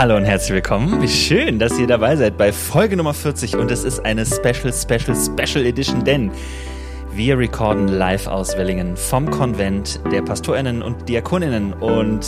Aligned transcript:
Hallo 0.00 0.16
und 0.16 0.24
herzlich 0.24 0.54
willkommen. 0.54 1.02
Wie 1.02 1.08
schön, 1.08 1.58
dass 1.58 1.78
ihr 1.78 1.86
dabei 1.86 2.16
seid 2.16 2.38
bei 2.38 2.52
Folge 2.52 2.96
Nummer 2.96 3.12
40 3.12 3.54
und 3.56 3.70
es 3.70 3.84
ist 3.84 4.02
eine 4.06 4.24
Special, 4.24 4.72
Special, 4.72 5.14
Special 5.14 5.66
Edition, 5.66 6.02
denn 6.02 6.30
wir 7.12 7.36
recorden 7.36 7.86
live 7.86 8.26
aus 8.26 8.56
Wellingen 8.56 8.96
vom 8.96 9.30
Konvent 9.30 10.00
der 10.10 10.22
PastorInnen 10.22 10.80
und 10.80 11.06
Diakoninnen 11.06 11.74
und 11.74 12.24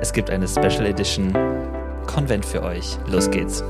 es 0.00 0.12
gibt 0.14 0.30
eine 0.30 0.48
Special 0.48 0.86
Edition 0.86 1.34
Konvent 2.06 2.46
für 2.46 2.62
euch. 2.62 2.96
Los 3.10 3.30
geht's. 3.30 3.62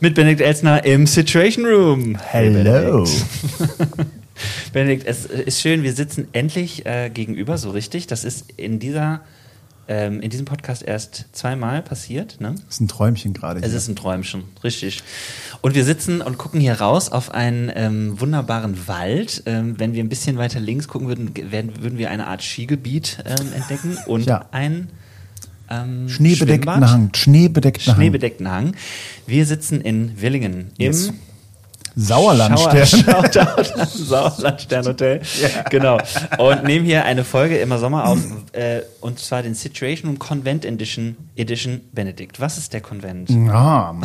Mit 0.00 0.14
Benedikt 0.14 0.40
Elsner 0.40 0.82
im 0.86 1.06
Situation 1.06 1.66
Room. 1.66 2.16
Hello. 2.30 3.04
Benedikt, 3.04 4.12
es 4.74 5.26
ist 5.26 5.60
schön, 5.60 5.82
wir 5.82 5.92
sitzen 5.92 6.28
endlich 6.32 6.86
äh, 6.86 7.10
gegenüber, 7.10 7.58
so 7.58 7.70
richtig. 7.70 8.06
Das 8.06 8.24
ist 8.24 8.52
in 8.56 8.78
dieser 8.78 9.20
ähm, 9.88 10.20
in 10.20 10.30
diesem 10.30 10.46
Podcast 10.46 10.82
erst 10.82 11.26
zweimal 11.32 11.82
passiert. 11.82 12.40
Ne? 12.40 12.54
Das 12.66 12.76
ist 12.76 12.80
ein 12.80 12.88
Träumchen 12.88 13.34
gerade. 13.34 13.60
Es 13.62 13.72
ist 13.72 13.88
ein 13.88 13.96
Träumchen, 13.96 14.44
richtig. 14.62 15.02
Und 15.60 15.74
wir 15.74 15.84
sitzen 15.84 16.20
und 16.22 16.38
gucken 16.38 16.60
hier 16.60 16.74
raus 16.80 17.10
auf 17.10 17.32
einen 17.34 17.70
ähm, 17.74 18.20
wunderbaren 18.20 18.86
Wald. 18.86 19.42
Ähm, 19.46 19.78
wenn 19.78 19.92
wir 19.92 20.02
ein 20.02 20.08
bisschen 20.08 20.38
weiter 20.38 20.60
links 20.60 20.86
gucken 20.88 21.08
würden, 21.08 21.32
werden, 21.50 21.72
würden 21.82 21.98
wir 21.98 22.10
eine 22.10 22.28
Art 22.28 22.42
Skigebiet 22.42 23.18
ähm, 23.26 23.52
entdecken 23.54 23.98
und 24.06 24.24
Ja. 24.26 24.46
ein 24.52 24.88
ähm, 25.68 26.08
Schneebedeckten 26.08 26.70
Schwimmbad. 26.72 26.90
Hang. 26.90 27.10
Schneebedeckten 27.14 27.86
Hang. 27.88 27.96
Schneebedeckten 27.96 28.50
Hang. 28.50 28.76
Wir 29.26 29.46
sitzen 29.46 29.80
in 29.80 30.20
Willingen 30.20 30.70
im 30.78 30.86
Yes. 30.86 31.12
Sauerlandstern. 31.96 32.86
Shoutout 33.04 33.80
an 33.80 33.88
Sauerlandstern 33.88 34.86
Hotel. 34.86 35.20
Genau. 35.70 35.98
Und 36.38 36.64
nehmen 36.64 36.84
hier 36.84 37.04
eine 37.04 37.24
Folge 37.24 37.58
immer 37.58 37.78
Sommer 37.78 38.06
auf, 38.06 38.18
äh, 38.52 38.82
und 39.00 39.18
zwar 39.18 39.42
den 39.42 39.54
Situation 39.54 40.10
Room 40.10 40.18
Convent 40.18 40.64
Edition, 40.64 41.16
Edition 41.36 41.80
Benedikt. 41.92 42.40
Was 42.40 42.58
ist 42.58 42.72
der 42.72 42.80
Konvent? 42.80 43.30
Ja. 43.30 43.94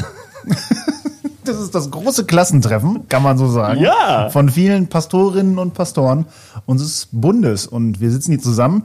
Das 1.48 1.62
ist 1.62 1.74
das 1.74 1.90
große 1.90 2.26
Klassentreffen, 2.26 3.08
kann 3.08 3.24
man 3.24 3.38
so 3.38 3.48
sagen. 3.48 3.80
Ja. 3.80 4.30
Von 4.30 4.50
vielen 4.50 4.88
Pastorinnen 4.88 5.58
und 5.58 5.74
Pastoren 5.74 6.26
unseres 6.66 7.08
Bundes. 7.14 7.68
Und 7.68 8.02
wir 8.02 8.12
sitzen 8.12 8.32
hier 8.32 8.42
zusammen, 8.42 8.84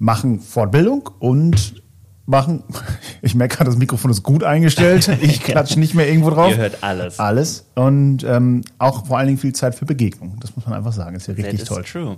machen 0.00 0.40
Fortbildung 0.40 1.08
und 1.20 1.79
machen, 2.30 2.62
ich 3.22 3.34
merke 3.34 3.56
gerade, 3.56 3.70
das 3.70 3.78
Mikrofon 3.78 4.10
ist 4.10 4.22
gut 4.22 4.44
eingestellt. 4.44 5.08
Ich 5.20 5.42
klatsche 5.42 5.78
nicht 5.78 5.94
mehr 5.94 6.08
irgendwo 6.08 6.30
drauf. 6.30 6.50
Ihr 6.50 6.56
hört 6.56 6.82
alles. 6.82 7.18
Alles. 7.18 7.66
Und 7.74 8.24
ähm, 8.24 8.62
auch 8.78 9.06
vor 9.06 9.18
allen 9.18 9.26
Dingen 9.26 9.38
viel 9.38 9.52
Zeit 9.52 9.74
für 9.74 9.84
Begegnung. 9.84 10.38
Das 10.40 10.56
muss 10.56 10.66
man 10.66 10.74
einfach 10.74 10.92
sagen. 10.92 11.16
Ist 11.16 11.26
ja 11.26 11.34
That 11.34 11.44
richtig 11.44 11.62
is 11.62 11.68
toll. 11.68 11.84
true. 11.84 12.16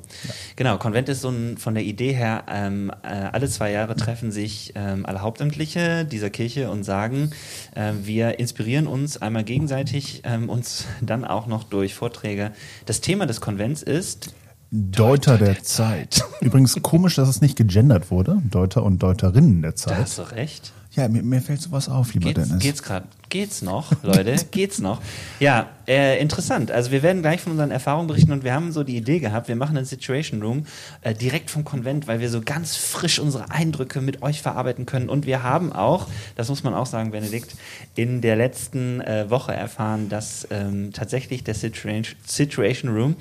Genau, 0.57 0.77
Konvent 0.79 1.09
ist 1.09 1.23
so 1.23 1.31
ein, 1.31 1.57
von 1.59 1.75
der 1.75 1.83
Idee 1.83 2.13
her, 2.13 2.45
ähm, 2.49 2.93
äh, 3.03 3.09
alle 3.09 3.49
zwei 3.49 3.73
Jahre 3.73 3.97
treffen 3.97 4.31
sich 4.31 4.73
ähm, 4.77 5.05
alle 5.05 5.21
Hauptamtliche 5.21 6.05
dieser 6.05 6.31
Kirche 6.31 6.71
und 6.71 6.85
sagen, 6.85 7.31
äh, 7.75 7.93
wir 8.03 8.39
inspirieren 8.39 8.87
uns 8.87 9.21
einmal 9.21 9.45
gegenseitig, 9.45 10.23
ähm, 10.25 10.49
uns 10.49 10.87
dann 11.01 11.25
auch 11.25 11.47
noch 11.47 11.65
durch 11.65 11.95
Vorträge. 11.95 12.53
Das 12.87 13.01
Thema 13.01 13.27
des 13.27 13.41
Konvents 13.41 13.83
ist 13.83 14.35
Deuter 14.75 15.37
der 15.37 15.63
Zeit. 15.63 16.25
Übrigens 16.41 16.81
komisch, 16.81 17.17
dass 17.17 17.29
es 17.29 17.43
nicht 17.43 17.57
gegendert 17.57 18.11
wurde. 18.11 18.41
Deuter 18.51 18.83
und 18.83 19.03
Deuterinnen 19.03 19.61
der 19.61 19.73
Da 19.73 19.77
Zeit. 19.77 19.99
hast 19.99 20.17
du 20.17 20.23
recht. 20.23 20.73
Ja, 20.95 21.09
mir, 21.09 21.23
mir 21.23 21.41
fällt 21.41 21.63
sowas 21.63 21.89
auf, 21.89 22.13
lieber 22.13 22.35
Geht's, 22.35 22.49
Dennis. 22.49 22.63
geht's 22.63 22.83
gerade? 22.83 23.07
Geht's 23.31 23.63
noch, 23.63 23.93
Leute? 24.03 24.37
geht's 24.51 24.79
noch? 24.79 25.01
Ja, 25.41 25.71
äh, 25.89 26.21
interessant. 26.21 26.71
Also 26.71 26.91
wir 26.91 27.03
werden 27.03 27.23
gleich 27.23 27.41
von 27.41 27.53
unseren 27.53 27.71
Erfahrungen 27.71 28.09
berichten 28.09 28.31
und 28.31 28.45
wir 28.45 28.53
haben 28.53 28.73
so 28.73 28.85
die 28.85 28.99
Idee 28.99 29.19
gehabt, 29.19 29.49
wir 29.49 29.57
machen 29.57 29.75
einen 29.79 29.87
Situation 29.87 30.43
Room 30.43 30.67
äh, 31.01 31.15
direkt 31.15 31.51
vom 31.51 31.65
Konvent, 31.65 32.09
weil 32.09 32.21
wir 32.21 32.29
so 32.29 32.43
ganz 32.43 32.77
frisch 32.77 33.19
unsere 33.21 33.51
Eindrücke 33.51 34.03
mit 34.03 34.23
euch 34.23 34.43
verarbeiten 34.43 34.85
können. 34.85 35.09
Und 35.09 35.25
wir 35.25 35.43
haben 35.43 35.73
auch, 35.73 36.09
das 36.37 36.51
muss 36.51 36.63
man 36.63 36.75
auch 36.75 36.85
sagen, 36.85 37.11
Benedikt, 37.11 37.55
in 37.95 38.21
der 38.21 38.37
letzten 38.37 39.01
äh, 39.01 39.31
Woche 39.31 39.55
erfahren, 39.55 40.11
dass 40.11 40.47
ähm, 40.51 40.93
tatsächlich 40.93 41.43
der 41.43 41.55
Situation, 41.55 42.95
Room 42.95 43.17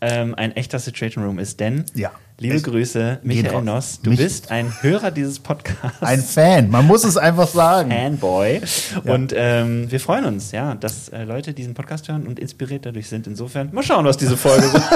ähm, 0.00 0.36
ein 0.36 0.54
echter 0.54 0.78
Situation 0.78 1.24
Room 1.24 1.40
ist. 1.40 1.58
Denn, 1.58 1.84
Ja. 1.94 2.12
Liebe 2.40 2.54
Es 2.56 2.62
Grüße, 2.62 3.18
Michael. 3.22 3.62
Noss, 3.62 4.00
du 4.00 4.10
Mich- 4.10 4.20
bist 4.20 4.50
ein 4.52 4.72
Hörer 4.80 5.10
dieses 5.10 5.40
Podcasts. 5.40 6.00
Ein 6.00 6.20
Fan, 6.22 6.70
man 6.70 6.86
muss 6.86 7.02
es 7.04 7.16
einfach 7.16 7.48
sagen. 7.48 7.90
Fanboy. 7.90 8.60
Ja. 9.04 9.12
Und 9.12 9.34
ähm, 9.36 9.90
wir 9.90 9.98
freuen 9.98 10.24
uns, 10.24 10.52
ja, 10.52 10.74
dass 10.76 11.08
äh, 11.08 11.24
Leute 11.24 11.52
diesen 11.52 11.74
Podcast 11.74 12.08
hören 12.08 12.26
und 12.28 12.38
inspiriert 12.38 12.86
dadurch 12.86 13.08
sind. 13.08 13.26
Insofern, 13.26 13.70
mal 13.72 13.82
schauen, 13.82 14.04
was 14.04 14.16
diese 14.16 14.36
Folge 14.36 14.66
so. 14.68 14.78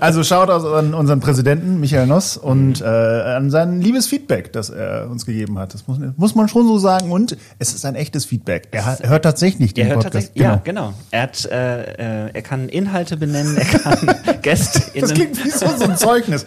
Also 0.00 0.24
schaut 0.24 0.50
an 0.50 0.94
unseren 0.94 1.20
Präsidenten 1.20 1.78
Michael 1.80 2.06
Noss 2.06 2.36
und 2.36 2.80
äh, 2.80 2.84
an 2.84 3.50
sein 3.50 3.80
liebes 3.80 4.06
Feedback, 4.08 4.52
das 4.52 4.68
er 4.68 5.08
uns 5.08 5.24
gegeben 5.26 5.58
hat. 5.58 5.74
Das 5.74 5.86
muss, 5.86 5.98
muss 6.16 6.34
man 6.34 6.48
schon 6.48 6.66
so 6.66 6.78
sagen. 6.78 7.12
Und 7.12 7.36
es 7.58 7.72
ist 7.72 7.84
ein 7.84 7.94
echtes 7.94 8.24
Feedback. 8.24 8.68
Er 8.72 8.84
hat, 8.84 9.08
hört 9.08 9.22
tatsächlich 9.24 9.74
den 9.74 9.84
Er 9.86 9.90
hört 9.94 10.04
Podcast. 10.04 10.14
tatsächlich, 10.28 10.42
ja, 10.42 10.60
genau. 10.64 10.92
Er 11.12 11.22
hat, 11.22 11.44
äh, 11.44 12.26
äh, 12.26 12.30
er 12.32 12.42
kann 12.42 12.68
Inhalte 12.68 13.16
benennen, 13.16 13.56
er 13.56 13.64
kann 13.64 14.14
GästInnen. 14.42 15.00
Das 15.00 15.14
klingt 15.14 15.44
wie 15.44 15.50
so, 15.50 15.66
so 15.78 15.84
ein 15.84 15.96
Zeugnis. 16.22 16.46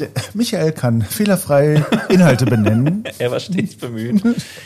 Der, 0.00 0.08
Michael 0.32 0.72
kann 0.72 1.02
fehlerfrei 1.02 1.84
Inhalte 2.08 2.46
benennen. 2.46 3.04
Er 3.18 3.30
war 3.30 3.40
stets 3.40 3.76
bemüht. 3.76 4.22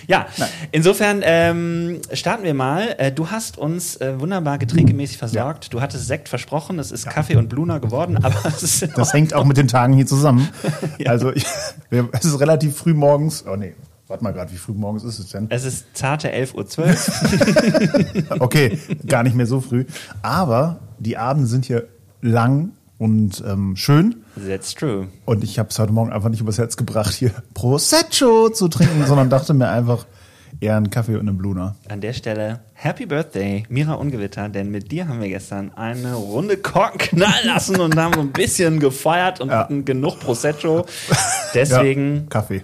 Ja, 0.06 0.26
insofern 0.70 1.22
ähm, 1.24 2.00
starten 2.12 2.44
wir 2.44 2.54
mal. 2.54 2.94
Äh, 2.98 3.10
du 3.10 3.30
hast 3.30 3.58
uns 3.58 3.96
äh, 3.96 4.20
wunderbar 4.20 4.58
getränkemäßig 4.58 5.18
versorgt. 5.18 5.72
Du 5.72 5.80
hattest 5.80 6.06
Sekt 6.06 6.28
versprochen. 6.28 6.78
Es 6.78 6.92
ist 6.92 7.08
Kaffee 7.08 7.36
und 7.36 7.48
Bluna 7.48 7.78
geworden, 7.78 8.18
aber 8.22 8.36
es 8.44 8.62
ist 8.62 8.96
Das 8.96 9.12
hängt 9.12 9.34
auch 9.34 9.44
mit 9.44 9.56
den 9.56 9.68
Tagen 9.68 9.94
hier 9.94 10.06
zusammen. 10.06 10.48
Also 11.04 11.32
ich, 11.32 11.44
es 11.90 12.24
ist 12.24 12.40
relativ 12.40 12.76
früh 12.76 12.94
morgens. 12.94 13.44
Oh 13.46 13.56
nee, 13.56 13.74
warte 14.06 14.22
mal 14.22 14.32
gerade, 14.32 14.52
wie 14.52 14.56
früh 14.56 14.72
morgens 14.72 15.02
ist 15.04 15.18
es 15.18 15.30
denn? 15.30 15.46
es 15.50 15.64
ist 15.64 15.86
zarte 15.94 16.32
11.12 16.32 18.30
Uhr. 18.30 18.40
Okay, 18.40 18.78
gar 19.06 19.22
nicht 19.24 19.34
mehr 19.34 19.46
so 19.46 19.60
früh. 19.60 19.84
Aber 20.22 20.80
die 20.98 21.16
Abende 21.16 21.48
sind 21.48 21.64
hier 21.64 21.88
lang 22.20 22.72
und 23.02 23.42
ähm, 23.46 23.74
schön. 23.76 24.22
That's 24.46 24.74
true. 24.74 25.08
Und 25.24 25.42
ich 25.44 25.58
habe 25.58 25.68
es 25.70 25.78
heute 25.78 25.92
Morgen 25.92 26.12
einfach 26.12 26.28
nicht 26.28 26.40
übers 26.40 26.58
Herz 26.58 26.76
gebracht, 26.76 27.12
hier 27.14 27.32
Prosecco 27.54 28.48
zu 28.50 28.68
trinken, 28.68 29.04
sondern 29.06 29.28
dachte 29.30 29.54
mir 29.54 29.68
einfach 29.68 30.06
eher 30.60 30.76
einen 30.76 30.90
Kaffee 30.90 31.14
und 31.16 31.28
einen 31.28 31.36
Bluna. 31.38 31.74
An 31.88 32.00
der 32.00 32.12
Stelle 32.12 32.60
Happy 32.74 33.06
Birthday, 33.06 33.64
Mira 33.68 33.94
Ungewitter, 33.94 34.48
denn 34.48 34.70
mit 34.70 34.92
dir 34.92 35.08
haben 35.08 35.20
wir 35.20 35.28
gestern 35.28 35.72
eine 35.74 36.14
Runde 36.14 36.56
Korken 36.56 36.98
knallen 36.98 37.46
lassen 37.46 37.80
und 37.80 37.96
haben 37.96 38.14
so 38.14 38.20
ein 38.20 38.32
bisschen 38.32 38.78
gefeiert 38.78 39.40
und 39.40 39.48
Ja. 39.50 39.60
hatten 39.60 39.84
genug 39.84 40.20
Prosecco. 40.20 40.86
Deswegen 41.54 42.14
Ja, 42.16 42.22
Kaffee. 42.28 42.62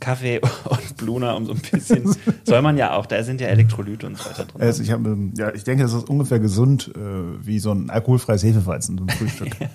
Kaffee 0.00 0.40
und 0.64 0.96
Bluna 0.96 1.32
um 1.34 1.46
so 1.46 1.52
ein 1.52 1.60
bisschen. 1.60 2.14
Soll 2.44 2.62
man 2.62 2.76
ja 2.76 2.94
auch, 2.94 3.06
da 3.06 3.22
sind 3.22 3.40
ja 3.40 3.48
Elektrolyte 3.48 4.06
und 4.06 4.18
so 4.18 4.24
weiter 4.28 4.44
drin. 4.44 4.60
Also 4.60 4.82
ich, 4.82 4.90
hab, 4.90 5.00
ähm, 5.06 5.32
ja, 5.36 5.52
ich 5.54 5.64
denke, 5.64 5.82
das 5.84 5.92
ist 5.92 6.08
ungefähr 6.08 6.38
gesund 6.38 6.90
äh, 6.96 7.00
wie 7.46 7.58
so 7.58 7.70
ein 7.72 7.90
alkoholfreies 7.90 8.42
Hefeweizen 8.42 8.98
zum 8.98 9.08
Frühstück. 9.08 9.54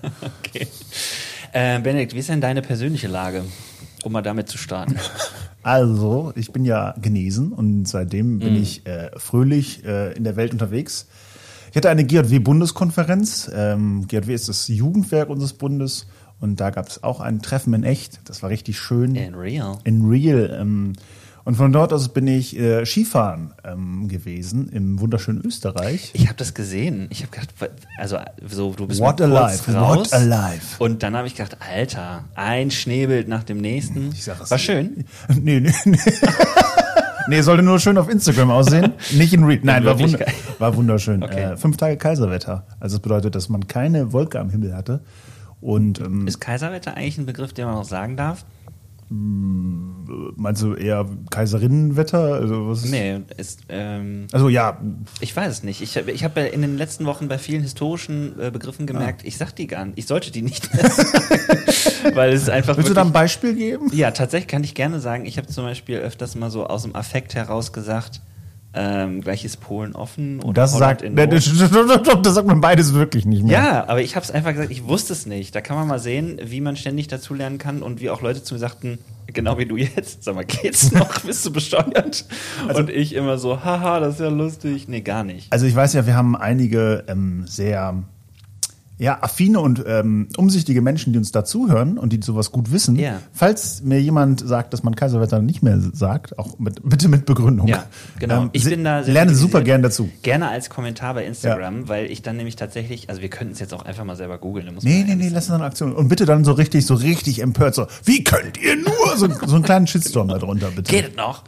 Okay. 0.46 0.68
Äh, 1.52 1.80
Benedikt, 1.80 2.14
wie 2.14 2.19
ist 2.19 2.30
denn 2.30 2.42
deine 2.42 2.62
persönliche 2.62 3.08
Lage, 3.08 3.44
um 4.03 4.12
mal 4.12 4.22
damit 4.22 4.50
zu 4.50 4.58
starten? 4.58 4.96
Also, 5.64 6.31
ich 6.36 6.52
bin 6.52 6.64
ja 6.66 6.96
genesen 7.02 7.52
und 7.52 7.86
seitdem 7.88 8.40
bin 8.40 8.53
Mhm. 8.53 8.62
ich 8.62 8.86
äh, 8.86 9.09
fröhlich 9.18 9.84
äh, 9.86 10.14
in 10.14 10.24
der 10.24 10.36
Welt 10.36 10.53
unterwegs. 10.53 11.08
Ich 11.72 11.78
hatte 11.78 11.90
eine 11.90 12.03
GJW-Bundeskonferenz. 12.06 13.52
Ähm, 13.53 14.08
GJW 14.08 14.34
ist 14.34 14.50
das 14.50 14.68
Jugendwerk 14.68 15.30
unseres 15.30 15.53
Bundes 15.53 16.08
und 16.39 16.59
da 16.59 16.69
gab 16.69 16.88
es 16.88 17.03
auch 17.03 17.19
ein 17.19 17.41
Treffen 17.41 17.73
in 17.73 17.83
echt. 17.83 18.19
Das 18.25 18.41
war 18.44 18.50
richtig 18.50 18.79
schön. 18.79 19.16
In 19.16 19.35
real. 19.35 19.77
In 19.83 20.07
real. 20.07 20.57
Ähm, 20.59 20.94
und 21.45 21.55
von 21.55 21.71
dort 21.71 21.94
aus 21.94 22.09
bin 22.09 22.27
ich 22.27 22.57
äh, 22.59 22.86
Skifahren 22.86 23.53
ähm, 23.63 24.07
gewesen 24.07 24.69
im 24.69 25.00
wunderschönen 25.00 25.41
Österreich. 25.44 26.12
Ich 26.13 26.27
habe 26.27 26.36
das 26.38 26.53
gesehen. 26.53 27.07
Ich 27.09 27.21
habe 27.24 27.31
gedacht, 27.31 27.50
also 27.97 28.18
so 28.47 28.74
du 28.74 28.86
bist 28.86 29.00
What 29.00 29.19
mal 29.19 29.36
a 29.36 29.50
kurz 29.50 29.65
life, 29.68 29.74
raus. 29.80 29.97
what 29.97 30.13
a 30.13 30.24
life. 30.24 30.83
Und 30.83 31.01
dann 31.01 31.15
habe 31.15 31.27
ich 31.27 31.36
gedacht, 31.36 31.57
Alter, 31.59 32.25
ein 32.36 32.69
Schneebild 32.71 33.27
nach 33.27 33.44
dem 33.44 33.57
nächsten. 33.57 34.12
Ich 34.12 34.24
sag 34.25 34.39
es 34.42 34.51
War 34.51 34.59
schön. 34.59 35.06
Nee, 35.42 35.59
nee, 35.59 35.74
nee. 35.85 35.97
Nee, 37.27 37.42
sollte 37.42 37.62
nur 37.62 37.80
schön 37.80 37.95
auf 38.00 38.09
Instagram 38.09 38.50
aussehen, 38.50 38.94
nicht 39.12 39.33
in 39.33 39.44
Real. 39.44 39.59
Nein, 39.62 39.85
war, 39.85 40.00
Wirklichkeit. 40.00 40.33
war 40.57 40.75
wunderschön. 40.75 41.21
Okay. 41.21 41.51
Äh, 41.53 41.57
fünf 41.57 41.77
Tage 41.77 41.95
Kaiserwetter. 41.95 42.65
Also 42.80 42.97
das 42.97 43.03
bedeutet, 43.03 43.35
dass 43.35 43.50
man 43.50 43.68
keine 43.68 44.13
Wolke 44.13 44.39
am 44.39 44.50
Himmel 44.50 44.75
hatte. 44.75 45.01
Und 45.61 46.00
ähm, 46.00 46.27
Ist 46.27 46.39
Kaiserwetter 46.39 46.95
eigentlich 46.95 47.17
ein 47.17 47.25
Begriff, 47.25 47.53
den 47.53 47.65
man 47.65 47.75
noch 47.75 47.85
sagen 47.85 48.15
darf? 48.15 48.45
meinst 49.11 50.61
du 50.61 50.75
eher 50.75 51.06
Kaiserinnenwetter? 51.31 52.35
Also, 52.35 52.67
was 52.69 52.85
Nee, 52.85 53.21
ist, 53.38 53.61
ähm, 53.69 54.27
also 54.31 54.50
ja, 54.50 54.79
ich 55.19 55.35
weiß 55.35 55.51
es 55.51 55.63
nicht. 55.63 55.81
Ich, 55.81 55.95
ich 55.95 56.23
habe 56.23 56.41
in 56.41 56.61
den 56.61 56.77
letzten 56.77 57.06
Wochen 57.06 57.27
bei 57.27 57.39
vielen 57.39 57.63
historischen 57.63 58.39
äh, 58.39 58.51
Begriffen 58.51 58.85
gemerkt, 58.85 59.25
ich 59.25 59.38
sag 59.38 59.56
die 59.56 59.65
gar 59.65 59.85
nicht. 59.85 59.97
Ich 59.97 60.06
sollte 60.06 60.31
die 60.31 60.44
nicht 60.44 60.71
sagen, 60.71 60.94
weil 62.13 62.33
es 62.33 62.44
ist 62.44 62.50
einfach 62.50 62.77
willst 62.77 62.89
du 62.89 62.94
da 62.94 63.01
ein 63.01 63.07
wirklich, 63.07 63.13
Beispiel 63.13 63.56
geben? 63.56 63.89
Ja, 63.94 64.11
tatsächlich 64.11 64.47
kann 64.47 64.63
ich 64.63 64.75
gerne 64.75 65.00
sagen, 65.00 65.25
ich 65.25 65.38
habe 65.38 65.47
zum 65.47 65.63
Beispiel 65.63 65.97
öfters 65.97 66.35
mal 66.35 66.51
so 66.51 66.67
aus 66.67 66.83
dem 66.83 66.95
Affekt 66.95 67.33
heraus 67.33 67.73
gesagt, 67.73 68.21
Ähm, 68.71 69.21
gleich 69.21 69.44
ist 69.45 69.62
Polen 69.62 69.95
offen. 69.95 70.39
Und 70.42 70.57
Das 70.57 70.75
Holland 70.75 71.00
sagt, 71.00 71.01
in 71.01 71.16
das, 71.16 71.71
Not. 71.71 72.25
sagt 72.25 72.48
man 72.48 72.62
beides 72.62 72.94
wirklich 72.94 73.25
nicht 73.25 73.44
mehr. 73.44 73.54
Ja, 73.54 73.88
aber 73.88 74.01
ich 74.01 74.16
habe 74.16 74.24
es 74.24 74.30
einfach 74.30 74.51
gesagt, 74.51 74.69
ich 74.69 74.88
wusste 74.88 75.13
es 75.13 75.25
nicht. 75.25 75.56
Da 75.56 75.62
kann 75.62 75.75
man 75.75 75.88
mal 75.88 75.98
sehen, 75.98 76.39
wie 76.44 76.62
man 76.62 76.75
ständig 76.75 77.07
dazulernen 77.07 77.57
kann 77.57 77.81
und 77.81 78.00
wie 78.00 78.12
auch 78.12 78.21
Leute 78.21 78.44
zu 78.44 78.54
mir 78.54 78.60
sagten, 78.60 79.00
genau 79.27 79.57
wie 79.57 79.66
du 79.66 79.75
jetzt, 79.75 80.24
sag 80.24 80.36
mal, 80.36 80.45
geht's 80.45 80.92
noch? 80.94 81.19
Bist 81.21 81.44
du 81.48 81.51
besteuert? 81.51 82.25
und 82.75 82.89
ich 82.92 83.16
immer 83.16 83.39
so, 83.39 83.63
haha, 83.63 84.00
das 84.00 84.16
ist 84.16 84.21
ja 84.21 84.30
lustig. 84.30 84.88
Nee, 84.88 85.01
gar 85.01 85.24
nicht. 85.24 85.51
Also 85.51 85.66
ich 85.66 85.75
weiß 85.75 85.94
ja, 85.94 86.06
wir 86.06 86.16
haben 86.16 86.36
einige 86.36 87.06
ähm, 87.07 87.45
sehr 87.48 88.04
ja, 89.00 89.24
affine 89.24 89.62
und 89.62 89.81
ähm, 89.88 90.28
umsichtige 90.36 90.81
Menschen, 90.81 91.13
die 91.13 91.19
uns 91.19 91.31
dazuhören 91.31 91.98
und 91.98 92.12
die 92.12 92.19
sowas 92.22 92.51
gut 92.51 92.74
wissen. 92.74 92.98
Ja. 92.98 93.22
Falls 93.31 93.81
mir 93.81 94.01
jemand 94.01 94.46
sagt, 94.46 94.74
dass 94.74 94.84
man 94.84 94.94
Kaiserwetter 94.94 95.42
nicht 95.42 95.63
mehr 95.63 95.80
sagt, 95.80 96.38
auch 96.38 96.60
mit, 96.60 96.81
bitte 96.84 97.07
mit 97.07 97.25
Begründung. 97.25 97.68
Ja, 97.68 97.86
genau. 98.19 98.44
Ähm, 98.44 98.50
ich 98.51 98.66
bin 98.66 98.84
da 98.84 99.00
lerne 99.00 99.06
sensibilisiert. 99.06 99.40
super 99.40 99.62
gern 99.62 99.81
dazu. 99.81 100.10
Gerne 100.22 100.50
als 100.50 100.69
Kommentar 100.69 101.13
bei 101.13 101.25
Instagram, 101.25 101.88
weil 101.88 102.12
ich 102.12 102.24
dann 102.24 102.36
nämlich 102.36 102.57
tatsächlich, 102.57 103.10
also 103.10 103.22
wir 103.22 103.30
könnten 103.30 103.54
es 103.54 103.60
jetzt 103.60 103.74
auch 103.74 103.84
einfach 103.84 104.04
mal 104.04 104.18
selber 104.18 104.38
googeln. 104.38 104.66
man 104.66 104.75
Nee, 104.81 105.06
nee, 105.07 105.16
nee, 105.16 105.30
lass 105.30 105.45
uns 105.45 105.56
eine 105.56 105.63
Aktion. 105.63 105.94
Und 105.94 106.10
bitte 106.10 106.25
dann 106.25 106.44
so 106.44 106.52
richtig, 106.52 106.86
so 106.86 106.95
richtig 106.95 107.42
empört, 107.42 107.75
so, 107.75 107.88
wie 108.04 108.25
könnt 108.25 108.62
ihr 108.62 108.75
nur? 108.75 109.16
So, 109.16 109.30
so 109.48 109.56
einen 109.56 109.63
kleinen 109.63 109.88
Shitstorm 109.88 110.28
da 110.28 110.38
drunter, 110.38 110.72
bitte. 110.75 110.92
Geht 110.92 111.16
noch? 111.16 111.45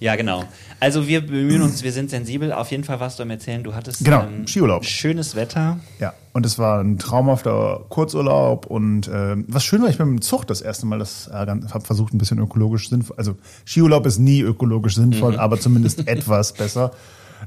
Ja, 0.00 0.16
genau. 0.16 0.44
Also 0.80 1.06
wir 1.06 1.24
bemühen 1.24 1.60
uns, 1.62 1.82
wir 1.82 1.92
sind 1.92 2.08
sensibel. 2.10 2.52
Auf 2.52 2.70
jeden 2.70 2.84
Fall 2.84 3.00
warst 3.00 3.18
du 3.18 3.22
am 3.22 3.30
Erzählen, 3.30 3.62
du 3.62 3.74
hattest 3.74 4.00
ähm, 4.00 4.04
Genau, 4.06 4.24
Skiurlaub. 4.46 4.84
schönes 4.84 5.36
Wetter. 5.36 5.78
Ja, 5.98 6.14
und 6.32 6.46
es 6.46 6.58
war 6.58 6.80
ein 6.80 6.98
traumhafter 6.98 7.84
Kurzurlaub 7.90 8.66
und 8.66 9.08
äh, 9.08 9.36
was 9.46 9.64
schön 9.64 9.82
war, 9.82 9.90
ich 9.90 9.98
bin 9.98 10.08
mit 10.08 10.20
dem 10.20 10.22
Zug 10.22 10.46
das 10.46 10.62
erste 10.62 10.86
Mal, 10.86 10.98
das 10.98 11.28
äh, 11.28 11.34
habe 11.34 11.80
versucht, 11.82 12.14
ein 12.14 12.18
bisschen 12.18 12.38
ökologisch 12.38 12.88
sinnvoll, 12.88 13.16
also 13.18 13.36
Skiurlaub 13.66 14.06
ist 14.06 14.18
nie 14.18 14.40
ökologisch 14.40 14.94
sinnvoll, 14.94 15.38
aber 15.38 15.60
zumindest 15.60 16.06
etwas 16.08 16.52
besser 16.54 16.92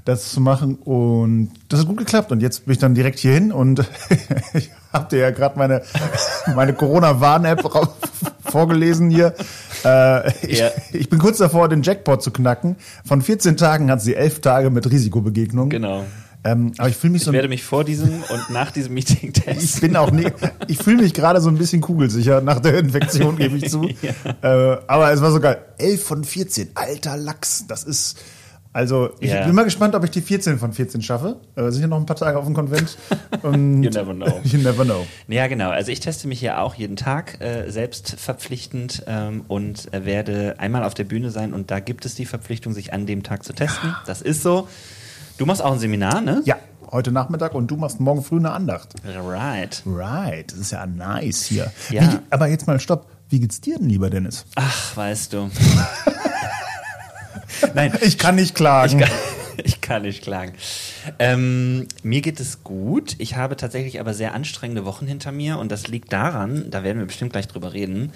das 0.06 0.32
zu 0.32 0.42
machen 0.42 0.76
und 0.76 1.52
das 1.70 1.80
hat 1.82 1.88
gut 1.88 1.98
geklappt 1.98 2.32
und 2.32 2.42
jetzt 2.42 2.66
bin 2.66 2.74
ich 2.74 2.80
dann 2.80 2.96
direkt 2.96 3.20
hierhin 3.20 3.52
und 3.52 3.80
ich 4.54 4.70
habe 4.92 5.08
dir 5.10 5.20
ja 5.20 5.32
gerade 5.32 5.58
meine, 5.58 5.84
meine 6.56 6.74
Corona-Warn-App 6.74 7.64
vorgelesen 8.54 9.10
hier. 9.10 9.34
Äh, 9.86 10.32
ich, 10.48 10.60
Ja. 10.60 10.70
ich 10.94 11.10
bin 11.10 11.20
kurz 11.20 11.40
davor, 11.40 11.68
den 11.68 11.82
Jackpot 11.84 12.24
zu 12.24 12.32
knacken. 12.32 12.78
Von 13.04 13.22
14 13.22 13.58
Tagen 13.58 13.92
hat 13.92 14.02
sie 14.02 14.16
11 14.16 14.40
Tage 14.40 14.70
mit 14.70 14.90
Risikobegegnung. 14.90 15.70
Genau. 15.70 16.06
Ähm, 16.46 16.72
aber 16.78 16.88
ich 16.88 16.96
fühle 16.96 17.12
mich 17.12 17.24
so 17.24 17.32
Ich 17.32 17.36
werde 17.36 17.50
mich 17.50 17.64
vor 17.64 17.84
diesem 17.84 18.10
und 18.30 18.50
nach 18.50 18.72
diesem 18.72 18.94
Meeting 18.94 19.32
ich 19.36 19.44
testen. 19.44 19.82
bin 19.82 19.98
auch 19.98 20.12
nicht, 20.12 20.32
ich 20.70 20.78
fühle 20.78 21.02
mich 21.04 21.14
gerade 21.14 21.42
so 21.42 21.50
ein 21.50 21.58
bisschen 21.58 21.82
kugelsicher 21.82 22.40
nach 22.40 22.62
der 22.62 22.78
Infektion, 22.80 23.36
gebe 23.38 23.58
ich 23.58 23.70
zu. 23.70 23.84
äh, 24.42 24.48
aber 24.88 25.12
es 25.12 25.20
war 25.22 25.32
so 25.34 25.42
geil. 25.42 25.58
11 25.80 26.02
von 26.04 26.24
14, 26.24 26.70
alter 26.76 27.18
Lachs. 27.18 27.66
Das 27.68 27.84
ist, 27.84 28.18
also, 28.74 29.12
ich 29.20 29.30
Ja. 29.32 29.46
bin 29.46 29.56
mal 29.56 29.64
gespannt, 29.64 29.94
ob 29.96 30.04
ich 30.04 30.10
die 30.12 30.22
14 30.22 30.58
von 30.58 30.74
14 30.74 31.02
schaffe. 31.02 31.38
Äh, 31.56 31.70
sind 31.72 31.82
ja 31.84 31.88
noch 31.88 32.00
ein 32.00 32.06
paar 32.06 32.16
Tage 32.16 32.38
auf 32.38 32.46
dem 32.46 32.54
Konvent. 32.56 32.98
You 33.44 33.50
never 33.52 34.14
know. 34.14 34.40
You 34.44 34.58
never 34.60 34.84
know. 34.84 35.06
Ja, 35.28 35.48
genau. 35.48 35.70
Also 35.70 35.92
ich 35.92 36.00
teste 36.00 36.28
mich 36.28 36.40
hier 36.40 36.60
auch 36.60 36.76
jeden 36.76 36.96
Tag 36.96 37.40
äh, 37.42 37.70
selbst 37.70 38.16
verpflichtend 38.20 39.04
ähm, 39.08 39.46
und 39.48 39.94
äh, 39.94 40.06
werde 40.06 40.56
einmal 40.58 40.84
auf 40.84 40.94
der 40.94 41.04
Bühne 41.04 41.30
sein 41.30 41.54
und 41.54 41.72
da 41.72 41.80
gibt 41.80 42.06
es 42.06 42.16
die 42.16 42.26
Verpflichtung, 42.26 42.74
sich 42.74 42.94
an 42.94 43.06
dem 43.06 43.24
Tag 43.24 43.44
zu 43.44 43.54
testen. 43.54 43.96
Das 44.06 44.22
ist 44.22 44.42
so. 44.44 44.68
Du 45.38 45.46
machst 45.46 45.62
auch 45.64 45.72
ein 45.74 45.80
Seminar, 45.80 46.22
ne? 46.22 46.42
Ja, 46.46 46.58
heute 46.92 47.12
Nachmittag 47.12 47.54
und 47.56 47.68
du 47.68 47.76
machst 47.78 48.00
morgen 48.00 48.24
früh 48.24 48.38
eine 48.38 48.52
Andacht. 48.52 48.94
Right. 49.06 49.82
Right, 49.86 50.52
das 50.52 50.60
ist 50.60 50.72
ja 50.72 50.86
nice 50.86 51.44
hier. 51.44 51.72
Ja. 51.90 52.02
Wie, 52.04 52.20
aber 52.30 52.48
jetzt 52.48 52.68
mal 52.68 52.80
stopp. 52.80 53.08
Wie 53.30 53.40
geht's 53.40 53.60
dir 53.62 53.78
denn, 53.80 53.90
lieber 53.90 54.10
Dennis? 54.12 54.46
Ach, 54.56 54.96
weißt 54.96 55.34
du. 55.34 55.50
Nein, 57.74 57.98
Ich 58.02 58.18
kann 58.18 58.36
nicht 58.36 58.56
klagen. 58.56 59.00
Ich 59.00 59.06
kann, 59.06 59.18
ich 59.64 59.82
kann 59.82 60.02
nicht 60.04 60.24
klagen. 60.24 60.54
Ähm, 61.20 61.88
mir 62.02 62.22
geht 62.22 62.40
es 62.40 62.64
gut. 62.64 63.16
Ich 63.20 63.36
habe 63.36 63.56
tatsächlich 63.56 64.00
aber 64.00 64.14
sehr 64.14 64.34
anstrengende 64.34 64.86
Wochen 64.86 65.08
hinter 65.08 65.32
mir 65.32 65.58
und 65.60 65.72
das 65.72 65.88
liegt 65.88 66.14
daran, 66.14 66.70
da 66.70 66.84
werden 66.84 67.00
wir 67.00 67.06
bestimmt 67.06 67.32
gleich 67.32 67.48
drüber 67.48 67.74
reden, 67.74 68.14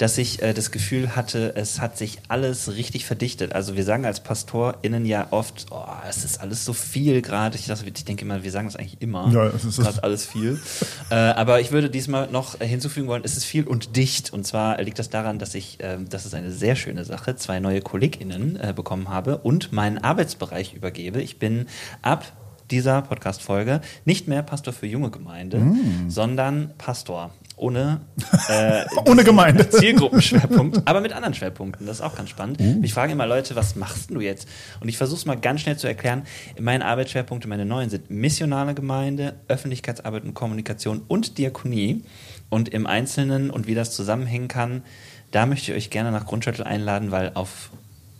dass 0.00 0.16
ich 0.16 0.40
äh, 0.40 0.54
das 0.54 0.70
Gefühl 0.70 1.14
hatte, 1.14 1.52
es 1.56 1.78
hat 1.78 1.98
sich 1.98 2.20
alles 2.28 2.74
richtig 2.74 3.04
verdichtet. 3.04 3.52
Also 3.52 3.76
wir 3.76 3.84
sagen 3.84 4.06
als 4.06 4.20
PastorInnen 4.20 5.04
ja 5.04 5.26
oft, 5.30 5.66
oh, 5.70 5.84
es 6.08 6.24
ist 6.24 6.40
alles 6.40 6.64
so 6.64 6.72
viel 6.72 7.20
gerade. 7.20 7.58
Ich, 7.58 7.68
ich 7.68 8.04
denke 8.06 8.24
immer, 8.24 8.42
wir 8.42 8.50
sagen 8.50 8.66
das 8.66 8.76
eigentlich 8.76 9.02
immer. 9.02 9.30
Ja, 9.30 9.48
es 9.48 9.62
ist- 9.62 9.78
gerade 9.78 10.02
alles 10.02 10.24
viel. 10.24 10.58
äh, 11.10 11.14
aber 11.14 11.60
ich 11.60 11.70
würde 11.70 11.90
diesmal 11.90 12.30
noch 12.30 12.58
äh, 12.62 12.66
hinzufügen 12.66 13.08
wollen, 13.08 13.22
es 13.26 13.36
ist 13.36 13.44
viel 13.44 13.64
und 13.64 13.94
dicht. 13.96 14.32
Und 14.32 14.46
zwar 14.46 14.80
liegt 14.82 14.98
das 14.98 15.10
daran, 15.10 15.38
dass 15.38 15.54
ich, 15.54 15.76
ähm, 15.80 16.08
das 16.08 16.24
ist 16.24 16.34
eine 16.34 16.50
sehr 16.50 16.76
schöne 16.76 17.04
Sache, 17.04 17.36
zwei 17.36 17.60
neue 17.60 17.82
KollegInnen 17.82 18.56
äh, 18.56 18.72
bekommen 18.74 19.10
habe 19.10 19.36
und 19.36 19.70
meinen 19.70 19.98
Arbeitsbereich 19.98 20.72
übergebe. 20.72 21.20
Ich 21.20 21.38
bin 21.38 21.66
ab 22.00 22.24
dieser 22.70 23.02
Podcast-Folge 23.02 23.80
nicht 24.04 24.28
mehr 24.28 24.42
Pastor 24.42 24.72
für 24.72 24.86
junge 24.86 25.10
Gemeinde, 25.10 25.62
sondern 26.08 26.72
Pastor. 26.78 27.30
Ohne, 27.60 28.00
äh, 28.48 28.84
Ohne 29.10 29.22
Gemeinde. 29.22 29.68
Zielgruppenschwerpunkt, 29.70 30.80
aber 30.86 31.02
mit 31.02 31.12
anderen 31.12 31.34
Schwerpunkten. 31.34 31.86
Das 31.86 31.98
ist 31.98 32.02
auch 32.02 32.16
ganz 32.16 32.30
spannend. 32.30 32.58
Ich 32.82 32.94
frage 32.94 33.12
immer 33.12 33.26
Leute, 33.26 33.54
was 33.54 33.76
machst 33.76 34.10
du 34.10 34.20
jetzt? 34.20 34.48
Und 34.80 34.88
ich 34.88 34.96
versuche 34.96 35.18
es 35.18 35.26
mal 35.26 35.36
ganz 35.36 35.60
schnell 35.60 35.76
zu 35.76 35.86
erklären. 35.86 36.22
Meine 36.58 36.86
Arbeitsschwerpunkte, 36.86 37.48
meine 37.48 37.66
neuen 37.66 37.90
sind 37.90 38.10
missionale 38.10 38.72
Gemeinde, 38.72 39.34
Öffentlichkeitsarbeit 39.48 40.24
und 40.24 40.32
Kommunikation 40.32 41.02
und 41.06 41.36
Diakonie. 41.36 42.04
Und 42.48 42.70
im 42.70 42.86
Einzelnen 42.86 43.50
und 43.50 43.66
wie 43.66 43.74
das 43.74 43.94
zusammenhängen 43.94 44.48
kann, 44.48 44.82
da 45.30 45.46
möchte 45.46 45.70
ich 45.70 45.76
euch 45.76 45.90
gerne 45.90 46.10
nach 46.10 46.26
Grundschüttel 46.26 46.64
einladen, 46.64 47.10
weil 47.10 47.32
auf 47.34 47.70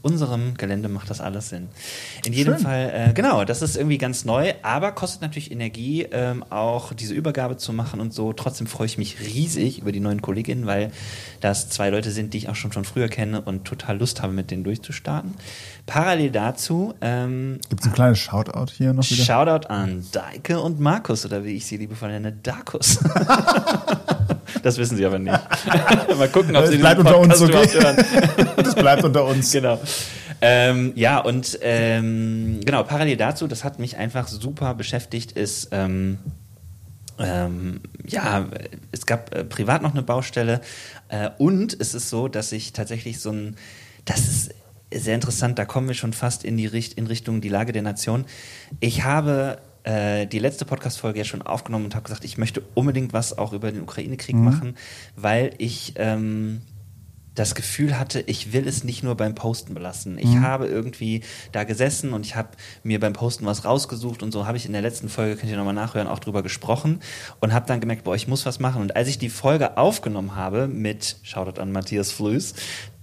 unserem 0.02 0.55
Gelände 0.56 0.88
macht 0.88 1.11
das 1.11 1.20
alles 1.20 1.50
Sinn. 1.50 1.69
In 2.25 2.32
jedem 2.32 2.55
Schön. 2.55 2.62
Fall, 2.62 2.93
äh, 2.94 3.12
genau, 3.12 3.44
das 3.44 3.62
ist 3.62 3.76
irgendwie 3.76 3.99
ganz 3.99 4.25
neu, 4.25 4.52
aber 4.62 4.93
kostet 4.93 5.23
natürlich 5.23 5.50
Energie, 5.50 6.06
ähm, 6.11 6.44
auch 6.50 6.93
diese 6.93 7.14
Übergabe 7.14 7.56
zu 7.56 7.73
machen 7.73 8.00
und 8.00 8.14
so. 8.14 8.32
Trotzdem 8.32 8.67
freue 8.67 8.87
ich 8.87 8.99
mich 8.99 9.20
riesig 9.20 9.81
über 9.81 9.93
die 9.93 10.00
neuen 10.00 10.23
Kolleginnen, 10.23 10.67
weil 10.67 10.91
das 11.41 11.69
zwei 11.69 11.91
Leute 11.91 12.11
sind, 12.11 12.35
die 12.35 12.38
ich 12.38 12.49
auch 12.49 12.55
schon 12.55 12.73
von 12.73 12.85
früher 12.85 13.08
kenne 13.08 13.41
und 13.43 13.64
total 13.64 13.99
Lust 13.99 14.23
habe, 14.23 14.32
mit 14.32 14.50
denen 14.50 14.64
durchzustarten. 14.64 15.35
Parallel 15.87 16.31
dazu, 16.31 16.94
ähm, 17.00 17.58
Gibt's 17.69 17.87
ein 17.87 17.93
kleines 17.93 18.19
Shoutout 18.19 18.73
hier 18.73 18.93
noch 18.93 19.08
wieder? 19.11 19.25
Shoutout 19.25 19.69
an 19.69 20.05
Daike 20.12 20.61
und 20.61 20.81
Markus, 20.81 21.25
oder 21.25 21.44
wie 21.44 21.56
ich 21.56 21.67
sie 21.67 21.76
liebevoll 21.76 22.11
nenne, 22.11 22.32
Darkus. 22.32 22.99
das 24.62 24.79
wissen 24.79 24.97
sie 24.97 25.05
aber 25.05 25.19
nicht. 25.19 25.32
Mal 26.19 26.29
gucken, 26.29 26.56
ob 26.56 26.62
Das 26.62 26.70
sie 26.70 26.79
bleibt 26.79 27.00
unter 27.00 27.19
uns, 27.19 27.38
Podcast 27.38 27.76
okay? 27.76 27.79
überhaupt 27.79 28.12
hören. 28.12 28.49
Das 28.56 28.75
bleibt 28.75 29.05
unter 29.05 29.25
uns. 29.25 29.50
Genau. 29.52 29.81
Ähm, 30.41 30.93
ja, 30.94 31.19
und 31.19 31.58
ähm, 31.63 32.60
genau, 32.65 32.82
parallel 32.82 33.17
dazu, 33.17 33.46
das 33.46 33.65
hat 33.65 33.79
mich 33.79 33.96
einfach 33.96 34.27
super 34.29 34.75
beschäftigt, 34.75 35.32
ist, 35.32 35.69
ähm, 35.72 36.19
ähm, 37.19 37.81
ja, 38.06 38.46
es 38.93 39.05
gab 39.05 39.34
äh, 39.34 39.44
privat 39.44 39.82
noch 39.82 39.93
eine 39.93 40.03
Baustelle 40.03 40.63
äh, 41.08 41.31
und 41.36 41.79
es 41.79 41.94
ist 41.94 42.08
so, 42.08 42.29
dass 42.29 42.53
ich 42.53 42.72
tatsächlich 42.72 43.20
so 43.20 43.31
ein, 43.31 43.56
das 44.06 44.20
ist 44.20 44.55
sehr 44.93 45.15
interessant, 45.15 45.58
da 45.58 45.67
kommen 45.67 45.89
wir 45.89 45.94
schon 45.94 46.15
fast 46.15 46.44
in 46.44 46.56
die 46.56 46.67
Richt 46.67 46.94
in 46.94 47.06
Richtung 47.06 47.41
die 47.43 47.48
Lage 47.51 47.72
der 47.72 47.82
Nation. 47.82 48.25
Ich 48.81 49.05
habe 49.05 49.58
äh, 49.84 50.27
die 50.27 50.39
letzte 50.39 50.65
Podcast-Folge 50.65 51.19
ja 51.19 51.25
schon 51.25 51.43
aufgenommen 51.43 51.87
und 51.87 51.94
habe 51.94 52.05
gesagt, 52.05 52.25
ich 52.25 52.39
möchte 52.39 52.63
unbedingt 52.75 53.13
was 53.13 53.37
auch 53.37 53.53
über 53.53 53.70
den 53.72 53.82
Ukraine-Krieg 53.82 54.37
machen, 54.37 54.77
weil 55.17 55.55
ich 55.58 55.94
ähm, 55.96 56.63
das 57.34 57.55
Gefühl 57.55 57.99
hatte, 57.99 58.20
ich 58.20 58.53
will 58.53 58.67
es 58.67 58.84
nicht 58.84 59.03
nur 59.03 59.17
beim 59.17 59.34
Posten 59.34 59.72
belassen. 59.72 60.19
Ich 60.19 60.37
habe 60.39 60.67
irgendwie 60.67 61.22
da 61.53 61.65
gesessen 61.65 62.13
und 62.13 62.27
ich 62.27 62.34
habe 62.34 62.51
mir 62.82 62.99
beim 62.99 63.13
Posten 63.13 63.46
was 63.46 63.65
rausgesucht 63.65 64.22
und 64.22 64.32
so 64.32 64.46
habe 64.46 64.56
ich 64.56 64.67
in 64.67 64.72
der 64.72 64.82
letzten 64.82 65.08
Folge, 65.08 65.37
könnt 65.37 65.51
ihr 65.51 65.56
nochmal 65.56 65.75
nachhören, 65.75 66.08
auch 66.08 66.19
drüber 66.19 66.43
gesprochen 66.43 67.01
und 67.41 67.53
habe 67.53 67.67
dann 67.67 67.81
gemerkt, 67.81 68.05
boah, 68.05 68.15
ich 68.15 68.27
muss 68.27 68.46
was 68.46 68.58
machen. 68.58 68.82
Und 68.82 68.96
als 68.96 69.08
ich 69.08 69.19
die 69.19 69.31
Folge 69.31 69.79
aufgenommen 69.79 70.34
habe 70.34 70.67
mit, 70.67 71.17
Shoutout 71.22 71.60
an 71.60 71.72
Matthias 71.72 72.10
Flöß, 72.10 72.55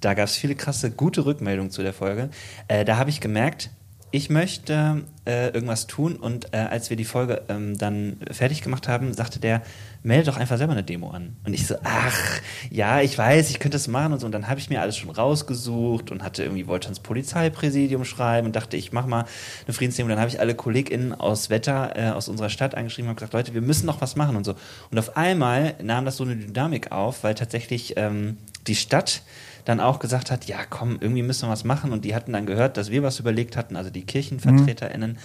da 0.01 0.13
gab 0.13 0.27
es 0.27 0.35
viele 0.35 0.55
krasse, 0.55 0.91
gute 0.91 1.25
Rückmeldungen 1.25 1.71
zu 1.71 1.81
der 1.81 1.93
Folge, 1.93 2.29
äh, 2.67 2.83
da 2.83 2.97
habe 2.97 3.09
ich 3.09 3.21
gemerkt, 3.21 3.71
ich 4.11 4.29
möchte 4.29 5.03
äh, 5.25 5.49
irgendwas 5.49 5.85
tun 5.87 6.15
und 6.15 6.53
äh, 6.53 6.57
als 6.57 6.89
wir 6.89 6.95
die 6.95 7.03
Folge 7.03 7.43
ähm, 7.49 7.77
dann 7.77 8.17
fertig 8.31 8.61
gemacht 8.61 8.87
haben, 8.87 9.13
sagte 9.13 9.39
der, 9.39 9.61
melde 10.01 10.31
doch 10.31 10.37
einfach 10.37 10.57
selber 10.57 10.71
eine 10.71 10.83
Demo 10.83 11.09
an. 11.09 11.35
Und 11.45 11.53
ich 11.53 11.67
so, 11.67 11.75
ach, 11.83 12.39
ja, 12.71 13.01
ich 13.01 13.17
weiß, 13.17 13.49
ich 13.49 13.59
könnte 13.59 13.75
das 13.75 13.89
machen 13.89 14.13
und 14.13 14.19
so. 14.19 14.25
Und 14.25 14.31
dann 14.31 14.47
habe 14.47 14.59
ich 14.59 14.69
mir 14.69 14.81
alles 14.81 14.95
schon 14.95 15.09
rausgesucht 15.09 16.09
und 16.11 16.23
hatte 16.23 16.43
irgendwie, 16.43 16.67
wollte 16.67 16.87
ans 16.87 17.01
Polizeipräsidium 17.01 18.05
schreiben 18.05 18.47
und 18.47 18.55
dachte, 18.55 18.77
ich 18.77 18.93
mache 18.93 19.09
mal 19.09 19.25
eine 19.65 19.73
Friedensdemo. 19.73 20.07
Dann 20.07 20.19
habe 20.19 20.29
ich 20.29 20.39
alle 20.39 20.55
KollegInnen 20.55 21.13
aus 21.13 21.49
Wetter, 21.49 21.97
äh, 21.97 22.09
aus 22.11 22.29
unserer 22.29 22.49
Stadt 22.49 22.75
angeschrieben 22.75 23.09
und 23.09 23.17
gesagt, 23.17 23.33
Leute, 23.33 23.53
wir 23.53 23.61
müssen 23.61 23.85
noch 23.85 23.99
was 23.99 24.15
machen 24.15 24.37
und 24.37 24.45
so. 24.45 24.55
Und 24.89 24.97
auf 24.97 25.17
einmal 25.17 25.75
nahm 25.83 26.05
das 26.05 26.15
so 26.15 26.23
eine 26.23 26.37
Dynamik 26.37 26.93
auf, 26.93 27.23
weil 27.23 27.35
tatsächlich 27.35 27.95
ähm, 27.97 28.37
die 28.67 28.75
Stadt 28.75 29.21
dann 29.67 29.79
auch 29.79 29.99
gesagt 29.99 30.31
hat, 30.31 30.45
ja 30.45 30.57
komm, 30.69 30.97
irgendwie 31.01 31.23
müssen 31.23 31.47
wir 31.47 31.51
was 31.51 31.63
machen. 31.65 31.91
Und 31.91 32.05
die 32.05 32.15
hatten 32.15 32.31
dann 32.33 32.45
gehört, 32.45 32.77
dass 32.77 32.89
wir 32.89 33.03
was 33.03 33.19
überlegt 33.19 33.57
hatten, 33.57 33.75
also 33.75 33.89
die 33.89 34.05
KirchenvertreterInnen. 34.05 35.17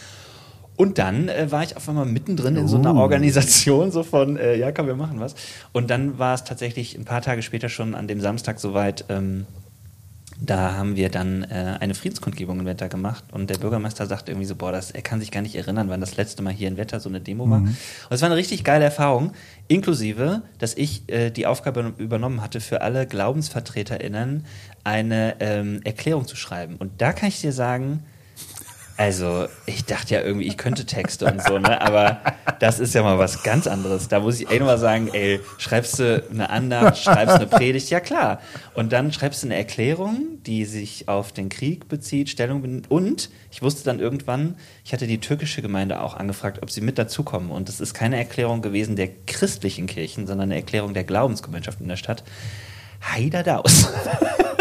Und 0.74 0.98
dann 0.98 1.28
äh, 1.28 1.50
war 1.52 1.62
ich 1.62 1.76
auf 1.76 1.88
einmal 1.88 2.06
mittendrin 2.06 2.56
in 2.56 2.66
so 2.66 2.76
einer 2.78 2.94
Oh. 2.94 2.98
Organisation, 2.98 3.92
so 3.92 4.02
von, 4.02 4.36
äh, 4.36 4.56
ja 4.56 4.72
komm, 4.72 4.86
wir 4.86 4.96
machen 4.96 5.20
was. 5.20 5.34
Und 5.72 5.90
dann 5.90 6.18
war 6.18 6.34
es 6.34 6.44
tatsächlich 6.44 6.96
ein 6.96 7.04
paar 7.04 7.20
Tage 7.22 7.42
später 7.42 7.68
schon 7.68 7.94
an 7.94 8.08
dem 8.08 8.20
Samstag 8.20 8.58
soweit, 8.58 9.04
ähm, 9.08 9.46
da 10.46 10.74
haben 10.74 10.96
wir 10.96 11.08
dann 11.08 11.44
äh, 11.44 11.76
eine 11.80 11.94
Friedenskundgebung 11.94 12.60
in 12.60 12.66
Wetter 12.66 12.88
gemacht 12.88 13.24
und 13.32 13.48
der 13.48 13.58
Bürgermeister 13.58 14.06
sagt 14.06 14.28
irgendwie 14.28 14.46
so, 14.46 14.56
boah, 14.56 14.72
das, 14.72 14.90
er 14.90 15.02
kann 15.02 15.20
sich 15.20 15.30
gar 15.30 15.42
nicht 15.42 15.54
erinnern, 15.54 15.88
wann 15.88 16.00
das 16.00 16.16
letzte 16.16 16.42
Mal 16.42 16.52
hier 16.52 16.68
in 16.68 16.76
Wetter 16.76 17.00
so 17.00 17.08
eine 17.08 17.20
Demo 17.20 17.48
war. 17.48 17.58
Und 17.58 17.76
es 18.10 18.20
war 18.22 18.26
eine 18.26 18.36
richtig 18.36 18.64
geile 18.64 18.84
Erfahrung, 18.84 19.32
inklusive, 19.68 20.42
dass 20.58 20.74
ich 20.74 21.08
äh, 21.08 21.30
die 21.30 21.46
Aufgabe 21.46 21.94
übernommen 21.98 22.42
hatte, 22.42 22.60
für 22.60 22.82
alle 22.82 23.06
GlaubensvertreterInnen 23.06 24.44
eine 24.84 25.36
ähm, 25.40 25.80
Erklärung 25.84 26.26
zu 26.26 26.36
schreiben. 26.36 26.76
Und 26.76 27.00
da 27.00 27.12
kann 27.12 27.28
ich 27.28 27.40
dir 27.40 27.52
sagen, 27.52 28.02
also, 29.02 29.48
ich 29.66 29.84
dachte 29.84 30.14
ja 30.14 30.20
irgendwie, 30.20 30.46
ich 30.46 30.56
könnte 30.56 30.86
Texte 30.86 31.26
und 31.26 31.42
so, 31.42 31.58
ne? 31.58 31.80
Aber 31.80 32.20
das 32.60 32.78
ist 32.78 32.94
ja 32.94 33.02
mal 33.02 33.18
was 33.18 33.42
ganz 33.42 33.66
anderes. 33.66 34.06
Da 34.06 34.20
muss 34.20 34.38
ich 34.38 34.48
echt 34.48 34.60
nochmal 34.60 34.78
sagen, 34.78 35.10
ey, 35.12 35.40
schreibst 35.58 35.98
du 35.98 36.22
eine 36.30 36.50
Andacht, 36.50 36.98
schreibst 36.98 37.34
eine 37.34 37.48
Predigt, 37.48 37.90
ja 37.90 37.98
klar. 37.98 38.40
Und 38.74 38.92
dann 38.92 39.12
schreibst 39.12 39.42
du 39.42 39.48
eine 39.48 39.56
Erklärung, 39.56 40.38
die 40.46 40.64
sich 40.64 41.08
auf 41.08 41.32
den 41.32 41.48
Krieg 41.48 41.88
bezieht, 41.88 42.28
Stellung 42.30 42.62
benimmt. 42.62 42.92
Und 42.92 43.30
ich 43.50 43.60
wusste 43.60 43.82
dann 43.82 43.98
irgendwann, 43.98 44.54
ich 44.84 44.92
hatte 44.92 45.08
die 45.08 45.18
türkische 45.18 45.62
Gemeinde 45.62 46.00
auch 46.00 46.14
angefragt, 46.14 46.62
ob 46.62 46.70
sie 46.70 46.80
mit 46.80 46.96
dazukommen. 46.96 47.50
Und 47.50 47.68
das 47.68 47.80
ist 47.80 47.94
keine 47.94 48.18
Erklärung 48.18 48.62
gewesen 48.62 48.94
der 48.94 49.08
christlichen 49.26 49.88
Kirchen, 49.88 50.28
sondern 50.28 50.52
eine 50.52 50.60
Erklärung 50.60 50.94
der 50.94 51.02
Glaubensgemeinschaft 51.02 51.80
in 51.80 51.88
der 51.88 51.96
Stadt. 51.96 52.22
Heider 53.12 53.42
Daus. 53.42 53.88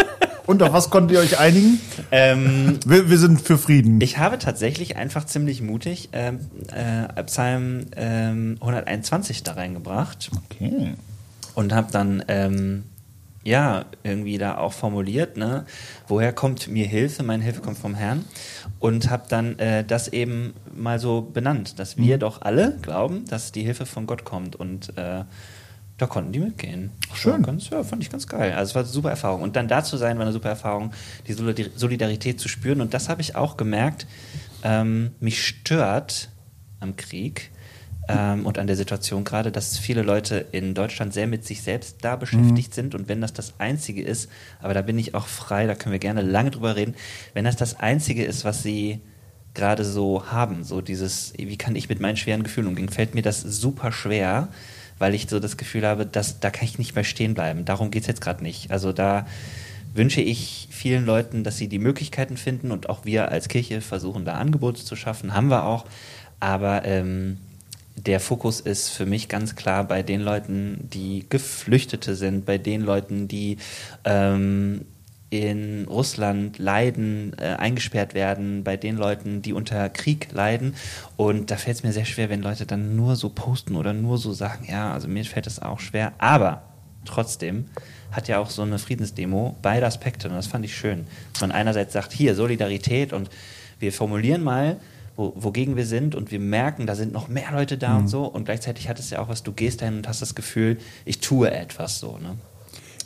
Und 0.46 0.62
auf 0.62 0.72
was 0.72 0.90
konntet 0.90 1.12
ihr 1.12 1.20
euch 1.20 1.38
einigen? 1.38 1.80
ähm, 2.10 2.80
Wir, 2.84 3.08
wir 3.08 3.18
sind 3.18 3.40
für 3.40 3.58
Frieden. 3.58 4.00
Ich 4.00 4.18
habe 4.18 4.38
tatsächlich 4.38 4.96
einfach 4.96 5.24
ziemlich 5.24 5.62
mutig 5.62 6.08
ähm, 6.12 6.40
äh, 6.72 7.22
Psalm 7.24 7.86
ähm, 7.96 8.56
121 8.60 9.42
da 9.42 9.52
reingebracht 9.52 10.30
okay. 10.36 10.94
und 11.54 11.72
habe 11.72 11.92
dann 11.92 12.24
ähm, 12.28 12.84
ja 13.44 13.84
irgendwie 14.02 14.38
da 14.38 14.58
auch 14.58 14.72
formuliert, 14.72 15.36
ne, 15.36 15.64
woher 16.08 16.32
kommt 16.32 16.68
mir 16.68 16.86
Hilfe? 16.86 17.22
Meine 17.22 17.42
Hilfe 17.42 17.60
kommt 17.60 17.78
vom 17.78 17.94
Herrn 17.94 18.24
und 18.78 19.10
habe 19.10 19.24
dann 19.28 19.58
äh, 19.58 19.84
das 19.84 20.08
eben 20.08 20.54
mal 20.74 20.98
so 20.98 21.22
benannt, 21.22 21.78
dass 21.78 21.96
wir 21.96 22.18
doch 22.18 22.42
alle 22.42 22.78
glauben, 22.82 23.24
dass 23.26 23.52
die 23.52 23.62
Hilfe 23.62 23.86
von 23.86 24.06
Gott 24.06 24.24
kommt 24.24 24.56
und 24.56 24.96
äh, 24.96 25.24
da 26.02 26.08
konnten 26.08 26.32
die 26.32 26.40
mitgehen. 26.40 26.90
Schön. 27.14 27.32
War 27.34 27.40
Ganz, 27.42 27.70
ja, 27.70 27.84
fand 27.84 28.02
ich 28.02 28.10
ganz 28.10 28.26
geil. 28.26 28.54
Also 28.54 28.70
es 28.70 28.74
war 28.74 28.82
eine 28.82 28.90
super 28.90 29.10
Erfahrung. 29.10 29.40
Und 29.40 29.54
dann 29.54 29.68
da 29.68 29.84
zu 29.84 29.96
sein, 29.96 30.16
war 30.18 30.24
eine 30.24 30.32
super 30.32 30.48
Erfahrung, 30.48 30.92
die 31.28 31.32
Solidar- 31.32 31.70
Solidarität 31.76 32.40
zu 32.40 32.48
spüren. 32.48 32.80
Und 32.80 32.92
das 32.92 33.08
habe 33.08 33.20
ich 33.20 33.36
auch 33.36 33.56
gemerkt. 33.56 34.08
Ähm, 34.64 35.12
mich 35.20 35.46
stört 35.46 36.28
am 36.80 36.96
Krieg 36.96 37.52
ähm, 38.08 38.46
und 38.46 38.58
an 38.58 38.66
der 38.66 38.74
Situation 38.74 39.22
gerade, 39.22 39.52
dass 39.52 39.78
viele 39.78 40.02
Leute 40.02 40.44
in 40.50 40.74
Deutschland 40.74 41.14
sehr 41.14 41.28
mit 41.28 41.46
sich 41.46 41.62
selbst 41.62 41.98
da 42.00 42.16
beschäftigt 42.16 42.74
sind. 42.74 42.96
Und 42.96 43.08
wenn 43.08 43.20
das 43.20 43.32
das 43.32 43.54
Einzige 43.60 44.02
ist, 44.02 44.28
aber 44.60 44.74
da 44.74 44.82
bin 44.82 44.98
ich 44.98 45.14
auch 45.14 45.28
frei, 45.28 45.68
da 45.68 45.76
können 45.76 45.92
wir 45.92 46.00
gerne 46.00 46.22
lange 46.22 46.50
drüber 46.50 46.74
reden, 46.74 46.96
wenn 47.32 47.44
das 47.44 47.54
das 47.54 47.78
Einzige 47.78 48.24
ist, 48.24 48.44
was 48.44 48.64
sie 48.64 49.00
gerade 49.54 49.84
so 49.84 50.32
haben, 50.32 50.64
so 50.64 50.80
dieses, 50.80 51.32
wie 51.36 51.58
kann 51.58 51.76
ich 51.76 51.88
mit 51.88 52.00
meinen 52.00 52.16
schweren 52.16 52.42
Gefühlen 52.42 52.66
umgehen, 52.66 52.88
fällt 52.88 53.14
mir 53.14 53.22
das 53.22 53.40
super 53.40 53.92
schwer, 53.92 54.48
weil 55.02 55.14
ich 55.14 55.28
so 55.28 55.40
das 55.40 55.56
Gefühl 55.56 55.84
habe, 55.84 56.06
dass 56.06 56.38
da 56.38 56.50
kann 56.50 56.64
ich 56.64 56.78
nicht 56.78 56.94
mehr 56.94 57.02
stehen 57.02 57.34
bleiben. 57.34 57.64
Darum 57.64 57.90
geht 57.90 58.02
es 58.02 58.06
jetzt 58.06 58.20
gerade 58.20 58.40
nicht. 58.40 58.70
Also 58.70 58.92
da 58.92 59.26
wünsche 59.94 60.20
ich 60.20 60.68
vielen 60.70 61.04
Leuten, 61.04 61.42
dass 61.42 61.56
sie 61.56 61.66
die 61.66 61.80
Möglichkeiten 61.80 62.36
finden 62.36 62.70
und 62.70 62.88
auch 62.88 63.04
wir 63.04 63.28
als 63.28 63.48
Kirche 63.48 63.80
versuchen, 63.80 64.24
da 64.24 64.34
Angebote 64.34 64.84
zu 64.84 64.94
schaffen, 64.94 65.34
haben 65.34 65.48
wir 65.48 65.64
auch. 65.64 65.86
Aber 66.38 66.84
ähm, 66.84 67.38
der 67.96 68.20
Fokus 68.20 68.60
ist 68.60 68.90
für 68.90 69.04
mich 69.04 69.28
ganz 69.28 69.56
klar 69.56 69.82
bei 69.82 70.04
den 70.04 70.20
Leuten, 70.20 70.88
die 70.92 71.26
Geflüchtete 71.28 72.14
sind, 72.14 72.46
bei 72.46 72.58
den 72.58 72.82
Leuten, 72.82 73.26
die 73.26 73.58
ähm, 74.04 74.86
in 75.32 75.86
Russland 75.88 76.58
leiden, 76.58 77.34
äh, 77.38 77.54
eingesperrt 77.54 78.12
werden, 78.12 78.64
bei 78.64 78.76
den 78.76 78.98
Leuten, 78.98 79.40
die 79.40 79.54
unter 79.54 79.88
Krieg 79.88 80.28
leiden. 80.32 80.74
Und 81.16 81.50
da 81.50 81.56
fällt 81.56 81.78
es 81.78 81.82
mir 81.82 81.92
sehr 81.92 82.04
schwer, 82.04 82.28
wenn 82.28 82.42
Leute 82.42 82.66
dann 82.66 82.96
nur 82.96 83.16
so 83.16 83.30
posten 83.30 83.76
oder 83.76 83.94
nur 83.94 84.18
so 84.18 84.34
sagen, 84.34 84.66
ja, 84.70 84.92
also 84.92 85.08
mir 85.08 85.24
fällt 85.24 85.46
es 85.46 85.58
auch 85.58 85.80
schwer. 85.80 86.12
Aber 86.18 86.64
trotzdem 87.06 87.64
hat 88.10 88.28
ja 88.28 88.40
auch 88.40 88.50
so 88.50 88.60
eine 88.60 88.78
Friedensdemo 88.78 89.56
beide 89.62 89.86
Aspekte 89.86 90.28
und 90.28 90.34
das 90.34 90.48
fand 90.48 90.66
ich 90.66 90.76
schön. 90.76 91.06
Dass 91.32 91.40
man 91.40 91.50
einerseits 91.50 91.94
sagt, 91.94 92.12
hier 92.12 92.34
Solidarität 92.34 93.14
und 93.14 93.30
wir 93.78 93.90
formulieren 93.90 94.44
mal, 94.44 94.76
wo, 95.16 95.32
wogegen 95.34 95.76
wir 95.76 95.86
sind 95.86 96.14
und 96.14 96.30
wir 96.30 96.40
merken, 96.40 96.86
da 96.86 96.94
sind 96.94 97.10
noch 97.10 97.28
mehr 97.28 97.52
Leute 97.52 97.78
da 97.78 97.96
und 97.96 98.08
so 98.08 98.26
und 98.26 98.44
gleichzeitig 98.44 98.90
hat 98.90 98.98
es 98.98 99.08
ja 99.08 99.20
auch 99.20 99.28
was, 99.28 99.42
du 99.42 99.52
gehst 99.52 99.80
dahin 99.80 99.96
und 99.96 100.08
hast 100.08 100.20
das 100.20 100.34
Gefühl, 100.34 100.76
ich 101.06 101.20
tue 101.20 101.50
etwas 101.50 102.00
so, 102.00 102.18
ne? 102.18 102.36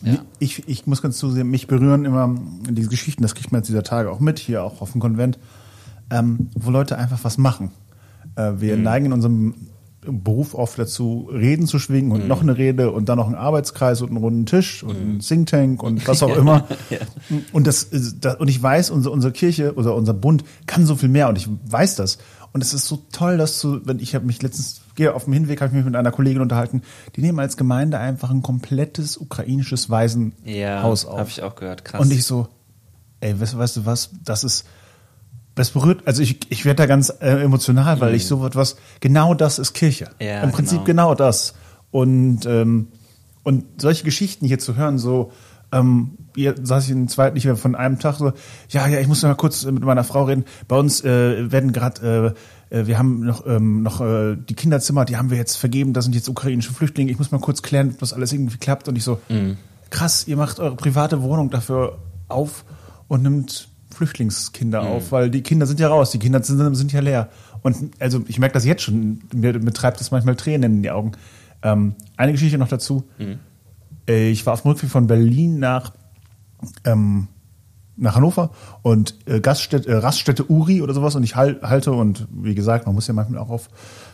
Ja. 0.03 0.19
Ich, 0.39 0.69
ich 0.69 0.87
muss 0.87 1.03
ganz 1.03 1.19
zusehen, 1.19 1.49
mich 1.49 1.67
berühren 1.67 2.05
immer 2.05 2.35
diese 2.69 2.89
Geschichten, 2.89 3.23
das 3.23 3.35
kriegt 3.35 3.53
man 3.53 3.61
jetzt 3.61 3.69
dieser 3.69 3.83
Tage 3.83 4.11
auch 4.11 4.21
mit, 4.21 4.39
hier 4.39 4.63
auch 4.63 4.81
auf 4.81 4.93
dem 4.93 5.01
Konvent, 5.01 5.39
ähm, 6.11 6.51
wo 6.55 6.71
Leute 6.71 6.99
einfach 6.99 7.21
was 7.23 7.39
machen. 7.39 7.71
Äh, 8.37 8.53
wir 8.59 8.77
neigen 8.77 9.07
in 9.07 9.13
unserem 9.13 9.55
Beruf 10.07 10.55
oft 10.55 10.79
dazu, 10.79 11.29
Reden 11.33 11.67
zu 11.67 11.79
schwingen 11.79 12.13
und 12.13 12.29
noch 12.29 12.41
eine 12.41 12.57
Rede 12.57 12.93
und 12.93 13.09
dann 13.09 13.19
noch 13.19 13.27
einen 13.27 13.35
Arbeitskreis 13.35 14.03
und 14.03 14.11
einen 14.11 14.19
runden 14.19 14.47
Tisch 14.47 14.83
und 14.83 14.97
einen 14.97 15.19
Think 15.19 15.49
Tank 15.49 15.83
und 15.83 16.07
was 16.07 16.23
auch 16.23 16.37
immer. 16.37 16.67
Und 17.53 17.67
das, 17.67 17.89
das 18.21 18.37
und 18.37 18.49
ich 18.49 18.63
weiß, 18.63 18.91
unsere, 18.91 19.13
unsere 19.13 19.33
Kirche 19.33 19.75
oder 19.75 19.95
unser 19.95 20.15
Bund 20.15 20.45
kann 20.67 20.87
so 20.87 20.95
viel 20.95 21.09
mehr 21.09 21.29
und 21.29 21.37
ich 21.37 21.49
weiß 21.67 21.97
das. 21.97 22.19
Und 22.53 22.63
es 22.63 22.73
ist 22.73 22.87
so 22.87 23.03
toll, 23.11 23.37
dass 23.37 23.61
du, 23.61 23.81
wenn 23.85 23.99
ich 23.99 24.15
habe 24.15 24.25
mich 24.27 24.43
letztens 24.43 24.81
gehe 24.97 25.15
auf 25.15 25.25
dem 25.25 25.33
Hinweg, 25.33 25.61
habe 25.61 25.69
ich 25.69 25.77
mich 25.77 25.85
mit 25.85 25.95
einer 25.97 26.11
Kollegin 26.11 26.43
unterhalten, 26.43 26.83
die 27.15 27.21
nehmen 27.21 27.39
als 27.39 27.57
Gemeinde 27.57 27.99
einfach 27.99 28.31
ein 28.31 28.43
komplettes 28.43 29.17
ukrainisches 29.17 29.89
Waisenhaus 29.91 30.35
Ja, 30.45 30.83
auf. 30.83 31.19
habe 31.19 31.29
ich 31.29 31.43
auch 31.43 31.55
gehört, 31.55 31.85
krass. 31.85 32.01
Und 32.01 32.13
ich 32.13 32.25
so, 32.25 32.49
ey, 33.21 33.39
weißt, 33.39 33.57
weißt 33.57 33.77
du 33.79 33.87
was, 33.87 34.11
das 34.25 34.45
ist, 34.45 34.67
das 35.55 35.71
berührt, 35.71 36.03
also 36.07 36.23
ich, 36.23 36.51
ich 36.51 36.65
werde 36.65 36.79
da 36.79 36.87
ganz 36.87 37.11
äh, 37.21 37.43
emotional, 37.43 38.01
weil 38.01 38.15
ich 38.15 38.27
so 38.27 38.45
etwas, 38.45 38.77
genau 39.01 39.35
das 39.35 39.59
ist 39.59 39.73
Kirche. 39.73 40.11
Mhm. 40.19 40.27
Ja, 40.27 40.43
Im 40.43 40.53
Prinzip 40.53 40.85
genau, 40.85 41.15
das. 41.15 41.55
Und, 41.91 42.45
ähm, 42.47 42.89
und 43.43 43.65
solche 43.81 44.05
Geschichten 44.05 44.47
hier 44.47 44.59
zu 44.59 44.77
hören, 44.77 44.99
so, 44.99 45.33
ähm, 45.73 46.19
hier 46.35 46.55
saß 46.63 46.85
ich 46.85 46.91
in 46.91 47.09
zweiten, 47.09 47.37
ich 47.37 47.49
war 47.49 47.57
von 47.57 47.75
einem 47.75 47.99
Tag 47.99 48.17
so, 48.17 48.33
ja, 48.69 48.87
ja, 48.87 49.01
ich 49.01 49.09
muss 49.09 49.23
noch 49.23 49.31
mal 49.31 49.37
kurz 49.37 49.65
mit 49.65 49.83
meiner 49.83 50.05
Frau 50.05 50.25
reden. 50.25 50.45
Bei 50.69 50.77
uns 50.77 51.03
äh, 51.03 51.51
werden 51.51 51.73
gerade, 51.73 52.35
äh, 52.35 52.41
wir 52.87 52.99
haben 52.99 53.21
noch, 53.21 53.47
ähm, 53.47 53.83
noch 53.83 54.01
äh, 54.01 54.37
die 54.37 54.55
Kinderzimmer, 54.55 55.05
die 55.05 55.17
haben 55.17 55.31
wir 55.31 55.37
jetzt 55.39 55.57
vergeben, 55.57 55.93
da 55.93 56.03
sind 56.03 56.15
jetzt 56.15 56.29
ukrainische 56.29 56.73
Flüchtlinge. 56.73 57.11
Ich 57.13 57.19
muss 57.19 57.31
mal 57.31 57.41
kurz 57.41 57.63
klären, 57.63 57.91
ob 57.93 57.99
das 57.99 58.13
alles 58.13 58.33
irgendwie 58.33 58.59
klappt. 58.59 58.89
Und 58.89 58.97
ich 58.97 59.05
so, 59.05 59.21
krass, 59.91 60.27
ihr 60.27 60.37
macht 60.37 60.59
eure 60.59 60.75
private 60.77 61.23
Wohnung 61.23 61.51
dafür 61.51 61.99
auf 62.29 62.65
und 63.09 63.23
nimmt 63.23 63.69
Flüchtlingskinder 63.95 64.83
auf, 64.83 65.13
weil 65.13 65.31
die 65.31 65.43
Kinder 65.43 65.65
sind 65.67 65.81
ja 65.81 65.89
raus, 65.89 66.11
die 66.11 66.19
Kinder 66.19 66.43
sind, 66.43 66.75
sind 66.75 66.93
ja 66.93 67.01
leer. 67.01 67.29
Und 67.63 67.93
also 68.01 68.23
ich 68.27 68.39
merke 68.39 68.55
das 68.55 68.65
jetzt 68.65 68.83
schon, 68.83 69.23
mir, 69.35 69.59
mir 69.59 69.73
treibt 69.73 70.01
das 70.01 70.11
manchmal 70.11 70.37
Tränen 70.37 70.75
in 70.77 70.83
die 70.83 70.91
Augen. 70.91 71.13
Ähm, 71.63 71.95
eine 72.17 72.33
Geschichte 72.33 72.59
noch 72.59 72.69
dazu. 72.69 73.05
Äh, 74.09 74.31
Ich 74.31 74.45
war 74.45 74.53
auf 74.55 74.63
dem 74.63 74.73
Rückweg 74.73 74.91
von 74.91 75.07
Berlin 75.07 75.59
nach, 75.59 75.93
ähm, 76.85 77.29
nach 77.97 78.15
Hannover 78.17 78.51
und 78.83 79.15
äh, 79.27 79.41
Gaststätte, 79.41 79.89
äh, 79.89 79.95
Raststätte 79.97 80.51
Uri 80.51 80.83
oder 80.83 80.93
sowas 80.95 81.15
und 81.15 81.23
ich 81.23 81.35
hal- 81.37 81.61
halte 81.63 81.93
und 81.93 82.27
wie 82.31 82.55
gesagt, 82.55 82.87
man 82.87 82.95
muss 82.95 83.07
ja 83.07 83.15
manchmal 83.15 83.41
auch 83.41 83.49
auf 83.51 83.69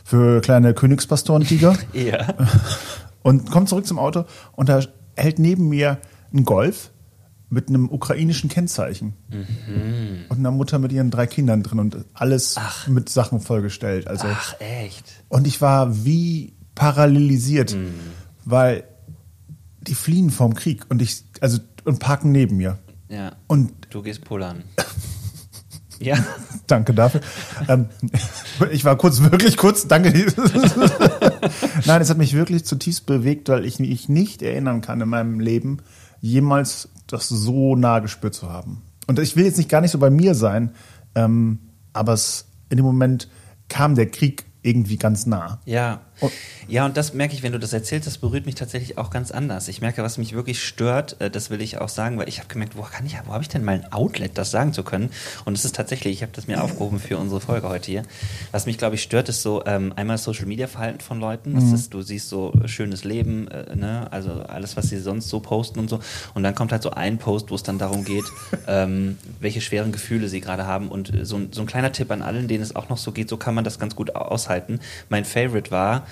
für 0.05 0.41
kleine 0.41 0.73
Königspastoren-Tiger 0.75 1.77
ja. 1.93 2.35
und 3.23 3.51
komme 3.51 3.67
zurück 3.67 3.87
zum 3.87 3.99
Auto 3.99 4.25
und 4.53 4.69
da 4.69 4.81
hält 5.17 5.39
neben 5.39 5.69
mir 5.69 5.99
ein 6.33 6.45
Golf 6.45 6.91
mit 7.51 7.69
einem 7.69 7.91
ukrainischen 7.91 8.49
Kennzeichen 8.49 9.13
und 10.31 10.39
einer 10.39 10.51
Mutter 10.51 10.79
mit 10.79 10.91
ihren 10.91 11.11
drei 11.11 11.27
Kindern 11.27 11.63
drin 11.63 11.81
und 11.81 11.99
alles 12.15 12.55
Ach. 12.59 12.89
mit 12.89 13.11
Sachen 13.11 13.41
vollgestellt. 13.41 14.07
Also 14.09 14.27
Ach, 14.31 14.55
echt? 14.59 15.05
und 15.29 15.47
ich 15.47 15.61
war 15.61 16.05
wie 16.07 16.55
parallelisiert, 16.75 17.77
weil 18.47 18.85
die 19.83 19.95
fliehen 19.95 20.31
vom 20.31 20.55
Krieg 20.55 20.87
und 20.89 21.03
ich 21.03 21.25
also 21.43 21.59
und 21.85 21.99
parken 21.99 22.33
neben 22.33 22.57
mir 22.57 22.79
Ja. 23.13 23.33
und 23.47 23.73
Du 23.91 24.03
gehst 24.03 24.25
pullern. 24.25 24.65
ja. 26.01 26.17
Danke 26.67 26.95
dafür. 26.95 27.21
ähm, 27.69 27.87
ich 28.71 28.87
war 28.87 28.97
kurz, 28.97 29.21
wirklich 29.21 29.59
kurz, 29.59 29.87
danke. 29.87 30.11
Nein, 31.85 32.01
es 32.01 32.09
hat 32.09 32.17
mich 32.17 32.33
wirklich 32.33 32.65
zutiefst 32.65 33.05
bewegt, 33.05 33.51
weil 33.51 33.67
ich 33.67 33.79
mich 33.79 34.09
nicht 34.09 34.41
erinnern 34.41 34.81
kann 34.81 35.03
in 35.03 35.11
meinem 35.11 35.41
Leben, 35.41 35.83
jemals 36.23 36.89
das 37.07 37.29
so 37.29 37.77
nah 37.77 37.99
gespürt 37.99 38.35
zu 38.35 38.51
haben. 38.51 38.81
Und 39.07 39.19
ich 39.19 39.37
will 39.37 39.45
jetzt 39.45 39.59
nicht 39.59 39.69
gar 39.69 39.83
nicht 39.83 39.91
so 39.91 39.99
bei 39.99 40.09
mir 40.09 40.35
sein, 40.35 40.71
ähm, 41.15 41.59
aber 41.93 42.15
es, 42.15 42.47
in 42.71 42.79
dem 42.79 42.87
Moment 42.87 43.29
kam 43.69 43.95
der 43.95 44.07
Krieg 44.07 44.47
irgendwie 44.63 44.97
ganz 44.97 45.27
nah. 45.27 45.61
Ja, 45.67 46.01
Ja, 46.69 46.85
und 46.87 46.97
das 46.97 47.13
merke 47.13 47.35
ich, 47.35 47.43
wenn 47.43 47.53
du 47.53 47.59
das 47.59 47.73
erzählst, 47.73 48.07
das 48.07 48.19
berührt 48.19 48.47
mich 48.47 48.55
tatsächlich 48.55 48.97
auch 48.97 49.11
ganz 49.11 49.33
anders. 49.33 49.67
Ich 49.69 49.81
merke, 49.81 50.03
was 50.05 50.17
mich 50.17 50.33
wirklich 50.33 50.63
stört, 50.65 51.21
äh, 51.21 51.29
das 51.31 51.51
will 51.51 51.61
ich 51.61 51.79
auch 51.79 51.89
sagen, 51.89 52.19
weil 52.19 52.29
ich 52.29 52.39
habe 52.39 52.49
gemerkt, 52.49 52.77
wo 52.77 52.83
kann 52.83 53.05
ich, 53.05 53.17
wo 53.27 53.33
habe 53.33 53.43
ich 53.43 53.49
denn 53.49 53.65
mal 53.65 53.73
ein 53.73 53.93
Outlet, 53.93 54.39
das 54.39 54.51
sagen 54.53 54.73
zu 54.73 54.85
können? 54.85 55.11
Und 55.45 55.59
es 55.59 55.65
ist 55.65 55.75
tatsächlich, 55.75 56.15
ich 56.15 56.23
habe 56.23 56.33
das 56.35 56.47
mir 56.47 56.63
aufgehoben 56.63 57.01
für 57.01 57.19
unsere 57.19 57.41
Folge 57.41 57.69
heute 57.69 57.91
hier. 57.91 58.03
Was 58.53 58.67
mich, 58.67 58.79
glaube 58.79 58.95
ich, 58.95 59.03
stört, 59.03 59.29
ist 59.29 59.43
so 59.43 59.65
ähm, 59.67 59.93
einmal 59.97 60.19
Social 60.19 60.47
Media 60.47 60.69
Verhalten 60.69 61.01
von 61.01 61.19
Leuten. 61.19 61.55
Das 61.55 61.65
ist, 61.75 61.95
du 61.95 62.01
siehst 62.03 62.29
so 62.29 62.53
schönes 62.67 63.03
Leben, 63.05 63.49
äh, 63.49 63.75
ne? 63.75 64.07
also 64.13 64.31
alles, 64.43 64.77
was 64.77 64.89
sie 64.89 64.99
sonst 65.01 65.29
so 65.29 65.41
posten 65.41 65.81
und 65.81 65.91
so. 65.91 65.99
Und 66.35 66.45
dann 66.45 66.55
kommt 66.55 66.71
halt 66.73 66.83
so 66.85 66.91
ein 66.91 67.19
Post, 67.19 67.51
wo 67.51 67.57
es 67.57 67.65
dann 67.65 67.79
darum 67.79 68.05
geht, 68.05 68.25
ähm, 68.69 69.19
welche 69.41 69.61
schweren 69.61 69.91
Gefühle 69.91 70.29
sie 70.29 70.41
gerade 70.41 70.65
haben. 70.67 70.89
Und 70.89 71.13
so, 71.23 71.37
ein- 71.37 71.49
so 71.53 71.61
ein 71.63 71.67
kleiner 71.67 71.91
Tipp 71.91 72.11
an 72.13 72.23
allen, 72.23 72.47
denen 72.47 72.63
es 72.63 72.77
auch 72.77 72.89
noch 72.89 72.99
so 72.99 73.11
geht, 73.11 73.29
so 73.29 73.37
kann 73.37 73.55
man 73.55 73.65
das 73.65 73.81
ganz 73.81 73.97
gut 73.97 74.15
aushalten. 74.15 74.79
Mein 75.09 75.25
Favorite 75.25 75.71
war, 75.73 76.07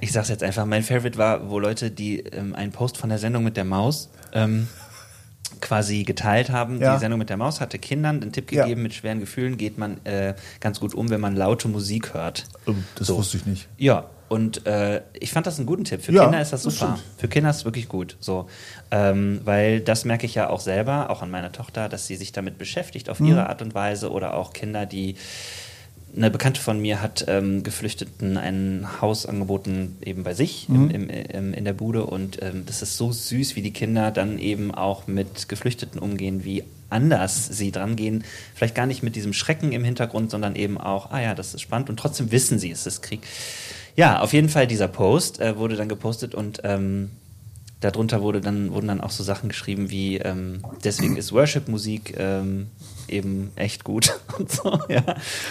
ich 0.00 0.12
sag's 0.12 0.28
jetzt 0.28 0.42
einfach, 0.42 0.64
mein 0.66 0.82
Favorite 0.82 1.18
war, 1.18 1.50
wo 1.50 1.58
Leute, 1.58 1.90
die 1.90 2.20
ähm, 2.20 2.54
einen 2.54 2.72
Post 2.72 2.96
von 2.96 3.08
der 3.08 3.18
Sendung 3.18 3.42
mit 3.44 3.56
der 3.56 3.64
Maus 3.64 4.10
ähm, 4.32 4.68
quasi 5.60 6.04
geteilt 6.04 6.50
haben. 6.50 6.80
Ja. 6.80 6.94
Die 6.94 7.00
Sendung 7.00 7.18
mit 7.18 7.30
der 7.30 7.36
Maus 7.36 7.60
hatte 7.60 7.78
Kindern 7.78 8.20
den 8.20 8.32
Tipp 8.32 8.52
Ja. 8.52 8.62
gegeben, 8.64 8.82
mit 8.82 8.94
schweren 8.94 9.20
Gefühlen 9.20 9.56
geht 9.56 9.78
man 9.78 10.04
äh, 10.04 10.34
ganz 10.60 10.80
gut 10.80 10.94
um, 10.94 11.10
wenn 11.10 11.20
man 11.20 11.36
laute 11.36 11.68
Musik 11.68 12.14
hört. 12.14 12.44
Oh, 12.66 12.72
Das 12.96 13.06
So. 13.08 13.16
wusste 13.16 13.36
ich 13.36 13.46
nicht. 13.46 13.68
Ja, 13.78 14.10
und 14.28 14.66
äh, 14.66 15.02
ich 15.20 15.32
fand 15.32 15.46
das 15.46 15.58
einen 15.58 15.66
guten 15.66 15.84
Tipp. 15.84 16.02
Für 16.02 16.12
Ja, 16.12 16.24
Kinder 16.24 16.40
ist 16.40 16.52
das 16.52 16.62
das 16.62 16.74
super. 16.78 16.96
stimmt. 16.96 17.18
Für 17.20 17.28
Kinder 17.28 17.50
ist 17.50 17.56
es 17.58 17.64
wirklich 17.64 17.88
gut. 17.88 18.16
So, 18.20 18.48
ähm, 18.90 19.40
weil 19.44 19.80
das 19.80 20.04
merke 20.04 20.26
ich 20.26 20.34
ja 20.34 20.48
auch 20.50 20.60
selber, 20.60 21.10
auch 21.10 21.22
an 21.22 21.30
meiner 21.30 21.52
Tochter, 21.52 21.88
dass 21.88 22.06
sie 22.06 22.16
sich 22.16 22.32
damit 22.32 22.58
beschäftigt 22.58 23.10
auf 23.10 23.20
Mhm. 23.20 23.26
ihre 23.28 23.48
Art 23.48 23.60
und 23.62 23.74
Weise 23.74 24.10
oder 24.10 24.34
auch 24.34 24.52
Kinder, 24.52 24.86
die 24.86 25.16
eine 26.16 26.30
Bekannte 26.30 26.60
von 26.60 26.80
mir 26.80 27.02
hat 27.02 27.24
ähm, 27.28 27.62
Geflüchteten 27.62 28.36
ein 28.36 28.86
Haus 29.00 29.26
angeboten, 29.26 29.96
eben 30.04 30.22
bei 30.22 30.34
sich 30.34 30.68
Mhm. 30.68 30.90
im, 30.90 31.08
im, 31.10 31.26
im, 31.30 31.54
in 31.54 31.64
der 31.64 31.72
Bude. 31.72 32.06
Und 32.06 32.40
ähm, 32.42 32.64
das 32.66 32.82
ist 32.82 32.96
so 32.96 33.10
süß, 33.12 33.56
wie 33.56 33.62
die 33.62 33.72
Kinder 33.72 34.10
dann 34.10 34.38
eben 34.38 34.72
auch 34.72 35.06
mit 35.06 35.48
Geflüchteten 35.48 35.98
umgehen, 35.98 36.44
wie 36.44 36.64
anders 36.90 37.46
sie 37.48 37.72
dran 37.72 37.96
gehen. 37.96 38.24
Vielleicht 38.54 38.74
gar 38.74 38.86
nicht 38.86 39.02
mit 39.02 39.16
diesem 39.16 39.32
Schrecken 39.32 39.72
im 39.72 39.82
Hintergrund, 39.84 40.30
sondern 40.30 40.54
eben 40.54 40.78
auch, 40.78 41.10
ah 41.10 41.20
ja, 41.20 41.34
das 41.34 41.54
ist 41.54 41.60
spannend. 41.62 41.90
Und 41.90 41.98
trotzdem 41.98 42.30
wissen 42.30 42.58
sie, 42.58 42.70
es 42.70 42.86
ist 42.86 43.02
Krieg. 43.02 43.20
Ja, 43.96 44.20
auf 44.20 44.32
jeden 44.32 44.48
Fall 44.48 44.66
dieser 44.66 44.88
Post 44.88 45.40
äh, 45.40 45.56
wurde 45.56 45.76
dann 45.76 45.88
gepostet 45.88 46.34
und 46.34 46.60
ähm, 46.64 47.10
darunter 47.80 48.22
wurde 48.22 48.40
dann, 48.40 48.72
wurden 48.72 48.88
dann 48.88 49.00
auch 49.00 49.10
so 49.10 49.22
Sachen 49.24 49.48
geschrieben 49.48 49.90
wie, 49.90 50.16
ähm, 50.18 50.62
deswegen 50.84 51.16
ist 51.16 51.32
Worship-Musik 51.32 52.14
ähm, 52.18 52.68
eben 53.08 53.52
echt 53.56 53.84
gut 53.84 54.18
und 54.38 54.50
so, 54.50 54.78
ja. 54.88 55.02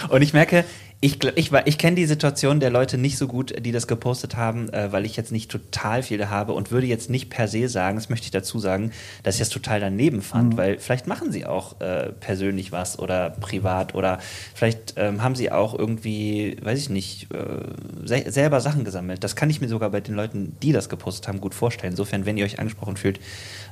Und 0.10 0.22
ich 0.22 0.33
merke, 0.33 0.65
ich, 1.03 1.22
ich, 1.36 1.51
ich 1.65 1.77
kenne 1.77 1.98
die 1.98 2.05
Situation 2.05 2.62
der 2.62 2.69
Leute 2.69 2.98
nicht 2.98 3.17
so 3.17 3.27
gut, 3.27 3.53
die 3.65 3.74
das 3.74 3.88
gepostet 3.88 4.38
haben, 4.38 4.72
äh, 4.72 4.93
weil 4.93 5.05
ich 5.05 5.17
jetzt 5.17 5.33
nicht 5.33 5.51
total 5.51 6.01
viele 6.01 6.29
habe 6.29 6.53
und 6.53 6.72
würde 6.72 6.88
jetzt 6.88 7.10
nicht 7.10 7.29
per 7.29 7.50
se 7.50 7.67
sagen, 7.67 7.98
das 7.98 8.07
möchte 8.07 8.24
ich 8.24 8.31
dazu 8.31 8.57
sagen, 8.57 8.93
dass 9.22 9.36
ich 9.36 9.39
das 9.39 9.50
total 9.50 9.81
daneben 9.81 10.22
fand, 10.22 10.55
weil 10.55 10.79
vielleicht 10.79 11.05
machen 11.05 11.33
sie 11.33 11.45
auch 11.45 11.81
äh, 11.81 12.13
persönlich 12.13 12.72
was 12.72 13.00
oder 13.00 13.31
privat 13.31 13.95
oder 13.95 14.19
vielleicht 14.55 14.93
ähm, 14.95 15.22
haben 15.22 15.36
sie 15.36 15.51
auch 15.51 15.77
irgendwie, 15.77 16.55
weiß 16.62 16.79
ich 16.79 16.89
nicht, 16.89 17.27
äh, 17.33 18.07
se 18.07 18.31
selber 18.31 18.62
Sachen 18.62 18.86
gesammelt. 18.86 19.25
Das 19.25 19.36
kann 19.36 19.50
ich 19.50 19.60
mir 19.60 19.67
sogar 19.67 19.89
bei 19.89 20.00
den 20.00 20.15
Leuten, 20.15 20.55
die 20.63 20.72
das 20.72 20.88
gepostet 20.88 21.27
haben, 21.27 21.41
gut 21.41 21.53
vorstellen. 21.53 21.91
Insofern, 21.91 22.25
wenn 22.25 22.38
ihr 22.38 22.45
euch 22.45 22.60
angesprochen 22.60 22.95
fühlt, 22.95 23.19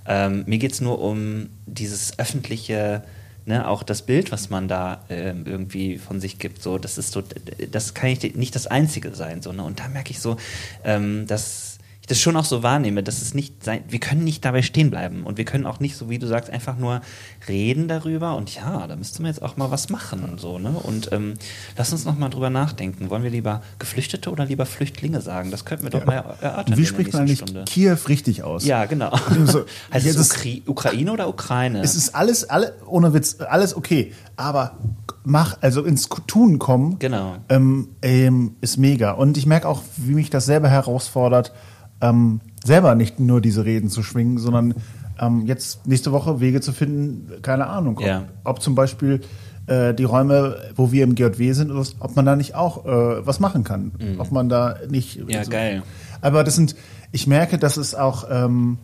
ähm, 0.05 0.43
mir 0.47 0.57
geht 0.57 0.73
es 0.73 0.81
nur 0.81 0.99
um 0.99 1.47
dieses 1.65 2.19
öffentliche, 2.19 3.03
ne, 3.45 3.67
auch 3.67 3.83
das 3.83 4.03
Bild, 4.03 4.31
was 4.31 4.49
man 4.49 4.67
da 4.67 5.03
ähm, 5.09 5.45
irgendwie 5.45 5.97
von 5.97 6.19
sich 6.19 6.39
gibt. 6.39 6.61
So, 6.61 6.77
das 6.77 6.97
ist 6.97 7.11
so, 7.11 7.23
das 7.71 7.93
kann 7.93 8.09
ich 8.09 8.35
nicht 8.35 8.55
das 8.55 8.67
Einzige 8.67 9.13
sein. 9.15 9.41
So, 9.41 9.51
ne? 9.51 9.63
Und 9.63 9.79
da 9.79 9.87
merke 9.87 10.11
ich 10.11 10.19
so, 10.19 10.37
ähm, 10.83 11.25
dass 11.27 11.70
ich 12.01 12.07
das 12.07 12.19
schon 12.19 12.35
auch 12.35 12.45
so 12.45 12.63
wahrnehme, 12.63 13.03
dass 13.03 13.21
es 13.21 13.35
nicht 13.35 13.63
sein, 13.63 13.83
wir 13.87 13.99
können 13.99 14.23
nicht 14.23 14.43
dabei 14.43 14.63
stehen 14.63 14.89
bleiben 14.89 15.23
und 15.23 15.37
wir 15.37 15.45
können 15.45 15.67
auch 15.67 15.79
nicht, 15.79 15.95
so 15.95 16.09
wie 16.09 16.17
du 16.17 16.25
sagst, 16.25 16.49
einfach 16.49 16.75
nur 16.75 17.01
reden 17.47 17.87
darüber 17.87 18.35
und 18.35 18.53
ja, 18.55 18.87
da 18.87 18.95
müsste 18.95 19.21
man 19.21 19.29
jetzt 19.31 19.41
auch 19.43 19.55
mal 19.55 19.69
was 19.69 19.89
machen 19.89 20.23
und 20.23 20.39
so, 20.39 20.57
ne? 20.57 20.71
Und 20.71 21.11
ähm, 21.11 21.35
lass 21.77 21.91
uns 21.91 22.03
noch 22.05 22.17
mal 22.17 22.29
drüber 22.29 22.49
nachdenken. 22.49 23.11
Wollen 23.11 23.21
wir 23.21 23.29
lieber 23.29 23.61
Geflüchtete 23.77 24.31
oder 24.31 24.45
lieber 24.45 24.65
Flüchtlinge 24.65 25.21
sagen? 25.21 25.51
Das 25.51 25.63
könnten 25.63 25.83
wir 25.83 25.91
doch 25.91 26.05
mal 26.05 26.15
erörtern. 26.41 26.75
Wie 26.75 26.85
spricht 26.87 27.13
man 27.13 27.21
eigentlich 27.21 27.37
Stunde. 27.39 27.65
Kiew 27.65 27.97
richtig 28.07 28.43
aus? 28.43 28.65
Ja, 28.65 28.85
genau. 28.85 29.11
So, 29.45 29.65
heißt 29.93 30.05
jetzt 30.05 30.15
es 30.17 30.31
Ukri 30.31 30.63
Ukraine 30.65 31.11
oder 31.11 31.27
Ukraine? 31.29 31.81
Es 31.81 31.95
ist 31.95 32.15
alles, 32.15 32.49
alle, 32.49 32.73
ohne 32.87 33.13
Witz, 33.13 33.37
alles 33.41 33.75
okay. 33.75 34.11
Aber 34.35 34.77
mach, 35.23 35.57
also 35.61 35.83
ins 35.83 36.09
Tun 36.27 36.57
kommen, 36.57 36.97
Genau. 36.99 37.37
ähm, 37.49 37.89
ähm, 38.01 38.55
ist 38.61 38.77
mega. 38.77 39.11
Und 39.11 39.37
ich 39.37 39.45
merke 39.45 39.67
auch, 39.67 39.81
wie 39.97 40.13
mich 40.13 40.29
das 40.31 40.45
selber 40.45 40.67
herausfordert, 40.69 41.53
ähm, 42.01 42.41
selber 42.63 42.95
nicht 42.95 43.19
nur 43.19 43.41
diese 43.41 43.65
Reden 43.65 43.89
zu 43.89 44.03
schwingen, 44.03 44.37
sondern 44.37 44.75
ähm, 45.19 45.45
jetzt 45.45 45.87
nächste 45.87 46.11
Woche 46.11 46.39
Wege 46.39 46.61
zu 46.61 46.71
finden, 46.73 47.41
keine 47.41 47.67
Ahnung. 47.67 47.97
Ob, 47.97 48.03
Ja. 48.05 48.23
ob 48.43 48.61
zum 48.61 48.75
Beispiel 48.75 49.21
äh, 49.67 49.93
die 49.93 50.03
Räume, 50.03 50.57
wo 50.75 50.91
wir 50.91 51.03
im 51.03 51.15
GJW 51.15 51.53
sind, 51.53 51.71
ob 51.71 52.15
man 52.15 52.25
da 52.25 52.35
nicht 52.35 52.55
auch 52.55 52.85
äh, 52.85 53.25
was 53.25 53.39
machen 53.39 53.63
kann. 53.63 53.91
Ob 54.17 54.31
man 54.31 54.49
da 54.49 54.75
nicht. 54.89 55.21
Mhm. 55.23 55.29
Ja, 55.29 55.43
geil. 55.43 55.83
Aber 56.21 56.43
das 56.43 56.55
sind, 56.55 56.75
ich 57.11 57.27
merke, 57.27 57.57
dass 57.57 57.77
es 57.77 57.93
auch, 57.95 58.25
ähm, 58.31 58.77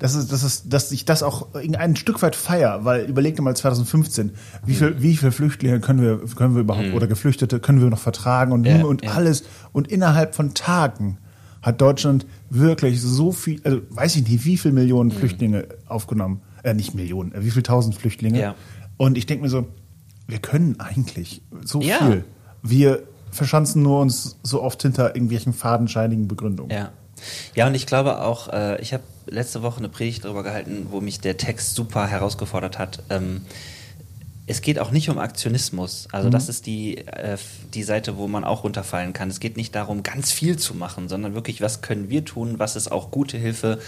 dass, 0.00 0.14
es, 0.14 0.28
dass, 0.28 0.42
es, 0.42 0.68
dass 0.68 0.90
ich 0.92 1.04
das 1.04 1.22
auch 1.22 1.48
ein 1.54 1.94
Stück 1.94 2.22
weit 2.22 2.34
feier, 2.34 2.84
weil 2.84 3.04
überleg 3.04 3.36
dir 3.36 3.42
mal 3.42 3.54
2015, 3.54 4.30
wie 4.66 4.74
viel, 4.74 4.96
wie 5.02 5.16
viele 5.16 5.30
Flüchtlinge 5.30 5.78
können 5.80 6.00
wir, 6.00 6.18
können 6.36 6.54
wir 6.54 6.62
überhaupt, 6.62 6.92
oder 6.94 7.06
Geflüchtete 7.06 7.60
können 7.60 7.80
wir 7.82 7.90
noch 7.90 7.98
vertragen 7.98 8.50
und, 8.52 8.62
Mhm. 8.62 8.66
Ja, 8.66 8.84
und 8.84 9.04
ja. 9.04 9.10
alles. 9.12 9.44
Und 9.72 9.88
innerhalb 9.88 10.34
von 10.34 10.54
Tagen 10.54 11.18
hat 11.62 11.80
Deutschland 11.80 12.26
wirklich 12.48 13.00
so 13.00 13.32
viel, 13.32 13.60
also 13.64 13.80
weiß 13.90 14.16
ich 14.16 14.28
nicht, 14.28 14.44
wie 14.44 14.56
viele 14.56 14.74
Millionen 14.74 15.10
Flüchtlinge 15.10 15.66
aufgenommen. 15.86 16.40
Äh, 16.62 16.74
nicht 16.74 16.94
Millionen, 16.94 17.32
äh, 17.32 17.44
wie 17.44 17.50
viele 17.50 17.62
tausend 17.62 17.94
Flüchtlinge. 17.94 18.40
Ja. 18.40 18.54
Und 18.96 19.16
ich 19.16 19.26
denke 19.26 19.44
mir 19.44 19.50
so, 19.50 19.66
wir 20.26 20.38
können 20.38 20.78
eigentlich 20.78 21.42
so 21.64 21.80
Ja. 21.80 21.98
viel. 21.98 22.24
Wir 22.62 23.02
verschanzen 23.30 23.82
nur 23.82 24.00
uns 24.00 24.36
so 24.42 24.62
oft 24.62 24.82
hinter 24.82 25.14
irgendwelchen 25.14 25.52
fadenscheinigen 25.52 26.28
Begründungen. 26.28 26.70
Ja. 26.76 26.90
Ja, 27.54 27.66
und 27.66 27.74
ich 27.74 27.86
glaube 27.86 28.22
auch, 28.22 28.48
äh, 28.48 28.80
ich 28.80 28.92
habe 28.94 29.02
letzte 29.26 29.62
Woche 29.62 29.78
eine 29.78 29.88
Predigt 29.88 30.24
darüber 30.24 30.42
gehalten, 30.42 30.86
wo 30.90 31.00
mich 31.00 31.20
der 31.20 31.36
Text 31.36 31.74
super 31.74 32.06
herausgefordert 32.06 32.78
hat. 32.78 33.02
Ähm, 33.10 33.42
es 34.50 34.62
geht 34.62 34.80
auch 34.80 34.90
nicht 34.90 35.08
um 35.10 35.18
Aktionismus. 35.18 36.08
Also 36.10 36.28
das 36.28 36.48
ist 36.48 36.66
die, 36.66 36.98
äh, 36.98 37.36
die 37.72 37.84
Seite, 37.84 38.16
wo 38.16 38.26
man 38.26 38.42
auch 38.42 38.64
runterfallen 38.64 39.12
kann. 39.12 39.30
Es 39.30 39.38
geht 39.38 39.56
nicht 39.56 39.74
darum, 39.76 40.02
ganz 40.02 40.32
viel 40.32 40.58
zu 40.58 40.74
machen, 40.74 41.08
sondern 41.08 41.34
wirklich, 41.34 41.60
was 41.62 41.82
können 41.82 42.10
wir 42.10 42.24
tun, 42.24 42.58
was 42.58 42.74
ist 42.74 42.90
auch 42.90 43.12
gute 43.12 43.38
Hilfe, 43.38 43.78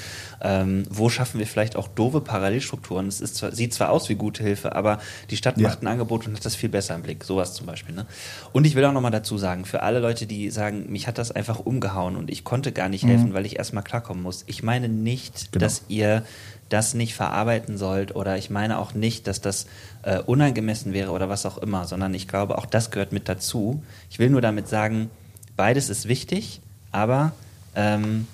ähm, 0.41 0.85
wo 0.89 1.09
schaffen 1.09 1.41
wir 1.41 1.49
vielleicht 1.49 1.75
auch 1.75 1.89
doofe 1.89 2.21
Parallelstrukturen. 2.21 3.09
Es 3.09 3.21
ist 3.21 3.35
zwar, 3.37 3.53
sieht 3.53 3.75
zwar 3.75 3.91
aus 3.91 4.09
wie 4.09 4.15
gute 4.15 4.45
Hilfe, 4.45 4.77
aber 4.77 5.01
die 5.31 5.37
Stadt 5.37 5.59
Ja. 5.59 5.69
macht 5.69 5.83
ein 5.83 5.89
Angebot 5.89 6.29
und 6.29 6.37
hat 6.37 6.45
das 6.45 6.55
viel 6.55 6.69
besser 6.69 6.95
im 6.95 7.03
Blick. 7.03 7.25
Sowas 7.25 7.55
zum 7.55 7.67
Beispiel. 7.67 7.95
Ne? 7.95 8.07
Und 8.53 8.65
ich 8.65 8.77
will 8.77 8.85
auch 8.85 8.93
nochmal 8.93 9.11
dazu 9.11 9.39
sagen, 9.39 9.65
für 9.65 9.83
alle 9.83 9.99
Leute, 9.99 10.27
die 10.27 10.51
sagen, 10.51 10.87
mich 10.93 11.09
hat 11.09 11.19
das 11.19 11.33
einfach 11.33 11.59
umgehauen 11.59 12.15
und 12.15 12.31
ich 12.31 12.45
konnte 12.45 12.71
gar 12.71 12.89
nicht 12.89 13.05
helfen, 13.05 13.35
weil 13.35 13.47
ich 13.47 13.57
erstmal 13.59 13.83
klarkommen 13.83 14.23
muss. 14.23 14.45
Ich 14.47 14.63
meine 14.63 14.89
nicht, 14.89 15.51
Genau. 15.51 15.65
dass 15.65 15.83
ihr 15.89 16.23
das 16.73 16.95
nicht 16.95 17.15
verarbeiten 17.15 17.77
sollt 17.77 18.15
oder 18.17 18.39
ich 18.39 18.51
meine 18.51 18.79
auch 18.79 18.95
nicht, 18.95 19.27
dass 19.27 19.41
das 19.41 19.67
äh, 20.03 20.21
unangemessen 20.21 20.93
wäre 20.93 21.11
oder 21.11 21.29
was 21.29 21.45
auch 21.45 21.59
immer, 21.59 21.87
sondern 21.87 22.15
ich 22.15 22.29
glaube, 22.29 22.59
auch 22.59 22.67
das 22.67 22.91
gehört 22.91 23.13
mit 23.13 23.29
dazu. 23.29 23.83
Ich 24.11 24.19
will 24.19 24.31
nur 24.31 24.41
damit 24.41 24.69
sagen, 24.69 25.11
beides 25.57 25.91
ist 25.91 26.09
wichtig, 26.09 26.61
aber 26.91 27.33
ähm, 27.75 28.27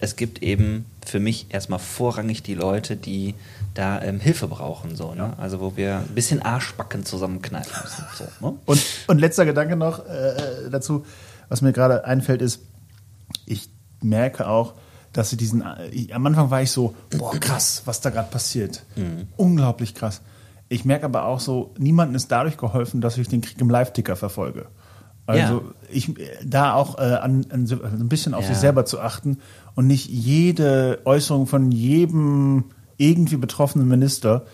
es 0.00 0.16
gibt 0.16 0.42
eben 0.42 0.86
für 1.06 1.20
mich 1.20 1.46
erstmal 1.50 1.78
vorrangig 1.78 2.42
die 2.42 2.54
Leute, 2.54 2.96
die 2.96 3.34
da 3.74 4.02
ähm, 4.02 4.20
Hilfe 4.20 4.48
brauchen, 4.48 4.96
so, 4.96 5.14
ne? 5.14 5.34
Also 5.38 5.60
wo 5.60 5.76
wir 5.76 5.98
ein 5.98 6.14
bisschen 6.14 6.42
Arschbacken 6.42 7.04
zusammenkneifen 7.04 7.72
müssen. 7.82 8.04
So, 8.14 8.46
ne? 8.46 8.56
Und, 8.66 8.82
und 9.06 9.18
letzter 9.18 9.44
Gedanke 9.44 9.76
noch 9.76 10.06
äh, 10.06 10.68
dazu, 10.70 11.04
was 11.48 11.62
mir 11.62 11.72
gerade 11.72 12.04
einfällt, 12.04 12.42
ist, 12.42 12.60
ich 13.46 13.68
merke 14.00 14.46
auch, 14.48 14.74
dass 15.14 15.30
sie 15.30 15.36
diesen, 15.38 15.64
ich, 15.90 16.14
am 16.14 16.26
Anfang 16.26 16.50
war 16.50 16.60
ich 16.60 16.70
so, 16.70 16.94
boah, 17.16 17.32
krass, 17.40 17.82
was 17.86 18.02
da 18.02 18.10
gerade 18.10 18.28
passiert. 18.30 18.84
Unglaublich 19.38 19.94
krass. 19.94 20.20
Ich 20.68 20.84
merke 20.84 21.06
aber 21.06 21.24
auch 21.26 21.40
so, 21.40 21.72
niemandem 21.78 22.16
ist 22.16 22.30
dadurch 22.30 22.56
geholfen, 22.58 23.00
dass 23.00 23.16
ich 23.16 23.28
den 23.28 23.40
Krieg 23.40 23.60
im 23.60 23.70
Live-Ticker 23.70 24.16
verfolge. 24.16 24.66
Also 25.26 25.54
Ja. 25.54 25.62
ich 25.90 26.18
äh, 26.18 26.22
da 26.44 26.74
auch 26.74 26.98
äh, 26.98 27.02
an, 27.02 27.46
an 27.50 27.66
so 27.66 27.82
ein 27.82 28.08
bisschen 28.08 28.34
auf 28.34 28.42
Ja. 28.44 28.50
sich 28.50 28.58
selber 28.58 28.84
zu 28.84 29.00
achten 29.00 29.38
und 29.74 29.86
nicht 29.86 30.06
jede 30.10 31.00
Äußerung 31.06 31.46
von 31.46 31.72
jedem 31.72 32.64
irgendwie 32.98 33.36
betroffenen 33.36 33.88
Minister 33.88 34.44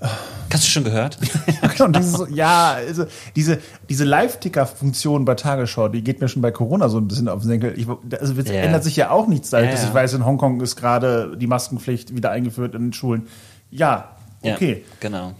Hast 0.00 0.62
du 0.64 0.68
schon 0.68 0.84
gehört? 0.84 1.18
und 1.80 1.96
dieses, 1.96 2.12
so- 2.12 2.26
ja, 2.26 2.72
also 2.74 3.06
diese, 3.34 3.58
diese 3.88 4.04
Live-Ticker-Funktion 4.04 5.24
bei 5.24 5.34
Tagesschau, 5.34 5.88
die 5.88 6.02
geht 6.04 6.20
mir 6.20 6.28
schon 6.28 6.42
bei 6.42 6.50
Corona 6.52 6.88
so 6.88 6.98
ein 6.98 7.08
bisschen 7.08 7.28
auf 7.28 7.40
den 7.42 7.48
Senkel. 7.48 7.74
Ich, 7.78 7.86
also 8.20 8.34
es 8.38 8.48
Ja. 8.48 8.54
ändert 8.54 8.84
sich 8.84 8.96
ja 8.96 9.10
auch 9.10 9.26
nichts, 9.26 9.50
seit 9.50 9.64
Ja, 9.66 9.70
dass 9.72 9.84
ich 9.84 9.92
weiß, 9.94 10.12
in 10.14 10.24
Hongkong 10.24 10.60
ist 10.60 10.76
gerade 10.76 11.36
die 11.36 11.46
Maskenpflicht 11.46 12.14
wieder 12.14 12.30
eingeführt 12.30 12.74
in 12.74 12.82
den 12.82 12.92
Schulen. 12.92 13.26
Ja, 13.70 14.10
okay. 14.42 14.84
Ja, 14.86 14.94
genau. 15.00 15.32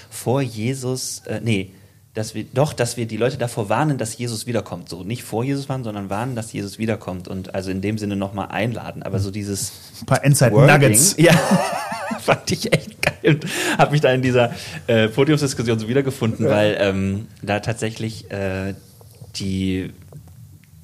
vor 0.09 0.41
Jesus, 0.41 1.23
äh, 1.25 1.41
nee, 1.43 1.71
dass 2.13 2.33
wir 2.33 2.45
doch, 2.45 2.73
dass 2.73 2.97
wir 2.97 3.05
die 3.05 3.17
Leute 3.17 3.37
davor 3.37 3.69
warnen, 3.69 3.97
dass 3.97 4.17
Jesus 4.17 4.47
wiederkommt. 4.47 4.89
So 4.89 5.03
nicht 5.03 5.23
vor 5.23 5.43
Jesus 5.43 5.69
warnen, 5.69 5.83
sondern 5.83 6.09
warnen, 6.09 6.35
dass 6.35 6.51
Jesus 6.51 6.79
wiederkommt 6.79 7.27
und 7.27 7.53
also 7.53 7.69
in 7.69 7.81
dem 7.81 7.97
Sinne 7.99 8.15
nochmal 8.15 8.47
einladen. 8.49 9.03
Aber 9.03 9.19
so 9.19 9.29
dieses 9.29 9.71
Ein 10.01 10.05
paar 10.07 10.23
Endzeit 10.23 10.51
Wording. 10.51 10.73
Nuggets. 10.73 11.15
Ja, 11.19 11.33
fand 12.19 12.51
ich 12.51 12.73
echt 12.73 13.01
geil. 13.01 13.35
Und 13.35 13.45
habe 13.77 13.91
mich 13.91 14.01
da 14.01 14.11
in 14.11 14.23
dieser 14.23 14.51
äh, 14.87 15.07
Podiumsdiskussion 15.09 15.77
so 15.77 15.87
wiedergefunden, 15.87 16.47
weil 16.47 16.77
ähm, 16.79 17.27
da 17.43 17.59
tatsächlich 17.59 18.31
äh, 18.31 18.73
die 19.35 19.91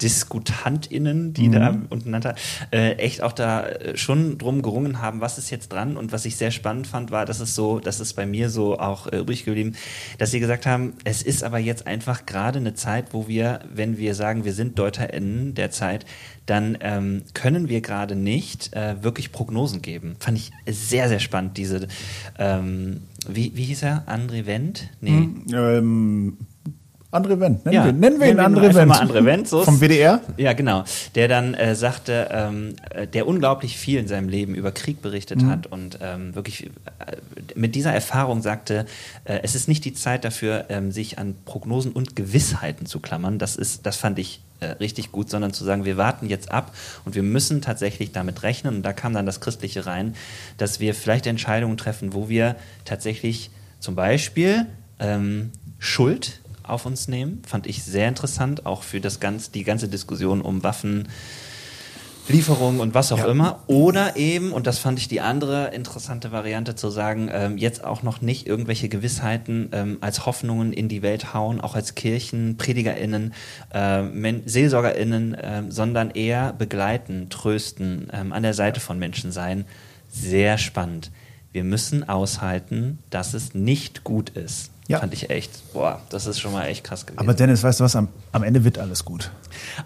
DiskutantInnen, 0.02 1.34
die 1.34 1.50
da 1.50 1.76
untereinander 1.88 2.34
äh, 2.72 2.94
echt 2.94 3.22
auch 3.22 3.32
da 3.32 3.66
äh, 3.66 3.96
schon 3.96 4.38
drum 4.38 4.60
gerungen 4.60 5.00
haben, 5.00 5.20
was 5.20 5.38
ist 5.38 5.50
jetzt 5.50 5.72
dran. 5.72 5.96
Und 5.96 6.12
was 6.12 6.24
ich 6.24 6.36
sehr 6.36 6.50
spannend 6.50 6.86
fand, 6.86 7.10
war, 7.10 7.24
dass 7.24 7.40
es 7.40 7.54
so, 7.54 7.78
das 7.78 8.00
ist 8.00 8.14
bei 8.14 8.26
mir 8.26 8.50
so 8.50 8.78
auch 8.78 9.06
äh, 9.06 9.18
übrig 9.18 9.44
geblieben, 9.44 9.76
dass 10.18 10.32
sie 10.32 10.40
gesagt 10.40 10.66
haben, 10.66 10.94
es 11.04 11.22
ist 11.22 11.44
aber 11.44 11.58
jetzt 11.58 11.86
einfach 11.86 12.26
gerade 12.26 12.58
eine 12.58 12.74
Zeit, 12.74 13.12
wo 13.12 13.28
wir, 13.28 13.60
wenn 13.72 13.96
wir 13.96 14.14
sagen, 14.14 14.44
wir 14.44 14.52
sind 14.52 14.78
DeuterInnen 14.78 15.54
der 15.54 15.70
Zeit, 15.70 16.06
dann 16.46 16.76
ähm, 16.80 17.22
können 17.32 17.68
wir 17.68 17.80
gerade 17.80 18.16
nicht 18.16 18.74
äh, 18.74 19.02
wirklich 19.02 19.32
Prognosen 19.32 19.80
geben. 19.80 20.16
Fand 20.18 20.38
ich 20.38 20.50
sehr, 20.66 21.08
sehr 21.08 21.20
spannend, 21.20 21.56
diese, 21.56 21.86
ähm, 22.38 23.02
wie, 23.28 23.52
wie 23.54 23.64
hieß 23.64 23.84
er? 23.84 24.04
André 24.06 24.44
Wendt? 24.44 24.90
Nee. 25.00 25.28
Ähm, 25.54 26.36
André 27.14 27.38
Wendt, 27.40 27.64
nennen 27.64 27.74
Ja, 27.74 27.84
wir, 27.84 27.92
nennen 27.92 28.20
wir 28.20 28.28
ihn 28.28 28.36
nennen 28.36 28.56
André 28.56 28.70
ihn 28.70 28.76
einfach 28.76 29.00
Wendt. 29.00 29.12
André 29.12 29.24
Wendt, 29.24 29.48
so 29.48 29.62
Vom 29.62 29.80
WDR? 29.80 30.20
Ja, 30.36 30.52
genau. 30.52 30.84
Der 31.14 31.28
dann 31.28 31.54
äh, 31.54 31.74
sagte, 31.74 32.28
ähm, 32.32 32.74
äh, 32.90 33.06
der 33.06 33.26
unglaublich 33.26 33.76
viel 33.78 33.98
in 34.00 34.08
seinem 34.08 34.28
Leben 34.28 34.54
über 34.54 34.72
Krieg 34.72 35.00
berichtet 35.00 35.42
Mhm. 35.42 35.50
hat 35.50 35.66
und 35.68 35.98
ähm, 36.02 36.34
wirklich 36.34 36.66
äh, 36.66 36.70
mit 37.54 37.74
dieser 37.74 37.92
Erfahrung 37.92 38.42
sagte, 38.42 38.86
äh, 39.24 39.40
es 39.42 39.54
ist 39.54 39.68
nicht 39.68 39.84
die 39.84 39.94
Zeit 39.94 40.24
dafür, 40.24 40.64
ähm, 40.68 40.90
sich 40.92 41.18
an 41.18 41.36
Prognosen 41.44 41.92
und 41.92 42.16
Gewissheiten 42.16 42.86
zu 42.86 42.98
klammern. 43.00 43.38
Das 43.38 43.56
ist, 43.56 43.86
das 43.86 43.96
fand 43.96 44.18
ich 44.18 44.40
äh, 44.60 44.66
richtig 44.80 45.12
gut, 45.12 45.30
sondern 45.30 45.52
zu 45.52 45.64
sagen, 45.64 45.84
wir 45.84 45.96
warten 45.96 46.28
jetzt 46.28 46.50
ab 46.50 46.74
und 47.04 47.14
wir 47.14 47.22
müssen 47.22 47.62
tatsächlich 47.62 48.12
damit 48.12 48.42
rechnen. 48.42 48.76
Und 48.76 48.82
da 48.82 48.92
kam 48.92 49.12
dann 49.14 49.26
das 49.26 49.40
Christliche 49.40 49.86
rein, 49.86 50.14
dass 50.58 50.80
wir 50.80 50.94
vielleicht 50.94 51.26
Entscheidungen 51.26 51.76
treffen, 51.76 52.12
wo 52.12 52.28
wir 52.28 52.56
tatsächlich 52.84 53.50
zum 53.80 53.94
Beispiel 53.94 54.66
ähm, 54.98 55.50
Schuld 55.78 56.40
auf 56.64 56.86
uns 56.86 57.08
nehmen. 57.08 57.42
Fand 57.46 57.66
ich 57.66 57.84
sehr 57.84 58.08
interessant, 58.08 58.66
auch 58.66 58.82
für 58.82 59.00
das 59.00 59.20
ganz, 59.20 59.50
die 59.50 59.64
ganze 59.64 59.88
Diskussion 59.88 60.40
um 60.40 60.62
Waffen. 60.62 61.08
Lieferungen 62.26 62.80
und 62.80 62.94
was 62.94 63.12
auch 63.12 63.18
Ja. 63.18 63.26
immer. 63.26 63.62
Oder 63.66 64.16
eben, 64.16 64.52
und 64.52 64.66
das 64.66 64.78
fand 64.78 64.98
ich 64.98 65.08
die 65.08 65.20
andere 65.20 65.74
interessante 65.74 66.32
Variante 66.32 66.74
zu 66.74 66.88
sagen, 66.88 67.28
ähm, 67.30 67.58
jetzt 67.58 67.84
auch 67.84 68.02
noch 68.02 68.22
nicht 68.22 68.46
irgendwelche 68.46 68.88
Gewissheiten 68.88 69.68
ähm, 69.72 69.98
als 70.00 70.24
Hoffnungen 70.24 70.72
in 70.72 70.88
die 70.88 71.02
Welt 71.02 71.34
hauen, 71.34 71.60
auch 71.60 71.74
als 71.74 71.94
Kirchen, 71.94 72.56
PredigerInnen, 72.56 73.34
äh, 73.74 74.02
SeelsorgerInnen, 74.46 75.36
ähm, 75.38 75.70
sondern 75.70 76.10
eher 76.10 76.54
begleiten, 76.54 77.28
trösten, 77.28 78.08
ähm, 78.10 78.32
an 78.32 78.42
der 78.42 78.54
Seite 78.54 78.80
von 78.80 78.98
Menschen 78.98 79.30
sein. 79.30 79.66
Sehr 80.10 80.56
spannend. 80.56 81.10
Wir 81.52 81.62
müssen 81.62 82.08
aushalten, 82.08 83.00
dass 83.10 83.34
es 83.34 83.52
nicht 83.54 84.02
gut 84.02 84.30
ist. 84.30 84.70
Ja. 84.86 84.98
Fand 85.00 85.14
ich 85.14 85.30
echt, 85.30 85.72
boah, 85.72 86.02
das 86.10 86.26
ist 86.26 86.38
schon 86.40 86.52
mal 86.52 86.66
echt 86.66 86.84
krass 86.84 87.06
gewesen. 87.06 87.18
Aber 87.20 87.32
Dennis, 87.32 87.62
weißt 87.62 87.80
du 87.80 87.84
was? 87.84 87.96
Am, 87.96 88.08
am 88.32 88.42
Ende 88.42 88.64
wird 88.64 88.78
alles 88.78 89.02
gut. 89.04 89.30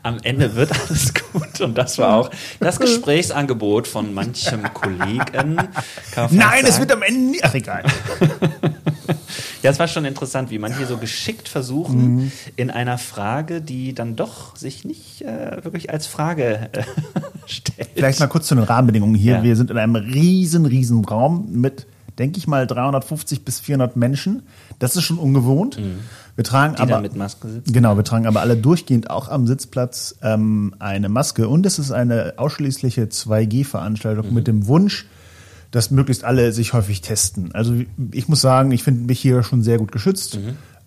Am 0.03 0.19
Ende 0.25 0.57
wird 0.57 0.73
alles 0.73 1.13
gut 1.33 1.61
und 1.61 1.79
das 1.79 1.99
war 1.99 2.17
auch 2.17 2.31
das 2.59 2.81
Gesprächsangebot 2.81 3.87
von 3.87 4.13
manchem 4.13 4.63
Kollegen. 4.75 5.57
Nein, 6.31 6.65
es 6.67 6.81
wird 6.81 6.91
am 6.91 7.03
Ende 7.03 7.21
nie. 7.31 7.39
Ach, 7.43 7.55
egal. 7.55 7.85
Ja, 9.63 9.71
es 9.73 9.79
war 9.81 9.89
schon 9.89 10.05
interessant, 10.05 10.51
wie 10.51 10.59
manche 10.61 10.87
so 10.87 10.99
geschickt 10.99 11.49
versuchen, 11.49 11.99
Mhm. 12.17 12.33
in 12.55 12.71
einer 12.71 12.97
Frage, 12.97 13.61
die 13.61 13.93
dann 13.93 14.15
doch 14.15 14.55
sich 14.57 14.85
nicht 14.85 15.23
äh, 15.23 15.65
wirklich 15.65 15.91
als 15.91 16.07
Frage 16.07 16.69
äh, 16.73 16.83
stellt. 17.47 17.89
Vielleicht 17.95 18.21
mal 18.21 18.29
kurz 18.29 18.47
zu 18.47 18.55
den 18.55 18.63
Rahmenbedingungen 18.65 19.17
hier. 19.17 19.37
Ja. 19.39 19.43
Wir 19.43 19.57
sind 19.57 19.71
in 19.73 19.79
einem 19.79 19.97
riesen, 19.97 20.65
riesen 20.65 21.05
Raum 21.05 21.49
mit, 21.51 21.87
denke 22.19 22.39
ich 22.39 22.47
mal, 22.47 22.67
350 22.67 23.45
bis 23.45 23.61
400 23.61 23.97
Menschen. 23.97 24.43
Das 24.79 24.97
ist 24.97 25.03
schon 25.05 25.19
ungewohnt. 25.19 25.79
Wir 26.37 26.45
tragen 26.45 26.73
Mhm. 26.73 26.77
die 26.77 26.83
aber 26.83 27.01
mit 27.01 27.17
Maske 27.17 27.49
sitzen. 27.49 27.73
Genau, 27.73 27.97
wir 27.97 28.05
tragen 28.05 28.27
aber 28.27 28.41
alle 28.41 28.57
durchgehend 28.57 29.11
auch 29.11 29.29
am 29.29 29.47
Sitzplatz 29.47 30.17
ähm, 30.23 30.75
eine 30.79 31.09
Maske 31.09 31.49
und 31.49 31.67
es 31.67 31.79
ist 31.79 31.91
eine 31.91 32.35
ausschließliche 32.37 33.05
2G-Veranstaltung 33.09 34.33
mit 34.33 34.47
dem 34.47 34.67
Wunsch, 34.67 35.07
dass 35.71 35.91
möglichst 35.91 36.25
alle 36.25 36.53
sich 36.53 36.73
häufig 36.73 37.01
testen. 37.01 37.53
Also 37.55 37.75
ich 38.13 38.29
muss 38.29 38.41
sagen, 38.41 38.73
ich 38.73 38.83
finde 38.83 39.05
mich 39.07 39.21
hier 39.21 39.43
schon 39.43 39.63
sehr 39.63 39.79
gut 39.79 39.93
geschützt. 39.93 40.39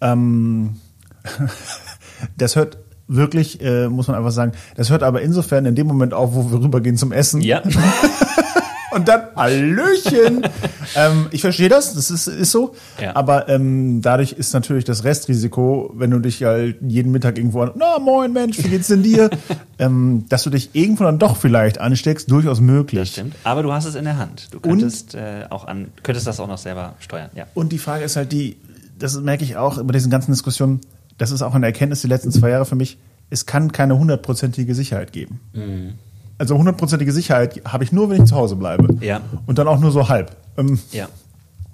Ähm, 0.02 0.78
das 2.38 2.56
hört 2.56 2.78
wirklich, 3.08 3.62
äh, 3.62 3.89
muss 3.89 4.08
man 4.08 4.15
einfach 4.15 4.32
sagen, 4.32 4.54
das 4.76 4.89
hört 4.89 5.04
aber 5.04 5.22
insofern 5.22 5.65
in 5.65 5.76
dem 5.76 5.86
Moment 5.86 6.13
auf, 6.13 6.34
wo 6.34 6.50
wir 6.52 6.62
rübergehen 6.62 6.96
zum 6.98 7.12
Essen. 7.12 7.41
Ja, 7.41 7.62
Und 8.91 9.08
dann 9.08 9.21
Hallöchen. 9.36 10.43
ähm, 10.95 11.27
ich 11.32 11.41
verstehe 11.41 11.69
das, 11.69 11.93
das 11.93 12.12
ist, 12.12 12.27
ist 12.27 12.51
so. 12.51 12.75
Ja. 13.01 13.15
Aber 13.15 13.47
ähm, 13.49 14.01
dadurch 14.01 14.34
ist 14.34 14.54
natürlich 14.54 14.84
das 14.84 15.04
Restrisiko, 15.04 15.91
wenn 15.95 16.12
du 16.12 16.19
dich 16.19 16.43
halt 16.43 16.77
jeden 16.82 17.12
Mittag 17.12 17.38
irgendwo 17.38 17.62
an, 17.62 17.71
na 17.75 17.99
moin 17.99 18.34
Mensch, 18.34 18.58
wie 18.63 18.69
geht's 18.69 18.88
denn 18.88 19.04
dir? 19.04 19.30
ähm, 19.80 20.25
dass 20.30 20.43
du 20.43 20.49
dich 20.49 20.71
irgendwo 20.73 21.06
dann 21.06 21.19
doch 21.19 21.38
vielleicht 21.38 21.80
ansteckst, 21.80 22.30
durchaus 22.30 22.60
möglich. 22.60 23.01
das 23.01 23.10
stimmt. 23.10 23.36
Aber 23.43 23.63
du 23.63 23.71
hast 23.71 23.86
es 23.86 23.95
in 23.95 24.04
der 24.04 24.17
Hand. 24.17 24.49
Du 24.51 24.60
könntest, 24.60 25.15
äh, 25.15 25.45
auch 25.49 25.65
an, 25.65 25.88
könntest 26.04 26.27
das 26.27 26.39
auch 26.39 26.47
noch 26.47 26.58
selber 26.58 26.95
steuern. 26.99 27.30
Ja. 27.34 27.45
Und 27.54 27.71
die 27.71 27.77
Frage 27.80 28.04
ist 28.04 28.15
halt 28.15 28.32
die, 28.32 28.58
das 28.99 29.19
merke 29.19 29.43
ich 29.43 29.56
auch 29.56 29.77
über 29.77 29.93
diesen 29.93 30.12
ganzen 30.12 30.32
Diskussionen, 30.32 30.82
das 31.17 31.32
ist 31.32 31.41
auch 31.41 31.56
eine 31.56 31.65
Erkenntnis 31.65 32.01
die 32.01 32.08
letzten 32.08 32.32
zwei 32.32 32.49
Jahre 32.49 32.65
für 32.65 32.75
mich, 32.75 32.97
es 33.30 33.45
kann 33.45 33.71
keine 33.71 33.97
hundertprozentige 33.97 34.75
Sicherheit 34.75 35.13
geben. 35.13 35.39
Mhm. 35.54 35.93
Also 36.41 36.58
hundertprozentige 36.58 37.12
Sicherheit 37.12 37.62
habe 37.65 37.84
ich 37.84 37.91
nur, 37.91 38.10
wenn 38.10 38.23
ich 38.23 38.30
zu 38.30 38.36
Hause 38.36 38.56
bleibe. 38.56 38.95
Ja. 38.99 39.21
Und 39.45 39.60
dann 39.60 39.67
auch 39.67 39.80
nur 39.80 39.91
so 39.91 40.10
halb. 40.10 40.36
Ähm, 40.58 40.80
Ja. 40.91 41.08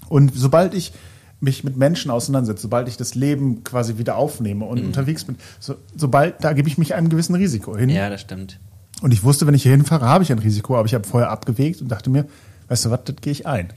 Und 0.10 0.34
sobald 0.36 0.74
ich 0.74 0.92
mich 1.40 1.64
mit 1.64 1.78
Menschen 1.78 2.12
auseinandersetze, 2.12 2.64
sobald 2.64 2.90
ich 2.90 2.98
das 2.98 3.16
Leben 3.16 3.64
quasi 3.64 3.98
wieder 3.98 4.18
aufnehme 4.18 4.66
und 4.66 4.80
Mhm. 4.82 4.88
unterwegs 4.88 5.24
bin, 5.24 5.38
so, 5.62 5.76
sobald, 5.96 6.44
da 6.44 6.52
gebe 6.52 6.68
ich 6.68 6.78
mich 6.78 6.94
einem 6.96 7.08
gewissen 7.08 7.34
Risiko 7.36 7.78
hin. 7.78 7.90
ja, 7.90 8.10
das 8.10 8.20
stimmt. 8.22 8.60
Und 9.02 9.14
ich 9.14 9.24
wusste, 9.24 9.48
wenn 9.48 9.54
ich 9.54 9.64
hier 9.64 9.72
hinfahre, 9.72 10.06
habe 10.06 10.26
ich 10.26 10.32
ein 10.34 10.40
Risiko, 10.40 10.76
aber 10.76 10.86
ich 10.86 10.94
habe 10.96 11.08
vorher 11.08 11.30
abgewegt 11.30 11.82
und 11.82 11.88
dachte 11.90 12.10
mir, 12.10 12.26
weißt 12.68 12.86
du 12.86 12.90
was, 12.92 13.00
das 13.06 13.16
gehe 13.22 13.32
ich 13.32 13.48
ein. 13.48 13.70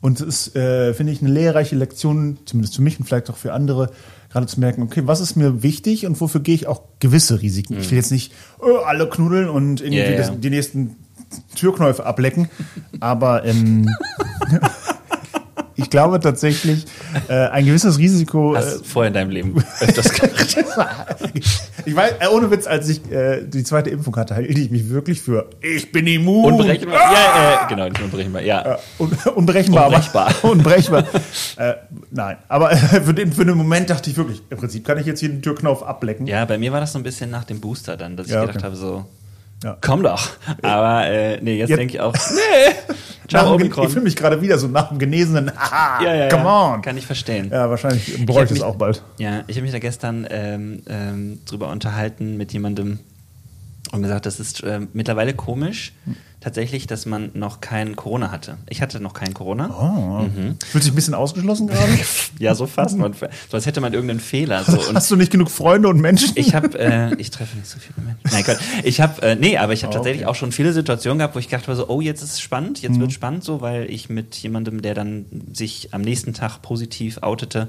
Und 0.00 0.20
es 0.22 0.46
ist, 0.46 0.56
äh, 0.56 0.94
finde 0.94 1.12
ich, 1.12 1.20
eine 1.20 1.30
lehrreiche 1.30 1.76
Lektion, 1.76 2.38
zumindest 2.46 2.76
für 2.76 2.82
mich 2.82 2.98
und 2.98 3.04
vielleicht 3.04 3.28
auch 3.28 3.36
für 3.36 3.52
andere, 3.52 3.90
gerade 4.30 4.46
zu 4.46 4.60
merken, 4.60 4.82
okay, 4.82 5.02
was 5.04 5.20
ist 5.20 5.36
mir 5.36 5.62
wichtig 5.62 6.06
und 6.06 6.20
wofür 6.20 6.40
gehe 6.40 6.54
ich 6.54 6.66
auch 6.66 6.82
gewisse 7.00 7.42
Risiken. 7.42 7.78
Ich 7.78 7.90
will 7.90 7.98
jetzt 7.98 8.12
nicht 8.12 8.32
äh, 8.62 8.84
alle 8.86 9.08
knuddeln 9.08 9.48
und 9.48 9.80
irgendwie 9.80 9.98
Ja, 9.98 10.10
ja. 10.10 10.16
Das, 10.16 10.32
die 10.38 10.50
nächsten 10.50 10.96
Türknäufe 11.56 12.06
ablecken, 12.06 12.48
aber 13.00 13.44
ähm, 13.44 13.88
ich 15.82 15.90
glaube 15.90 16.20
tatsächlich, 16.20 16.84
äh, 17.28 17.34
ein 17.48 17.64
gewisses 17.64 17.98
Risiko. 17.98 18.54
Hast 18.56 18.80
Äh, 18.80 18.84
vorher 18.84 19.08
in 19.08 19.14
deinem 19.14 19.30
Leben 19.30 19.64
öfters 19.80 20.12
gemacht. 20.12 20.56
ich 21.84 21.96
weiß, 21.96 22.12
äh, 22.20 22.26
ohne 22.28 22.50
Witz, 22.50 22.66
als 22.66 22.88
ich 22.88 23.10
äh, 23.10 23.42
die 23.46 23.64
zweite 23.64 23.90
Impfung 23.90 24.14
hatte, 24.16 24.34
hielt 24.36 24.58
ich 24.58 24.70
mich 24.70 24.88
wirklich 24.90 25.20
für, 25.20 25.48
ich 25.60 25.90
bin 25.92 26.06
immun. 26.06 26.52
Unberechenbar. 26.52 26.98
Ja, 27.12 27.64
äh, 27.64 27.68
genau, 27.68 27.88
nicht 27.88 28.00
unberechenbar. 28.02 28.42
Ja. 28.42 28.64
Ja, 28.64 28.78
un 28.98 29.10
unberechenbar. 29.34 29.86
Unbrechbar. 29.86 30.34
unbrechbar. 30.42 31.04
äh, 31.56 31.74
nein, 32.10 32.36
aber 32.48 32.70
für 32.76 33.14
den, 33.14 33.32
für 33.32 33.44
den 33.44 33.56
Moment 33.56 33.90
dachte 33.90 34.10
ich 34.10 34.16
wirklich, 34.16 34.42
im 34.50 34.58
Prinzip 34.58 34.84
kann 34.84 34.98
ich 34.98 35.06
jetzt 35.06 35.20
hier 35.20 35.28
den 35.28 35.42
Türknopf 35.42 35.82
ablecken. 35.82 36.26
ja, 36.26 36.44
bei 36.44 36.58
mir 36.58 36.72
war 36.72 36.80
das 36.80 36.92
so 36.92 36.98
ein 36.98 37.02
bisschen 37.02 37.30
nach 37.30 37.44
dem 37.44 37.60
Booster 37.60 37.96
dann, 37.96 38.16
dass 38.16 38.26
ich 38.26 38.32
Ja, 38.32 38.40
gedacht 38.42 38.56
okay. 38.56 38.64
habe, 38.66 38.76
so, 38.76 39.04
Ja. 39.62 39.76
komm 39.80 40.02
doch. 40.02 40.30
Aber 40.62 41.06
äh, 41.06 41.38
nee, 41.42 41.58
jetzt, 41.58 41.68
Jetzt- 41.70 41.78
denke 41.78 41.94
ich 41.94 42.00
auch, 42.00 42.14
nee, 42.30 42.74
ciao 43.28 43.54
Omikron. 43.54 43.86
ich 43.86 43.92
fühle 43.92 44.04
mich 44.04 44.16
gerade 44.16 44.40
wieder 44.40 44.56
so 44.58 44.68
nach 44.68 44.88
dem 44.88 44.98
Genesenen. 44.98 45.52
Haha, 45.56 46.02
ja, 46.02 46.14
ja, 46.14 46.28
come 46.28 46.44
ja. 46.44 46.74
on. 46.74 46.82
Kann 46.82 46.96
ich 46.96 47.06
verstehen. 47.06 47.50
Ja, 47.52 47.68
wahrscheinlich 47.68 48.18
ich 48.18 48.36
es 48.50 48.62
auch 48.62 48.76
bald. 48.76 49.02
Ja, 49.18 49.44
ich 49.46 49.56
habe 49.56 49.62
mich 49.62 49.72
da 49.72 49.78
gestern 49.78 50.26
ähm, 50.30 50.82
ähm, 50.88 51.40
drüber 51.44 51.68
unterhalten 51.68 52.36
mit 52.36 52.52
jemandem 52.52 53.00
und 53.92 54.02
gesagt, 54.02 54.24
das 54.26 54.40
ist 54.40 54.62
ähm, 54.64 54.88
mittlerweile 54.92 55.34
komisch, 55.34 55.92
tatsächlich, 56.40 56.86
dass 56.86 57.04
man 57.06 57.30
noch 57.34 57.60
kein 57.60 57.96
Corona 57.96 58.30
hatte. 58.30 58.56
Ich 58.68 58.80
hatte 58.80 58.98
noch 59.00 59.12
kein 59.12 59.34
Corona. 59.34 59.70
Oh. 59.78 60.22
Mhm. 60.22 60.56
Fühlt 60.64 60.82
sich 60.84 60.92
ein 60.92 60.94
bisschen 60.96 61.14
ausgeschlossen 61.14 61.66
gerade? 61.66 61.92
Ja, 62.38 62.54
so 62.54 62.66
fast. 62.66 62.96
Man, 62.96 63.12
so 63.12 63.26
als 63.52 63.66
hätte 63.66 63.82
man 63.82 63.92
irgendeinen 63.92 64.20
Fehler. 64.20 64.64
So. 64.64 64.80
Und 64.88 64.94
Hast 64.96 65.10
du 65.10 65.16
nicht 65.16 65.30
genug 65.30 65.50
Freunde 65.50 65.88
und 65.88 66.00
Menschen? 66.00 66.32
ich 66.36 66.54
habe, 66.54 66.78
äh, 66.78 67.14
ich 67.16 67.30
treffe 67.30 67.54
nicht 67.58 67.68
so 67.68 67.78
viele 67.78 68.06
Menschen. 68.06 68.22
Nein, 68.32 68.44
Gott. 68.46 68.58
Ich 68.82 69.02
habe, 69.02 69.20
äh, 69.20 69.36
nee, 69.36 69.58
aber 69.58 69.74
ich 69.74 69.82
habe 69.82 69.90
Oh, 69.92 69.96
tatsächlich 69.96 70.22
okay. 70.22 70.30
auch 70.30 70.34
schon 70.34 70.50
viele 70.52 70.72
Situationen 70.72 71.18
gehabt, 71.18 71.34
wo 71.34 71.38
ich 71.38 71.48
gedacht 71.50 71.66
habe, 71.68 71.76
so, 71.76 71.88
oh, 71.90 72.00
jetzt 72.00 72.22
ist 72.22 72.32
es 72.32 72.40
spannend, 72.40 72.80
jetzt 72.80 72.96
Mhm. 72.96 73.00
wird 73.02 73.12
spannend, 73.12 73.44
so, 73.44 73.60
weil 73.60 73.90
ich 73.90 74.08
mit 74.08 74.36
jemandem, 74.36 74.80
der 74.80 74.94
dann 74.94 75.26
sich 75.52 75.92
am 75.92 76.00
nächsten 76.00 76.32
Tag 76.32 76.62
positiv 76.62 77.18
outete, 77.18 77.68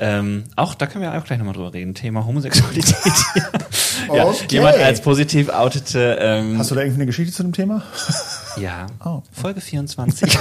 ähm, 0.00 0.44
auch, 0.56 0.74
da 0.74 0.86
können 0.86 1.02
wir 1.04 1.16
auch 1.16 1.24
gleich 1.24 1.38
nochmal 1.38 1.54
drüber 1.54 1.72
reden, 1.72 1.94
Thema 1.94 2.24
Homosexualität. 2.24 2.94
ja, 4.14 4.24
Okay. 4.24 4.46
jemand 4.50 4.76
als 4.78 5.00
positiv 5.02 5.48
outete, 5.50 6.16
ähm, 6.20 6.58
Hast 6.58 6.70
du 6.70 6.74
da 6.74 6.80
irgendwie 6.80 6.98
eine 7.00 7.06
Geschichte 7.06 7.32
zu 7.34 7.42
dem 7.42 7.52
Thema? 7.52 7.82
ja, 8.56 8.86
Oh. 9.04 9.22
Folge 9.32 9.60
24. 9.60 10.38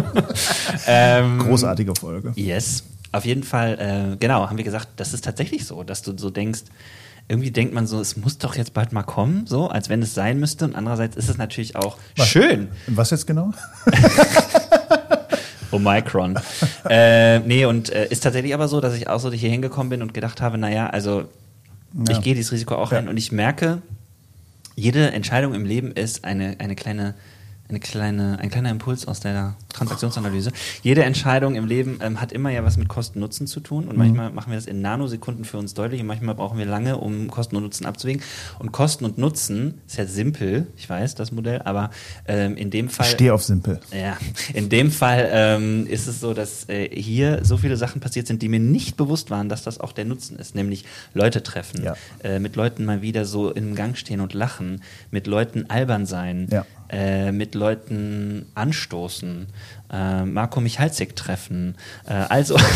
ähm, 0.86 1.38
Großartige 1.40 1.94
Folge. 1.94 2.32
Yes. 2.36 2.84
Auf 3.10 3.24
jeden 3.24 3.42
Fall, 3.42 4.12
äh, 4.14 4.16
genau, 4.16 4.48
haben 4.48 4.56
wir 4.58 4.64
gesagt, 4.64 4.88
das 4.96 5.12
ist 5.14 5.24
tatsächlich 5.24 5.66
so, 5.66 5.82
dass 5.82 6.02
du 6.02 6.16
so 6.16 6.30
denkst, 6.30 6.60
irgendwie 7.30 7.50
denkt 7.50 7.74
man 7.74 7.86
so, 7.86 8.00
es 8.00 8.16
muss 8.16 8.38
doch 8.38 8.54
jetzt 8.54 8.72
bald 8.72 8.92
mal 8.92 9.02
kommen, 9.02 9.46
so, 9.46 9.68
als 9.68 9.88
wenn 9.90 10.00
es 10.02 10.14
sein 10.14 10.38
müsste. 10.40 10.64
Und 10.64 10.74
andererseits 10.74 11.16
ist 11.16 11.28
es 11.28 11.36
natürlich 11.36 11.76
auch 11.76 11.98
schön. 12.16 12.68
Und 12.86 12.96
was 12.96 13.10
jetzt 13.10 13.26
genau? 13.26 13.52
Omicron. 15.70 16.38
äh, 16.88 17.38
nee, 17.40 17.64
und 17.64 17.90
äh, 17.90 18.06
ist 18.08 18.20
tatsächlich 18.22 18.54
aber 18.54 18.68
so, 18.68 18.80
dass 18.80 18.94
ich 18.94 19.08
auch 19.08 19.20
so 19.20 19.30
hier 19.32 19.50
hingekommen 19.50 19.90
bin 19.90 20.02
und 20.02 20.14
gedacht 20.14 20.40
habe, 20.40 20.58
naja, 20.58 20.88
also 20.90 21.24
Ja. 22.06 22.12
ich 22.12 22.20
gehe 22.22 22.34
dieses 22.34 22.52
Risiko 22.52 22.74
auch 22.76 22.92
Ja. 22.92 22.98
ein 22.98 23.08
und 23.08 23.16
ich 23.16 23.32
merke, 23.32 23.82
jede 24.76 25.10
Entscheidung 25.10 25.54
im 25.54 25.64
Leben 25.64 25.92
ist 25.92 26.24
eine, 26.24 26.56
eine 26.58 26.76
kleine, 26.76 27.14
eine 27.68 27.80
kleine, 27.80 28.38
ein 28.40 28.48
kleiner 28.50 28.70
Impuls 28.70 29.06
aus 29.06 29.20
der 29.20 29.54
Transaktionsanalyse. 29.72 30.52
Jede 30.82 31.04
Entscheidung 31.04 31.54
im 31.54 31.66
Leben 31.66 31.98
ähm, 32.02 32.20
hat 32.20 32.32
immer 32.32 32.50
ja 32.50 32.64
was 32.64 32.76
mit 32.78 32.88
Kosten-Nutzen 32.88 33.46
zu 33.46 33.60
tun 33.60 33.84
Mhm. 33.84 33.90
und 33.90 33.96
manchmal 33.98 34.30
machen 34.30 34.50
wir 34.50 34.56
das 34.56 34.66
in 34.66 34.80
Nanosekunden 34.80 35.44
für 35.44 35.58
uns 35.58 35.74
deutlich 35.74 36.00
und 36.00 36.06
manchmal 36.06 36.34
brauchen 36.34 36.58
wir 36.58 36.64
lange, 36.66 36.96
um 36.96 37.28
Kosten 37.30 37.56
und 37.56 37.62
Nutzen 37.64 37.84
abzuwägen. 37.86 38.22
Und 38.58 38.72
Kosten 38.72 39.04
und 39.04 39.18
Nutzen 39.18 39.80
ist 39.86 39.98
ja 39.98 40.06
simpel, 40.06 40.66
ich 40.76 40.88
weiß, 40.88 41.14
das 41.14 41.30
Modell, 41.30 41.60
aber 41.62 41.90
ähm, 42.26 42.56
in 42.56 42.70
dem 42.70 42.88
Fall. 42.88 43.06
Ich 43.06 43.12
stehe 43.12 43.34
auf 43.34 43.42
simpel. 43.44 43.80
Ja, 43.92 44.16
in 44.54 44.68
dem 44.70 44.90
Fall 44.90 45.28
ähm, 45.30 45.86
ist 45.86 46.06
es 46.08 46.20
so, 46.20 46.32
dass 46.34 46.68
äh, 46.68 46.88
hier 46.88 47.44
so 47.44 47.56
viele 47.58 47.76
Sachen 47.76 48.00
passiert 48.00 48.26
sind, 48.26 48.40
die 48.42 48.48
mir 48.48 48.60
nicht 48.60 48.96
bewusst 48.96 49.30
waren, 49.30 49.48
dass 49.48 49.62
das 49.62 49.78
auch 49.78 49.92
der 49.92 50.04
Nutzen 50.06 50.38
ist, 50.38 50.54
nämlich 50.54 50.84
Leute 51.14 51.42
treffen, 51.42 51.84
Ja. 51.84 51.94
äh, 52.24 52.38
mit 52.38 52.56
Leuten 52.56 52.84
mal 52.84 53.02
wieder 53.02 53.24
so 53.26 53.50
im 53.50 53.74
Gang 53.74 53.96
stehen 53.96 54.20
und 54.20 54.32
lachen, 54.32 54.82
mit 55.10 55.26
Leuten 55.26 55.66
albern 55.68 56.06
sein, 56.06 56.48
Ja. 56.50 56.64
Äh, 56.90 57.32
mit 57.32 57.54
Leuten 57.54 58.46
anstoßen, 58.54 59.46
äh, 59.92 60.24
Marco 60.24 60.60
Michalzik 60.60 61.14
treffen, 61.16 61.76
äh, 62.06 62.12
also 62.12 62.56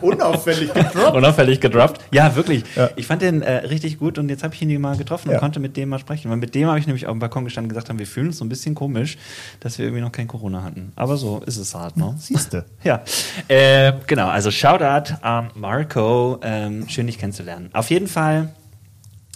Unauffällig 0.00 0.72
gedroppt. 0.72 1.16
unauffällig 1.16 1.60
gedroppt. 1.60 2.00
Ja, 2.12 2.34
wirklich. 2.36 2.64
Ja. 2.76 2.90
Ich 2.96 3.06
fand 3.06 3.22
den 3.22 3.42
äh, 3.42 3.52
richtig 3.66 3.98
gut 3.98 4.18
und 4.18 4.28
jetzt 4.28 4.42
habe 4.44 4.54
ich 4.54 4.62
ihn 4.62 4.80
mal 4.80 4.96
getroffen 4.96 5.28
und 5.28 5.34
Ja. 5.34 5.40
konnte 5.40 5.58
mit 5.58 5.76
dem 5.76 5.88
mal 5.88 5.98
sprechen. 5.98 6.30
Weil 6.30 6.36
mit 6.36 6.54
dem 6.54 6.68
habe 6.68 6.78
ich 6.78 6.86
nämlich 6.86 7.06
auf 7.06 7.12
dem 7.12 7.18
Balkon 7.18 7.44
gestanden 7.44 7.66
und 7.66 7.68
gesagt 7.70 7.88
haben, 7.88 7.98
wir 7.98 8.06
fühlen 8.06 8.28
uns 8.28 8.38
so 8.38 8.44
ein 8.44 8.48
bisschen 8.48 8.74
komisch, 8.74 9.16
dass 9.60 9.78
wir 9.78 9.86
irgendwie 9.86 10.02
noch 10.02 10.12
kein 10.12 10.28
Corona 10.28 10.62
hatten. 10.62 10.92
Aber 10.96 11.16
so 11.16 11.40
ist 11.46 11.56
es 11.56 11.74
halt, 11.74 11.96
ne? 11.96 12.14
Siehste. 12.18 12.64
Ja, 12.84 13.02
äh, 13.48 13.92
genau. 14.06 14.28
Also 14.28 14.50
Shoutout 14.50 15.14
an 15.22 15.50
Marco. 15.54 16.38
Ähm, 16.42 16.88
schön, 16.88 17.06
dich 17.06 17.18
kennenzulernen. 17.18 17.70
Auf 17.72 17.90
jeden 17.90 18.06
Fall 18.06 18.50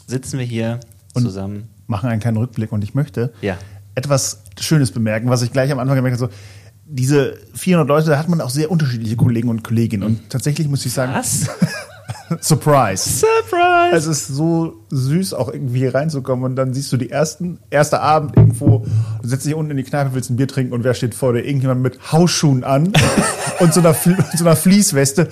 sitzen 0.06 0.38
wir 0.38 0.46
hier 0.46 0.78
Und- 1.14 1.22
zusammen. 1.22 1.68
Machen 1.90 2.08
einen 2.08 2.20
kleinen 2.20 2.36
Rückblick 2.38 2.72
und 2.72 2.82
ich 2.84 2.94
möchte 2.94 3.32
Ja. 3.42 3.58
etwas 3.94 4.42
Schönes 4.58 4.92
bemerken, 4.92 5.28
was 5.28 5.42
ich 5.42 5.52
gleich 5.52 5.70
am 5.72 5.78
Anfang 5.78 5.96
gemerkt 5.96 6.20
habe. 6.20 6.30
So, 6.32 6.38
diese 6.86 7.36
400 7.54 7.86
Leute, 7.88 8.10
da 8.10 8.18
hat 8.18 8.28
man 8.28 8.40
auch 8.40 8.50
sehr 8.50 8.70
unterschiedliche 8.70 9.16
Kollegen 9.16 9.48
und 9.48 9.62
Kolleginnen. 9.64 10.04
Und 10.04 10.30
tatsächlich 10.30 10.68
muss 10.68 10.86
ich 10.86 10.92
sagen, 10.92 11.12
Was? 11.14 11.46
Surprise. 12.40 13.08
Surprise! 13.08 13.92
Es 13.96 14.06
ist 14.06 14.28
so 14.28 14.84
süß, 14.90 15.34
auch 15.34 15.52
irgendwie 15.52 15.80
hier 15.80 15.94
reinzukommen 15.94 16.44
und 16.44 16.56
dann 16.56 16.72
siehst 16.74 16.92
du 16.92 16.96
die 16.96 17.10
ersten, 17.10 17.58
erster 17.70 18.02
Abend 18.02 18.36
irgendwo, 18.36 18.86
du 19.22 19.28
setzt 19.28 19.46
dich 19.46 19.54
unten 19.54 19.72
in 19.72 19.76
die 19.76 19.82
Kneipe, 19.82 20.14
willst 20.14 20.30
ein 20.30 20.36
Bier 20.36 20.46
trinken 20.48 20.72
und 20.72 20.84
wer 20.84 20.94
steht 20.94 21.14
vor 21.14 21.32
dir? 21.32 21.44
Irgendjemand 21.44 21.82
mit 21.82 22.12
Hausschuhen 22.12 22.62
an 22.62 22.92
und 23.60 23.74
so 23.74 23.80
einer, 23.80 23.94
so 23.94 24.44
einer 24.44 24.54
Fließweste. 24.56 25.28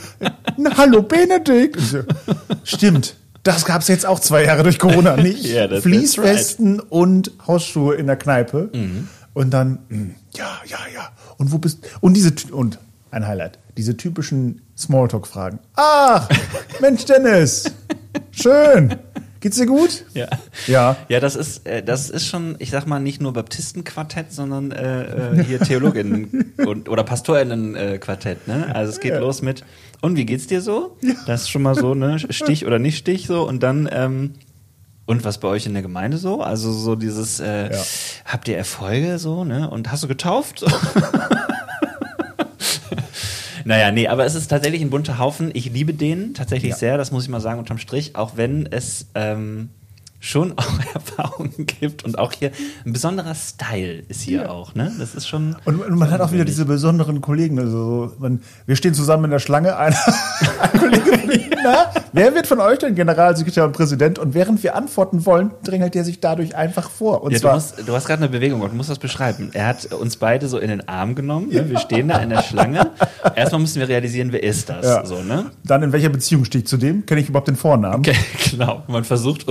Na, 0.56 0.76
hallo 0.76 1.02
Benedikt! 1.02 1.80
So, 1.80 2.00
Stimmt. 2.64 3.16
Das 3.42 3.64
gab 3.64 3.83
es 3.83 3.88
jetzt 3.88 4.05
auch 4.07 4.18
zwei 4.20 4.44
Jahre 4.44 4.62
durch 4.62 4.79
Corona 4.79 5.16
nicht. 5.22 5.44
Ja, 5.44 5.62
das- 5.66 5.70
that's 5.70 5.83
Fließwesten 5.85 6.81
und 6.81 7.33
Hausschuhe 7.46 7.94
in 7.94 8.07
der 8.07 8.16
Kneipe. 8.16 8.70
Mhm. 8.72 9.09
Und 9.35 9.51
dann, 9.51 9.79
mh, 9.88 10.14
ja, 10.37 10.59
ja, 10.66 10.79
ja. 10.94 11.09
Und 11.37 11.53
wo 11.53 11.59
bist 11.59 11.79
Und 12.01 12.14
diese, 12.14 12.33
und 12.53 12.79
ein 13.11 13.27
Highlight, 13.27 13.59
diese 13.77 13.96
typischen 13.96 14.61
Smalltalk-Fragen. 14.77 15.61
Ach, 15.77 16.29
Mensch, 16.81 17.05
Dennis, 17.05 17.64
schön. 18.33 18.96
Geht's 19.40 19.57
dir 19.57 19.66
gut? 19.66 20.05
Ja. 20.14 20.27
Ja. 20.66 20.96
Ja, 21.09 21.20
das 21.20 21.37
ist, 21.37 21.64
äh, 21.66 21.83
das 21.83 22.11
ist 22.11 22.27
schon, 22.27 22.57
ich 22.59 22.70
sag 22.70 22.87
mal, 22.87 22.98
nicht 22.98 23.20
nur 23.20 23.33
Baptistenquartett, 23.33 24.33
sondern 24.33 24.72
äh, 24.72 25.38
äh, 25.40 25.44
hier 25.44 25.61
Theologinnen 25.61 26.55
und, 26.66 26.88
oder 26.88 27.05
Pastorinnenquartett. 27.05 28.48
Ne? 28.48 28.74
Also 28.74 28.90
es 28.92 29.01
geht 29.01 29.12
Ja. 29.12 29.20
los 29.20 29.40
mit, 29.42 29.64
und 30.01 30.16
wie 30.16 30.27
geht's 30.27 30.46
dir 30.48 30.61
so? 30.61 30.96
Das 31.27 31.42
ist 31.42 31.51
schon 31.51 31.62
mal 31.62 31.74
so, 31.74 31.94
ne? 31.94 32.18
Stich 32.31 32.66
oder 32.66 32.79
nicht 32.79 32.98
Stich 32.98 33.27
so. 33.27 33.46
Und 33.46 33.62
dann, 33.62 33.88
ähm, 33.92 34.35
und 35.07 35.24
was 35.24 35.38
bei 35.38 35.48
euch 35.48 35.66
in 35.66 35.72
der 35.72 35.83
Gemeinde 35.83 36.18
so? 36.18 36.40
Also 36.42 36.72
so 36.72 36.94
dieses, 36.96 37.40
äh, 37.40 37.72
Ja. 37.72 37.79
habt 38.27 38.48
ihr 38.48 38.57
Erfolge 38.57 39.18
so, 39.18 39.44
ne? 39.44 39.70
Und 39.70 39.90
hast 39.92 40.03
du 40.03 40.09
getauft? 40.09 40.64
Naja, 43.68 43.92
nee, 43.92 44.09
aber 44.09 44.24
es 44.24 44.35
ist 44.35 44.48
tatsächlich 44.48 44.81
ein 44.81 44.88
bunter 44.88 45.18
Haufen. 45.18 45.50
Ich 45.52 45.70
liebe 45.70 45.92
den 45.92 46.33
tatsächlich 46.33 46.70
Ja. 46.70 46.76
sehr, 46.76 46.96
das 46.96 47.11
muss 47.11 47.24
ich 47.24 47.28
mal 47.28 47.42
sagen, 47.42 47.59
unterm 47.59 47.76
Strich, 47.76 48.16
auch 48.16 48.38
wenn 48.38 48.64
es 48.64 49.09
ähm, 49.14 49.68
schon 50.20 50.52
auch 50.59 50.94
Erfahrungen 50.94 51.66
gibt 51.66 52.04
und 52.04 52.18
auch 52.18 52.33
hier 52.33 52.50
ein 52.85 52.92
besonderer 52.92 53.35
Style 53.35 54.02
ist 54.09 54.20
hier 54.22 54.42
Ja. 54.42 54.48
auch, 54.50 54.74
ne? 54.74 54.92
Das 54.98 55.14
ist 55.14 55.28
schon. 55.28 55.57
Und, 55.64 55.81
und 55.81 55.96
man 55.98 56.11
hat 56.11 56.20
auch 56.20 56.33
wieder 56.33 56.44
diese 56.44 56.64
besonderen 56.64 57.20
Kollegen. 57.20 57.59
Also 57.59 57.78
so, 58.09 58.12
man, 58.18 58.40
wir 58.66 58.76
stehen 58.76 58.94
zusammen 58.94 59.24
in 59.26 59.31
der 59.31 59.38
Schlange. 59.38 59.76
Einer, 59.76 59.96
ein 60.72 60.81
Kollege 60.81 61.04
fragt, 61.04 61.28
na, 61.62 61.87
wer 62.12 62.35
wird 62.35 62.46
von 62.46 62.61
euch 62.61 62.78
denn 62.78 62.94
Generalsekretär 62.94 63.64
und 63.64 63.72
Präsident? 63.72 64.18
Und 64.18 64.35
während 64.35 64.62
wir 64.62 64.74
antworten 64.76 65.24
wollen, 65.26 65.50
drängelt 65.64 65.94
er 65.96 66.04
sich 66.04 66.20
dadurch 66.20 66.54
einfach 66.57 66.90
vor. 66.90 67.22
Und 67.22 67.33
Ja, 67.33 67.38
du, 67.38 67.42
zwar, 67.42 67.54
musst, 67.54 67.88
du 67.88 67.92
hast 67.94 68.07
gerade 68.07 68.22
eine 68.22 68.28
Bewegung 68.31 68.61
und 68.61 68.70
du 68.70 68.76
musst 68.76 68.90
das 68.90 68.98
beschreiben. 68.98 69.50
Er 69.52 69.66
hat 69.66 69.92
uns 69.92 70.16
beide 70.16 70.48
so 70.48 70.59
in 70.59 70.68
den 70.68 70.88
Arm 70.88 71.14
genommen. 71.14 71.48
Ne? 71.50 71.68
Wir 71.68 71.78
stehen 71.78 72.09
da 72.09 72.18
in 72.18 72.31
der 72.31 72.42
Schlange. 72.42 72.90
Erstmal 73.35 73.61
müssen 73.61 73.81
wir 73.81 73.88
realisieren, 73.88 74.33
wer 74.33 74.42
ist 74.42 74.68
das? 74.68 74.85
Ja. 74.85 75.04
So, 75.07 75.22
ne? 75.22 75.46
dann 75.64 75.83
in 75.83 75.92
welcher 75.92 76.09
Beziehung 76.09 76.44
stehe 76.44 76.62
ich 76.62 76.68
zu 76.68 76.76
dem? 76.76 77.07
Kenne 77.07 77.20
ich 77.20 77.28
überhaupt 77.28 77.48
den 77.48 77.57
Vornamen? 77.57 77.98
Okay, 78.00 78.16
genau. 78.50 78.83
Man 78.88 79.04
versucht 79.04 79.46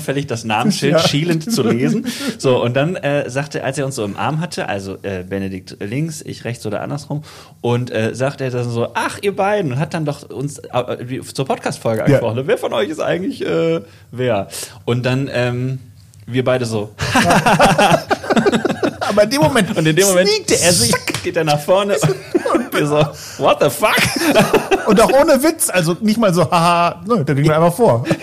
unauffällig 0.00 0.26
das 0.26 0.44
Namensschild 0.44 0.92
Ja. 0.94 0.98
schielend 1.00 1.52
zu 1.52 1.62
lesen. 1.62 2.06
So, 2.38 2.62
und 2.62 2.74
dann 2.74 2.96
äh, 2.96 3.28
sagte, 3.28 3.62
als 3.64 3.76
er 3.76 3.84
uns 3.86 3.96
so 3.96 4.04
im 4.04 4.16
Arm 4.16 4.40
hatte, 4.40 4.68
also 4.68 4.96
äh, 5.02 5.24
Benedikt 5.28 5.76
links, 5.80 6.22
ich 6.22 6.44
rechts 6.44 6.64
oder 6.64 6.80
andersrum, 6.80 7.22
und 7.60 7.90
äh, 7.90 8.14
sagte 8.14 8.44
er 8.44 8.50
dann 8.50 8.70
so, 8.70 8.88
ach, 8.94 9.18
ihr 9.20 9.36
beiden, 9.36 9.72
und 9.72 9.78
hat 9.78 9.92
dann 9.94 10.04
doch 10.06 10.28
uns 10.30 10.58
äh, 10.58 11.20
zur 11.34 11.44
Podcast-Folge 11.44 12.04
angesprochen. 12.04 12.42
Wer 12.46 12.56
von 12.58 12.72
euch 12.72 12.88
ist 12.88 13.00
eigentlich 13.00 13.44
äh, 13.44 13.80
wer? 14.10 14.48
Und 14.86 15.04
dann 15.04 15.28
ähm, 15.32 15.80
wir 16.26 16.44
beide 16.44 16.64
so. 16.64 16.94
Aber 19.00 19.24
in 19.24 19.30
dem 19.30 19.40
Moment, 19.42 19.76
Und 19.76 19.86
in 19.86 19.96
dem 19.96 20.06
Moment 20.06 20.28
sneakte 20.28 20.54
er 20.60 20.72
sich. 20.72 20.92
geht 21.22 21.36
er 21.36 21.44
nach 21.44 21.60
vorne 21.60 21.96
wir 22.72 22.86
so, 22.86 22.96
what 23.42 23.58
the 23.62 23.70
fuck? 23.70 23.96
Und 24.86 25.00
auch 25.00 25.10
ohne 25.12 25.42
Witz. 25.42 25.70
Also 25.70 25.96
nicht 26.00 26.18
mal 26.18 26.32
so, 26.34 26.50
haha, 26.50 27.02
ne, 27.06 27.24
da 27.24 27.34
ging 27.34 27.46
er 27.50 27.56
einfach 27.56 27.74
vor. 27.74 28.04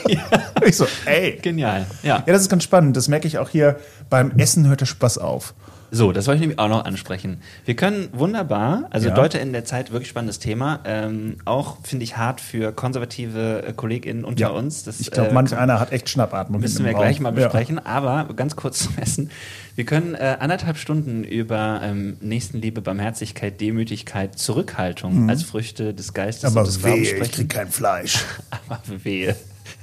Ich 0.66 0.76
so, 0.76 0.88
ey. 1.06 1.40
Genial. 1.42 1.86
Ja. 2.04 2.24
Ja, 2.26 2.34
das 2.34 2.42
ist 2.42 2.50
ganz 2.50 2.64
spannend. 2.64 2.98
Das 2.98 3.08
merke 3.08 3.28
ich 3.28 3.38
auch 3.38 3.48
hier. 3.50 3.78
Beim 4.10 4.32
Essen 4.38 4.68
hört 4.68 4.82
der 4.82 4.86
Spaß 4.86 5.18
auf. 5.20 5.54
So, 5.92 6.12
das 6.12 6.28
wollte 6.28 6.38
ich 6.38 6.42
nämlich 6.42 6.60
auch 6.60 6.68
noch 6.68 6.84
ansprechen. 6.84 7.42
Wir 7.64 7.76
können 7.78 8.10
wunderbar, 8.12 8.88
also 8.90 9.08
Ja. 9.08 9.16
Leute 9.16 9.38
in 9.38 9.54
der 9.54 9.64
Zeit, 9.64 9.94
wirklich 9.94 10.10
spannendes 10.10 10.40
Thema, 10.40 10.80
ähm, 10.84 11.38
auch 11.46 11.78
finde 11.84 12.04
ich 12.04 12.18
hart 12.18 12.42
für 12.42 12.74
konservative 12.74 13.64
äh, 13.66 13.72
KollegInnen 13.72 14.26
unter 14.26 14.42
Ja. 14.42 14.50
uns. 14.50 14.84
Das, 14.84 15.00
Ich 15.00 15.12
glaube, 15.12 15.30
äh, 15.30 15.34
manch 15.34 15.56
einer 15.56 15.80
hat 15.80 15.94
echt 15.94 16.10
Schnappatmung. 16.10 16.60
Müssen 16.60 16.84
wir 16.84 16.94
gleich 16.94 17.22
mal 17.22 17.30
Ja. 17.30 17.44
besprechen, 17.48 17.80
aber 17.86 18.28
ganz 18.36 18.58
kurz 18.58 18.80
zum 18.80 18.98
Essen. 18.98 19.30
Wir 19.78 19.86
können 19.86 20.16
äh, 20.16 20.38
anderthalb 20.40 20.78
Stunden 20.78 21.24
über 21.24 21.82
ähm, 21.84 22.18
Nächstenliebe, 22.20 22.82
Barmherzigkeit, 22.82 23.62
Demütigkeit, 23.62 24.36
Zurückhaltung 24.40 25.30
als 25.30 25.44
Früchte 25.44 25.94
des 25.94 26.14
Geistes 26.16 26.50
Mhm. 26.52 26.58
Aber 26.58 26.62
und 26.62 26.68
des 26.76 26.78
wehe, 26.84 26.84
Glaubens 26.94 27.08
ich 27.08 27.16
sprechen. 27.16 27.32
krieg 27.34 27.50
kein 27.50 27.68
Fleisch. 27.70 28.26
Aber 28.50 28.82
wehe. 29.04 29.36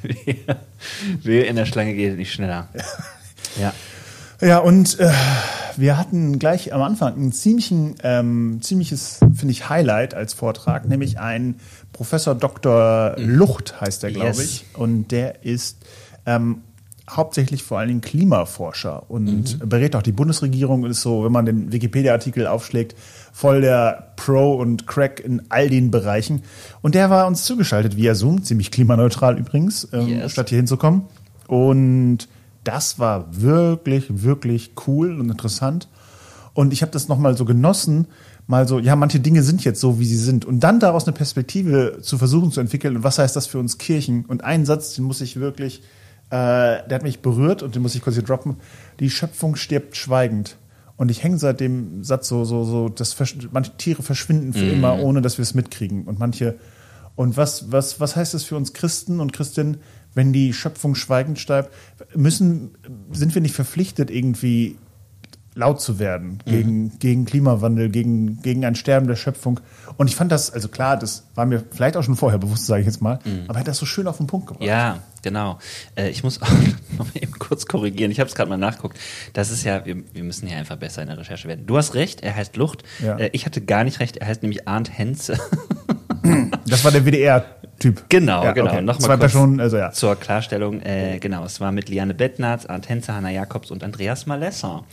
wir, 0.02 0.56
wir 1.22 1.46
in 1.46 1.54
der 1.54 1.64
Schlange 1.66 1.94
geht 1.94 2.16
nicht 2.16 2.32
schneller. 2.32 2.68
Ja. 3.60 3.72
Ja, 4.40 4.58
und 4.58 4.98
äh, 4.98 5.12
wir 5.76 5.96
hatten 5.96 6.40
gleich 6.40 6.72
am 6.74 6.82
Anfang 6.82 7.14
ein 7.16 7.30
ziemlichen, 7.32 7.94
ähm, 8.02 8.58
ziemliches, 8.62 9.20
finde 9.32 9.52
ich, 9.52 9.68
Highlight 9.68 10.12
als 10.12 10.34
Vortrag, 10.34 10.88
nämlich 10.88 11.20
ein 11.20 11.60
Professor 11.92 12.34
Dr. 12.34 13.14
Lucht 13.16 13.80
heißt 13.80 14.02
er, 14.02 14.10
glaube 14.10 14.26
Yes. 14.30 14.40
ich. 14.40 14.64
Und 14.74 15.12
der 15.12 15.44
ist 15.44 15.76
ähm, 16.26 16.62
hauptsächlich 17.10 17.62
vor 17.62 17.78
allen 17.78 17.88
Dingen 17.88 18.00
Klimaforscher 18.00 19.10
und 19.10 19.68
berät 19.68 19.94
auch 19.94 20.02
die 20.02 20.12
Bundesregierung 20.12 20.84
und 20.84 20.90
ist 20.90 21.02
so, 21.02 21.24
wenn 21.24 21.32
man 21.32 21.44
den 21.44 21.70
Wikipedia-Artikel 21.70 22.46
aufschlägt, 22.46 22.96
voll 23.32 23.60
der 23.60 24.12
Pro 24.16 24.54
und 24.54 24.86
Crack 24.86 25.20
in 25.20 25.42
all 25.50 25.68
den 25.68 25.90
Bereichen. 25.90 26.42
Und 26.80 26.94
der 26.94 27.10
war 27.10 27.26
uns 27.26 27.44
zugeschaltet 27.44 27.96
via 27.96 28.14
Zoom, 28.14 28.42
ziemlich 28.42 28.70
klimaneutral 28.70 29.38
übrigens, 29.38 29.86
ähm, 29.92 30.08
Yes. 30.08 30.32
statt 30.32 30.48
hier 30.48 30.56
hinzukommen. 30.58 31.02
Und 31.46 32.28
das 32.64 32.98
war 32.98 33.26
wirklich, 33.30 34.22
wirklich 34.22 34.72
cool 34.86 35.20
und 35.20 35.28
interessant. 35.30 35.88
Und 36.54 36.72
ich 36.72 36.80
habe 36.80 36.92
das 36.92 37.08
nochmal 37.08 37.36
so 37.36 37.44
genossen, 37.44 38.06
mal 38.46 38.66
so, 38.66 38.78
ja, 38.78 38.96
manche 38.96 39.20
Dinge 39.20 39.42
sind 39.42 39.64
jetzt 39.64 39.80
so, 39.80 39.98
wie 39.98 40.06
sie 40.06 40.16
sind. 40.16 40.44
Und 40.44 40.60
dann 40.60 40.80
daraus 40.80 41.04
eine 41.04 41.12
Perspektive 41.12 41.98
zu 42.00 42.16
versuchen 42.16 42.52
zu 42.52 42.60
entwickeln. 42.60 42.96
Und 42.96 43.04
was 43.04 43.18
heißt 43.18 43.36
das 43.36 43.46
für 43.46 43.58
uns 43.58 43.76
Kirchen? 43.76 44.24
Und 44.24 44.44
einen 44.44 44.64
Satz, 44.64 44.94
den 44.94 45.04
muss 45.04 45.20
ich 45.20 45.36
wirklich, 45.36 45.82
der 46.30 46.90
hat 46.90 47.02
mich 47.02 47.20
berührt 47.20 47.62
und 47.62 47.74
den 47.74 47.82
muss 47.82 47.94
ich 47.94 48.02
kurz 48.02 48.16
hier 48.16 48.24
droppen. 48.24 48.56
Die 49.00 49.10
Schöpfung 49.10 49.56
stirbt 49.56 49.96
schweigend. 49.96 50.56
Und 50.96 51.10
ich 51.10 51.24
hänge 51.24 51.38
seit 51.38 51.60
dem 51.60 52.04
Satz 52.04 52.28
so, 52.28 52.44
so, 52.44 52.64
so, 52.64 52.88
dass 52.88 53.16
manche 53.50 53.76
Tiere 53.76 54.02
verschwinden 54.02 54.52
für 54.52 54.66
immer, 54.66 55.00
ohne 55.00 55.22
dass 55.22 55.38
wir 55.38 55.42
es 55.42 55.54
mitkriegen. 55.54 56.04
Und 56.04 56.20
manche, 56.20 56.56
und 57.16 57.36
was, 57.36 57.72
was, 57.72 57.98
was 58.00 58.14
heißt 58.14 58.34
das 58.34 58.44
für 58.44 58.56
uns 58.56 58.72
Christen 58.72 59.20
und 59.20 59.32
Christinnen, 59.32 59.78
wenn 60.14 60.32
die 60.32 60.52
Schöpfung 60.52 60.94
schweigend 60.94 61.38
stirbt? 61.40 61.72
Müssen, 62.14 62.76
sind 63.10 63.34
wir 63.34 63.42
nicht 63.42 63.54
verpflichtet, 63.54 64.10
irgendwie 64.10 64.76
laut 65.54 65.80
zu 65.80 65.98
werden 65.98 66.38
gegen, 66.46 66.98
gegen 66.98 67.24
Klimawandel, 67.24 67.88
gegen, 67.88 68.42
gegen 68.42 68.64
ein 68.64 68.74
Sterben 68.74 69.06
der 69.06 69.16
Schöpfung? 69.16 69.60
Und 69.96 70.08
ich 70.08 70.16
fand 70.16 70.32
das, 70.32 70.50
also 70.50 70.68
klar, 70.68 70.96
das 70.96 71.28
war 71.34 71.46
mir 71.46 71.62
vielleicht 71.70 71.96
auch 71.96 72.02
schon 72.02 72.16
vorher 72.16 72.38
bewusst, 72.38 72.66
sage 72.66 72.80
ich 72.80 72.86
jetzt 72.86 73.00
mal, 73.00 73.18
aber 73.46 73.54
er 73.54 73.60
hat 73.60 73.68
das 73.68 73.78
so 73.78 73.86
schön 73.86 74.06
auf 74.06 74.16
den 74.16 74.26
Punkt 74.26 74.48
gebracht. 74.48 74.66
Ja, 74.66 74.98
genau. 75.22 75.58
Äh, 75.96 76.10
ich 76.10 76.24
muss 76.24 76.42
auch 76.42 76.50
noch 76.98 77.06
mal 77.06 77.10
eben 77.14 77.32
kurz 77.38 77.66
korrigieren. 77.66 78.10
Ich 78.10 78.20
habe 78.20 78.28
es 78.28 78.34
gerade 78.34 78.50
mal 78.50 78.56
nachguckt. 78.56 78.98
Das 79.32 79.50
ist 79.50 79.64
ja, 79.64 79.84
wir, 79.84 79.96
wir 80.12 80.24
müssen 80.24 80.46
hier 80.46 80.56
einfach 80.56 80.76
besser 80.76 81.02
in 81.02 81.08
der 81.08 81.18
Recherche 81.18 81.48
werden. 81.48 81.66
Du 81.66 81.76
hast 81.76 81.94
recht, 81.94 82.22
er 82.22 82.34
heißt 82.34 82.56
Lucht. 82.56 82.82
Ja. 83.02 83.16
Äh, 83.16 83.30
ich 83.32 83.46
hatte 83.46 83.60
gar 83.60 83.84
nicht 83.84 84.00
recht, 84.00 84.16
er 84.16 84.26
heißt 84.26 84.42
nämlich 84.42 84.66
Arndt 84.68 84.96
Henze. 84.96 85.38
Das 86.66 86.84
war 86.84 86.90
der 86.90 87.04
WDR-Typ. 87.74 88.04
Genau, 88.08 88.44
ja, 88.44 88.52
genau. 88.52 88.70
Okay. 88.70 88.82
Nochmal 88.82 89.06
Zwei 89.06 89.16
Personen, 89.16 89.60
also 89.60 89.76
ja. 89.76 89.90
zur 89.92 90.16
Klarstellung. 90.16 90.80
Äh, 90.80 91.18
genau, 91.18 91.44
es 91.44 91.60
war 91.60 91.72
mit 91.72 91.88
Liane 91.88 92.14
Bettnarz, 92.14 92.66
Arndt 92.66 92.88
Henze, 92.88 93.14
Hanna 93.14 93.30
Jakobs 93.30 93.70
und 93.70 93.82
Andreas 93.82 94.26
Malesser. 94.26 94.84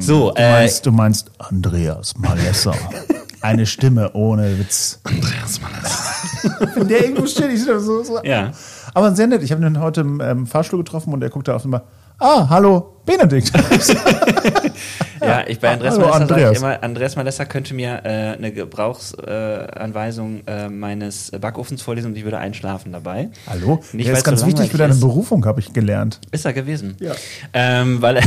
So, 0.00 0.30
Du 0.30 0.36
äh, 0.36 0.52
meinst, 0.52 0.86
du 0.86 0.92
meinst 0.92 1.30
Andreas 1.38 2.16
Malesser. 2.18 2.74
Eine 3.40 3.66
Stimme 3.66 4.12
ohne 4.12 4.58
Witz. 4.58 5.00
Andreas 5.02 5.60
Malesser. 5.60 6.76
Wenn 6.76 6.88
der 6.88 7.04
irgendwo 7.04 7.26
steht, 7.26 7.50
ich 7.52 7.64
so, 7.64 8.02
so. 8.02 8.22
Ja. 8.22 8.52
Aber 8.94 9.14
sehr 9.16 9.26
nett. 9.26 9.42
Ich 9.42 9.50
habe 9.50 9.66
ihn 9.66 9.80
heute 9.80 10.02
im 10.02 10.20
ähm, 10.20 10.46
Fahrstuhl 10.46 10.78
getroffen 10.78 11.12
und 11.12 11.22
er 11.22 11.30
guckte 11.30 11.54
auf 11.54 11.64
einmal, 11.64 11.82
ah, 12.18 12.48
hallo, 12.48 12.96
Benedikt. 13.04 13.52
Ja, 15.22 15.44
ich 15.46 15.60
bei 15.60 15.70
Andreas 15.70 15.94
hallo, 15.98 16.26
sage 16.26 16.50
ich 16.50 16.58
immer, 16.58 16.82
Andreas 16.82 17.14
Malesser 17.16 17.46
könnte 17.46 17.74
mir 17.74 18.00
äh, 18.04 18.34
eine 18.36 18.52
Gebrauchsanweisung 18.52 20.42
äh, 20.46 20.68
meines 20.68 21.30
Backofens 21.40 21.80
vorlesen 21.82 22.08
und 22.08 22.16
ich 22.16 22.24
würde 22.24 22.38
einschlafen 22.38 22.90
dabei. 22.92 23.28
hallo? 23.48 23.82
Nicht, 23.92 24.08
der 24.08 24.16
ist 24.16 24.24
ganz 24.24 24.40
so 24.40 24.46
wichtig 24.48 24.70
für 24.70 24.78
deine 24.78 24.94
ist. 24.94 25.00
Berufung, 25.00 25.44
habe 25.46 25.60
ich 25.60 25.72
gelernt. 25.72 26.20
Ist 26.32 26.44
er 26.44 26.52
gewesen. 26.52 26.96
Ja. 26.98 27.12
Ähm, 27.52 28.02
weil 28.02 28.20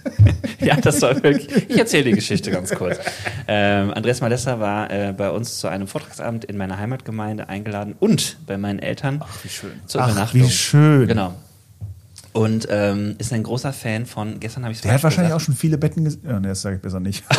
ja, 0.60 0.76
das 0.80 1.00
soll 1.00 1.22
wirklich. 1.22 1.48
Ich 1.70 1.78
erzähle 1.78 2.04
die 2.04 2.12
Geschichte 2.12 2.50
ganz 2.50 2.74
kurz. 2.74 2.98
Ähm, 3.46 3.92
Andreas 3.94 4.20
Malesser 4.20 4.58
war 4.58 4.90
äh, 4.90 5.14
bei 5.16 5.30
uns 5.30 5.58
zu 5.58 5.68
einem 5.68 5.86
Vortragsabend 5.86 6.44
in 6.44 6.56
meiner 6.56 6.78
Heimatgemeinde 6.78 7.48
eingeladen 7.48 7.94
und 8.00 8.38
bei 8.46 8.58
meinen 8.58 8.80
Eltern 8.80 9.20
Ach, 9.22 9.44
wie 9.44 9.48
schön. 9.48 9.70
zur 9.86 10.00
Ach, 10.02 10.10
Übernachtung. 10.10 10.40
wie 10.42 10.50
schön. 10.50 11.06
Genau. 11.06 11.34
Und 12.36 12.68
ähm, 12.70 13.14
ist 13.16 13.32
ein 13.32 13.42
großer 13.42 13.72
Fan 13.72 14.04
von, 14.04 14.38
gestern 14.40 14.64
habe 14.64 14.72
ich 14.74 14.82
Der 14.82 14.92
hat 14.92 15.02
wahrscheinlich 15.02 15.32
auch 15.32 15.40
schon 15.40 15.54
viele 15.54 15.78
Betten 15.78 16.04
gesehen. 16.04 16.20
Ja, 16.22 16.38
nee, 16.38 16.48
das 16.48 16.60
sage 16.60 16.76
ich 16.76 16.82
besser 16.82 17.00
nicht. 17.00 17.24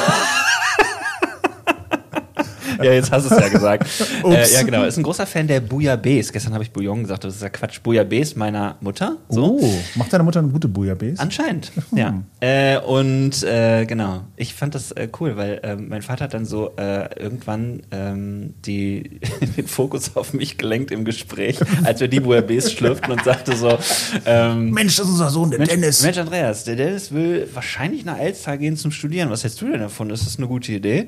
Ja, 2.83 2.93
jetzt 2.93 3.11
hast 3.11 3.29
du 3.29 3.35
es 3.35 3.41
ja 3.41 3.49
gesagt. 3.49 3.87
Äh, 4.23 4.53
ja, 4.53 4.61
genau. 4.63 4.83
Ist 4.83 4.97
ein 4.97 5.03
großer 5.03 5.25
Fan 5.25 5.47
der 5.47 5.59
Bouillabaisse. 5.61 6.31
Gestern 6.31 6.53
habe 6.53 6.63
ich 6.63 6.71
Bouillon 6.71 7.01
gesagt, 7.01 7.23
das 7.23 7.35
ist 7.35 7.41
ja 7.41 7.49
Quatsch. 7.49 7.81
Bouillabaisse 7.81 8.37
meiner 8.37 8.77
Mutter. 8.81 9.17
So. 9.29 9.59
Oh, 9.59 9.73
macht 9.95 10.13
deine 10.13 10.23
Mutter 10.23 10.39
eine 10.39 10.49
gute 10.49 10.67
Bouillabaisse? 10.67 11.21
Anscheinend, 11.21 11.71
ja. 11.95 12.21
Äh, 12.39 12.79
und 12.79 13.43
äh, 13.43 13.85
genau, 13.85 14.21
ich 14.35 14.53
fand 14.53 14.75
das 14.75 14.91
äh, 14.91 15.07
cool, 15.19 15.37
weil 15.37 15.59
ähm, 15.63 15.89
mein 15.89 16.01
Vater 16.01 16.25
hat 16.25 16.33
dann 16.33 16.45
so 16.45 16.75
äh, 16.77 17.19
irgendwann 17.19 17.81
ähm, 17.91 18.53
die, 18.65 19.19
den 19.57 19.67
Fokus 19.67 20.15
auf 20.15 20.33
mich 20.33 20.57
gelenkt 20.57 20.91
im 20.91 21.05
Gespräch, 21.05 21.59
als 21.83 21.99
wir 21.99 22.07
die 22.07 22.19
Bouillabaisse 22.19 22.69
schlürften 22.69 23.11
und 23.11 23.23
sagte 23.23 23.55
so, 23.55 23.77
ähm, 24.25 24.71
Mensch, 24.71 24.97
das 24.97 25.05
ist 25.05 25.13
unser 25.13 25.29
Sohn, 25.29 25.49
der 25.49 25.59
Mensch, 25.59 25.71
Dennis. 25.71 26.03
Mensch, 26.03 26.17
Andreas, 26.17 26.63
der 26.63 26.75
Dennis 26.75 27.11
will 27.11 27.47
wahrscheinlich 27.53 28.05
nach 28.05 28.19
Elster 28.19 28.57
gehen 28.57 28.77
zum 28.77 28.91
Studieren. 28.91 29.29
Was 29.29 29.43
hältst 29.43 29.61
du 29.61 29.69
denn 29.69 29.79
davon? 29.79 30.09
Ist 30.09 30.25
das 30.25 30.37
eine 30.37 30.47
gute 30.47 30.71
Idee? 30.71 31.07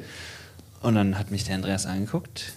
Und 0.81 0.95
dann 0.95 1.17
hat 1.17 1.31
mich 1.31 1.43
der 1.43 1.55
Andreas 1.55 1.85
angeguckt, 1.85 2.53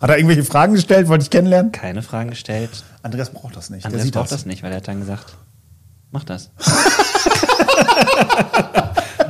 Hat 0.00 0.10
er 0.10 0.16
irgendwelche 0.16 0.44
Fragen 0.44 0.74
gestellt? 0.74 1.08
Wollte 1.08 1.22
ich 1.22 1.30
kennenlernen? 1.30 1.72
keine 1.72 2.02
Fragen 2.02 2.30
gestellt. 2.30 2.84
Andreas 3.02 3.30
braucht 3.30 3.56
das 3.56 3.70
nicht. 3.70 3.84
Andreas 3.84 4.10
braucht 4.10 4.32
das 4.32 4.46
nicht, 4.46 4.62
weil 4.62 4.70
er 4.72 4.78
hat 4.78 4.88
dann 4.88 5.00
gesagt, 5.00 5.36
mach 6.10 6.24
das. 6.24 6.50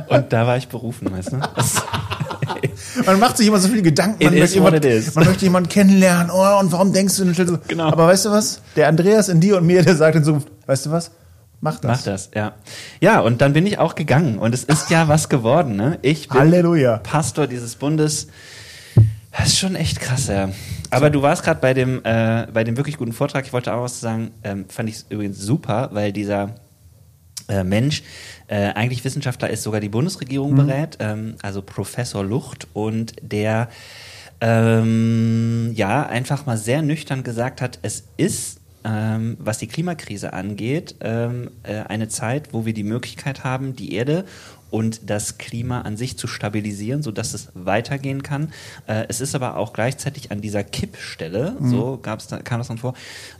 Und 0.07 0.31
da 0.31 0.47
war 0.47 0.57
ich 0.57 0.67
berufen, 0.67 1.11
weißt 1.11 1.33
du? 1.33 1.37
Das, 1.55 1.83
Man 3.05 3.19
macht 3.19 3.37
sich 3.37 3.47
immer 3.47 3.59
so 3.59 3.67
viele 3.67 3.81
Gedanken. 3.81 4.23
Man, 4.23 4.37
möchte 4.37 4.55
jemand, 4.55 5.15
man 5.15 5.25
möchte 5.25 5.45
jemanden 5.45 5.69
kennenlernen. 5.69 6.31
Oh, 6.31 6.59
und 6.59 6.71
warum 6.71 6.93
denkst 6.93 7.17
du 7.17 7.25
denn 7.25 7.47
so? 7.47 7.57
Genau. 7.67 7.85
Aber 7.85 8.07
weißt 8.07 8.25
du 8.25 8.31
was? 8.31 8.61
Der 8.75 8.87
Andreas 8.87 9.29
in 9.29 9.39
dir 9.39 9.57
und 9.57 9.65
mir, 9.65 9.83
der 9.83 9.95
sagt 9.95 10.15
in 10.15 10.23
Zukunft, 10.23 10.47
weißt 10.65 10.87
du 10.87 10.91
was? 10.91 11.11
Mach 11.59 11.79
das. 11.79 11.89
mach 11.89 12.03
das, 12.03 12.31
ja. 12.35 12.53
Ja, 13.01 13.19
und 13.19 13.41
dann 13.41 13.53
bin 13.53 13.65
ich 13.65 13.79
auch 13.79 13.95
gegangen. 13.95 14.37
Und 14.37 14.53
es 14.53 14.63
ist 14.63 14.89
ja 14.89 15.07
was 15.07 15.27
geworden, 15.27 15.75
ne? 15.75 15.97
Ich 16.03 16.29
bin 16.29 16.39
Halleluja. 16.39 16.97
Pastor 16.97 17.47
dieses 17.47 17.75
Bundes. 17.75 18.27
Das 19.31 19.47
ist 19.47 19.59
schon 19.59 19.75
echt 19.75 19.99
krass, 19.99 20.27
ja. 20.27 20.49
Aber 20.89 21.09
du 21.09 21.21
warst 21.21 21.43
gerade 21.43 21.59
bei 21.59 21.73
dem, 21.73 22.01
äh, 22.03 22.47
bei 22.51 22.63
dem 22.63 22.77
wirklich 22.77 22.97
guten 22.97 23.13
Vortrag. 23.13 23.45
Ich 23.45 23.53
wollte 23.53 23.73
auch 23.73 23.83
was 23.83 23.99
sagen. 23.99 24.31
Ähm, 24.43 24.65
fand 24.69 24.89
ich 24.89 25.05
übrigens 25.09 25.39
super, 25.39 25.89
weil 25.93 26.11
dieser 26.11 26.55
äh, 27.47 27.63
Mensch 27.63 28.03
äh, 28.47 28.73
eigentlich 28.73 29.03
Wissenschaftler 29.03 29.49
ist, 29.49 29.63
sogar 29.63 29.79
die 29.79 29.89
Bundesregierung 29.89 30.55
berät, 30.55 30.97
ähm, 30.99 31.35
also 31.41 31.61
Professor 31.61 32.23
Lucht 32.23 32.67
und 32.73 33.13
der 33.21 33.69
ähm, 34.41 35.71
ja 35.73 36.05
einfach 36.05 36.45
mal 36.45 36.57
sehr 36.57 36.81
nüchtern 36.81 37.23
gesagt 37.23 37.61
hat, 37.61 37.79
es 37.81 38.03
ist 38.17 38.59
ähm, 38.87 39.35
was 39.39 39.57
die 39.57 39.67
Klimakrise 39.67 40.33
angeht, 40.33 40.95
ähm, 41.01 41.51
äh, 41.63 41.79
eine 41.81 42.07
Zeit, 42.07 42.53
wo 42.53 42.65
wir 42.65 42.73
die 42.73 42.83
Möglichkeit 42.83 43.43
haben, 43.43 43.75
die 43.75 43.93
Erde 43.93 44.23
und 44.69 45.09
das 45.09 45.37
Klima 45.37 45.81
an 45.81 45.97
sich 45.97 46.17
zu 46.17 46.27
stabilisieren, 46.27 47.01
sodass 47.01 47.33
es 47.33 47.49
weitergehen 47.53 48.23
kann. 48.23 48.53
Äh, 48.85 49.05
es 49.07 49.21
ist 49.21 49.35
aber 49.35 49.57
auch 49.57 49.73
gleichzeitig 49.73 50.31
an 50.31 50.41
dieser 50.41 50.63
Kippstelle, 50.63 51.55
so 51.61 51.99
gab's 52.01 52.27
da, 52.27 52.39
kam 52.39 52.59
das 52.59 52.67
dann 52.67 52.77
vor, 52.77 52.93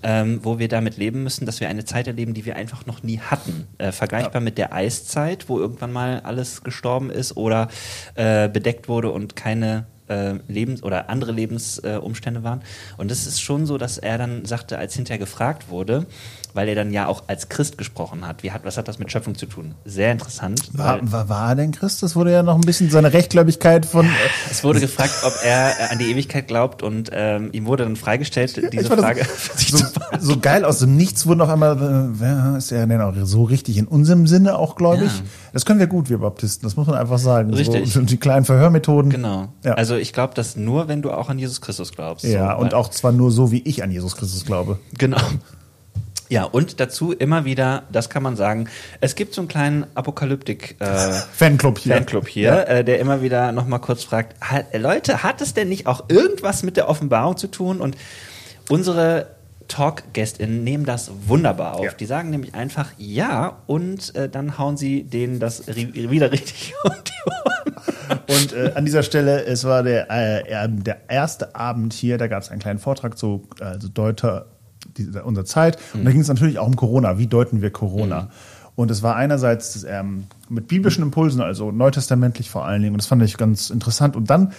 ähm, 0.04 0.40
wo 0.44 0.60
wir 0.60 0.68
damit 0.68 0.98
leben 0.98 1.24
müssen, 1.24 1.46
dass 1.46 1.60
wir 1.60 1.70
eine 1.70 1.86
Zeit 1.86 2.08
erleben, 2.08 2.34
die 2.34 2.46
wir 2.46 2.56
einfach 2.56 2.86
noch 2.86 3.04
nie 3.04 3.20
hatten. 3.20 3.68
Äh, 3.78 3.92
vergleichbar 3.92 4.42
mit 4.42 4.58
der 4.58 4.74
Eiszeit, 4.74 5.50
wo 5.50 5.60
irgendwann 5.60 5.92
mal 5.92 6.22
alles 6.22 6.64
gestorben 6.64 7.10
ist 7.10 7.38
oder 7.38 7.70
äh, 8.16 8.50
bedeckt 8.50 8.88
wurde 8.88 9.12
und 9.12 9.36
keine 9.36 9.86
äh, 10.10 10.36
Lebens- 10.48 10.84
oder 10.84 11.10
andere 11.10 11.32
Lebensumstände 11.32 12.40
äh, 12.40 12.44
waren. 12.44 12.62
Und 12.98 13.12
es 13.12 13.28
ist 13.28 13.42
schon 13.42 13.66
so, 13.66 13.78
dass 13.78 13.98
er 13.98 14.18
dann 14.18 14.46
sagte, 14.46 14.78
als 14.78 14.96
hinterher 14.96 15.20
gefragt 15.20 15.70
wurde, 15.70 16.06
weil 16.58 16.68
er 16.70 16.76
dann 16.76 16.92
ja 16.92 17.06
auch 17.06 17.24
als 17.28 17.50
Christ 17.50 17.78
gesprochen 17.78 18.28
hat, 18.28 18.42
wie 18.42 18.52
hat, 18.52 18.66
was 18.66 18.78
hat 18.78 18.88
das 18.88 18.98
mit 18.98 19.12
Schöpfung 19.12 19.36
zu 19.36 19.46
tun? 19.46 19.76
Sehr 19.86 20.12
interessant. 20.12 20.72
War, 20.74 21.00
war, 21.04 21.30
war 21.30 21.50
er 21.50 21.56
denn 21.56 21.72
Christ? 21.72 22.02
Das 22.02 22.16
wurde 22.16 22.32
ja 22.32 22.42
noch 22.42 22.56
ein 22.56 22.62
bisschen 22.62 22.90
seine 22.90 23.14
Rechtgläubigkeit 23.14 23.86
von. 23.86 24.10
es 24.50 24.64
wurde 24.64 24.80
gefragt, 24.80 25.14
ob 25.24 25.34
er 25.46 25.80
äh, 25.80 25.92
an 25.92 26.00
die 26.00 26.10
Ewigkeit 26.10 26.48
glaubt 26.48 26.82
und 26.82 27.12
ähm, 27.14 27.50
ihm 27.52 27.68
wurde 27.68 27.84
dann 27.84 27.96
freigestellt, 27.96 28.74
diese 28.74 28.86
Frage 28.86 29.24
so, 29.56 29.86
so 30.20 30.40
geil 30.40 30.66
aus 30.66 30.80
dem 30.80 30.98
Nichts 30.98 31.28
wurden 31.28 31.42
auf 31.42 31.50
einmal, 31.50 31.78
äh, 31.78 32.20
wer 32.20 32.56
ist 32.58 32.72
er 32.72 32.88
denn 32.88 33.02
auch 33.02 33.14
so 33.22 33.44
richtig 33.44 33.78
in 33.78 33.86
unserem 33.86 34.26
Sinne 34.26 34.58
auch 34.58 34.76
gläubig? 34.76 35.12
Ja. 35.16 35.24
Das 35.54 35.64
können 35.64 35.80
wir 35.80 35.88
gut, 35.88 36.10
wir 36.10 36.18
Baptisten, 36.18 36.66
das 36.66 36.76
muss 36.76 36.88
man 36.88 36.96
einfach 36.96 37.20
sagen. 37.20 37.54
Richtig. 37.54 37.94
So, 37.94 38.02
die 38.02 38.18
kleinen 38.18 38.46
Verhörmethoden. 38.46 39.12
Genau. 39.12 39.50
Ja. 39.64 39.76
Also 39.76 39.96
ich 39.96 40.12
glaube 40.12 40.34
das 40.34 40.56
nur, 40.56 40.88
wenn 40.88 41.04
du 41.04 41.12
auch 41.12 41.30
an 41.30 41.38
Jesus 41.38 41.62
Christus 41.62 41.92
glaubst. 41.92 42.26
Ja, 42.26 42.56
So, 42.56 42.62
und 42.64 42.74
auch 42.74 42.90
zwar 42.90 43.12
nur 43.12 43.30
so, 43.30 43.52
wie 43.52 43.62
ich 43.62 43.84
an 43.84 43.92
Jesus 43.92 44.16
Christus 44.16 44.44
glaube. 44.44 44.80
Genau. 44.98 45.20
Ja, 46.30 46.44
und 46.44 46.80
dazu 46.80 47.14
immer 47.14 47.46
wieder, 47.46 47.84
das 47.92 48.10
kann 48.10 48.24
man 48.24 48.36
sagen, 48.36 48.68
es 49.00 49.16
gibt 49.16 49.34
so 49.34 49.42
einen 49.42 49.48
kleinen 49.48 49.88
Apokalyptik 49.96 50.76
äh, 50.80 51.12
Fanclub 51.34 51.80
hier. 51.80 51.96
Fanclub 51.96 52.28
hier, 52.28 52.68
äh, 52.68 52.84
der 52.84 53.00
immer 53.00 53.22
wieder 53.22 53.52
nochmal 53.52 53.80
kurz 53.80 54.04
fragt, 54.04 54.36
Leute, 54.74 55.24
hat 55.24 55.42
es 55.42 55.54
denn 55.54 55.70
nicht 55.70 55.88
auch 55.88 56.06
irgendwas 56.10 56.64
mit 56.64 56.78
der 56.78 56.90
Offenbarung 56.90 57.38
zu 57.38 57.48
tun? 57.48 57.80
Und 57.80 57.96
unsere 58.70 59.38
Talk-GästInnen 59.68 60.64
nehmen 60.64 60.86
das 60.86 61.12
wunderbar 61.28 61.76
auf. 61.76 61.86
Ja. 61.86 61.92
Die 61.92 62.06
sagen 62.06 62.30
nämlich 62.30 62.56
einfach 62.56 62.92
ja 62.98 63.58
und 63.68 64.16
äh, 64.16 64.30
dann 64.30 64.58
hauen 64.58 64.78
sie 64.78 65.04
denen 65.04 65.40
das 65.40 65.68
wieder 65.68 66.32
richtig 66.32 66.74
um 66.84 66.92
die 66.92 67.32
Ohren. 67.32 68.20
Und 68.30 68.54
äh, 68.54 68.72
an 68.76 68.86
dieser 68.86 69.04
Stelle, 69.04 69.44
es 69.46 69.66
war 69.66 69.84
der, 69.84 70.10
äh, 70.10 70.70
der 70.70 71.10
erste 71.10 71.56
Abend 71.56 71.94
hier, 71.94 72.18
da 72.18 72.28
gab 72.28 72.42
es 72.42 72.50
einen 72.50 72.62
kleinen 72.62 72.80
Vortrag 72.80 73.18
zu 73.18 73.48
also 73.60 73.90
Deuter 73.90 74.46
dieser, 74.98 75.26
unserer 75.26 75.46
Zeit. 75.46 75.78
Und 75.94 76.06
da 76.06 76.12
ging 76.12 76.22
es 76.22 76.28
natürlich 76.28 76.60
auch 76.60 76.68
um 76.68 76.76
Corona. 76.76 77.18
Wie 77.18 77.28
deuten 77.28 77.62
wir 77.62 77.72
Corona? 77.72 78.30
Und 78.76 78.92
es 78.92 79.02
war 79.02 79.16
einerseits 79.16 79.74
das, 79.74 79.84
ähm, 79.86 80.26
mit 80.50 80.68
biblischen 80.68 81.02
Impulsen, 81.04 81.42
also 81.42 81.72
neutestamentlich 81.72 82.50
vor 82.50 82.66
allen 82.66 82.82
Dingen. 82.84 82.94
Und 82.94 83.02
das 83.02 83.08
fand 83.08 83.24
ich 83.24 83.36
ganz 83.38 83.72
interessant. 83.72 84.16
Und 84.16 84.30
dann, 84.30 84.52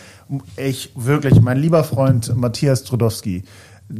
ich 0.56 0.90
wirklich, 0.96 1.40
mein 1.40 1.56
lieber 1.58 1.84
Freund 1.84 2.34
Matthias 2.36 2.82
Trudowski, 2.82 3.44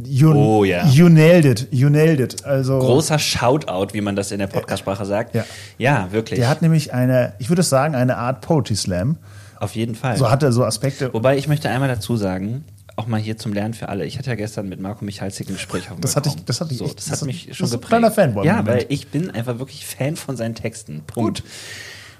you, 0.05 0.33
Oh, 0.33 0.63
ja. 0.65 0.85
you 0.87 1.07
nailed 1.07 1.45
it, 1.45 1.67
you 1.71 1.89
nailed 1.89 2.19
it. 2.19 2.43
Also, 2.45 2.79
Großer 2.79 3.17
Shoutout, 3.17 3.93
wie 3.93 4.01
man 4.01 4.17
das 4.17 4.31
in 4.31 4.39
der 4.39 4.47
Podcast-Sprache 4.47 5.05
sagt. 5.05 5.35
Ja. 5.35 5.45
ja, 5.77 6.11
wirklich. 6.11 6.37
der 6.37 6.49
hat 6.49 6.61
nämlich 6.61 6.93
eine, 6.93 7.33
ich 7.39 7.49
würde 7.49 7.63
sagen, 7.63 7.95
eine 7.95 8.17
Art 8.17 8.41
Poetry 8.41 8.75
Slam. 8.75 9.17
Auf 9.59 9.75
jeden 9.75 9.95
Fall. 9.95 10.17
So 10.17 10.29
hat 10.29 10.43
er 10.43 10.51
so 10.51 10.65
Aspekte. 10.65 11.13
Wobei 11.13 11.37
ich 11.37 11.47
möchte 11.47 11.69
einmal 11.69 11.89
dazu 11.89 12.17
sagen, 12.17 12.65
auch 12.99 13.07
mal 13.07 13.19
hier 13.19 13.37
zum 13.37 13.53
Lernen 13.53 13.73
für 13.73 13.89
alle. 13.89 14.05
Ich 14.05 14.17
hatte 14.19 14.29
ja 14.29 14.35
gestern 14.35 14.69
mit 14.69 14.79
Marco 14.79 15.03
Michalzig 15.05 15.47
ein 15.49 15.53
Gespräch 15.53 15.89
auf 15.89 15.97
Das 16.01 16.15
hatte 16.15 16.29
ich- 16.29 16.45
das 16.45 16.61
hatte 16.61 16.71
ich 16.73 16.77
so, 16.79 16.85
das, 16.87 17.05
das 17.07 17.21
hat 17.21 17.25
mich 17.27 17.49
schon 17.55 17.69
geprägt. 17.69 17.87
kleiner 17.89 18.11
Fanboy 18.11 18.45
Ja, 18.45 18.65
weil 18.65 18.85
ich 18.89 19.07
bin 19.07 19.31
einfach 19.31 19.57
wirklich 19.59 19.85
Fan 19.85 20.15
von 20.15 20.37
seinen 20.37 20.55
Texten. 20.55 21.01
Punkt. 21.07 21.43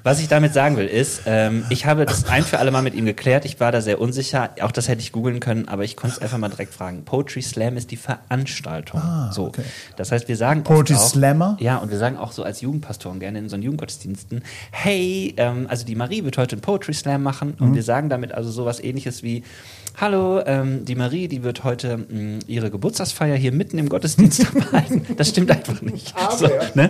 Was 0.01 0.21
ich 0.21 0.29
damit 0.29 0.53
sagen 0.53 0.77
will, 0.77 0.85
ist, 0.87 1.23
ähm, 1.25 1.65
ich 1.69 1.85
habe 1.85 2.05
das 2.05 2.23
ein 2.29 2.43
für 2.43 2.59
alle 2.59 2.71
Mal 2.71 2.81
mit 2.81 2.95
ihm 2.95 3.03
geklärt. 3.05 3.43
Ich 3.43 3.59
war 3.59 3.73
da 3.73 3.81
sehr 3.81 3.99
unsicher. 3.99 4.51
Auch 4.61 4.71
das 4.71 4.87
hätte 4.87 5.01
ich 5.01 5.11
googeln 5.11 5.41
können, 5.41 5.67
aber 5.67 5.83
ich 5.83 5.97
konnte 5.97 6.15
es 6.15 6.21
einfach 6.21 6.37
mal 6.37 6.47
direkt 6.47 6.73
fragen. 6.73 7.03
Poetry 7.03 7.41
Slam 7.41 7.75
ist 7.75 7.91
die 7.91 7.97
Veranstaltung. 7.97 9.01
so. 9.33 9.47
okay. 9.47 9.63
Das 9.97 10.13
heißt, 10.13 10.29
wir 10.29 10.37
sagen 10.37 10.63
Poetry 10.63 10.95
auch, 10.95 11.05
Slammer? 11.09 11.57
Ja, 11.59 11.77
und 11.79 11.91
wir 11.91 11.97
sagen 11.97 12.15
auch 12.17 12.31
so 12.31 12.43
als 12.43 12.61
Jugendpastoren 12.61 13.19
gerne 13.19 13.39
in 13.39 13.49
so 13.49 13.57
Jugendgottesdiensten, 13.57 14.41
hey, 14.71 15.33
ähm, 15.35 15.65
also 15.69 15.85
die 15.85 15.95
Marie 15.95 16.23
wird 16.23 16.37
heute 16.37 16.53
einen 16.55 16.61
Poetry 16.61 16.93
Slam 16.93 17.21
machen 17.21 17.55
Mhm. 17.59 17.65
und 17.67 17.75
wir 17.75 17.83
sagen 17.83 18.07
damit 18.07 18.31
also 18.31 18.49
sowas 18.51 18.79
ähnliches 18.81 19.21
wie, 19.21 19.43
hallo, 20.01 20.41
ähm, 20.45 20.85
die 20.85 20.95
Marie, 20.95 21.27
die 21.27 21.43
wird 21.43 21.63
heute 21.63 21.97
mh, 21.97 22.39
ihre 22.47 22.71
Geburtstagsfeier 22.71 23.35
hier 23.35 23.51
mitten 23.51 23.77
im 23.77 23.89
Gottesdienst 23.89 24.45
abhalten. 24.55 25.05
Das 25.17 25.29
stimmt 25.29 25.51
einfach 25.51 25.81
nicht. 25.81 26.13
so, 26.37 26.47
ne? 26.75 26.89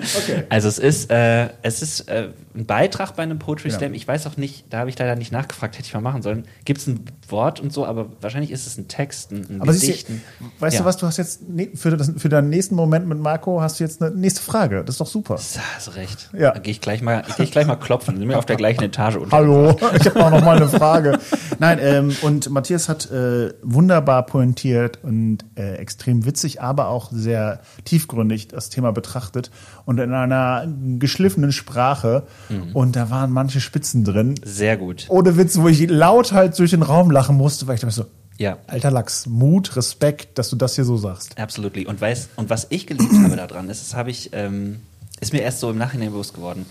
Also 0.50 0.68
es 0.68 0.78
ist, 0.80 1.10
äh, 1.12 1.50
es 1.64 1.82
ist 1.82 2.02
äh, 2.08 2.30
ein 2.56 2.66
Beitrag 2.66 3.16
bei 3.16 3.24
einem 3.24 3.40
Poetry 3.40 3.72
Slam. 3.72 3.94
Ich 3.94 4.08
weiß 4.08 4.28
auch 4.28 4.38
nicht, 4.38 4.66
da 4.70 4.80
habe 4.80 4.90
ich 4.90 5.00
leider 5.00 5.16
nicht 5.16 5.32
nachgefragt, 5.32 5.78
hätte 5.78 5.88
ich 5.88 5.94
mal 5.94 6.02
machen 6.02 6.22
sollen. 6.22 6.46
Gibt 6.66 6.82
es 6.82 6.88
ein 6.88 7.00
Wort 7.30 7.60
und 7.60 7.72
so, 7.74 7.86
aber 7.86 8.08
wahrscheinlich 8.22 8.52
ist 8.52 8.68
es 8.68 8.78
ein 8.78 8.88
Text, 8.88 9.32
ein, 9.32 9.46
ein 9.50 9.62
Aber 9.62 9.74
Gedicht. 9.74 10.08
du, 10.10 10.14
ein- 10.14 10.22
weißt 10.60 10.76
Ja. 10.76 10.82
du 10.82 10.86
was, 10.86 10.98
du 10.98 11.08
hast 11.08 11.18
jetzt 11.18 11.48
ne- 11.50 11.70
für, 11.74 11.96
das, 11.96 12.12
für 12.18 12.30
deinen 12.30 12.50
nächsten 12.50 12.76
Moment 12.76 13.08
mit 13.08 13.20
Marco 13.20 13.62
hast 13.62 13.80
du 13.80 13.84
jetzt 13.84 14.02
eine 14.04 14.12
nächste 14.16 14.42
Frage. 14.42 14.84
Das 14.86 14.96
ist 14.96 15.02
doch 15.02 15.08
super. 15.08 15.36
Da 15.36 15.62
hast 15.76 15.88
du 15.88 15.92
recht. 15.92 16.30
Ja. 16.38 16.52
Da 16.52 16.60
gehe 16.60 16.72
ich 16.72 16.82
gleich 16.82 17.02
mal, 17.02 17.24
geh 17.38 17.44
ich 17.44 17.52
gleich 17.52 17.66
mal 17.66 17.76
klopfen. 17.76 18.18
Sind 18.18 18.30
wir 18.30 18.38
auf 18.38 18.46
der 18.46 18.56
gleichen 18.58 18.84
Etage 18.84 19.16
unter. 19.18 19.36
Hallo, 19.38 19.76
ich 20.00 20.06
habe 20.06 20.24
auch 20.24 20.30
noch 20.32 20.44
mal 20.44 20.58
eine 20.58 20.68
Frage. 20.68 21.18
Nein, 21.60 21.80
ähm, 21.82 22.16
und 22.22 22.50
Matthias 22.50 22.88
hat 22.90 22.99
äh, 23.12 23.54
wunderbar 23.62 24.26
pointiert 24.26 25.00
und 25.04 25.40
äh, 25.56 25.76
extrem 25.76 26.26
witzig, 26.26 26.62
aber 26.62 26.88
auch 26.88 27.12
sehr 27.12 27.62
tiefgründig 27.86 28.48
das 28.50 28.70
Thema 28.70 28.92
betrachtet 28.92 29.52
und 29.86 30.00
in 30.00 30.14
einer 30.14 30.68
geschliffenen 31.00 31.52
Sprache. 31.52 32.24
Mhm. 32.50 32.72
Und 32.74 32.96
da 32.96 33.10
waren 33.10 33.32
manche 33.32 33.62
Spitzen 33.62 34.04
drin. 34.04 34.36
Sehr 34.44 34.78
gut. 34.78 35.06
Ohne 35.10 35.38
Witz, 35.38 35.58
wo 35.60 35.68
ich 35.68 35.90
laut 35.90 36.32
halt 36.32 36.58
durch 36.60 36.72
den 36.72 36.84
Raum 36.84 37.12
lachen 37.12 37.36
musste, 37.38 37.68
weil 37.68 37.76
ich 37.76 37.82
dachte 37.82 37.94
so, 37.96 38.06
Ja. 38.38 38.58
alter 38.68 38.92
Lachs, 38.92 39.26
Mut, 39.28 39.76
Respekt, 39.76 40.38
dass 40.38 40.50
du 40.50 40.56
das 40.56 40.76
hier 40.76 40.86
so 40.86 40.98
sagst. 40.98 41.38
Absolutely. 41.38 41.86
Und, 41.86 42.00
weiß, 42.02 42.30
und 42.36 42.50
was 42.50 42.68
ich 42.70 42.88
geliebt 42.88 43.14
habe 43.24 43.36
daran, 43.36 43.70
ist, 43.70 43.82
das 43.82 43.96
habe 43.96 44.10
ich, 44.12 44.30
ähm, 44.34 44.80
ist 45.22 45.34
mir 45.34 45.42
erst 45.42 45.60
so 45.60 45.70
im 45.72 45.78
Nachhinein 45.78 46.12
bewusst 46.12 46.34
geworden. 46.34 46.66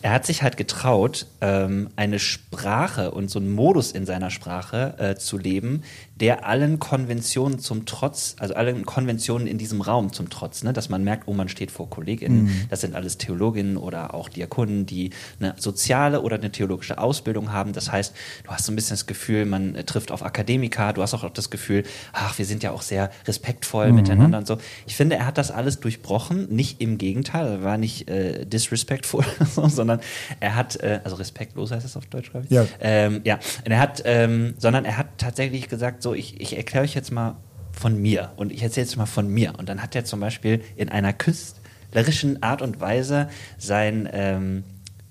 Er 0.00 0.12
hat 0.12 0.26
sich 0.26 0.42
halt 0.42 0.56
getraut, 0.56 1.26
ähm, 1.40 1.90
eine 1.96 2.18
Sprache 2.20 3.10
und 3.10 3.30
so 3.30 3.40
einen 3.40 3.52
Modus 3.52 3.90
in 3.90 4.06
seiner 4.06 4.30
Sprache 4.30 4.94
äh, 4.98 5.14
zu 5.16 5.38
leben, 5.38 5.82
der 6.20 6.46
allen 6.46 6.78
Konventionen 6.78 7.58
zum 7.58 7.86
Trotz, 7.86 8.36
also 8.38 8.54
allen 8.54 8.84
Konventionen 8.84 9.46
in 9.46 9.58
diesem 9.58 9.80
Raum 9.80 10.12
zum 10.12 10.30
Trotz, 10.30 10.62
ne, 10.62 10.72
dass 10.72 10.88
man 10.88 11.04
merkt, 11.04 11.28
oh, 11.28 11.34
man 11.34 11.48
steht 11.48 11.70
vor 11.70 11.88
KollegInnen, 11.88 12.66
das 12.70 12.80
sind 12.80 12.94
alles 12.94 13.18
Theologinnen 13.18 13.76
oder 13.76 14.14
auch 14.14 14.28
Diakonen, 14.28 14.86
die 14.86 15.10
eine 15.40 15.54
soziale 15.58 16.22
oder 16.22 16.36
eine 16.36 16.50
theologische 16.50 16.98
Ausbildung 16.98 17.52
haben. 17.52 17.72
Das 17.72 17.92
heißt, 17.92 18.14
du 18.44 18.50
hast 18.50 18.66
so 18.66 18.72
ein 18.72 18.76
bisschen 18.76 18.94
das 18.94 19.06
Gefühl, 19.06 19.44
man 19.44 19.74
trifft 19.86 20.10
auf 20.10 20.22
Akademiker, 20.22 20.92
du 20.92 21.02
hast 21.02 21.14
auch 21.14 21.28
das 21.30 21.50
Gefühl, 21.50 21.84
ach, 22.12 22.36
wir 22.38 22.44
sind 22.44 22.62
ja 22.62 22.72
auch 22.72 22.82
sehr 22.82 23.10
respektvoll 23.26 23.92
miteinander 23.92 24.38
und 24.38 24.46
so. 24.46 24.58
Ich 24.86 24.96
finde, 24.96 25.16
er 25.16 25.26
hat 25.26 25.38
das 25.38 25.50
alles 25.50 25.80
durchbrochen, 25.80 26.48
nicht 26.54 26.80
im 26.80 26.98
Gegenteil, 26.98 27.46
er 27.46 27.62
war 27.62 27.78
nicht 27.78 28.08
äh, 28.08 28.44
disrespectful, 28.44 29.24
so, 29.54 29.68
sondern 29.68 30.00
er 30.40 30.54
hat, 30.56 30.76
äh, 30.76 31.00
also 31.04 31.16
respektlos 31.16 31.70
heißt 31.70 31.84
das 31.84 31.96
auf 31.96 32.06
Deutsch, 32.06 32.30
glaube 32.30 32.46
ich. 32.46 32.52
Ja. 32.52 32.66
Ähm, 32.80 33.20
ja, 33.24 33.38
und 33.64 33.70
er 33.70 33.78
hat, 33.78 34.02
ähm, 34.04 34.54
sondern 34.58 34.84
er 34.84 34.96
hat 34.96 35.06
tatsächlich 35.18 35.68
gesagt, 35.68 36.02
so, 36.02 36.07
ich, 36.14 36.40
ich 36.40 36.56
erkläre 36.56 36.84
euch 36.84 36.94
jetzt 36.94 37.10
mal 37.12 37.36
von 37.72 38.00
mir 38.00 38.32
und 38.36 38.50
ich 38.52 38.62
erzähle 38.62 38.86
jetzt 38.86 38.96
mal 38.96 39.06
von 39.06 39.28
mir. 39.28 39.52
Und 39.58 39.68
dann 39.68 39.82
hat 39.82 39.94
er 39.94 40.04
zum 40.04 40.20
Beispiel 40.20 40.62
in 40.76 40.88
einer 40.88 41.12
künstlerischen 41.12 42.42
Art 42.42 42.62
und 42.62 42.80
Weise 42.80 43.28
sein, 43.58 44.08
ähm, 44.12 44.64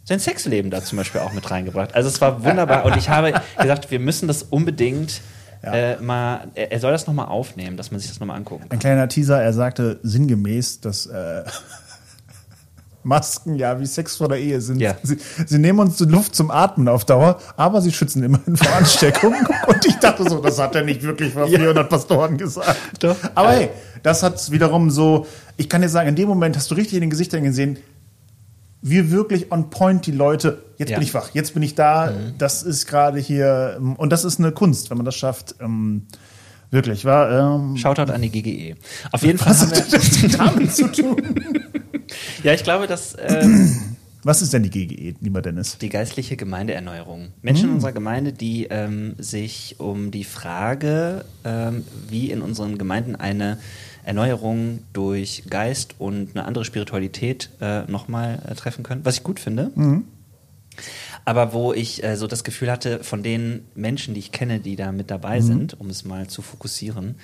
sein 0.04 0.20
Sexleben 0.20 0.72
da 0.72 0.84
zum 0.84 0.98
Beispiel 0.98 1.22
auch 1.22 1.34
mit 1.34 1.50
reingebracht. 1.50 1.96
Also 1.96 2.10
es 2.10 2.20
war 2.22 2.44
wunderbar 2.44 2.86
und 2.86 2.96
ich 2.98 3.10
habe 3.10 3.34
gesagt, 3.62 3.90
wir 3.92 4.00
müssen 4.00 4.28
das 4.28 4.44
unbedingt 4.44 5.22
Ja. 5.64 5.74
äh, 5.74 6.02
mal, 6.02 6.48
er, 6.56 6.72
er 6.72 6.80
soll 6.80 6.92
das 6.92 7.08
nochmal 7.08 7.28
aufnehmen, 7.28 7.78
dass 7.78 7.92
man 7.92 8.00
sich 8.00 8.10
das 8.10 8.20
nochmal 8.20 8.38
angucken 8.38 8.64
kann. 8.64 8.72
Ein 8.78 8.80
kleiner 8.80 9.08
Teaser, 9.08 9.42
er 9.42 9.54
sagte 9.54 10.00
sinngemäß, 10.04 10.82
dass 10.82 11.06
äh, 11.08 11.44
Masken 13.08 13.56
ja 13.56 13.80
wie 13.80 13.86
Sex 13.86 14.18
vor 14.18 14.28
der 14.28 14.40
Ehe 14.40 14.60
sind. 14.62 14.80
Ja. 14.80 14.98
Sie, 15.02 15.18
sie 15.46 15.58
nehmen 15.58 15.80
uns 15.80 15.98
die 15.98 16.06
Luft 16.06 16.36
zum 16.36 16.52
Atmen 16.52 16.88
auf 16.90 17.06
Dauer, 17.06 17.40
aber 17.56 17.82
sie 17.82 17.92
schützen 17.92 18.22
immerhin 18.22 18.58
vor 18.58 18.76
Ansteckung. 18.76 19.34
Und 19.68 19.86
ich 19.86 19.96
dachte 19.96 20.30
so, 20.30 20.40
das 20.40 20.60
hat 20.60 20.76
er 20.76 20.84
nicht 20.84 21.02
wirklich 21.04 21.34
vor 21.34 21.48
400 21.48 21.90
Pastoren 21.90 22.38
gesagt. 22.38 22.78
Doch. 23.00 23.16
Aber 23.34 23.52
hey, 23.52 23.70
das 24.04 24.24
hat 24.24 24.52
wiederum 24.52 24.90
so, 24.92 25.26
ich 25.56 25.70
kann 25.70 25.82
dir 25.82 25.90
sagen, 25.90 26.10
in 26.10 26.16
dem 26.16 26.28
Moment 26.28 26.56
hast 26.58 26.70
du 26.70 26.76
richtig 26.76 26.96
in 26.96 27.02
den 27.02 27.10
Gesichtern 27.10 27.44
gesehen, 27.44 27.78
wir 28.82 29.10
wirklich 29.10 29.52
on 29.52 29.70
point 29.70 30.06
die 30.06 30.12
Leute, 30.12 30.64
jetzt 30.78 30.90
Ja. 30.90 30.98
bin 30.98 31.04
ich 31.08 31.14
wach, 31.14 31.30
jetzt 31.34 31.54
bin 31.54 31.64
ich 31.64 31.76
da, 31.76 32.14
das 32.38 32.62
ist 32.62 32.86
gerade 32.88 33.20
hier, 33.20 33.80
und 33.98 34.12
das 34.12 34.24
ist 34.24 34.40
eine 34.40 34.52
Kunst, 34.52 34.90
wenn 34.90 34.98
man 34.98 35.06
das 35.06 35.16
schafft. 35.16 35.56
Ähm, 35.60 36.04
wirklich, 36.70 37.04
war, 37.04 37.32
ähm, 37.56 37.76
Shoutout 37.78 38.12
an 38.12 38.22
die 38.22 38.30
GGE. 38.30 38.76
Auf 39.12 39.22
jeden 39.24 39.40
Fall 39.40 39.50
was 39.52 39.62
hat 39.66 39.94
das 39.94 40.38
damit 40.38 40.76
zu 40.76 40.88
tun? 40.92 41.16
Ja, 42.48 42.54
ich 42.54 42.64
glaube, 42.64 42.88
dass 42.88 43.14
ähm, 43.20 43.76
Was 44.24 44.42
ist 44.42 44.54
denn 44.54 44.64
die 44.64 44.70
GGE, 44.70 45.16
lieber 45.20 45.42
Dennis? 45.42 45.78
die 45.80 45.90
geistliche 45.90 46.38
Gemeindeerneuerung. 46.38 47.34
Menschen 47.42 47.70
in 47.70 47.76
unserer 47.76 47.92
Gemeinde, 47.92 48.32
die 48.32 48.68
ähm, 48.70 49.16
sich 49.18 49.76
um 49.80 50.12
die 50.12 50.24
Frage, 50.24 51.26
ähm, 51.44 51.84
wie 52.10 52.32
in 52.32 52.42
unseren 52.42 52.78
Gemeinden 52.78 53.18
eine 53.18 53.58
Erneuerung 54.06 54.80
durch 54.94 55.44
Geist 55.50 55.96
und 56.00 56.32
eine 56.36 56.46
andere 56.46 56.64
Spiritualität 56.64 57.50
äh, 57.60 57.82
nochmal 57.84 58.42
äh, 58.48 58.56
treffen 58.56 58.84
können, 58.84 59.04
was 59.04 59.18
ich 59.18 59.24
gut 59.24 59.42
finde. 59.42 59.72
Aber 61.26 61.52
wo 61.52 61.74
ich 61.74 62.04
äh, 62.04 62.16
so 62.16 62.28
das 62.28 62.46
Gefühl 62.46 62.72
hatte, 62.72 63.04
von 63.04 63.24
den 63.24 63.66
Menschen, 63.76 64.14
die 64.14 64.22
ich 64.22 64.32
kenne, 64.32 64.60
die 64.60 64.78
da 64.78 64.94
mit 64.94 65.12
dabei 65.12 65.42
sind, 65.42 65.80
um 65.80 65.90
es 65.90 66.06
mal 66.06 66.28
zu 66.28 66.42
fokussieren, 66.42 67.16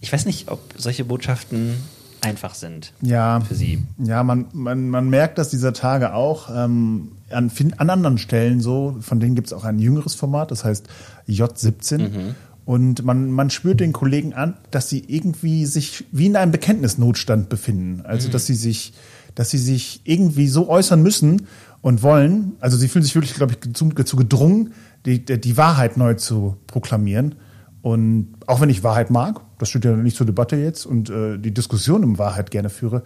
ich 0.00 0.12
weiß 0.12 0.26
nicht, 0.26 0.50
ob 0.50 0.60
solche 0.76 1.04
Botschaften 1.04 1.76
einfach 2.20 2.54
sind 2.54 2.92
Ja, 3.02 3.40
für 3.40 3.54
sie. 3.54 3.82
ja 3.98 4.22
man, 4.22 4.46
man, 4.52 4.88
man 4.88 5.08
merkt 5.08 5.38
das 5.38 5.50
dieser 5.50 5.72
Tage 5.72 6.14
auch 6.14 6.48
ähm, 6.54 7.12
an, 7.30 7.50
an 7.76 7.90
anderen 7.90 8.18
Stellen 8.18 8.60
so. 8.60 8.96
Von 9.00 9.20
denen 9.20 9.34
gibt 9.34 9.48
es 9.48 9.52
auch 9.52 9.64
ein 9.64 9.78
jüngeres 9.78 10.14
Format, 10.14 10.50
das 10.50 10.64
heißt 10.64 10.86
J17. 11.28 12.34
Und 12.64 13.04
man, 13.04 13.30
man 13.30 13.48
spürt 13.50 13.78
den 13.78 13.92
Kollegen 13.92 14.34
an, 14.34 14.54
dass 14.72 14.88
sie 14.88 15.04
irgendwie 15.06 15.66
sich 15.66 16.04
wie 16.10 16.26
in 16.26 16.34
einem 16.34 16.50
Bekenntnisnotstand 16.50 17.48
befinden. 17.48 18.02
Also, 18.04 18.28
dass 18.28 18.46
sie 18.46 18.54
sich, 18.56 18.92
dass 19.36 19.50
sie 19.50 19.58
sich 19.58 20.00
irgendwie 20.02 20.48
so 20.48 20.68
äußern 20.68 21.00
müssen 21.00 21.46
und 21.80 22.02
wollen. 22.02 22.54
Also, 22.58 22.76
sie 22.76 22.88
fühlen 22.88 23.04
sich 23.04 23.14
wirklich, 23.14 23.34
glaube 23.34 23.52
ich, 23.52 23.72
zu, 23.72 23.90
zu 23.90 24.16
gedrungen, 24.16 24.72
die, 25.04 25.24
die 25.24 25.56
Wahrheit 25.56 25.96
neu 25.96 26.14
zu 26.14 26.56
proklamieren. 26.66 27.36
Und 27.82 28.34
auch 28.48 28.60
wenn 28.60 28.68
ich 28.68 28.82
Wahrheit 28.82 29.10
mag, 29.10 29.42
das 29.58 29.68
steht 29.70 29.84
ja 29.84 29.92
nicht 29.96 30.16
zur 30.16 30.26
Debatte 30.26 30.56
jetzt 30.56 30.86
und 30.86 31.10
äh, 31.10 31.38
die 31.38 31.52
Diskussion 31.52 32.04
um 32.04 32.18
Wahrheit 32.18 32.50
gerne 32.50 32.70
führe, 32.70 33.02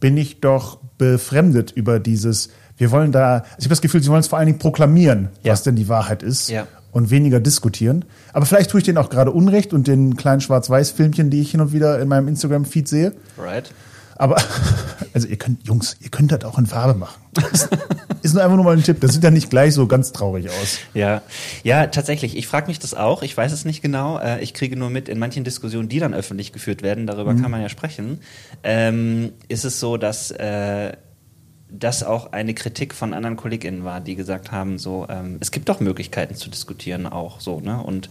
bin 0.00 0.16
ich 0.16 0.40
doch 0.40 0.78
befremdet 0.98 1.70
über 1.70 2.00
dieses, 2.00 2.50
wir 2.76 2.90
wollen 2.90 3.12
da, 3.12 3.34
also 3.34 3.46
ich 3.58 3.64
habe 3.66 3.70
das 3.70 3.80
Gefühl, 3.82 4.02
sie 4.02 4.08
wollen 4.10 4.20
es 4.20 4.26
vor 4.28 4.38
allen 4.38 4.46
Dingen 4.46 4.58
proklamieren, 4.58 5.28
Ja. 5.42 5.52
was 5.52 5.62
denn 5.62 5.76
die 5.76 5.88
Wahrheit 5.88 6.22
ist 6.22 6.48
Ja. 6.50 6.66
und 6.90 7.10
weniger 7.10 7.38
diskutieren. 7.40 8.04
Aber 8.32 8.44
vielleicht 8.46 8.70
tue 8.70 8.78
ich 8.80 8.84
denen 8.84 8.98
auch 8.98 9.10
gerade 9.10 9.30
Unrecht 9.30 9.72
und 9.72 9.86
den 9.86 10.16
kleinen 10.16 10.40
Schwarz-Weiß-Filmchen, 10.40 11.30
die 11.30 11.40
ich 11.40 11.52
hin 11.52 11.60
und 11.60 11.72
wieder 11.72 12.00
in 12.00 12.08
meinem 12.08 12.26
Instagram-Feed 12.28 12.88
sehe. 12.88 13.12
Right? 13.38 13.72
Aber, 14.22 14.36
also 15.14 15.26
ihr 15.26 15.36
könnt, 15.36 15.66
Jungs, 15.66 15.96
ihr 16.00 16.08
könnt 16.08 16.30
das 16.30 16.44
auch 16.44 16.56
in 16.56 16.66
Farbe 16.66 16.96
machen. 16.96 17.20
Das 17.32 17.68
ist 18.22 18.34
nur 18.34 18.44
einfach 18.44 18.54
nur 18.54 18.64
mal 18.64 18.76
ein 18.76 18.84
Tipp. 18.84 19.00
Das 19.00 19.14
sieht 19.14 19.24
ja 19.24 19.32
nicht 19.32 19.50
gleich 19.50 19.74
so 19.74 19.88
ganz 19.88 20.12
traurig 20.12 20.48
aus. 20.48 20.78
Ja, 20.94 21.22
ja, 21.64 21.88
tatsächlich. 21.88 22.36
Ich 22.36 22.46
frage 22.46 22.68
mich 22.68 22.78
das 22.78 22.94
auch. 22.94 23.22
Ich 23.22 23.36
weiß 23.36 23.50
es 23.50 23.64
nicht 23.64 23.82
genau. 23.82 24.20
Äh, 24.20 24.40
Ich 24.40 24.54
kriege 24.54 24.76
nur 24.76 24.90
mit, 24.90 25.08
in 25.08 25.18
manchen 25.18 25.42
Diskussionen, 25.42 25.88
die 25.88 25.98
dann 25.98 26.14
öffentlich 26.14 26.52
geführt 26.52 26.82
werden, 26.82 27.08
darüber 27.08 27.34
kann 27.34 27.50
man 27.50 27.60
ja 27.62 27.68
sprechen, 27.68 28.20
ähm, 28.62 29.32
ist 29.48 29.64
es 29.64 29.80
so, 29.80 29.96
dass 29.96 30.30
äh, 30.30 30.92
das 31.68 32.04
auch 32.04 32.30
eine 32.30 32.54
Kritik 32.54 32.94
von 32.94 33.14
anderen 33.14 33.36
KollegInnen 33.36 33.82
war, 33.82 34.00
die 34.00 34.14
gesagt 34.14 34.52
haben, 34.52 34.78
so, 34.78 35.06
ähm, 35.08 35.38
es 35.40 35.50
gibt 35.50 35.68
doch 35.68 35.80
Möglichkeiten 35.80 36.36
zu 36.36 36.48
diskutieren 36.48 37.08
auch 37.08 37.40
so, 37.40 37.58
ne? 37.58 37.82
Und 37.82 38.08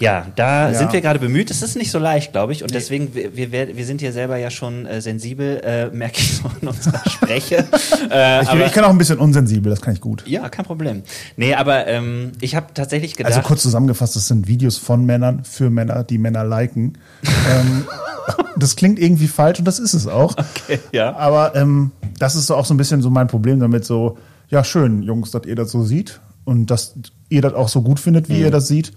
ja, 0.00 0.26
da 0.36 0.70
Ja. 0.70 0.78
sind 0.78 0.92
wir 0.92 1.00
gerade 1.00 1.18
bemüht. 1.18 1.50
Es 1.50 1.62
ist 1.62 1.76
nicht 1.76 1.90
so 1.90 1.98
leicht, 1.98 2.32
glaube 2.32 2.52
ich. 2.52 2.62
Und 2.62 2.74
deswegen, 2.74 3.14
wir, 3.14 3.34
wir, 3.52 3.76
wir 3.76 3.84
sind 3.86 4.00
hier 4.00 4.12
selber 4.12 4.36
ja 4.36 4.50
schon 4.50 4.86
äh, 4.86 5.00
sensibel, 5.00 5.60
äh, 5.64 5.86
merke 5.94 6.18
ich 6.18 6.36
so 6.36 6.50
in 6.60 6.68
unserer 6.68 7.02
Spreche. 7.10 7.66
äh, 8.10 8.42
Ich, 8.42 8.48
aber, 8.48 8.66
ich 8.66 8.72
kann 8.72 8.84
auch 8.84 8.90
ein 8.90 8.98
bisschen 8.98 9.18
unsensibel, 9.18 9.70
das 9.70 9.80
kann 9.80 9.94
ich 9.94 10.00
gut. 10.00 10.24
ja, 10.26 10.48
kein 10.48 10.64
Problem. 10.64 11.02
Nee, 11.36 11.54
aber 11.54 11.86
ähm, 11.86 12.32
ich 12.40 12.54
habe 12.56 12.66
tatsächlich 12.74 13.16
gedacht. 13.16 13.32
Also 13.34 13.46
kurz 13.46 13.62
zusammengefasst, 13.62 14.16
das 14.16 14.26
sind 14.28 14.48
Videos 14.48 14.76
von 14.78 15.04
Männern 15.04 15.44
für 15.44 15.70
Männer, 15.70 16.04
die 16.04 16.18
Männer 16.18 16.44
liken. 16.44 16.98
ähm, 17.50 17.84
das 18.56 18.76
klingt 18.76 18.98
irgendwie 18.98 19.28
falsch 19.28 19.58
und 19.58 19.64
das 19.66 19.78
ist 19.78 19.94
es 19.94 20.06
auch. 20.06 20.36
Okay, 20.38 20.78
ja. 20.92 21.14
Aber 21.16 21.54
ähm, 21.56 21.90
das 22.18 22.34
ist 22.36 22.46
so 22.46 22.54
auch 22.56 22.64
so 22.64 22.74
ein 22.74 22.76
bisschen 22.76 23.02
so 23.02 23.10
mein 23.10 23.26
Problem 23.26 23.60
damit, 23.60 23.84
so, 23.84 24.18
ja, 24.48 24.62
schön, 24.64 25.02
Jungs, 25.02 25.30
dass 25.30 25.44
ihr 25.46 25.56
das 25.56 25.70
so 25.70 25.82
sieht 25.84 26.20
und 26.44 26.66
dass 26.66 26.94
ihr 27.28 27.42
das 27.42 27.54
auch 27.54 27.68
so 27.68 27.82
gut 27.82 27.98
findet, 28.00 28.28
wie 28.28 28.40
ihr 28.40 28.50
das 28.50 28.68
seht. 28.68 28.92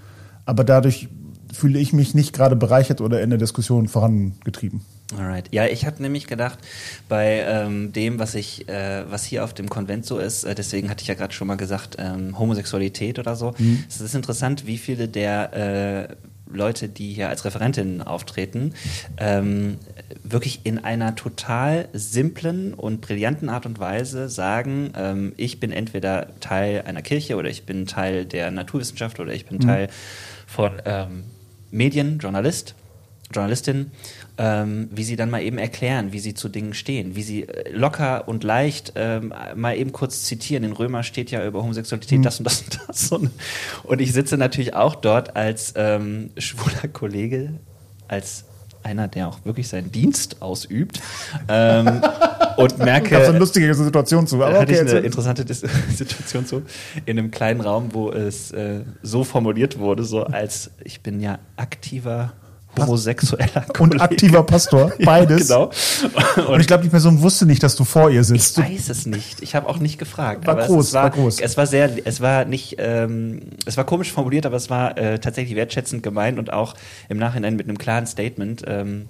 Aber 0.47 0.63
dadurch 0.63 1.09
fühle 1.53 1.77
ich 1.79 1.93
mich 1.93 2.15
nicht 2.15 2.33
gerade 2.33 2.55
bereichert 2.55 3.01
oder 3.01 3.21
in 3.21 3.29
der 3.29 3.39
Diskussion 3.39 3.87
vorangetrieben. 3.87 4.81
Alright. 5.17 5.45
Ja, 5.51 5.65
ich 5.65 5.85
habe 5.85 6.01
nämlich 6.01 6.27
gedacht, 6.27 6.59
bei 7.07 7.43
ähm, 7.47 7.93
dem, 7.93 8.19
was 8.19 8.35
ich, 8.35 8.67
äh, 8.67 9.09
was 9.09 9.23
hier 9.23 9.43
auf 9.43 9.53
dem 9.53 9.69
Konvent 9.69 10.05
so 10.05 10.19
ist, 10.19 10.43
äh, 10.43 10.55
deswegen 10.55 10.89
hatte 10.89 11.01
ich 11.01 11.07
ja 11.07 11.13
gerade 11.13 11.33
schon 11.33 11.47
mal 11.47 11.55
gesagt, 11.55 11.95
ähm, 11.99 12.37
Homosexualität 12.37 13.17
oder 13.19 13.35
so. 13.35 13.53
Es 13.87 14.01
ist 14.01 14.15
interessant, 14.15 14.67
wie 14.67 14.77
viele 14.77 15.07
der 15.07 15.53
äh, 15.53 16.15
Leute, 16.51 16.89
die 16.89 17.13
hier 17.13 17.29
als 17.29 17.45
Referentinnen 17.45 18.01
auftreten, 18.01 18.73
ähm, 19.17 19.77
wirklich 20.23 20.61
in 20.63 20.79
einer 20.79 21.15
total 21.15 21.87
simplen 21.93 22.73
und 22.73 23.01
brillanten 23.01 23.49
Art 23.49 23.65
und 23.65 23.79
Weise 23.79 24.29
sagen, 24.29 24.91
ähm, 24.95 25.33
ich 25.37 25.59
bin 25.59 25.71
entweder 25.71 26.27
Teil 26.39 26.83
einer 26.85 27.01
Kirche 27.01 27.35
oder 27.35 27.49
ich 27.49 27.65
bin 27.65 27.85
Teil 27.85 28.25
der 28.25 28.51
Naturwissenschaft 28.51 29.19
oder 29.19 29.33
ich 29.33 29.45
bin 29.45 29.59
Teil 29.59 29.89
von 30.47 30.81
ähm, 30.85 31.25
Medien, 31.69 32.17
Journalist, 32.17 32.73
Journalistin, 33.31 33.91
ähm, 34.37 34.87
wie 34.91 35.03
sie 35.03 35.17
dann 35.17 35.29
mal 35.29 35.41
eben 35.41 35.57
erklären, 35.57 36.13
wie 36.13 36.19
sie 36.19 36.33
zu 36.33 36.47
Dingen 36.47 36.73
stehen, 36.73 37.15
wie 37.15 37.23
sie 37.23 37.43
äh, 37.43 37.69
locker 37.71 38.27
und 38.27 38.43
leicht 38.43 38.93
ähm, 38.95 39.33
mal 39.55 39.77
eben 39.77 39.91
kurz 39.91 40.23
zitieren. 40.23 40.63
In 40.63 40.71
Römer 40.71 41.03
steht 41.03 41.29
ja 41.29 41.45
über 41.45 41.61
Homosexualität 41.61 42.25
das 42.25 42.39
und 42.39 42.45
das 42.45 42.61
und 42.61 42.79
das. 42.87 43.11
Und, 43.11 43.31
und 43.83 44.01
ich 44.01 44.13
sitze 44.13 44.37
natürlich 44.37 44.73
auch 44.73 44.95
dort 44.95 45.35
als 45.35 45.73
ähm, 45.75 46.31
schwuler 46.37 46.87
Kollege, 46.91 47.59
als 48.07 48.45
einer, 48.87 49.07
der 49.07 49.27
auch 49.27 49.43
wirklich 49.43 49.67
seinen 49.67 49.91
Dienst 49.91 50.41
ausübt 50.41 51.01
ähm, 51.49 52.01
und 52.57 52.77
merke, 52.79 53.17
Ich 53.17 53.23
so 53.23 53.29
eine 53.29 53.39
lustige 53.39 53.73
Situation 53.73 54.25
zu. 54.25 54.37
Aber 54.37 54.59
hatte 54.59 54.71
ich 54.71 54.79
okay, 54.79 54.79
eine 54.79 54.89
erzähl. 54.89 55.05
interessante 55.05 55.45
Dis 55.45 55.63
Situation 55.95 56.45
so 56.45 56.61
in 57.05 57.19
einem 57.19 57.29
kleinen 57.29 57.61
Raum, 57.61 57.89
wo 57.93 58.11
es 58.11 58.51
äh, 58.51 58.81
so 59.03 59.23
formuliert 59.23 59.77
wurde, 59.77 60.03
so 60.03 60.23
als 60.23 60.71
ich 60.83 61.01
bin 61.01 61.19
ja 61.19 61.39
aktiver 61.57 62.33
homosexueller 62.77 63.65
und 63.67 63.73
Kollege. 63.73 64.01
aktiver 64.01 64.43
Pastor, 64.43 64.91
Ja, 64.99 65.05
beides. 65.05 65.47
genau. 65.47 65.71
Und 66.47 66.59
ich 66.61 66.67
glaube, 66.67 66.83
die 66.83 66.89
Person 66.89 67.21
wusste 67.21 67.45
nicht, 67.45 67.63
dass 67.63 67.75
du 67.75 67.83
vor 67.83 68.09
ihr 68.09 68.21
Ich 68.21 68.27
sitzt. 68.27 68.57
weiß 68.57 68.89
es 68.89 69.05
nicht. 69.05 69.41
Ich 69.41 69.55
habe 69.55 69.67
auch 69.67 69.79
nicht 69.79 69.97
gefragt. 69.97 70.45
War 70.47 70.53
aber 70.53 70.65
groß, 70.67 70.87
es 70.87 70.93
war, 70.93 71.03
war 71.03 71.09
groß. 71.11 71.39
Es 71.39 71.57
war 71.57 71.67
sehr, 71.67 71.89
es 72.05 72.21
war 72.21 72.45
nicht, 72.45 72.75
ähm, 72.79 73.41
es 73.65 73.77
war 73.77 73.85
komisch 73.85 74.11
formuliert, 74.11 74.45
aber 74.45 74.57
es 74.57 74.69
war 74.69 74.97
äh, 74.97 75.19
tatsächlich 75.19 75.55
wertschätzend 75.55 76.03
gemeint 76.03 76.39
und 76.39 76.53
auch 76.53 76.75
im 77.09 77.17
Nachhinein 77.17 77.55
mit 77.55 77.67
einem 77.67 77.77
klaren 77.77 78.05
Statement, 78.07 78.63
ähm, 78.67 79.07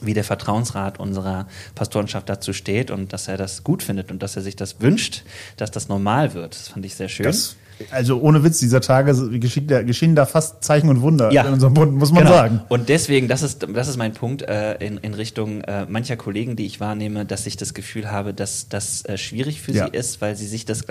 wie 0.00 0.14
der 0.14 0.22
Vertrauensrat 0.24 1.00
unserer 1.00 1.48
Pastorenschaft 1.74 2.28
dazu 2.28 2.52
steht 2.52 2.92
und 2.92 3.12
dass 3.12 3.26
er 3.26 3.36
das 3.36 3.64
gut 3.64 3.82
findet 3.82 4.12
und 4.12 4.22
dass 4.22 4.36
er 4.36 4.42
sich 4.42 4.54
das 4.54 4.80
wünscht, 4.80 5.24
dass 5.56 5.72
das 5.72 5.88
normal 5.88 6.34
wird. 6.34 6.54
Das 6.54 6.68
fand 6.68 6.86
ich 6.86 6.94
sehr 6.94 7.08
schön. 7.08 7.24
Das, 7.24 7.56
also 7.90 8.20
ohne 8.20 8.42
Witz, 8.44 8.58
dieser 8.58 8.80
Tage 8.80 9.14
geschehen 9.38 10.14
da 10.14 10.26
fast 10.26 10.64
Zeichen 10.64 10.88
und 10.88 11.00
Wunder 11.02 11.32
Ja. 11.32 11.42
in 11.46 11.54
unserem 11.54 11.74
Bund, 11.74 11.92
muss 11.94 12.12
man 12.12 12.24
Genau. 12.24 12.34
sagen. 12.34 12.60
Und 12.68 12.88
deswegen, 12.88 13.28
das 13.28 13.42
ist, 13.42 13.66
das 13.74 13.88
ist 13.88 13.96
mein 13.96 14.12
Punkt 14.14 14.42
äh, 14.42 14.74
in, 14.84 14.98
in 14.98 15.14
Richtung 15.14 15.60
äh, 15.62 15.86
mancher 15.88 16.16
Kollegen, 16.16 16.56
die 16.56 16.66
ich 16.66 16.80
wahrnehme, 16.80 17.24
dass 17.24 17.46
ich 17.46 17.56
das 17.56 17.74
Gefühl 17.74 18.10
habe, 18.10 18.34
dass 18.34 18.68
das 18.68 19.04
äh, 19.04 19.16
schwierig 19.18 19.60
für 19.62 19.72
Ja. 19.72 19.86
sie 19.86 19.96
ist, 19.96 20.20
weil 20.20 20.36
sie 20.36 20.46
sich 20.46 20.64
das 20.64 20.84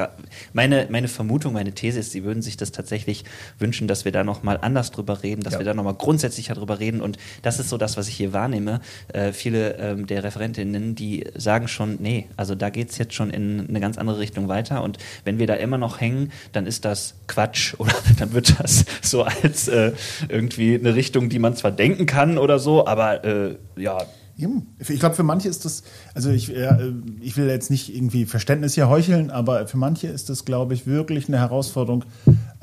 meine 0.53 0.87
meine 0.89 1.07
Vermutung, 1.07 1.53
meine 1.53 1.71
These 1.73 1.99
ist, 1.99 2.11
sie 2.11 2.23
würden 2.23 2.41
sich 2.41 2.57
das 2.57 2.71
tatsächlich 2.71 3.25
wünschen, 3.59 3.87
dass 3.87 4.05
wir 4.05 4.11
da 4.11 4.23
noch 4.23 4.43
mal 4.43 4.57
anders 4.61 4.91
drüber 4.91 5.23
reden, 5.23 5.41
dass 5.41 5.53
Ja. 5.53 5.59
wir 5.59 5.65
da 5.65 5.73
noch 5.73 5.83
mal 5.83 5.93
grundsätzlicher 5.93 6.53
drüber 6.55 6.79
reden. 6.79 7.01
Und 7.01 7.17
das 7.41 7.59
ist 7.59 7.69
so 7.69 7.77
das, 7.77 7.97
was 7.97 8.07
ich 8.07 8.15
hier 8.15 8.33
wahrnehme. 8.33 8.81
Äh, 9.13 9.31
viele 9.31 9.75
ähm, 9.77 10.07
der 10.07 10.23
Referentinnen, 10.23 10.95
die 10.95 11.25
sagen 11.35 11.67
schon, 11.67 11.97
nee, 11.99 12.27
also 12.37 12.55
da 12.55 12.69
geht's 12.69 12.97
jetzt 12.97 13.13
schon 13.13 13.29
in 13.29 13.65
eine 13.67 13.79
ganz 13.79 13.97
andere 13.97 14.19
Richtung 14.19 14.47
weiter. 14.47 14.83
Und 14.83 14.97
wenn 15.25 15.39
wir 15.39 15.47
da 15.47 15.55
immer 15.55 15.77
noch 15.77 15.99
hängen, 16.01 16.31
dann 16.53 16.65
ist 16.67 16.76
das 16.81 17.15
Quatsch 17.27 17.75
oder 17.77 17.93
dann 18.19 18.33
wird 18.33 18.59
das 18.59 18.85
so 19.01 19.23
als 19.23 19.67
äh, 19.67 19.93
irgendwie 20.29 20.75
eine 20.75 20.95
Richtung, 20.95 21.29
die 21.29 21.39
man 21.39 21.55
zwar 21.55 21.71
denken 21.71 22.05
kann 22.05 22.37
oder 22.37 22.59
so, 22.59 22.85
aber 22.85 23.23
äh, 23.23 23.57
ja. 23.75 23.97
Ich 24.87 24.99
glaube, 24.99 25.15
für 25.15 25.23
manche 25.23 25.49
ist 25.49 25.65
das, 25.65 25.81
also 26.13 26.29
ich, 26.29 26.55
äh, 26.55 26.93
ich 27.21 27.37
will 27.37 27.47
jetzt 27.47 27.71
nicht 27.71 27.95
irgendwie 27.95 28.27
Verständnis 28.27 28.75
hier 28.75 28.87
heucheln, 28.87 29.31
aber 29.31 29.65
für 29.65 29.77
manche 29.77 30.07
ist 30.09 30.29
das, 30.29 30.45
glaube 30.45 30.75
ich, 30.75 30.85
wirklich 30.85 31.27
eine 31.27 31.39
Herausforderung, 31.39 32.05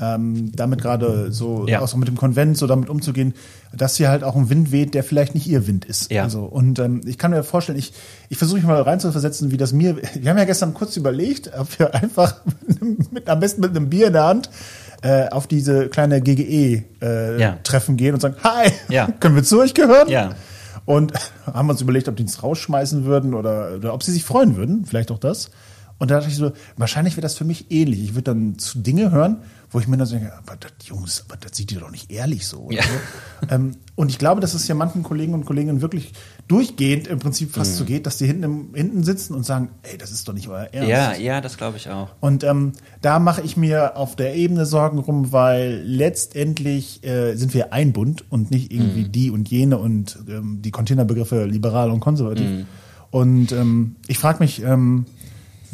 ähm, 0.01 0.51
damit 0.55 0.83
gerade 0.83 1.31
so, 1.31 1.67
Ja. 1.69 1.81
auch 1.81 1.95
mit 1.95 2.09
dem 2.09 2.17
Konvent, 2.17 2.59
so 2.59 2.67
damit 2.67 2.89
umzugehen, 2.89 3.35
dass 3.73 3.97
hier 3.97 4.09
halt 4.09 4.25
auch 4.25 4.35
ein 4.37 4.51
Wind 4.51 4.73
weht, 4.73 4.95
der 4.95 5.05
vielleicht 5.05 5.35
nicht 5.35 5.47
ihr 5.47 5.67
Wind 5.67 5.85
ist. 5.85 6.11
Ja. 6.11 6.25
Also, 6.25 6.45
und 6.45 6.79
ähm, 6.81 7.01
ich 7.07 7.17
kann 7.19 7.31
mir 7.31 7.45
vorstellen, 7.45 7.79
ich, 7.79 7.93
ich 8.29 8.39
versuche 8.39 8.59
mich 8.59 8.67
mal 8.67 8.81
reinzuversetzen, 8.83 9.51
wie 9.53 9.57
das 9.57 9.73
mir, 9.73 9.97
wir 10.15 10.31
haben 10.31 10.39
ja 10.39 10.45
gestern 10.45 10.75
kurz 10.75 10.97
überlegt, 10.97 11.51
ob 11.59 11.79
wir 11.79 11.95
einfach 11.95 12.37
mit, 13.13 13.29
am 13.29 13.41
besten 13.41 13.61
mit 13.61 13.71
einem 13.71 13.89
Bier 13.89 14.09
in 14.09 14.13
der 14.15 14.25
Hand 14.25 14.51
äh, 15.03 15.29
auf 15.29 15.47
diese 15.47 15.89
kleine 15.89 16.21
GGE-Treffen 16.21 16.85
äh, 17.03 17.41
Ja. 17.41 17.59
Treffen 17.63 17.97
gehen 17.97 18.15
und 18.15 18.21
sagen, 18.21 18.37
hi, 18.43 18.71
können 19.21 19.37
wir 19.37 19.45
zu 19.45 19.61
euch 19.61 19.75
gehören? 19.75 20.09
Ja. 20.09 20.31
Und 20.87 21.13
haben 21.47 21.71
uns 21.71 21.81
überlegt, 21.81 22.09
ob 22.09 22.17
die 22.17 22.23
uns 22.25 22.43
rausschmeißen 22.43 23.05
würden 23.05 23.35
oder, 23.35 23.77
oder 23.77 23.95
ob 23.95 24.03
sie 24.03 24.13
sich 24.13 24.25
freuen 24.25 24.57
würden. 24.57 24.85
Vielleicht 24.87 25.11
auch 25.11 25.19
das. 25.19 25.51
Und 25.99 26.11
da 26.11 26.17
dachte 26.17 26.29
ich 26.29 26.37
so, 26.37 26.53
wahrscheinlich 26.77 27.15
wäre 27.17 27.23
das 27.23 27.35
für 27.37 27.45
mich 27.45 27.71
ähnlich. 27.71 28.03
Ich 28.03 28.15
würde 28.15 28.25
dann 28.35 28.59
zu 28.59 28.81
Dinge 28.81 29.11
hören, 29.13 29.39
wo 29.71 29.79
ich 29.81 29.87
mir 29.89 29.97
dann 29.97 30.07
so 30.07 30.17
denke, 30.17 30.33
aber 30.37 30.57
das, 30.57 30.73
Jungs, 30.87 31.25
aber 31.29 31.37
das 31.37 31.57
sieht 31.57 31.71
ihr 31.73 31.81
doch 31.81 31.91
nicht 31.91 32.11
ehrlich 32.11 32.47
so. 32.47 32.69
Ja. 32.71 32.83
so. 32.83 33.49
ähm, 33.55 33.77
und 33.95 34.09
ich 34.11 34.19
glaube, 34.19 34.41
dass 34.41 34.55
es 34.55 34.67
ja 34.69 34.75
manchen 34.75 35.03
Kollegen 35.05 35.35
und 35.35 35.47
Kolleginnen 35.47 35.81
wirklich 35.83 36.13
durchgehend 36.49 37.07
im 37.07 37.19
Prinzip 37.21 37.49
Mhm. 37.51 37.53
fast 37.55 37.77
so 37.77 37.85
geht, 37.85 38.07
dass 38.07 38.19
die 38.19 38.27
hinten, 38.27 38.43
im, 38.43 38.75
hinten 38.75 39.05
sitzen 39.05 39.35
und 39.35 39.45
sagen, 39.47 39.69
ey, 39.83 39.97
das 39.97 40.11
ist 40.11 40.29
doch 40.29 40.33
nicht 40.33 40.49
euer 40.49 40.69
Ernst. 40.73 40.89
ja, 40.89 41.15
ja, 41.15 41.41
das 41.41 41.57
glaube 41.57 41.77
ich 41.77 41.89
auch. 41.89 42.09
Und 42.21 42.43
ähm, 42.45 42.73
da 43.01 43.19
mache 43.21 43.43
ich 43.43 43.57
mir 43.57 43.97
auf 43.97 44.17
der 44.17 44.35
Ebene 44.35 44.67
Sorgen 44.67 44.99
rum, 44.99 45.33
weil 45.33 45.81
letztendlich 45.85 47.05
äh, 47.05 47.35
sind 47.37 47.55
wir 47.55 47.73
ein 47.73 47.93
Bund 47.93 48.25
und 48.31 48.51
nicht 48.51 48.73
irgendwie 48.73 49.05
die 49.09 49.31
und 49.31 49.49
jene 49.49 49.79
und 49.79 50.19
ähm, 50.29 50.61
die 50.63 50.71
Containerbegriffe 50.71 51.45
liberal 51.45 51.91
und 51.91 52.01
konservativ. 52.01 52.67
Und 53.11 53.53
ähm, 53.53 53.97
ich 54.09 54.19
frage 54.19 54.41
mich, 54.41 54.63
ähm, 54.63 55.07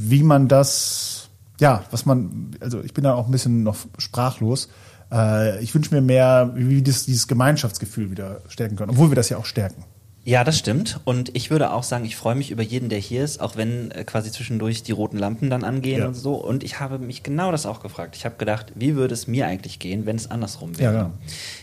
wie 0.09 0.23
man 0.23 0.49
das, 0.49 1.29
ja, 1.61 1.85
was 1.91 2.07
man, 2.07 2.57
also 2.61 2.81
ich 2.83 2.95
bin 2.95 3.05
da 3.05 3.15
auch 3.15 3.27
ein 3.27 3.33
bisschen 3.33 3.63
noch 3.63 3.77
sprachlos. 3.99 4.69
Äh, 5.13 5.63
ich 5.63 5.75
wünsche 5.75 5.95
mir 5.95 6.01
mehr, 6.01 6.53
wie 6.55 6.69
wir 6.69 6.83
dieses 6.83 7.29
Gemeinschaftsgefühl 7.29 8.11
wieder 8.11 8.41
stärken 8.49 8.77
können, 8.77 8.91
obwohl 8.91 9.11
wir 9.11 9.17
das 9.17 9.29
ja 9.29 9.37
auch 9.37 9.45
stärken. 9.45 9.85
Ja, 10.23 10.45
das 10.45 10.59
stimmt. 10.59 11.01
Und 11.05 11.35
ich 11.35 11.51
würde 11.51 11.73
auch 11.73 11.83
sagen, 11.83 12.05
ich 12.05 12.15
freue 12.15 12.35
mich 12.35 12.51
über 12.51 12.63
jeden, 12.63 12.91
der 12.91 12.99
hier 12.99 13.25
ist, 13.25 13.41
auch 13.41 13.57
wenn 13.57 13.91
äh, 13.91 14.05
quasi 14.05 14.31
zwischendurch 14.31 14.83
die 14.83 14.93
roten 14.93 15.17
Lampen 15.17 15.49
dann 15.49 15.65
angehen 15.65 16.01
Ja. 16.01 16.07
und 16.09 16.15
so. 16.15 16.35
Und 16.35 16.63
ich 16.63 16.79
habe 16.79 16.99
mich 16.99 17.23
genau 17.23 17.51
das 17.51 17.65
auch 17.65 17.81
gefragt. 17.81 18.17
Ich 18.17 18.27
habe 18.27 18.37
gedacht, 18.37 18.73
wie 18.75 18.97
würde 18.97 19.15
es 19.15 19.27
mir 19.27 19.47
eigentlich 19.47 19.79
gehen, 19.79 20.05
wenn 20.05 20.17
es 20.17 20.31
andersrum 20.31 20.73
Ja, 20.75 20.79
wäre? 20.81 20.93
genau. 20.93 21.11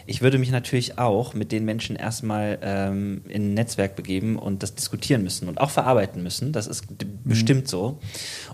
Ich 0.07 0.21
würde 0.21 0.39
mich 0.39 0.49
natürlich 0.49 0.97
auch 0.97 1.35
mit 1.35 1.51
den 1.51 1.65
Menschen 1.65 1.95
erstmal 1.95 2.57
ähm, 2.63 3.21
in 3.29 3.51
ein 3.51 3.53
Netzwerk 3.53 3.95
begeben 3.95 4.37
und 4.39 4.63
das 4.63 4.73
diskutieren 4.73 5.21
müssen 5.21 5.47
und 5.49 5.61
auch 5.61 5.69
verarbeiten 5.69 6.23
müssen. 6.23 6.51
Das 6.51 6.65
ist 6.65 6.89
Mhm. 6.89 6.95
bestimmt 7.25 7.67
so. 7.67 7.99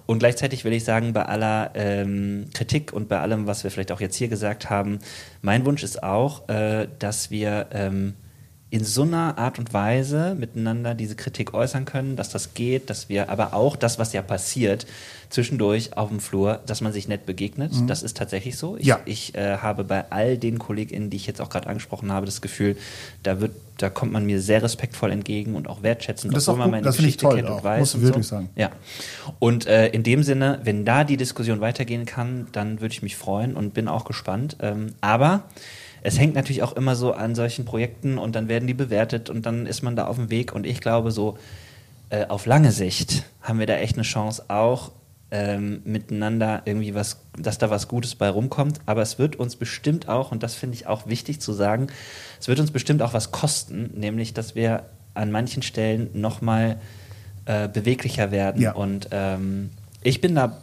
Und 0.06 0.20
gleichzeitig 0.20 0.66
will 0.66 0.74
ich 0.74 0.84
sagen, 0.84 1.14
bei 1.14 1.26
aller 1.26 1.72
ähm, 1.76 2.48
Kritik 2.54 2.92
und 2.92 3.08
bei 3.08 3.20
allem, 3.22 3.48
was 3.48 3.64
wir 3.64 3.72
vielleicht 3.72 3.94
auch 3.94 4.02
jetzt 4.02 4.18
hier 4.18 4.28
gesagt 4.28 4.70
haben, 4.70 5.00
mein 5.42 5.66
Wunsch 5.66 5.82
ist 5.82 6.04
auch, 6.04 6.50
äh, 6.50 6.90
dass 7.00 7.32
wir 7.32 7.68
ähm, 7.72 8.16
in 8.74 8.84
so 8.84 9.04
einer 9.04 9.38
Art 9.38 9.60
und 9.60 9.72
Weise 9.72 10.34
miteinander 10.34 10.96
diese 10.96 11.16
Kritik 11.16 11.54
äußern 11.54 11.86
können, 11.86 12.16
dass 12.16 12.30
das 12.30 12.56
geht, 12.56 12.90
dass 12.90 13.08
wir 13.08 13.30
aber 13.30 13.54
auch 13.54 13.76
das, 13.76 14.00
was 14.00 14.14
ja 14.14 14.24
passiert, 14.24 14.88
zwischendurch 15.30 15.96
auf 15.96 16.10
dem 16.10 16.20
Flur, 16.20 16.60
dass 16.66 16.82
man 16.82 16.92
sich 16.92 17.08
nett 17.08 17.28
begegnet. 17.28 17.72
Mhm. 17.72 17.86
Das 17.86 18.02
ist 18.02 18.18
tatsächlich 18.18 18.58
so. 18.58 18.76
Ich, 18.78 18.88
ja. 18.88 19.00
ich 19.06 19.36
äh, 19.36 19.58
habe 19.58 19.84
bei 19.84 20.10
all 20.10 20.40
den 20.40 20.58
KollegInnen, 20.58 21.12
die 21.12 21.18
ich 21.18 21.28
jetzt 21.28 21.40
auch 21.40 21.52
gerade 21.52 21.68
angesprochen 21.68 22.12
habe, 22.12 22.26
das 22.26 22.42
Gefühl, 22.42 22.76
da 23.22 23.40
wird, 23.40 23.52
da 23.78 23.92
kommt 23.92 24.12
man 24.12 24.26
mir 24.26 24.42
sehr 24.42 24.64
respektvoll 24.64 25.12
entgegen 25.12 25.54
und 25.54 25.70
auch 25.70 25.84
wertschätzend, 25.84 26.36
das 26.36 26.48
obwohl 26.48 26.62
man 26.62 26.72
meine 26.72 26.84
das 26.84 26.98
Geschichte 26.98 27.30
kennt 27.30 27.48
auch, 27.48 27.58
und 27.58 27.64
weiß. 27.64 27.80
Muss 27.80 27.94
und 27.94 28.02
wirklich 28.02 28.26
so. 28.26 28.38
sagen. 28.38 28.50
Ja. 28.56 28.72
Und 29.38 29.68
äh, 29.68 29.90
in 29.90 30.02
dem 30.02 30.24
Sinne, 30.24 30.62
wenn 30.64 30.84
da 30.84 31.04
die 31.04 31.18
Diskussion 31.18 31.62
weitergehen 31.62 32.08
kann, 32.08 32.48
dann 32.54 32.82
würde 32.82 32.94
ich 32.94 33.04
mich 33.04 33.18
freuen 33.18 33.56
und 33.56 33.76
bin 33.76 33.88
auch 33.88 34.06
gespannt. 34.06 34.58
Ähm, 34.62 34.96
aber 35.00 35.44
es 36.04 36.20
hängt 36.20 36.36
natürlich 36.36 36.64
auch 36.64 36.74
immer 36.74 36.96
so 36.96 37.14
an 37.14 37.34
solchen 37.34 37.64
Projekten 37.64 38.18
und 38.18 38.36
dann 38.36 38.50
werden 38.50 38.68
die 38.68 38.74
bewertet 38.74 39.30
und 39.30 39.46
dann 39.46 39.66
ist 39.66 39.82
man 39.82 39.96
da 39.96 40.06
auf 40.06 40.18
dem 40.18 40.30
Weg. 40.30 40.54
Und 40.54 40.66
ich 40.66 40.82
glaube, 40.82 41.12
so 41.12 41.38
äh, 42.10 42.26
auf 42.28 42.46
lange 42.46 42.72
Sicht 42.72 43.24
haben 43.42 43.60
wir 43.60 43.66
da 43.66 43.76
echt 43.76 43.96
eine 43.96 44.04
Chance, 44.04 44.44
auch 44.50 44.92
ähm, 45.32 45.82
miteinander 45.86 46.62
irgendwie 46.66 46.94
was, 46.94 47.22
dass 47.40 47.58
da 47.58 47.70
was 47.70 47.88
Gutes 47.88 48.16
bei 48.16 48.30
rumkommt. 48.30 48.82
Aber 48.86 49.02
es 49.02 49.18
wird 49.18 49.38
uns 49.38 49.56
bestimmt 49.56 50.10
auch, 50.10 50.34
und 50.34 50.44
das 50.44 50.56
finde 50.56 50.76
ich 50.76 50.88
auch 50.88 51.08
wichtig 51.08 51.40
zu 51.40 51.54
sagen, 51.54 51.88
es 52.40 52.50
wird 52.50 52.60
uns 52.60 52.72
bestimmt 52.72 53.02
auch 53.02 53.14
was 53.14 53.32
kosten, 53.32 53.92
nämlich 53.96 54.34
dass 54.34 54.56
wir 54.56 54.84
an 55.14 55.32
manchen 55.32 55.64
Stellen 55.64 56.10
nochmal 56.14 56.82
äh, 57.46 57.70
beweglicher 57.70 58.32
werden. 58.32 58.62
Ja. 58.62 58.74
Und 58.74 59.08
ähm, 59.12 59.70
ich 60.02 60.20
bin 60.20 60.36
da, 60.36 60.62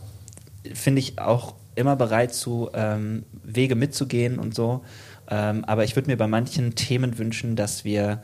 finde 0.75 0.99
ich, 0.99 1.19
auch 1.19 1.55
immer 1.77 1.97
bereit 1.97 2.35
zu, 2.35 2.69
ähm, 2.75 3.25
Wege 3.43 3.75
mitzugehen 3.75 4.39
und 4.39 4.55
so. 4.55 4.83
Ähm, 5.31 5.65
aber 5.65 5.85
ich 5.85 5.95
würde 5.97 6.11
mir 6.11 6.17
bei 6.17 6.27
manchen 6.27 6.75
Themen 6.75 7.19
wünschen, 7.19 7.55
dass 7.57 7.85
wir 7.85 8.21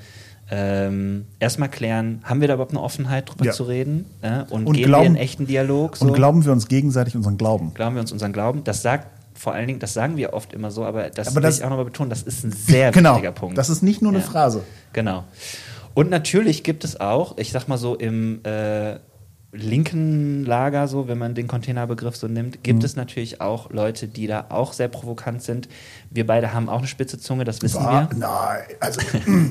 ähm, 0.50 1.26
erstmal 1.40 1.68
klären, 1.68 2.20
haben 2.24 2.40
wir 2.40 2.48
da 2.48 2.54
überhaupt 2.54 2.72
eine 2.72 2.80
Offenheit 2.82 3.28
drüber 3.30 3.46
Ja. 3.46 3.52
zu 3.52 3.64
reden? 3.64 4.06
Äh? 4.22 4.42
Und, 4.50 4.66
Und 4.66 4.74
gehen 4.74 4.82
wir 4.82 4.86
glauben- 4.86 5.06
in 5.06 5.16
echten 5.16 5.46
Dialog? 5.46 5.96
So? 5.96 6.06
Und 6.06 6.12
glauben 6.14 6.44
wir 6.44 6.52
uns 6.52 6.68
gegenseitig 6.68 7.16
unseren 7.16 7.36
Glauben. 7.36 7.74
Glauben 7.74 7.96
wir 7.96 8.00
uns 8.00 8.12
unseren 8.12 8.32
Glauben? 8.32 8.62
Das 8.64 8.82
sagt 8.82 9.08
vor 9.34 9.52
allen 9.54 9.66
Dingen, 9.66 9.80
das 9.80 9.92
sagen 9.92 10.16
wir 10.16 10.32
oft 10.32 10.52
immer 10.52 10.70
so, 10.70 10.84
aber 10.84 11.10
das 11.10 11.28
Aber 11.28 11.36
will 11.36 11.42
das- 11.42 11.58
ich 11.58 11.64
auch 11.64 11.68
nochmal 11.70 11.84
betonen, 11.84 12.10
das 12.10 12.22
ist 12.22 12.44
ein 12.44 12.52
sehr 12.52 12.90
genau. 12.92 13.12
wichtiger 13.14 13.32
Punkt. 13.32 13.58
Das 13.58 13.68
ist 13.68 13.82
nicht 13.82 14.00
nur 14.02 14.12
eine 14.12 14.20
Ja. 14.20 14.24
Phrase. 14.24 14.62
Genau. 14.92 15.24
Und 15.94 16.10
natürlich 16.10 16.62
gibt 16.62 16.84
es 16.84 17.00
auch, 17.00 17.36
ich 17.38 17.50
sag 17.52 17.66
mal 17.68 17.76
so 17.78 17.94
im 17.96 18.40
äh, 18.44 18.96
linken 19.56 20.44
Lager, 20.44 20.86
so 20.88 21.08
wenn 21.08 21.18
man 21.18 21.34
den 21.34 21.48
Containerbegriff 21.48 22.16
so 22.16 22.28
nimmt, 22.28 22.62
gibt 22.62 22.84
es 22.84 22.96
natürlich 22.96 23.40
auch 23.40 23.70
Leute, 23.70 24.06
die 24.08 24.26
da 24.26 24.46
auch 24.50 24.72
sehr 24.72 24.88
provokant 24.88 25.42
sind. 25.42 25.68
Wir 26.10 26.26
beide 26.26 26.52
haben 26.52 26.68
auch 26.68 26.78
eine 26.78 26.86
spitze 26.86 27.18
Zunge, 27.18 27.44
das 27.44 27.62
wissen 27.62 27.82
War, 27.84 28.10
wir. 28.10 28.16
nein, 28.18 28.62
also 28.80 29.00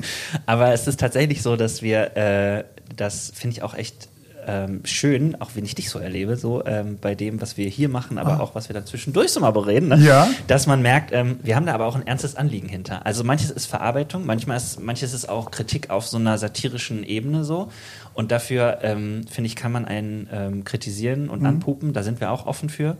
Aber 0.46 0.72
es 0.72 0.86
ist 0.86 1.00
tatsächlich 1.00 1.42
so, 1.42 1.56
dass 1.56 1.82
wir, 1.82 2.16
äh, 2.16 2.64
das 2.96 3.32
finde 3.34 3.56
ich 3.56 3.62
auch 3.62 3.74
echt 3.74 4.08
ähm, 4.48 4.82
schön, 4.84 5.40
auch 5.40 5.50
wenn 5.54 5.64
ich 5.64 5.74
dich 5.74 5.90
so 5.90 5.98
erlebe, 5.98 6.36
so 6.36 6.64
ähm, 6.66 6.98
bei 7.00 7.16
dem, 7.16 7.40
was 7.40 7.56
wir 7.56 7.68
hier 7.68 7.88
machen, 7.88 8.16
aber 8.16 8.34
Ah. 8.34 8.40
auch 8.40 8.54
was 8.54 8.68
wir 8.68 8.74
dann 8.74 8.86
zwischendurch 8.86 9.32
so 9.32 9.40
mal 9.40 9.50
bereden, 9.50 9.88
ne? 9.88 9.96
Ja. 9.98 10.28
dass 10.46 10.68
man 10.68 10.82
merkt, 10.82 11.10
ähm, 11.12 11.40
wir 11.42 11.56
haben 11.56 11.66
da 11.66 11.74
aber 11.74 11.86
auch 11.86 11.96
ein 11.96 12.06
ernstes 12.06 12.36
Anliegen 12.36 12.68
hinter. 12.68 13.04
Also 13.04 13.24
manches 13.24 13.50
ist 13.50 13.66
Verarbeitung, 13.66 14.24
manchmal 14.24 14.56
ist, 14.56 14.78
manches 14.80 15.14
ist 15.14 15.28
auch 15.28 15.50
Kritik 15.50 15.90
auf 15.90 16.06
so 16.06 16.16
einer 16.16 16.38
satirischen 16.38 17.02
Ebene 17.02 17.42
so. 17.42 17.72
Und 18.16 18.32
dafür, 18.32 18.78
ähm, 18.82 19.24
finde 19.30 19.46
ich, 19.46 19.54
kann 19.56 19.70
man 19.70 19.84
einen 19.84 20.28
ähm, 20.32 20.64
kritisieren 20.64 21.24
Mhm. 21.24 21.30
und 21.30 21.46
anpupen, 21.46 21.92
da 21.92 22.02
sind 22.02 22.18
wir 22.20 22.30
auch 22.32 22.46
offen 22.46 22.68
für. 22.70 22.96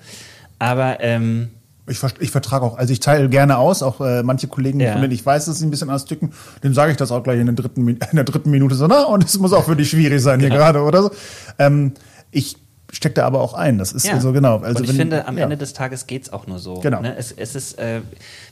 Aber 0.58 1.00
ähm, 1.00 1.48
ich, 1.88 2.00
ich 2.20 2.30
vertrage 2.30 2.64
auch, 2.64 2.76
also 2.76 2.92
ich 2.92 3.00
teile 3.00 3.28
gerne 3.28 3.58
aus, 3.58 3.82
auch 3.82 4.00
äh, 4.00 4.22
manche 4.22 4.46
Kollegen, 4.48 4.78
Ja. 4.80 4.92
von 4.92 5.00
denen 5.00 5.12
ich 5.14 5.24
weiß, 5.24 5.46
dass 5.46 5.58
sie 5.58 5.66
ein 5.66 5.70
bisschen 5.70 5.88
ausdrücken, 5.90 6.32
dem 6.62 6.74
sage 6.74 6.90
ich 6.90 6.96
das 6.96 7.10
auch 7.12 7.22
gleich 7.22 7.40
in 7.40 7.46
der 7.46 7.54
dritten, 7.54 7.88
in 7.88 7.98
der 8.12 8.24
dritten 8.24 8.50
Minute 8.50 8.74
so, 8.74 8.86
na, 8.86 9.04
und 9.04 9.24
es 9.24 9.38
muss 9.38 9.52
auch 9.52 9.64
für 9.64 9.76
dich 9.76 9.90
schwierig 9.90 10.20
sein 10.22 10.40
hier 10.40 10.50
gerade 10.50 10.80
oder 10.82 11.02
so. 11.02 11.10
Ähm, 11.58 11.92
ich 12.30 12.56
stecke 12.92 13.14
da 13.14 13.26
aber 13.26 13.40
auch 13.40 13.54
ein, 13.54 13.78
das 13.78 13.92
ist 13.92 14.06
Ja. 14.06 14.20
so 14.20 14.32
genau. 14.32 14.58
Also 14.58 14.78
und 14.78 14.84
ich 14.84 14.90
wenn- 14.90 14.96
finde, 14.96 15.26
am 15.26 15.36
ja. 15.36 15.44
Ende 15.44 15.56
des 15.56 15.72
Tages 15.72 16.06
geht's 16.06 16.32
auch 16.32 16.46
nur 16.46 16.58
so. 16.58 16.74
Genau. 16.74 17.00
Ne? 17.00 17.16
Es, 17.16 17.32
es 17.32 17.54
ist, 17.54 17.78
äh, 17.78 18.00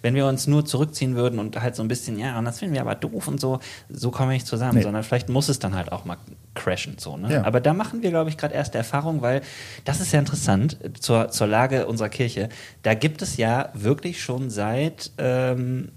wenn 0.02 0.14
wir 0.14 0.26
uns 0.26 0.46
nur 0.46 0.64
zurückziehen 0.66 1.14
würden 1.14 1.38
und 1.38 1.60
halt 1.60 1.76
so 1.76 1.82
ein 1.82 1.88
bisschen, 1.88 2.18
ja, 2.18 2.38
und 2.38 2.44
das 2.44 2.58
finden 2.58 2.74
wir 2.74 2.80
aber 2.80 2.94
doof 2.96 3.28
und 3.28 3.40
so, 3.40 3.60
so 3.88 4.10
kommen 4.10 4.30
wir 4.30 4.34
nicht 4.34 4.46
zusammen, 4.46 4.78
Nee. 4.78 4.82
sondern 4.82 5.02
vielleicht 5.04 5.28
muss 5.28 5.48
es 5.48 5.58
dann 5.60 5.74
halt 5.76 5.92
auch 5.92 6.04
mal 6.04 6.16
crashen. 6.54 6.96
So, 6.98 7.16
ne? 7.16 7.32
Ja. 7.32 7.44
Aber 7.44 7.60
da 7.60 7.72
machen 7.74 8.02
wir, 8.02 8.10
glaube 8.10 8.28
ich, 8.30 8.36
gerade 8.36 8.54
erste 8.54 8.76
Erfahrung, 8.78 9.22
weil 9.22 9.40
das 9.84 10.00
ist 10.00 10.12
ja 10.12 10.18
interessant 10.18 10.78
zur, 10.98 11.30
zur 11.30 11.46
Lage 11.46 11.86
unserer 11.86 12.08
Kirche. 12.08 12.48
Da 12.82 12.94
gibt 12.94 13.22
es 13.22 13.36
ja 13.36 13.68
wirklich 13.74 14.22
schon 14.22 14.50
seit 14.50 15.12
ähm, 15.18 15.90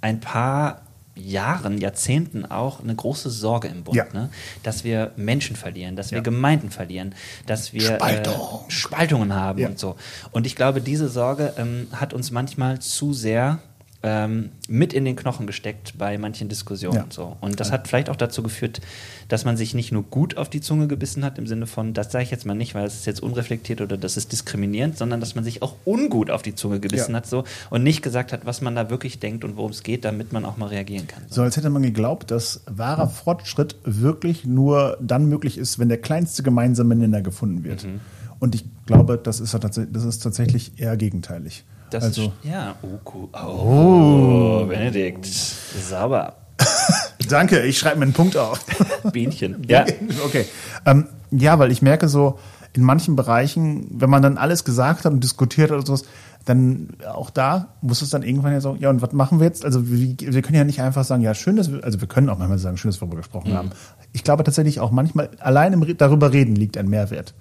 ein 0.00 0.18
paar 0.20 0.82
Jahren, 1.20 1.78
Jahrzehnten 1.78 2.44
auch 2.46 2.80
eine 2.82 2.94
große 2.94 3.30
Sorge 3.30 3.68
im 3.68 3.84
Bund, 3.84 3.96
Ja. 3.96 4.04
ne? 4.12 4.30
dass 4.62 4.84
wir 4.84 5.12
Menschen 5.16 5.56
verlieren, 5.56 5.96
dass 5.96 6.10
wir 6.10 6.18
Ja. 6.18 6.22
Gemeinden 6.22 6.70
verlieren, 6.70 7.14
dass 7.46 7.72
wir 7.72 7.82
Spaltung. 7.82 8.34
Äh, 8.34 8.70
Spaltungen 8.70 9.34
haben 9.34 9.58
Ja. 9.58 9.68
und 9.68 9.78
so. 9.78 9.96
Und 10.32 10.46
ich 10.46 10.56
glaube, 10.56 10.80
diese 10.80 11.08
Sorge 11.08 11.52
ähm, 11.58 11.88
hat 11.92 12.12
uns 12.14 12.30
manchmal 12.30 12.78
zu 12.80 13.12
sehr 13.12 13.58
ähm, 14.02 14.50
mit 14.66 14.92
in 14.94 15.04
den 15.04 15.14
Knochen 15.14 15.46
gesteckt 15.46 15.98
bei 15.98 16.16
manchen 16.16 16.48
Diskussionen. 16.48 16.96
Ja. 16.96 17.06
So. 17.10 17.36
Und 17.40 17.60
das 17.60 17.70
hat 17.70 17.86
vielleicht 17.86 18.08
auch 18.08 18.16
dazu 18.16 18.42
geführt, 18.42 18.80
dass 19.28 19.44
man 19.44 19.56
sich 19.56 19.74
nicht 19.74 19.92
nur 19.92 20.02
gut 20.04 20.38
auf 20.38 20.48
die 20.48 20.60
Zunge 20.62 20.86
gebissen 20.86 21.24
hat, 21.24 21.38
im 21.38 21.46
Sinne 21.46 21.66
von, 21.66 21.92
das 21.92 22.10
sage 22.10 22.24
ich 22.24 22.30
jetzt 22.30 22.46
mal 22.46 22.54
nicht, 22.54 22.74
weil 22.74 22.86
es 22.86 22.94
ist 22.94 23.06
jetzt 23.06 23.22
unreflektiert 23.22 23.80
oder 23.82 23.98
das 23.98 24.16
ist 24.16 24.32
diskriminierend, 24.32 24.96
sondern 24.96 25.20
dass 25.20 25.34
man 25.34 25.44
sich 25.44 25.60
auch 25.62 25.74
ungut 25.84 26.30
auf 26.30 26.42
die 26.42 26.54
Zunge 26.54 26.80
gebissen 26.80 27.12
Ja. 27.12 27.18
hat 27.18 27.26
so 27.26 27.44
und 27.68 27.82
nicht 27.82 28.00
gesagt 28.02 28.32
hat, 28.32 28.46
was 28.46 28.62
man 28.62 28.74
da 28.74 28.88
wirklich 28.88 29.18
denkt 29.18 29.44
und 29.44 29.56
worum 29.56 29.70
es 29.70 29.82
geht, 29.82 30.04
damit 30.04 30.32
man 30.32 30.46
auch 30.46 30.56
mal 30.56 30.66
reagieren 30.66 31.06
kann. 31.06 31.22
So 31.28 31.42
als 31.42 31.56
hätte 31.58 31.68
man 31.68 31.82
geglaubt, 31.82 32.30
dass 32.30 32.62
wahrer 32.66 33.08
Fortschritt 33.08 33.76
wirklich 33.84 34.46
nur 34.46 34.96
dann 35.00 35.26
möglich 35.26 35.58
ist, 35.58 35.78
wenn 35.78 35.88
der 35.90 35.98
kleinste 36.00 36.42
gemeinsame 36.42 36.96
Nenner 36.96 37.20
gefunden 37.20 37.64
wird. 37.64 37.84
Mhm. 37.84 38.00
Und 38.38 38.54
ich 38.54 38.64
glaube, 38.86 39.20
das 39.22 39.38
ist, 39.40 39.52
ja 39.52 39.58
das 39.58 39.76
ist 39.76 40.20
tatsächlich 40.20 40.80
eher 40.80 40.96
gegenteilig. 40.96 41.64
Das 41.90 42.04
also, 42.04 42.22
ist, 42.22 42.32
ja, 42.44 42.76
oh, 42.82 42.98
cool. 43.14 43.28
oh, 43.34 44.66
Benedikt, 44.66 45.26
sauber. 45.26 46.36
danke, 47.28 47.62
ich 47.62 47.78
schreibe 47.78 47.98
mir 47.98 48.04
einen 48.04 48.12
Punkt 48.12 48.36
auf. 48.36 48.64
Bienchen. 49.12 49.64
Ja. 49.66 49.84
Okay. 50.24 50.46
Ähm, 50.86 51.06
ja, 51.30 51.58
weil 51.58 51.72
ich 51.72 51.82
merke 51.82 52.08
so, 52.08 52.38
in 52.72 52.82
manchen 52.84 53.16
Bereichen, 53.16 53.86
wenn 53.90 54.10
man 54.10 54.22
dann 54.22 54.38
alles 54.38 54.64
gesagt 54.64 55.04
hat 55.04 55.12
und 55.12 55.24
diskutiert 55.24 55.70
hat 55.70 55.78
oder 55.78 55.86
sowas, 55.86 56.04
dann 56.44 56.90
auch 57.12 57.30
da 57.30 57.74
muss 57.82 58.00
es 58.00 58.10
dann 58.10 58.22
irgendwann 58.22 58.52
ja 58.52 58.60
so, 58.60 58.76
ja, 58.78 58.88
und 58.88 59.02
was 59.02 59.12
machen 59.12 59.40
wir 59.40 59.46
jetzt? 59.46 59.64
Also 59.64 59.90
wir, 59.90 60.16
wir 60.18 60.42
können 60.42 60.56
ja 60.56 60.64
nicht 60.64 60.80
einfach 60.80 61.04
sagen, 61.04 61.22
ja, 61.22 61.34
schön, 61.34 61.56
dass 61.56 61.70
wir, 61.70 61.84
also 61.84 62.00
wir 62.00 62.08
können 62.08 62.28
auch 62.28 62.38
manchmal 62.38 62.58
sagen, 62.58 62.76
schön, 62.76 62.90
dass 62.90 63.00
wir 63.00 63.06
darüber 63.06 63.18
gesprochen 63.18 63.54
haben. 63.54 63.70
Ich 64.12 64.24
glaube 64.24 64.44
tatsächlich 64.44 64.80
auch 64.80 64.90
manchmal, 64.90 65.30
allein 65.40 65.72
im 65.72 65.96
darüber 65.98 66.32
reden 66.32 66.54
liegt 66.54 66.78
ein 66.78 66.88
Mehrwert. 66.88 67.34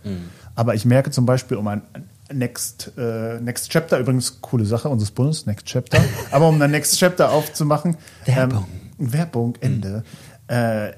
Aber 0.55 0.75
ich 0.75 0.83
merke 0.83 1.11
zum 1.11 1.25
Beispiel, 1.25 1.57
um 1.57 1.67
ein 1.67 1.83
Next, 2.33 2.91
äh, 2.97 3.39
Next 3.39 3.69
Chapter, 3.71 3.99
übrigens 3.99 4.41
coole 4.41 4.65
Sache 4.65 4.89
unseres 4.89 5.11
Bundes, 5.11 5.45
Next 5.45 5.65
Chapter, 5.65 5.99
aber 6.31 6.47
um 6.49 6.61
ein 6.61 6.71
Next 6.71 6.97
Chapter 6.97 7.31
aufzumachen, 7.31 7.97
Werbung. 8.25 8.65
ähm, 8.99 9.13
Werbung, 9.13 9.55
Ende. 9.61 10.03
Äh, 10.47 10.91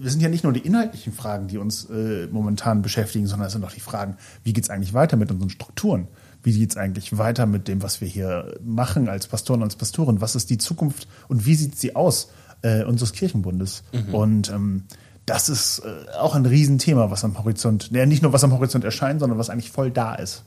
wir 0.00 0.10
sind 0.10 0.20
ja 0.20 0.28
nicht 0.28 0.44
nur 0.44 0.52
die 0.52 0.60
inhaltlichen 0.60 1.12
Fragen, 1.12 1.48
die 1.48 1.58
uns 1.58 1.86
äh, 1.90 2.28
momentan 2.30 2.82
beschäftigen, 2.82 3.26
sondern 3.26 3.46
es 3.48 3.52
sind 3.52 3.64
auch 3.64 3.72
die 3.72 3.80
Fragen, 3.80 4.16
wie 4.44 4.52
geht's 4.52 4.70
eigentlich 4.70 4.94
weiter 4.94 5.16
mit 5.16 5.30
unseren 5.30 5.50
Strukturen? 5.50 6.08
Wie 6.42 6.56
geht's 6.56 6.76
eigentlich 6.76 7.18
weiter 7.18 7.46
mit 7.46 7.66
dem, 7.66 7.82
was 7.82 8.00
wir 8.00 8.06
hier 8.06 8.54
machen 8.62 9.08
als 9.08 9.26
Pastoren, 9.26 9.62
als 9.62 9.74
Pastoren? 9.74 10.20
Was 10.20 10.36
ist 10.36 10.50
die 10.50 10.58
Zukunft 10.58 11.08
und 11.26 11.46
wie 11.46 11.54
sieht 11.56 11.76
sie 11.76 11.96
aus 11.96 12.30
äh, 12.62 12.84
unseres 12.84 13.12
Kirchenbundes? 13.12 13.82
Und 14.12 14.50
ähm, 14.50 14.84
das 15.28 15.48
ist 15.48 15.80
äh, 15.80 16.10
auch 16.18 16.34
ein 16.34 16.46
Riesenthema, 16.46 17.10
was 17.10 17.24
am 17.24 17.38
Horizont, 17.38 17.90
ja, 17.92 18.06
nicht 18.06 18.22
nur 18.22 18.32
was 18.32 18.44
am 18.44 18.52
Horizont 18.52 18.84
erscheint, 18.84 19.20
sondern 19.20 19.38
was 19.38 19.50
eigentlich 19.50 19.70
voll 19.70 19.90
da 19.90 20.14
ist. 20.14 20.44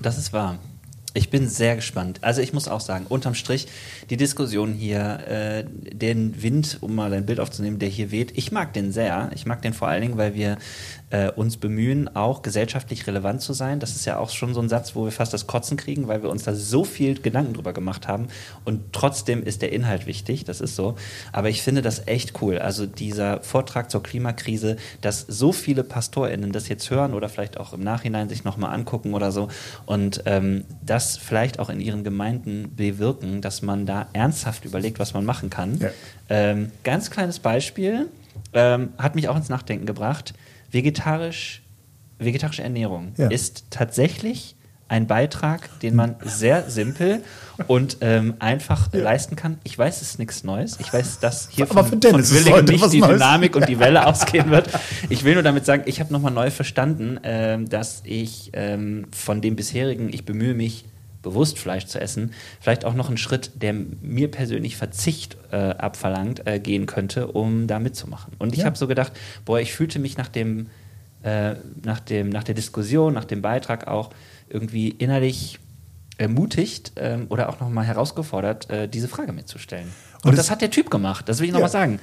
Das 0.00 0.18
ist 0.18 0.32
wahr. 0.32 0.58
Ich 1.14 1.30
bin 1.30 1.48
sehr 1.48 1.76
gespannt. 1.76 2.18
Also 2.20 2.42
ich 2.42 2.52
muss 2.52 2.68
auch 2.68 2.80
sagen, 2.80 3.06
unterm 3.08 3.34
Strich, 3.34 3.68
die 4.10 4.18
Diskussion 4.18 4.74
hier, 4.74 5.20
äh, 5.26 5.64
den 5.64 6.42
Wind, 6.42 6.76
um 6.82 6.94
mal 6.94 7.14
ein 7.14 7.24
Bild 7.24 7.40
aufzunehmen, 7.40 7.78
der 7.78 7.88
hier 7.88 8.10
weht, 8.10 8.36
ich 8.36 8.52
mag 8.52 8.74
den 8.74 8.92
sehr. 8.92 9.30
Ich 9.34 9.46
mag 9.46 9.62
den 9.62 9.72
vor 9.72 9.88
allen 9.88 10.02
Dingen, 10.02 10.18
weil 10.18 10.34
wir 10.34 10.58
äh, 11.10 11.30
uns 11.30 11.56
bemühen, 11.56 12.14
auch 12.16 12.42
gesellschaftlich 12.42 13.06
relevant 13.06 13.40
zu 13.40 13.52
sein. 13.52 13.78
Das 13.78 13.94
ist 13.94 14.04
ja 14.06 14.18
auch 14.18 14.30
schon 14.30 14.54
so 14.54 14.60
ein 14.60 14.68
Satz, 14.68 14.96
wo 14.96 15.04
wir 15.04 15.12
fast 15.12 15.32
das 15.32 15.46
Kotzen 15.46 15.76
kriegen, 15.76 16.08
weil 16.08 16.22
wir 16.22 16.30
uns 16.30 16.42
da 16.42 16.54
so 16.54 16.82
viel 16.82 17.20
Gedanken 17.20 17.54
drüber 17.54 17.72
gemacht 17.72 18.08
haben. 18.08 18.26
Und 18.64 18.92
trotzdem 18.92 19.44
ist 19.44 19.62
der 19.62 19.72
Inhalt 19.72 20.06
wichtig, 20.06 20.44
das 20.44 20.60
ist 20.60 20.74
so. 20.74 20.96
Aber 21.32 21.48
ich 21.48 21.62
finde 21.62 21.82
das 21.82 22.08
echt 22.08 22.42
cool. 22.42 22.58
Also 22.58 22.86
dieser 22.86 23.40
Vortrag 23.42 23.90
zur 23.90 24.02
Klimakrise, 24.02 24.76
dass 25.00 25.20
so 25.20 25.52
viele 25.52 25.84
PastorInnen 25.84 26.50
das 26.50 26.68
jetzt 26.68 26.90
hören 26.90 27.14
oder 27.14 27.28
vielleicht 27.28 27.58
auch 27.58 27.72
im 27.72 27.80
Nachhinein 27.80 28.28
sich 28.28 28.42
nochmal 28.42 28.74
angucken 28.74 29.14
oder 29.14 29.30
so 29.30 29.48
und 29.86 30.22
ähm, 30.26 30.64
das 30.84 31.16
vielleicht 31.16 31.60
auch 31.60 31.70
in 31.70 31.80
ihren 31.80 32.02
Gemeinden 32.02 32.74
bewirken, 32.74 33.42
dass 33.42 33.62
man 33.62 33.86
da 33.86 34.08
ernsthaft 34.12 34.64
überlegt, 34.64 34.98
was 34.98 35.14
man 35.14 35.24
machen 35.24 35.50
kann. 35.50 35.78
Ja. 35.78 35.90
Ähm, 36.28 36.72
ganz 36.82 37.10
kleines 37.10 37.38
Beispiel, 37.38 38.08
ähm, 38.52 38.90
hat 38.98 39.14
mich 39.14 39.28
auch 39.28 39.36
ins 39.36 39.48
Nachdenken 39.48 39.86
gebracht. 39.86 40.34
Vegetarisch, 40.70 41.62
vegetarische 42.18 42.62
Ernährung 42.62 43.12
Ja. 43.16 43.28
ist 43.28 43.64
tatsächlich 43.70 44.56
ein 44.88 45.08
Beitrag, 45.08 45.80
den 45.80 45.96
man 45.96 46.14
sehr 46.24 46.70
simpel 46.70 47.22
und 47.66 47.96
ähm, 48.02 48.34
einfach 48.38 48.92
ja. 48.92 49.00
leisten 49.00 49.34
kann. 49.34 49.58
Ich 49.64 49.76
weiß, 49.76 50.00
es 50.00 50.10
ist 50.10 50.18
nichts 50.20 50.44
Neues. 50.44 50.78
Ich 50.78 50.92
weiß, 50.92 51.18
dass 51.18 51.48
hier 51.50 51.68
Aber 51.68 51.82
von, 51.82 52.00
von 52.00 52.30
Willing 52.30 52.64
nicht 52.66 52.92
die 52.92 53.00
Neues. 53.00 53.14
Dynamik 53.14 53.56
und 53.56 53.68
die 53.68 53.80
Welle 53.80 54.06
ausgehen 54.06 54.50
wird. 54.50 54.68
Ich 55.08 55.24
will 55.24 55.34
nur 55.34 55.42
damit 55.42 55.66
sagen, 55.66 55.82
ich 55.86 55.98
habe 55.98 56.12
nochmal 56.12 56.30
neu 56.32 56.50
verstanden, 56.52 57.18
ähm, 57.24 57.68
dass 57.68 58.02
ich 58.04 58.50
ähm, 58.52 59.06
von 59.12 59.40
dem 59.40 59.56
bisherigen, 59.56 60.08
ich 60.12 60.24
bemühe 60.24 60.54
mich, 60.54 60.84
bewusst 61.26 61.58
Fleisch 61.58 61.86
zu 61.86 62.00
essen, 62.00 62.32
vielleicht 62.60 62.84
auch 62.84 62.94
noch 62.94 63.08
einen 63.08 63.18
Schritt, 63.18 63.50
der 63.56 63.72
mir 63.72 64.30
persönlich 64.30 64.76
Verzicht 64.76 65.36
äh, 65.50 65.56
abverlangt, 65.56 66.46
äh, 66.46 66.60
gehen 66.60 66.86
könnte, 66.86 67.26
um 67.26 67.66
da 67.66 67.80
mitzumachen. 67.80 68.34
Und 68.38 68.52
ich 68.52 68.60
ja. 68.60 68.66
habe 68.66 68.78
so 68.78 68.86
gedacht, 68.86 69.12
boah, 69.44 69.58
ich 69.58 69.72
fühlte 69.72 69.98
mich 69.98 70.16
nach 70.16 70.28
dem, 70.28 70.68
äh, 71.24 71.56
nach 71.84 71.98
dem, 71.98 72.28
nach 72.28 72.44
der 72.44 72.54
Diskussion, 72.54 73.12
nach 73.12 73.24
dem 73.24 73.42
Beitrag 73.42 73.88
auch 73.88 74.10
irgendwie 74.48 74.88
innerlich 74.88 75.58
ermutigt 76.16 76.92
ähm, 76.94 77.26
oder 77.28 77.48
auch 77.48 77.58
nochmal 77.58 77.84
herausgefordert, 77.84 78.70
äh, 78.70 78.88
diese 78.88 79.08
Frage 79.08 79.32
mitzustellen. 79.32 79.92
Und, 80.22 80.30
Und 80.30 80.38
das, 80.38 80.46
das, 80.46 80.50
hat 80.52 80.62
der 80.62 80.70
Typ 80.70 80.90
gemacht, 80.90 81.28
das 81.28 81.40
will 81.40 81.46
ich 81.46 81.52
nochmal 81.52 81.68
ja. 81.68 81.72
sagen. 81.72 81.98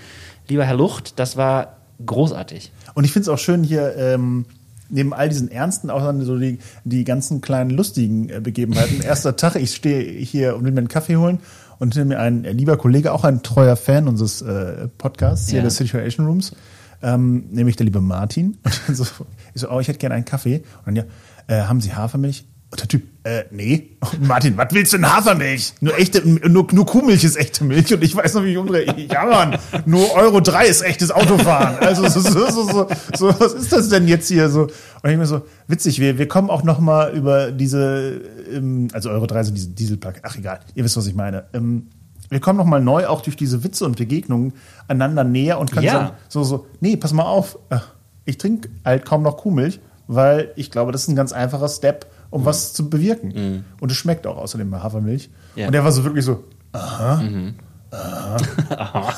Lieber 0.50 0.66
Herr 0.66 0.76
Lucht, 0.76 1.18
das 1.18 1.38
war 1.38 1.78
großartig. 2.06 2.74
Und 2.94 3.06
ich 3.06 3.14
finde 3.14 3.24
es 3.24 3.30
auch 3.30 3.40
schön 3.40 3.64
hier, 3.64 3.96
ähm, 3.96 4.46
neben 4.94 5.14
all 5.14 5.28
diesen 5.28 5.52
ernsten 5.52 5.90
auch 5.90 6.02
dann 6.02 6.22
so 6.22 6.38
die, 6.38 6.60
die 6.84 7.04
ganzen 7.04 7.42
kleinen 7.42 7.72
lustigen 7.72 8.30
äh, 8.30 8.40
Begebenheiten. 8.40 9.02
Erster 9.04 9.36
Tag, 9.36 9.56
ich 9.56 9.74
stehe 9.74 10.04
hier 10.04 10.56
und 10.56 10.64
will 10.64 10.72
mir 10.72 10.80
einen 10.80 10.88
Kaffee 10.88 11.18
holen 11.18 11.40
und 11.80 11.94
hinter 11.94 12.08
mir 12.08 12.20
ein 12.20 12.46
äh, 12.46 12.52
lieber 12.52 12.78
Kollege, 12.78 13.12
auch 13.12 13.24
ein 13.24 13.42
treuer 13.42 13.76
Fan 13.76 14.08
unseres 14.08 14.42
äh, 14.42 14.88
Podcasts 14.98 15.50
hier 15.50 15.60
ja. 15.60 15.64
des 15.66 15.78
Situation 15.78 16.28
Rooms, 16.28 16.56
ähm, 17.02 17.46
nämlich 17.52 17.76
der 17.76 17.86
liebe 17.86 18.02
Martin. 18.02 18.58
Und 18.88 18.96
so, 18.96 19.04
ich 19.54 19.62
so, 19.62 19.70
oh, 19.70 19.80
ich 19.80 19.88
hätte 19.88 20.00
gerne 20.00 20.16
einen 20.16 20.26
Kaffee. 20.26 20.64
Und 20.86 20.96
dann 20.96 20.96
ja, 20.96 21.04
äh, 21.48 21.64
haben 21.64 21.82
Sie 21.82 21.94
Hafermilch? 21.94 22.46
Und 22.74 22.80
der 22.80 22.88
Typ, 22.88 23.04
äh, 23.24 23.44
nee. 23.52 23.92
Und 24.00 24.28
Martin, 24.28 24.58
was 24.58 24.70
willst 24.72 24.94
du 24.94 24.98
denn 24.98 25.08
Hafermilch? 25.08 25.74
Nur 25.80 25.96
echte, 25.96 26.28
nur, 26.28 26.66
nur 26.72 26.86
Kuhmilch 26.88 27.24
ist 27.24 27.36
echte 27.36 27.64
Milch 27.64 27.94
und 27.94 28.04
ich 28.04 28.16
weiß 28.16 28.34
noch, 28.34 28.44
wie 28.44 28.54
ich 28.54 28.58
umdrehe. 28.58 28.88
Ja, 29.12 29.26
Mann, 29.26 29.60
nur 29.86 30.12
Euro 30.16 30.42
3 30.42 30.66
ist 30.66 30.82
echtes 30.82 31.12
Autofahren. 31.12 31.76
Also, 31.78 32.10
so, 32.10 32.20
so, 32.20 32.50
so, 32.50 32.64
so, 32.64 32.88
so, 33.16 33.40
was 33.40 33.54
ist 33.54 33.72
das 33.72 33.90
denn 33.90 34.08
jetzt 34.08 34.28
hier 34.28 34.50
so? 34.50 34.64
Und 35.04 35.10
ich 35.12 35.18
mir 35.18 35.28
so, 35.28 35.44
witzig, 35.68 36.00
wir, 36.00 36.18
wir 36.18 36.28
kommen 36.28 36.50
auch 36.50 36.64
noch 36.64 36.80
mal 36.80 37.14
über 37.14 37.52
diese, 37.52 38.22
ähm, 38.52 38.88
also 38.92 39.12
Euro 39.12 39.28
3 39.28 39.44
sind 39.44 39.56
diese 39.56 39.70
Dieselplug. 39.70 40.16
Ach, 40.24 40.36
egal. 40.36 40.60
Ihr 40.74 40.84
wisst, 40.84 40.98
was 40.98 41.06
ich 41.06 41.14
meine. 41.14 41.44
Ähm, 41.54 41.90
wir 42.30 42.40
kommen 42.40 42.58
noch 42.58 42.66
mal 42.66 42.82
neu 42.82 43.06
auch 43.06 43.22
durch 43.22 43.36
diese 43.36 43.64
Witze 43.64 43.86
und 43.86 43.98
Begegnungen 43.98 44.54
einander 44.88 45.24
näher 45.24 45.60
und 45.60 45.72
können 45.72 45.86
ja. 45.86 45.94
sagen, 45.94 46.12
so, 46.28 46.44
so, 46.44 46.66
nee, 46.80 46.98
pass 46.98 47.14
mal 47.14 47.22
auf. 47.22 47.60
Ich 48.26 48.40
trinke 48.40 48.70
halt 48.84 49.06
kaum 49.06 49.22
noch 49.22 49.38
Kuhmilch 49.38 49.80
weil 50.08 50.52
ich 50.56 50.72
glaube, 50.72 50.92
das 50.92 51.04
ist 51.04 51.08
ein 51.10 51.16
ganz 51.16 51.32
einfacher 51.32 51.70
Step, 51.70 52.08
um 52.34 52.42
mhm. 52.42 52.46
was 52.46 52.74
zu 52.74 52.90
bewirken. 52.90 53.34
Mhm. 53.36 53.64
Und 53.80 53.92
es 53.92 53.98
schmeckt 53.98 54.26
auch 54.26 54.38
außerdem 54.38 54.70
bei 54.72 54.80
Hafermilch. 54.80 55.30
Ja. 55.56 55.68
Und 55.68 55.76
er 55.76 55.84
war 55.84 55.92
so 55.92 56.04
wirklich 56.04 56.26
so, 56.26 56.44
aha, 56.72 57.22
mhm. 57.22 57.56
aha. 57.92 58.38
aha. 58.78 59.14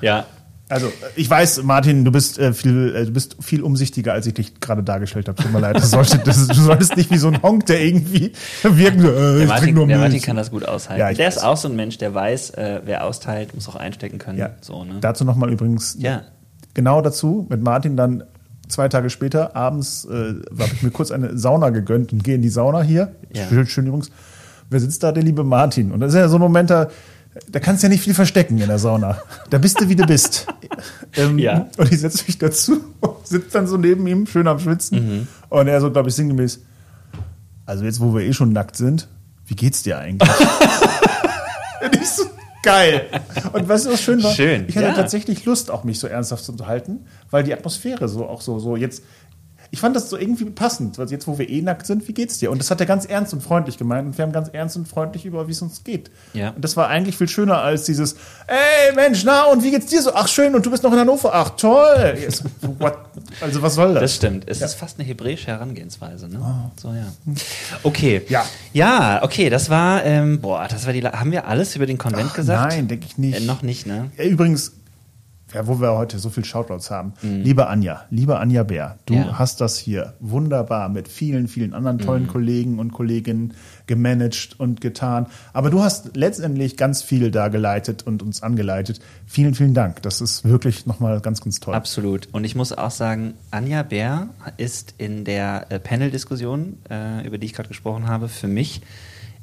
Ja. 0.00 0.26
Also 0.68 0.92
ich 1.16 1.28
weiß, 1.28 1.64
Martin, 1.64 2.04
du 2.04 2.12
bist 2.12 2.38
äh, 2.38 2.52
viel, 2.52 2.94
äh, 2.94 3.04
du 3.06 3.10
bist 3.10 3.38
viel 3.40 3.62
umsichtiger, 3.62 4.12
als 4.12 4.28
ich 4.28 4.34
dich 4.34 4.60
gerade 4.60 4.84
dargestellt 4.84 5.26
habe. 5.26 5.42
Tut 5.42 5.52
mir 5.52 5.58
leid. 5.58 5.74
Das 5.74 5.90
sollte, 5.90 6.18
das, 6.18 6.46
du 6.46 6.54
solltest 6.54 6.96
nicht 6.96 7.10
wie 7.10 7.18
so 7.18 7.26
ein 7.26 7.42
Honk, 7.42 7.66
der 7.66 7.82
irgendwie 7.82 8.32
wirken. 8.62 9.00
Äh, 9.00 9.38
der, 9.38 9.46
Martin, 9.48 9.74
nur 9.74 9.88
der 9.88 9.98
Martin 9.98 10.22
kann 10.22 10.36
das 10.36 10.52
gut 10.52 10.64
aushalten. 10.64 11.00
Ja, 11.00 11.12
der 11.12 11.26
weiß. 11.26 11.36
ist 11.38 11.42
auch 11.42 11.56
so 11.56 11.66
ein 11.66 11.74
Mensch, 11.74 11.98
der 11.98 12.14
weiß, 12.14 12.50
äh, 12.50 12.82
wer 12.84 13.04
austeilt, 13.04 13.52
muss 13.52 13.68
auch 13.68 13.74
einstecken 13.74 14.18
können. 14.18 14.38
Ja. 14.38 14.50
So, 14.60 14.84
ne? 14.84 14.98
Dazu 15.00 15.24
nochmal 15.24 15.50
übrigens 15.50 15.96
ja. 15.98 16.22
genau 16.72 17.02
dazu 17.02 17.46
mit 17.50 17.60
Martin 17.62 17.96
dann 17.96 18.22
zwei 18.70 18.88
Tage 18.88 19.10
später, 19.10 19.54
abends, 19.56 20.04
äh, 20.04 20.34
habe 20.58 20.70
ich 20.72 20.82
mir 20.82 20.90
kurz 20.90 21.10
eine 21.10 21.36
Sauna 21.36 21.70
gegönnt 21.70 22.12
und 22.12 22.24
gehe 22.24 22.36
in 22.36 22.42
die 22.42 22.48
Sauna 22.48 22.82
hier. 22.82 23.14
Ja. 23.34 23.46
Schön, 23.48 23.66
schön 23.66 23.86
übrigens. 23.86 24.10
Wer 24.70 24.80
sitzt 24.80 25.02
da? 25.02 25.12
Der 25.12 25.22
liebe 25.22 25.44
Martin. 25.44 25.92
Und 25.92 26.00
das 26.00 26.10
ist 26.10 26.18
ja 26.18 26.28
so 26.28 26.36
ein 26.36 26.40
Moment, 26.40 26.70
da, 26.70 26.88
da 27.48 27.60
kannst 27.60 27.82
du 27.82 27.86
ja 27.86 27.90
nicht 27.90 28.02
viel 28.02 28.14
verstecken 28.14 28.58
in 28.58 28.68
der 28.68 28.78
Sauna. 28.78 29.18
Da 29.50 29.58
bist 29.58 29.80
du, 29.80 29.88
wie 29.88 29.96
du 29.96 30.06
bist. 30.06 30.46
ähm, 31.16 31.38
ja. 31.38 31.68
Und 31.76 31.92
ich 31.92 32.00
setze 32.00 32.24
mich 32.26 32.38
dazu 32.38 32.80
und 33.00 33.26
sitze 33.26 33.50
dann 33.52 33.66
so 33.66 33.76
neben 33.76 34.06
ihm, 34.06 34.26
schön 34.26 34.46
am 34.46 34.58
Schwitzen. 34.58 34.98
Mhm. 34.98 35.28
Und 35.48 35.68
er 35.68 35.80
so, 35.80 35.90
glaube 35.90 36.08
ich, 36.08 36.14
sinngemäß, 36.14 36.60
also 37.66 37.84
jetzt, 37.84 38.00
wo 38.00 38.14
wir 38.14 38.22
eh 38.22 38.32
schon 38.32 38.52
nackt 38.52 38.76
sind, 38.76 39.08
wie 39.46 39.56
geht's 39.56 39.82
dir 39.82 39.98
eigentlich? 39.98 40.30
und 41.84 41.96
ich 41.96 42.08
so, 42.08 42.24
Geil. 42.62 43.08
Und 43.52 43.68
weißt 43.68 43.86
du, 43.86 43.92
was 43.92 44.02
schön 44.02 44.22
war? 44.22 44.32
Schön. 44.34 44.66
Ich 44.68 44.76
hatte 44.76 44.88
ja. 44.88 44.94
tatsächlich 44.94 45.44
Lust, 45.44 45.70
auch 45.70 45.84
mich 45.84 45.98
so 45.98 46.06
ernsthaft 46.06 46.44
zu 46.44 46.52
unterhalten, 46.52 47.06
weil 47.30 47.42
die 47.42 47.52
Atmosphäre 47.52 48.08
so 48.08 48.26
auch 48.26 48.42
so, 48.42 48.58
so 48.58 48.76
jetzt, 48.76 49.02
ich 49.72 49.80
fand 49.80 49.94
das 49.94 50.10
so 50.10 50.16
irgendwie 50.16 50.44
passend, 50.46 50.98
weil 50.98 51.08
jetzt, 51.10 51.28
wo 51.28 51.38
wir 51.38 51.48
eh 51.48 51.62
nackt 51.62 51.86
sind, 51.86 52.08
wie 52.08 52.12
geht's 52.12 52.38
dir? 52.38 52.50
Und 52.50 52.58
das 52.58 52.70
hat 52.70 52.80
er 52.80 52.86
ganz 52.86 53.04
ernst 53.04 53.32
und 53.32 53.42
freundlich 53.42 53.78
gemeint 53.78 54.06
und 54.06 54.18
wir 54.18 54.24
haben 54.24 54.32
ganz 54.32 54.48
ernst 54.48 54.76
und 54.76 54.88
freundlich 54.88 55.24
über, 55.24 55.46
wie 55.46 55.52
es 55.52 55.62
uns 55.62 55.84
geht. 55.84 56.10
Ja. 56.32 56.50
Und 56.50 56.64
das 56.64 56.76
war 56.76 56.88
eigentlich 56.88 57.16
viel 57.16 57.28
schöner 57.28 57.62
als 57.62 57.84
dieses, 57.84 58.16
ey 58.48 58.94
Mensch, 58.96 59.22
na 59.24 59.44
und 59.44 59.62
wie 59.62 59.70
geht's 59.70 59.86
dir 59.86 60.02
so? 60.02 60.12
Ach 60.14 60.26
schön, 60.26 60.54
und 60.54 60.66
du 60.66 60.70
bist 60.70 60.82
noch 60.82 60.92
in 60.92 60.98
Hannover. 60.98 61.30
Ach 61.32 61.50
toll. 61.50 62.16
Yes. 62.20 62.42
Also 63.40 63.62
was 63.62 63.74
soll 63.74 63.94
das? 63.94 64.02
Das 64.02 64.16
stimmt. 64.16 64.48
Es 64.48 64.58
ja. 64.58 64.66
ist 64.66 64.74
fast 64.74 64.98
eine 64.98 65.06
hebräische 65.06 65.46
Herangehensweise. 65.46 66.28
Ne? 66.28 66.40
Oh. 66.42 66.70
So 66.80 66.88
ja. 66.88 67.06
Okay. 67.82 68.22
Ja. 68.28 68.44
Ja, 68.72 69.22
okay. 69.22 69.50
Das 69.50 69.70
war, 69.70 70.04
ähm, 70.04 70.40
boah, 70.40 70.66
das 70.68 70.86
war 70.86 70.92
die. 70.92 71.02
Haben 71.02 71.32
wir 71.32 71.46
alles 71.46 71.76
über 71.76 71.86
den 71.86 71.98
Konvent 71.98 72.30
Ach, 72.30 72.36
gesagt? 72.36 72.72
Nein, 72.72 72.88
denke 72.88 73.06
ich 73.08 73.18
nicht. 73.18 73.40
Äh, 73.40 73.44
noch 73.44 73.62
nicht, 73.62 73.86
ne? 73.86 74.10
Übrigens, 74.18 74.72
ja, 75.54 75.66
wo 75.66 75.80
wir 75.80 75.92
heute 75.92 76.18
so 76.18 76.30
viel 76.30 76.44
Shoutouts 76.44 76.90
haben. 76.90 77.14
Mhm. 77.22 77.42
Liebe 77.42 77.66
Anja, 77.66 78.04
liebe 78.10 78.38
Anja 78.38 78.62
Bär, 78.62 78.98
du 79.06 79.14
ja. 79.14 79.38
hast 79.38 79.60
das 79.60 79.78
hier 79.78 80.14
wunderbar 80.20 80.88
mit 80.88 81.08
vielen, 81.08 81.48
vielen 81.48 81.74
anderen 81.74 81.98
tollen 81.98 82.24
mhm. 82.24 82.28
Kollegen 82.28 82.78
und 82.78 82.92
Kolleginnen 82.92 83.54
gemanagt 83.86 84.58
und 84.58 84.80
getan. 84.80 85.26
Aber 85.52 85.70
du 85.70 85.82
hast 85.82 86.16
letztendlich 86.16 86.76
ganz 86.76 87.02
viel 87.02 87.30
da 87.30 87.48
geleitet 87.48 88.06
und 88.06 88.22
uns 88.22 88.42
angeleitet. 88.42 89.00
Vielen, 89.26 89.54
vielen 89.54 89.74
Dank. 89.74 90.02
Das 90.02 90.20
ist 90.20 90.44
wirklich 90.44 90.86
nochmal 90.86 91.20
ganz, 91.20 91.40
ganz 91.40 91.60
toll. 91.60 91.74
Absolut. 91.74 92.28
Und 92.32 92.44
ich 92.44 92.54
muss 92.54 92.72
auch 92.72 92.90
sagen, 92.90 93.34
Anja 93.50 93.82
Bär 93.82 94.28
ist 94.56 94.94
in 94.98 95.24
der 95.24 95.66
äh, 95.70 95.80
Panel-Diskussion, 95.80 96.78
äh, 96.88 97.26
über 97.26 97.38
die 97.38 97.46
ich 97.46 97.52
gerade 97.54 97.68
gesprochen 97.68 98.06
habe, 98.06 98.28
für 98.28 98.48
mich 98.48 98.80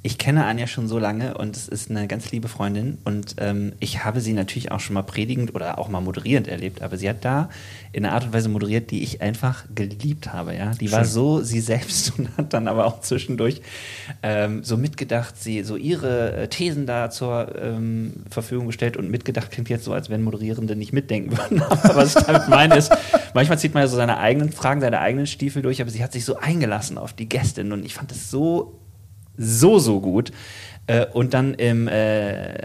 ich 0.08 0.18
kenne 0.18 0.46
Anja 0.46 0.68
schon 0.68 0.88
so 0.88 1.00
lange 1.00 1.38
und 1.38 1.58
es 1.58 1.68
ist 1.68 1.92
eine 1.92 2.08
ganz 2.08 2.32
liebe 2.32 2.48
Freundin 2.48 2.98
und 3.04 3.36
ähm, 3.40 3.74
ich 3.82 4.06
habe 4.06 4.22
sie 4.22 4.32
natürlich 4.32 4.72
auch 4.72 4.80
schon 4.80 4.94
mal 4.94 5.02
predigend 5.02 5.54
oder 5.54 5.78
auch 5.78 5.90
mal 5.90 6.00
moderierend 6.00 6.48
erlebt, 6.48 6.82
aber 6.82 6.96
sie 6.96 7.10
hat 7.10 7.26
da 7.26 7.50
in 7.92 8.06
einer 8.06 8.14
Art 8.14 8.24
und 8.24 8.32
Weise 8.32 8.48
moderiert, 8.48 8.90
die 8.90 9.04
ich 9.04 9.22
einfach 9.22 9.66
geliebt 9.76 10.32
habe. 10.32 10.56
Ja, 10.56 10.72
die 10.72 10.88
Schön. 10.88 10.98
war 10.98 11.04
so 11.04 11.42
sie 11.42 11.60
selbst 11.60 12.14
und 12.18 12.30
hat 12.38 12.54
dann 12.54 12.70
aber 12.70 12.86
auch 12.86 13.02
zwischendurch 13.02 13.62
ähm, 14.24 14.64
so 14.64 14.78
mitgedacht, 14.78 15.36
sie 15.38 15.64
so 15.64 15.76
ihre 15.76 16.38
äh, 16.38 16.48
Thesen 16.48 16.86
da 16.86 17.10
zur 17.10 17.54
ähm, 17.62 18.14
Verfügung 18.32 18.68
gestellt 18.68 18.96
und 18.96 19.12
mitgedacht 19.12 19.52
klingt 19.52 19.68
jetzt 19.68 19.84
so, 19.84 19.92
als 19.92 20.10
wenn 20.10 20.24
Moderierende 20.24 20.78
nicht 20.78 20.94
mitdenken 20.94 21.38
würden. 21.38 21.62
aber 21.62 21.98
was 21.98 22.16
ich 22.16 22.24
damit 22.24 22.48
meine 22.48 22.78
ist, 22.78 22.96
manchmal 23.34 23.60
zieht 23.60 23.74
man 23.74 23.84
ja 23.84 23.88
so 23.88 23.98
seine 23.98 24.20
eigenen 24.20 24.54
Fragen, 24.54 24.80
seine 24.80 25.02
eigenen 25.02 25.28
Stiefel 25.28 25.62
durch, 25.62 25.82
aber 25.82 25.92
sie 25.92 26.02
hat 26.02 26.14
sich 26.14 26.24
so 26.24 26.38
eingelassen 26.38 26.98
auf 26.98 27.12
die 27.12 27.28
Gästin 27.28 27.74
und 27.74 27.84
ich 27.84 27.94
fand 27.94 28.14
es 28.14 28.32
so 28.32 28.80
so, 29.38 29.80
so 29.80 30.00
gut. 30.02 30.32
Äh, 30.88 31.06
und 31.06 31.34
dann 31.34 31.54
im 31.54 31.90
äh, 31.90 32.56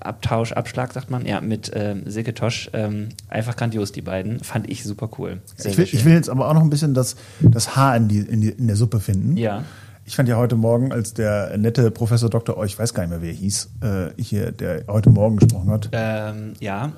Abtausch, 0.00 0.52
Abschlag, 0.52 0.92
sagt 0.92 1.10
man, 1.10 1.26
ja, 1.26 1.40
mit 1.40 1.72
ähm, 1.74 2.04
Silke 2.06 2.34
Tosch, 2.34 2.70
ähm, 2.72 3.08
einfach 3.28 3.56
grandios, 3.56 3.90
die 3.90 4.00
beiden. 4.00 4.38
Fand 4.40 4.70
ich 4.70 4.84
super 4.84 5.10
cool. 5.18 5.40
Sehr, 5.56 5.72
ich, 5.72 5.78
will, 5.78 5.88
ich 5.90 6.04
will 6.04 6.14
jetzt 6.14 6.30
aber 6.30 6.48
auch 6.48 6.54
noch 6.54 6.62
ein 6.62 6.70
bisschen 6.70 6.94
das, 6.94 7.16
das 7.40 7.74
Haar 7.74 7.96
in, 7.96 8.06
die, 8.06 8.20
in, 8.20 8.40
die, 8.40 8.50
in 8.50 8.68
der 8.68 8.76
Suppe 8.76 9.00
finden. 9.00 9.36
Ja. 9.36 9.64
Ich 10.04 10.14
fand 10.14 10.28
ja 10.28 10.36
heute 10.36 10.54
Morgen, 10.54 10.92
als 10.92 11.14
der 11.14 11.56
nette 11.58 11.90
Professor 11.90 12.30
Dr. 12.30 12.56
Oh, 12.56 12.64
ich 12.64 12.78
weiß 12.78 12.94
gar 12.94 13.02
nicht 13.02 13.10
mehr, 13.10 13.22
wer 13.22 13.30
er 13.30 13.34
hieß, 13.34 13.70
äh, 13.82 14.22
hier, 14.22 14.52
der 14.52 14.84
heute 14.86 15.10
Morgen 15.10 15.36
gesprochen 15.36 15.70
hat. 15.70 15.88
Ähm, 15.92 16.54
ja. 16.60 16.92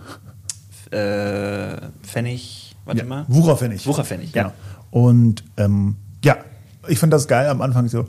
Äh, 0.90 1.88
Pfennig, 2.02 2.76
warte 2.84 3.00
ja. 3.00 3.06
mal. 3.06 3.24
Wucherpfennig. 3.28 3.86
Wucherpfennig, 3.86 4.34
ja. 4.34 4.42
Genau. 4.42 4.54
Und 4.90 5.42
ähm, 5.56 5.96
ja, 6.22 6.36
ich 6.88 6.98
fand 6.98 7.12
das 7.12 7.28
geil 7.28 7.48
am 7.48 7.62
Anfang 7.62 7.88
so. 7.88 8.06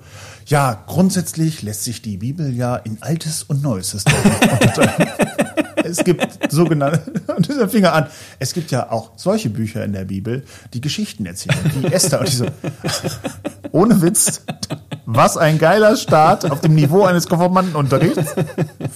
Ja, 0.48 0.84
grundsätzlich 0.86 1.64
lässt 1.64 1.84
sich 1.84 2.04
die 2.04 2.18
Bibel 2.18 2.54
ja 2.54 2.76
in 2.76 3.02
Altes 3.02 3.42
und 3.44 3.64
Neues 3.64 3.94
unterteilen. 4.06 5.45
Es 5.86 6.04
gibt 6.04 6.52
sogenannte, 6.52 7.02
und 7.36 7.48
dieser 7.48 7.70
Finger 7.70 7.94
an, 7.94 8.08
es 8.40 8.54
gibt 8.54 8.72
ja 8.72 8.92
auch 8.92 9.12
solche 9.16 9.50
Bücher 9.50 9.84
in 9.84 9.94
der 9.94 10.06
Bibel, 10.06 10.44
die 10.74 10.82
Geschichten 10.82 11.26
erzählen, 11.26 11.58
wie 11.80 11.88
Esther 11.94 12.20
und 12.20 12.30
diese, 12.30 12.48
ohne 13.72 14.02
Witz, 14.02 14.42
was 15.06 15.38
ein 15.38 15.60
geiler 15.60 15.96
Start 15.96 16.50
auf 16.50 16.62
dem 16.62 16.76
Niveau 16.76 17.04
eines 17.04 17.28
Konformantenunterrichts 17.28 18.34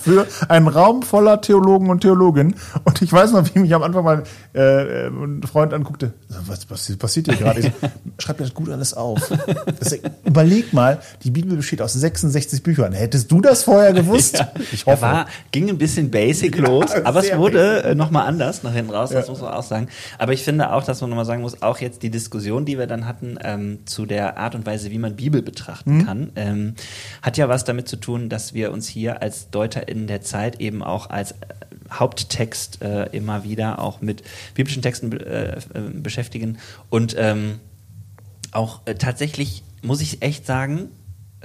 für 0.01 0.27
einen 0.47 0.67
Raum 0.67 1.03
voller 1.03 1.41
Theologen 1.41 1.89
und 1.89 2.01
Theologinnen. 2.01 2.55
Und 2.83 3.01
ich 3.01 3.13
weiß 3.13 3.31
noch, 3.31 3.53
wie 3.53 3.59
mich 3.59 3.73
am 3.75 3.83
Anfang 3.83 4.03
mal 4.03 4.23
äh, 4.53 5.07
ein 5.07 5.43
Freund 5.43 5.73
anguckte. 5.73 6.13
Was, 6.47 6.69
was 6.69 6.97
passiert 6.97 7.27
hier 7.27 7.35
gerade? 7.35 7.61
So, 7.61 7.69
Schreib 8.17 8.39
mir 8.39 8.45
das 8.45 8.55
gut 8.55 8.69
alles 8.69 8.93
auf. 8.93 9.31
Das, 9.79 9.97
überleg 10.25 10.73
mal, 10.73 10.99
die 11.23 11.31
Bibel 11.31 11.55
besteht 11.55 11.81
aus 11.81 11.93
66 11.93 12.63
Büchern. 12.63 12.93
Hättest 12.93 13.31
du 13.31 13.41
das 13.41 13.63
vorher 13.63 13.93
gewusst? 13.93 14.39
Ja, 14.39 14.51
ich 14.71 14.85
hoffe. 14.85 15.01
War, 15.01 15.27
ging 15.51 15.69
ein 15.69 15.77
bisschen 15.77 16.09
basic 16.09 16.57
los 16.57 16.78
los, 16.81 16.91
aber 17.03 17.19
es 17.19 17.35
wurde 17.37 17.83
äh, 17.83 17.95
nochmal 17.95 18.27
anders 18.27 18.63
nach 18.63 18.73
hinten 18.73 18.91
raus, 18.91 19.09
das 19.09 19.25
Ja. 19.27 19.31
muss 19.31 19.41
man 19.41 19.53
auch 19.53 19.63
sagen. 19.63 19.87
Aber 20.17 20.33
ich 20.33 20.43
finde 20.43 20.73
auch, 20.73 20.83
dass 20.83 21.01
man 21.01 21.09
nochmal 21.09 21.25
sagen 21.25 21.41
muss, 21.41 21.61
auch 21.61 21.79
jetzt 21.79 22.03
die 22.03 22.09
Diskussion, 22.09 22.65
die 22.65 22.77
wir 22.77 22.87
dann 22.87 23.05
hatten 23.05 23.37
ähm, 23.43 23.79
zu 23.85 24.05
der 24.05 24.37
Art 24.37 24.55
und 24.55 24.65
Weise, 24.65 24.91
wie 24.91 24.97
man 24.99 25.15
Bibel 25.15 25.41
betrachten 25.41 25.97
Mhm. 25.97 26.05
kann, 26.05 26.31
ähm, 26.35 26.75
hat 27.21 27.37
ja 27.37 27.49
was 27.49 27.63
damit 27.63 27.87
zu 27.87 27.95
tun, 27.97 28.29
dass 28.29 28.53
wir 28.53 28.71
uns 28.71 28.87
hier 28.87 29.21
als 29.21 29.49
Deuter 29.49 29.87
in 29.87 30.07
der 30.07 30.21
Zeit 30.21 30.59
eben 30.61 30.81
auch 30.83 31.09
als 31.09 31.31
äh, 31.31 31.35
Haupttext 31.91 32.81
äh, 32.81 33.05
immer 33.07 33.43
wieder 33.43 33.79
auch 33.79 34.01
mit 34.01 34.21
biblischen 34.53 34.81
Texten 34.81 35.11
äh, 35.11 35.53
äh, 35.57 35.59
beschäftigen 35.93 36.57
und 36.89 37.15
ähm, 37.17 37.59
auch 38.51 38.81
tatsächlich, 38.97 39.63
muss 39.83 40.01
ich 40.01 40.21
echt 40.21 40.45
sagen, 40.45 40.89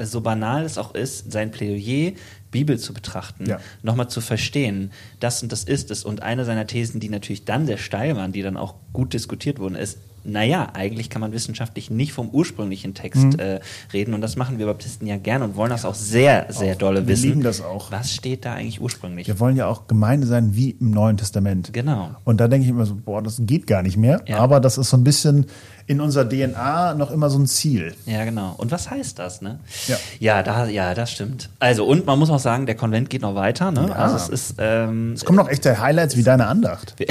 so 0.02 0.20
banal 0.22 0.64
es 0.64 0.78
auch 0.78 0.94
ist, 0.94 1.30
sein 1.30 1.50
Plädoyer, 1.50 2.12
Bibel 2.54 2.78
zu 2.78 2.94
betrachten, 2.94 3.46
Ja. 3.46 3.58
nochmal 3.82 4.08
zu 4.08 4.20
verstehen, 4.20 4.92
das 5.20 5.42
und 5.42 5.50
das 5.52 5.64
ist 5.64 5.90
es. 5.90 6.04
Und 6.04 6.22
eine 6.22 6.44
seiner 6.44 6.66
Thesen, 6.66 7.00
die 7.00 7.08
natürlich 7.08 7.44
dann 7.44 7.66
sehr 7.66 7.78
steil 7.78 8.14
waren, 8.16 8.30
die 8.32 8.42
dann 8.42 8.56
auch 8.56 8.76
gut 8.92 9.12
diskutiert 9.12 9.58
wurden, 9.58 9.74
ist, 9.74 9.98
naja, 10.24 10.68
eigentlich 10.74 11.10
kann 11.10 11.20
man 11.20 11.32
wissenschaftlich 11.32 11.90
nicht 11.90 12.12
vom 12.12 12.28
ursprünglichen 12.30 12.94
Text 12.94 13.22
Mhm. 13.24 13.38
äh, 13.38 13.60
reden. 13.92 14.14
Und 14.14 14.20
das 14.20 14.36
machen 14.36 14.58
wir 14.58 14.66
Baptisten 14.66 15.06
ja 15.06 15.16
gerne 15.16 15.44
und 15.44 15.56
wollen 15.56 15.70
das 15.70 15.84
auch 15.84 15.94
sehr, 15.94 16.46
sehr 16.50 16.74
dolle 16.76 17.02
wir 17.02 17.08
wissen. 17.08 17.28
lieben 17.28 17.42
das 17.42 17.60
auch. 17.60 17.90
Was 17.92 18.12
steht 18.12 18.44
da 18.44 18.54
eigentlich 18.54 18.80
ursprünglich? 18.80 19.26
Wir 19.26 19.38
wollen 19.40 19.56
ja 19.56 19.66
auch 19.66 19.86
Gemeinde 19.86 20.26
sein 20.26 20.54
wie 20.56 20.70
im 20.70 20.90
Neuen 20.90 21.16
Testament. 21.16 21.72
Genau. 21.72 22.10
Und 22.24 22.40
da 22.40 22.48
denke 22.48 22.64
ich 22.64 22.70
immer 22.70 22.86
so, 22.86 22.94
boah, 22.94 23.22
das 23.22 23.36
geht 23.40 23.66
gar 23.66 23.82
nicht 23.82 23.96
mehr. 23.96 24.22
Ja. 24.26 24.38
Aber 24.38 24.60
das 24.60 24.78
ist 24.78 24.90
so 24.90 24.96
ein 24.96 25.04
bisschen 25.04 25.46
in 25.86 26.00
unserer 26.00 26.26
DNA 26.26 26.94
noch 26.94 27.10
immer 27.10 27.28
so 27.28 27.38
ein 27.38 27.46
Ziel. 27.46 27.94
Ja, 28.06 28.24
genau. 28.24 28.54
Und 28.56 28.70
was 28.72 28.88
heißt 28.90 29.18
das, 29.18 29.42
ne? 29.42 29.60
Ja. 29.86 29.96
Ja, 30.18 30.42
da, 30.42 30.66
ja, 30.66 30.94
das 30.94 31.12
stimmt. 31.12 31.50
Also, 31.58 31.84
und 31.84 32.06
man 32.06 32.18
muss 32.18 32.30
auch 32.30 32.38
sagen, 32.38 32.64
der 32.64 32.74
Konvent 32.74 33.10
geht 33.10 33.20
noch 33.20 33.34
weiter, 33.34 33.70
ne? 33.70 33.88
Ja. 33.88 33.94
Also, 33.94 34.16
es 34.16 34.28
ist, 34.30 34.54
ähm, 34.58 35.12
Es 35.12 35.26
kommen 35.26 35.36
noch 35.36 35.50
echte 35.50 35.78
Highlights 35.80 36.16
wie 36.16 36.22
deine 36.22 36.46
Andacht. 36.46 36.94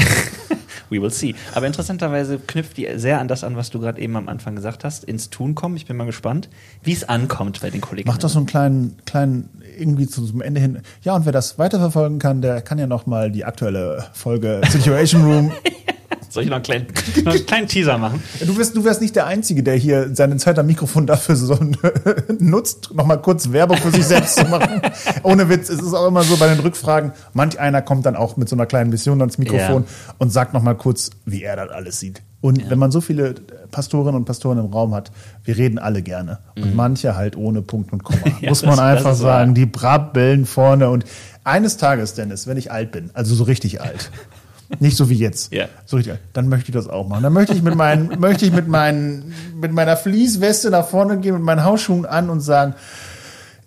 We 0.93 1.01
will 1.01 1.09
see. 1.11 1.33
Aber 1.53 1.65
interessanterweise 1.67 2.37
knüpft 2.39 2.77
die 2.77 2.87
sehr 2.95 3.19
an 3.19 3.27
das 3.27 3.43
an, 3.43 3.57
was 3.57 3.69
du 3.71 3.79
gerade 3.79 3.99
eben 3.99 4.15
am 4.15 4.29
Anfang 4.29 4.55
gesagt 4.55 4.83
hast, 4.83 5.03
ins 5.03 5.29
Tun 5.31 5.55
kommen. 5.55 5.75
Ich 5.75 5.85
bin 5.87 5.97
mal 5.97 6.05
gespannt, 6.05 6.49
wie 6.83 6.93
es 6.93 7.03
ankommt 7.09 7.61
bei 7.61 7.69
den 7.71 7.81
Kollegen. 7.81 8.07
Mach 8.07 8.17
doch 8.19 8.29
so 8.29 8.37
einen 8.37 8.45
kleinen, 8.45 8.95
kleinen, 9.05 9.49
irgendwie 9.77 10.07
zu- 10.07 10.25
zum 10.25 10.41
Ende 10.41 10.61
hin. 10.61 10.79
Ja, 11.01 11.15
und 11.15 11.25
wer 11.25 11.31
das 11.31 11.57
weiterverfolgen 11.57 12.19
kann, 12.19 12.41
der 12.41 12.61
kann 12.61 12.77
ja 12.77 12.85
noch 12.87 13.05
mal 13.07 13.31
die 13.31 13.43
aktuelle 13.43 14.05
Folge 14.13 14.61
Situation 14.69 15.23
Room. 15.23 15.51
Soll 16.33 16.43
ich 16.43 16.49
noch 16.49 16.55
einen 16.55 16.63
kleinen, 16.63 16.87
noch 17.25 17.31
einen 17.35 17.45
kleinen 17.45 17.67
Teaser 17.67 17.97
machen? 17.99 18.23
Du 18.39 18.57
wirst, 18.57 18.75
du 18.75 18.83
wärst 18.83 19.01
nicht 19.01 19.15
der 19.15 19.27
Einzige, 19.27 19.61
der 19.61 19.75
hier 19.75 20.15
seinen 20.15 20.39
Zeit 20.39 20.57
am 20.57 20.65
Mikrofon 20.65 21.05
dafür 21.05 21.35
so 21.35 21.55
nutzt, 22.39 22.89
noch 22.93 23.05
mal 23.05 23.17
kurz 23.17 23.51
Werbung 23.51 23.77
für 23.77 23.91
sich 23.91 24.05
selbst 24.05 24.37
zu 24.37 24.45
machen. 24.45 24.81
Ohne 25.23 25.47
Witz, 25.49 25.69
es 25.69 25.79
ist 25.81 25.93
auch 25.93 26.07
immer 26.07 26.23
so 26.23 26.37
bei 26.37 26.47
den 26.47 26.59
Rückfragen, 26.59 27.11
manch 27.33 27.59
einer 27.59 27.81
kommt 27.83 28.05
dann 28.07 28.15
auch 28.15 28.35
mit 28.37 28.49
so 28.49 28.55
einer 28.55 28.65
kleinen 28.65 28.89
Mission 28.89 29.21
ans 29.21 29.37
Mikrofon 29.37 29.83
Ja. 29.83 30.13
und 30.17 30.31
sagt 30.31 30.53
noch 30.53 30.63
mal 30.63 30.73
kurz, 30.75 31.11
wie 31.25 31.43
er 31.43 31.55
das 31.55 31.69
alles 31.69 31.99
sieht. 31.99 32.21
Und 32.41 32.69
wenn 32.69 32.77
man 32.79 32.91
so 32.91 32.99
viele 32.99 33.35
Pastorinnen 33.71 34.15
und 34.15 34.25
Pastoren 34.25 34.57
im 34.57 34.65
Raum 34.65 34.93
hat, 34.93 35.11
wir 35.45 35.55
reden 35.55 35.79
alle 35.79 36.01
gerne. 36.01 36.39
Und 36.57 36.75
manche 36.75 37.15
halt 37.15 37.37
ohne 37.37 37.61
Punkt 37.61 37.93
und 37.93 38.03
Komma. 38.03 38.19
Ja, 38.41 38.49
Muss 38.49 38.63
man 38.63 38.71
das- 38.71 38.79
das 38.79 38.85
einfach 38.85 39.05
wahr. 39.11 39.15
sagen. 39.15 39.53
Die 39.53 39.65
brabbeln 39.65 40.45
vorne. 40.45 40.89
Und 40.89 41.05
eines 41.45 41.77
Tages, 41.77 42.15
Dennis, 42.15 42.45
wenn 42.45 42.57
ich 42.57 42.69
alt 42.69 42.91
bin, 42.91 43.11
also 43.13 43.33
so 43.33 43.45
richtig 43.45 43.79
alt, 43.81 44.11
nicht 44.79 44.97
so 44.97 45.09
wie 45.09 45.15
jetzt, 45.17 45.53
Ja. 45.53 45.65
so 45.85 45.97
richtig 45.97 46.17
dann 46.33 46.49
möchte 46.49 46.69
ich 46.69 46.73
das 46.75 46.87
auch 46.87 47.07
machen. 47.07 47.23
Dann 47.23 47.33
möchte 47.33 47.53
ich 47.53 47.61
mit 47.61 47.75
meinen, 47.75 48.19
möchte 48.19 48.45
ich 48.45 48.51
mit 48.51 48.67
meinen, 48.67 49.33
mit 49.55 49.71
meiner 49.71 49.97
Fließweste 49.97 50.69
nach 50.69 50.87
vorne 50.87 51.19
gehen, 51.19 51.33
mit 51.35 51.43
meinen 51.43 51.63
Hausschuhen 51.63 52.05
an 52.05 52.29
und 52.29 52.41
sagen, 52.41 52.75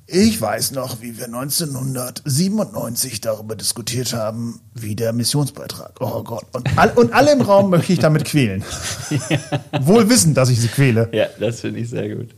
ich 0.08 0.40
weiß 0.40 0.70
noch, 0.70 1.00
wie 1.02 1.18
wir 1.18 1.24
1997 1.24 3.20
darüber 3.20 3.56
diskutiert 3.56 4.12
haben, 4.12 4.60
wie 4.74 4.94
der 4.94 5.12
Missionsbeitrag. 5.12 5.94
Oh 6.00 6.22
Gott. 6.22 6.44
Und, 6.52 6.78
all, 6.78 6.90
und 6.90 7.12
alle 7.12 7.32
im 7.32 7.40
Raum 7.40 7.70
möchte 7.70 7.92
ich 7.92 7.98
damit 7.98 8.24
quälen. 8.24 8.62
Wohl 9.80 10.08
wissend, 10.08 10.36
dass 10.36 10.48
ich 10.48 10.60
sie 10.60 10.68
quäle. 10.68 11.08
Ja, 11.12 11.26
das 11.40 11.60
finde 11.60 11.80
ich 11.80 11.90
sehr 11.90 12.14
gut. 12.14 12.28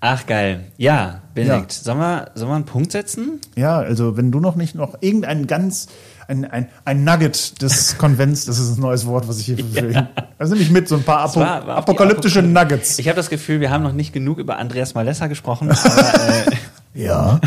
Ach, 0.00 0.26
geil. 0.26 0.64
Ja, 0.76 1.22
Benedikt, 1.34 1.72
Ja. 1.72 1.82
Sollen, 1.82 1.98
wir, 1.98 2.30
sollen 2.34 2.50
wir 2.50 2.54
einen 2.56 2.64
Punkt 2.64 2.92
setzen? 2.92 3.40
Ja, 3.56 3.78
also 3.78 4.16
wenn 4.16 4.30
du 4.30 4.40
noch 4.40 4.56
nicht 4.56 4.74
noch 4.74 4.96
irgendein 5.00 5.46
ganz, 5.46 5.88
ein, 6.28 6.44
ein, 6.44 6.68
ein 6.84 7.04
Nugget 7.04 7.60
des 7.62 7.96
Konvents, 7.98 8.44
das 8.46 8.58
ist 8.58 8.76
ein 8.76 8.80
neues 8.80 9.06
Wort, 9.06 9.28
was 9.28 9.38
ich 9.38 9.46
hier 9.46 9.58
für 9.58 10.08
Also 10.38 10.54
nämlich 10.54 10.70
mit 10.70 10.88
so 10.88 10.96
ein 10.96 11.02
paar 11.02 11.20
Apo 11.20 11.40
war- 11.40 11.46
war 11.46 11.60
die 11.62 11.70
apokalyptische 11.72 12.40
Apokalypse. 12.40 12.68
Nuggets. 12.74 12.98
Ich 12.98 13.08
habe 13.08 13.16
das 13.16 13.30
Gefühl, 13.30 13.60
wir 13.60 13.70
haben 13.70 13.82
noch 13.82 13.92
nicht 13.92 14.12
genug 14.12 14.38
über 14.38 14.56
Andreas 14.58 14.94
Malessa 14.94 15.26
gesprochen, 15.28 15.70
aber 15.84 16.14
äh, 16.28 16.56
Ja. 16.94 17.40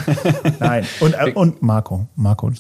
Nein. 0.59 0.85
Und, 0.99 1.13
äh, 1.13 1.31
und 1.33 1.61
Marco. 1.61 2.07
Marco. 2.15 2.51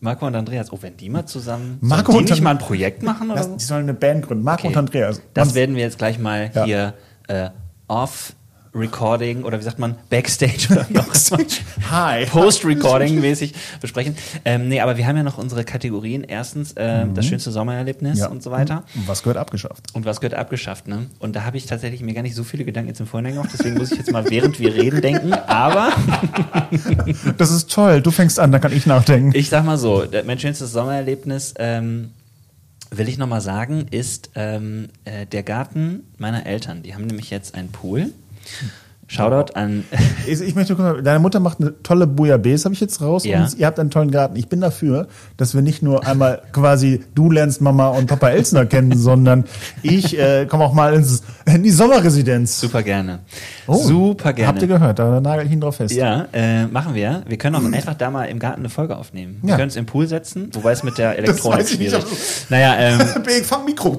Marco 0.00 0.26
und 0.26 0.34
Andreas, 0.34 0.70
oh, 0.72 0.78
wenn 0.82 0.96
die 0.98 1.08
mal 1.08 1.24
zusammen, 1.24 1.78
Marco 1.80 2.12
sollen 2.12 2.18
und 2.22 2.28
die 2.28 2.32
nicht 2.34 2.42
mal 2.42 2.50
ein 2.50 2.58
Projekt 2.58 3.02
machen 3.02 3.30
oder 3.30 3.40
Das, 3.40 3.56
die 3.56 3.64
sollen 3.64 3.84
eine 3.84 3.94
Band 3.94 4.26
gründen. 4.26 4.44
Marco 4.44 4.60
Okay. 4.66 4.68
und 4.68 4.76
Andreas. 4.76 5.22
Das 5.32 5.54
werden 5.54 5.76
wir 5.76 5.82
jetzt 5.82 5.96
gleich 5.98 6.18
mal 6.18 6.50
Ja. 6.54 6.64
hier 6.64 6.94
äh, 7.28 7.48
off 7.88 8.34
Recording 8.74 9.44
oder 9.44 9.58
wie 9.58 9.62
sagt 9.62 9.78
man 9.78 9.94
Backstage 10.10 10.66
oder. 10.70 10.86
Hi. 11.90 12.26
Post-Recording 12.26 13.20
mäßig 13.20 13.54
besprechen. 13.80 14.16
Ähm, 14.44 14.68
nee, 14.68 14.80
aber 14.80 14.96
wir 14.96 15.06
haben 15.06 15.16
ja 15.16 15.22
noch 15.22 15.38
unsere 15.38 15.64
Kategorien. 15.64 16.24
Erstens 16.24 16.74
ähm, 16.76 17.14
das 17.14 17.26
schönste 17.26 17.50
Sommererlebnis 17.50 18.14
Mhm. 18.14 18.18
Ja. 18.20 18.28
und 18.28 18.42
so 18.42 18.50
weiter. 18.50 18.84
Und 18.94 19.06
Was 19.08 19.22
gehört 19.22 19.36
abgeschafft? 19.38 19.94
Und 19.94 20.04
was 20.04 20.20
gehört 20.20 20.34
abgeschafft, 20.34 20.88
ne? 20.88 21.06
Und 21.20 21.36
da 21.36 21.44
habe 21.44 21.56
ich 21.56 21.66
tatsächlich 21.66 22.00
mir 22.02 22.14
gar 22.14 22.22
nicht 22.22 22.34
so 22.34 22.44
viele 22.44 22.64
Gedanken 22.64 22.88
jetzt 22.88 23.00
im 23.00 23.06
Vorhinein 23.06 23.34
gemacht, 23.34 23.50
deswegen 23.52 23.76
muss 23.78 23.92
ich 23.92 23.98
jetzt 23.98 24.10
mal 24.12 24.28
während 24.30 24.58
wir 24.58 24.74
reden 24.74 25.00
denken. 25.00 25.32
Aber 25.32 25.90
Das 27.38 27.50
ist 27.50 27.70
toll. 27.70 28.00
Du 28.02 28.10
fängst 28.10 28.38
an, 28.40 28.50
dann 28.52 28.60
kann 28.60 28.72
ich 28.72 28.86
nachdenken. 28.86 29.32
ich 29.34 29.48
sag 29.48 29.64
mal 29.64 29.78
so, 29.78 30.04
mein 30.26 30.38
schönstes 30.38 30.72
Sommererlebnis, 30.72 31.54
ähm, 31.58 32.10
will 32.90 33.08
ich 33.08 33.18
nochmal 33.18 33.40
sagen, 33.40 33.86
ist 33.90 34.30
ähm, 34.34 34.88
äh, 35.04 35.26
der 35.26 35.42
Garten 35.42 36.04
meiner 36.18 36.46
Eltern. 36.46 36.82
Die 36.82 36.94
haben 36.94 37.06
nämlich 37.06 37.30
jetzt 37.30 37.54
einen 37.54 37.70
Pool. 37.70 38.12
Shoutout 39.06 39.52
an 39.54 39.84
Ich, 40.26 40.40
ich 40.40 40.54
möchte 40.54 40.74
mal, 40.76 41.02
deine 41.02 41.18
Mutter 41.18 41.38
macht 41.38 41.60
eine 41.60 41.74
tolle 41.82 42.06
Bouillabaisse, 42.06 42.64
habe 42.64 42.74
ich 42.74 42.80
jetzt 42.80 43.02
raus. 43.02 43.26
Ja. 43.26 43.42
Und 43.44 43.58
ihr 43.58 43.66
habt 43.66 43.78
einen 43.78 43.90
tollen 43.90 44.10
Garten. 44.10 44.34
Ich 44.36 44.48
bin 44.48 44.62
dafür, 44.62 45.08
dass 45.36 45.54
wir 45.54 45.60
nicht 45.60 45.82
nur 45.82 46.06
einmal 46.06 46.40
quasi 46.52 47.04
du 47.14 47.30
lernst 47.30 47.60
Mama 47.60 47.88
und 47.88 48.06
Papa 48.06 48.30
Elsner 48.30 48.64
kennen, 48.64 48.96
sondern 48.96 49.44
ich 49.82 50.18
äh, 50.18 50.46
komme 50.46 50.64
auch 50.64 50.72
mal 50.72 50.94
ins, 50.94 51.22
in 51.44 51.62
die 51.62 51.70
Sommerresidenz. 51.70 52.58
super 52.58 52.82
gerne. 52.82 53.18
Oh, 53.66 53.74
super 53.76 54.32
gerne. 54.32 54.48
Habt 54.48 54.62
ihr 54.62 54.68
gehört? 54.68 54.98
Da 54.98 55.20
nagel 55.20 55.44
ich 55.46 55.52
ihn 55.52 55.60
drauf 55.60 55.76
fest. 55.76 55.94
Ja, 55.94 56.26
äh, 56.32 56.66
machen 56.66 56.94
wir. 56.94 57.24
Wir 57.28 57.36
können 57.36 57.56
auch 57.56 57.72
einfach 57.72 57.94
da 57.94 58.10
mal 58.10 58.24
im 58.24 58.38
Garten 58.38 58.60
eine 58.60 58.70
Folge 58.70 58.96
aufnehmen. 58.96 59.36
Wir 59.42 59.50
Ja. 59.50 59.56
können 59.56 59.68
es 59.68 59.76
im 59.76 59.84
Pool 59.84 60.06
setzen, 60.06 60.48
wobei 60.54 60.72
es 60.72 60.82
mit 60.82 60.96
der 60.96 61.18
Elektronik 61.18 61.58
weiß 61.60 61.70
ich 61.72 61.76
schwierig 61.76 61.94
aber- 61.94 62.06
Naja, 62.48 62.74
ähm, 62.78 63.00
Ich 63.38 63.44
fang 63.46 63.66
Mikro. 63.66 63.98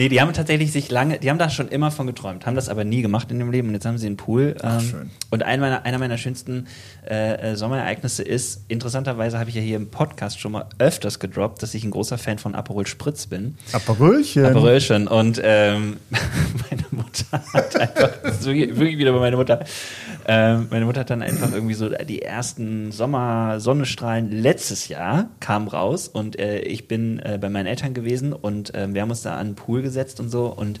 Nee, 0.00 0.08
die 0.08 0.20
haben 0.22 0.32
tatsächlich 0.32 0.72
sich 0.72 0.90
lange, 0.90 1.18
die 1.18 1.28
haben 1.28 1.38
da 1.38 1.50
schon 1.50 1.68
immer 1.68 1.90
von 1.90 2.06
geträumt, 2.06 2.46
haben 2.46 2.54
das 2.54 2.70
aber 2.70 2.84
nie 2.84 3.02
gemacht 3.02 3.30
in 3.30 3.38
dem 3.38 3.50
Leben 3.50 3.68
und 3.68 3.74
jetzt 3.74 3.84
haben 3.84 3.98
sie 3.98 4.06
einen 4.06 4.16
Pool. 4.16 4.56
Ähm, 4.62 4.80
schön. 4.80 5.10
Und 5.28 5.42
ein 5.42 5.60
meiner, 5.60 5.84
einer 5.84 5.98
meiner 5.98 6.16
schönsten 6.16 6.68
äh, 7.06 7.50
äh, 7.52 7.56
Sommerereignisse 7.56 8.22
ist, 8.22 8.62
interessanterweise 8.68 9.38
habe 9.38 9.50
ich 9.50 9.56
ja 9.56 9.60
hier 9.60 9.76
im 9.76 9.90
Podcast 9.90 10.40
schon 10.40 10.52
mal 10.52 10.64
öfters 10.78 11.18
gedroppt, 11.18 11.62
dass 11.62 11.74
ich 11.74 11.84
ein 11.84 11.90
großer 11.90 12.16
Fan 12.16 12.38
von 12.38 12.54
Aperol 12.54 12.86
Spritz 12.86 13.26
bin. 13.26 13.58
Aperölchen. 13.72 14.46
Aperölchen. 14.46 15.06
Und 15.06 15.38
ähm, 15.44 15.98
meine 16.70 16.84
Mutter 16.92 17.42
hat 17.52 17.76
einfach, 17.76 18.10
das 18.22 18.40
ist 18.40 18.46
wirklich, 18.46 18.78
wirklich 18.78 18.96
wieder 18.96 19.12
bei 19.12 19.20
meiner 19.20 19.36
Mutter, 19.36 19.66
ähm, 20.26 20.68
meine 20.70 20.86
Mutter 20.86 21.00
hat 21.00 21.10
dann 21.10 21.20
einfach 21.20 21.52
irgendwie 21.52 21.74
so 21.74 21.90
die 21.90 22.22
ersten 22.22 22.90
Sommer-Sonnenstrahlen 22.90 24.30
letztes 24.30 24.88
Jahr 24.88 25.28
kamen 25.40 25.68
raus 25.68 26.08
und 26.08 26.38
äh, 26.38 26.60
ich 26.60 26.88
bin 26.88 27.18
äh, 27.18 27.36
bei 27.38 27.50
meinen 27.50 27.66
Eltern 27.66 27.92
gewesen 27.92 28.32
und 28.32 28.72
ähm, 28.74 28.94
wir 28.94 29.02
haben 29.02 29.10
uns 29.10 29.20
da 29.20 29.36
an 29.36 29.48
den 29.48 29.54
Pool 29.56 29.82
gesetzt 29.82 29.89
und 30.20 30.30
so 30.30 30.46
und 30.46 30.80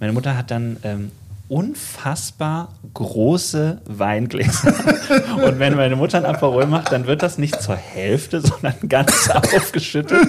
meine 0.00 0.12
Mutter 0.12 0.36
hat 0.36 0.50
dann 0.50 0.76
ähm, 0.82 1.10
unfassbar 1.48 2.74
große 2.92 3.80
Weingläser. 3.86 4.72
Und 5.44 5.58
wenn 5.58 5.74
meine 5.76 5.96
Mutter 5.96 6.18
ein 6.18 6.26
Aperol 6.26 6.66
macht, 6.66 6.92
dann 6.92 7.06
wird 7.06 7.22
das 7.22 7.38
nicht 7.38 7.60
zur 7.60 7.76
Hälfte, 7.76 8.40
sondern 8.42 8.74
ganz 8.88 9.30
aufgeschüttet. 9.54 10.28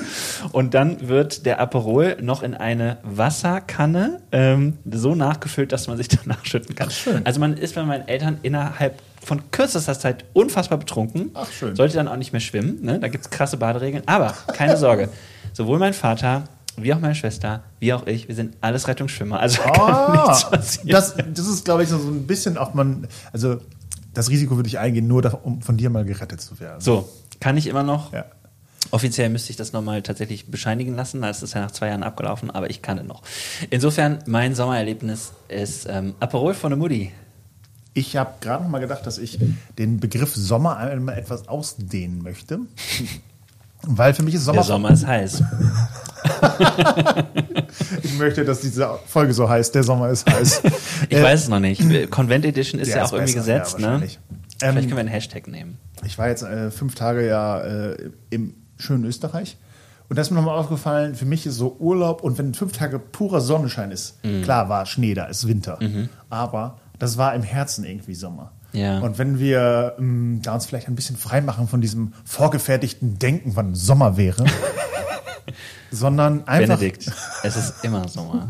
Und 0.54 0.74
dann 0.74 1.10
wird 1.10 1.46
der 1.46 1.60
Aperol 1.60 2.18
noch 2.22 2.42
in 2.42 2.56
eine 2.56 2.98
Wasserkanne 3.04 4.22
ähm, 4.32 4.78
so 4.90 5.14
nachgefüllt, 5.14 5.72
dass 5.72 5.88
man 5.88 5.98
sich 5.98 6.08
danach 6.08 6.46
schütten 6.46 6.76
kann. 6.76 6.90
schön. 6.90 7.26
Also 7.26 7.40
man 7.40 7.58
ist 7.58 7.76
bei 7.76 7.84
meinen 7.84 8.08
Eltern 8.08 8.40
innerhalb 8.42 9.02
von 9.22 9.52
kürzester 9.52 10.00
Zeit 10.00 10.24
unfassbar 10.32 10.78
betrunken. 10.78 11.32
Ach, 11.34 11.52
schön. 11.52 11.76
Sollte 11.76 11.96
dann 11.96 12.08
auch 12.08 12.16
nicht 12.16 12.32
mehr 12.32 12.40
schwimmen. 12.40 12.82
Ne? 12.82 13.00
Da 13.00 13.10
gibt 13.10 13.26
es 13.26 13.30
krasse 13.30 13.58
Baderegeln. 13.58 14.04
Aber 14.06 14.34
keine 14.54 14.78
Sorge. 14.78 15.10
Sowohl 15.52 15.80
mein 15.80 15.94
Vater 15.94 16.46
wie 16.84 16.94
auch 16.94 17.00
meine 17.00 17.16
Schwester, 17.16 17.64
wie 17.80 17.94
auch 17.94 18.08
ich, 18.08 18.28
wir 18.28 18.36
sind 18.36 18.58
alles 18.62 18.88
Rettungsschwimmer. 18.88 19.40
Also 19.40 19.62
da 19.64 19.72
kann 19.72 20.12
nichts 20.24 20.50
passieren. 20.50 20.90
das, 20.90 21.16
das 21.16 21.48
ist, 21.48 21.66
glaube 21.66 21.84
ich, 21.84 21.90
so 21.90 21.98
ein 21.98 22.28
bisschen 22.28 22.58
auch 22.58 22.74
man, 22.74 23.08
also 23.34 23.58
das 24.14 24.30
Risiko 24.30 24.56
würde 24.56 24.68
ich 24.68 24.80
eingehen, 24.80 25.08
nur 25.08 25.22
da, 25.22 25.30
um 25.30 25.62
von 25.62 25.78
dir 25.78 25.90
mal 25.90 26.06
gerettet 26.06 26.42
zu 26.42 26.60
werden. 26.60 26.82
So, 26.82 27.10
kann 27.40 27.58
ich 27.58 27.68
immer 27.68 27.84
noch. 27.84 28.12
Ja. 28.14 28.26
Offiziell 28.92 29.30
müsste 29.30 29.52
ich 29.52 29.58
das 29.58 29.72
nochmal 29.72 30.02
tatsächlich 30.02 30.48
bescheinigen 30.48 30.96
lassen. 30.96 31.22
Das 31.22 31.44
ist 31.44 31.54
ja 31.54 31.62
nach 31.62 31.72
zwei 31.72 31.90
Jahren 31.90 32.04
abgelaufen, 32.04 32.50
aber 32.50 32.70
ich 32.70 32.82
kann 32.82 32.98
es 32.98 33.06
noch. 33.06 33.22
Insofern, 33.70 34.20
mein 34.26 34.56
Sommererlebnis 34.56 35.34
ist 35.48 35.86
ähm, 35.88 36.16
Aperol 36.20 36.54
von 36.54 36.72
der 36.72 36.78
Mutti. 36.78 37.12
Ich 37.94 38.16
habe 38.16 38.32
gerade 38.42 38.64
noch 38.64 38.70
mal 38.70 38.80
gedacht, 38.80 39.06
dass 39.06 39.18
ich 39.18 39.40
den 39.78 40.00
Begriff 40.00 40.34
Sommer 40.36 40.78
einmal 40.78 41.18
etwas 41.18 41.48
ausdehnen 41.48 42.24
möchte. 42.24 42.60
Weil 43.84 44.14
für 44.14 44.24
mich 44.24 44.36
ist 44.36 44.46
Sommer. 44.46 44.58
Der 44.58 44.64
Sommer 44.64 44.92
ist 44.92 45.06
heiß. 45.06 45.44
ich 48.04 48.18
möchte, 48.18 48.46
dass 48.46 48.62
diese 48.62 49.00
Folge 49.06 49.34
so 49.34 49.50
heißt. 49.50 49.74
Der 49.76 49.84
Sommer 49.84 50.10
ist 50.10 50.30
heiß. 50.30 50.62
ich 51.10 51.18
äh, 51.18 51.24
weiß 51.24 51.44
es 51.44 51.48
noch 51.50 51.60
nicht. 51.60 51.82
Convent 52.10 52.46
Edition 52.46 52.80
ist 52.80 52.90
ja 52.90 53.06
auch 53.06 53.14
irgendwie 53.14 53.34
besser, 53.34 53.60
gesetzt, 53.60 53.80
ja, 53.80 53.98
ne? 53.98 53.98
Vielleicht 54.00 54.20
ähm, 54.62 54.76
können 54.76 54.92
wir 54.92 55.00
einen 55.00 55.10
Hashtag 55.10 55.48
nehmen. 55.48 55.78
Ich 56.06 56.18
war 56.18 56.28
jetzt 56.28 56.44
äh, 56.44 56.72
fünf 56.72 56.96
Tage 56.96 57.28
ja 57.28 57.62
äh, 57.62 58.12
im 58.30 58.56
schönen 58.78 59.06
Österreich. 59.06 59.58
Und 60.10 60.16
da 60.16 60.24
ist 60.24 60.32
mir 60.32 60.38
nochmal 60.38 60.58
aufgefallen, 60.58 61.14
für 61.14 61.26
mich 61.26 61.46
ist 61.46 61.56
so 61.56 61.76
Urlaub 61.80 62.24
und 62.24 62.38
wenn 62.40 62.56
fünf 62.56 62.76
Tage 62.76 62.98
purer 62.98 63.42
Sonnenschein 63.42 63.92
ist, 63.92 64.24
mhm. 64.24 64.42
klar 64.42 64.68
war 64.68 64.88
Schnee, 64.88 65.14
da 65.14 65.26
ist 65.26 65.48
Winter. 65.48 65.78
Mhm. 65.80 66.10
Aber 66.30 66.80
das 66.98 67.18
war 67.18 67.36
im 67.36 67.44
Herzen 67.44 67.86
irgendwie 67.86 68.16
Sommer. 68.16 68.52
Ja. 68.72 69.00
Und 69.00 69.18
wenn 69.18 69.40
wir 69.40 69.96
ähm, 70.00 70.42
da 70.44 70.54
uns 70.56 70.66
vielleicht 70.66 70.88
ein 70.88 70.96
bisschen 70.96 71.16
frei 71.16 71.42
machen 71.42 71.68
von 71.68 71.82
diesem 71.82 72.14
vorgefertigten 72.26 73.20
Denken, 73.20 73.56
wann 73.56 73.76
Sommer 73.76 74.18
wäre, 74.18 74.46
sondern 75.92 76.48
einfach. 76.48 76.78
Benedikt, 76.80 77.12
es 77.44 77.56
ist 77.56 77.84
immer 77.84 78.08
Sommer. 78.08 78.50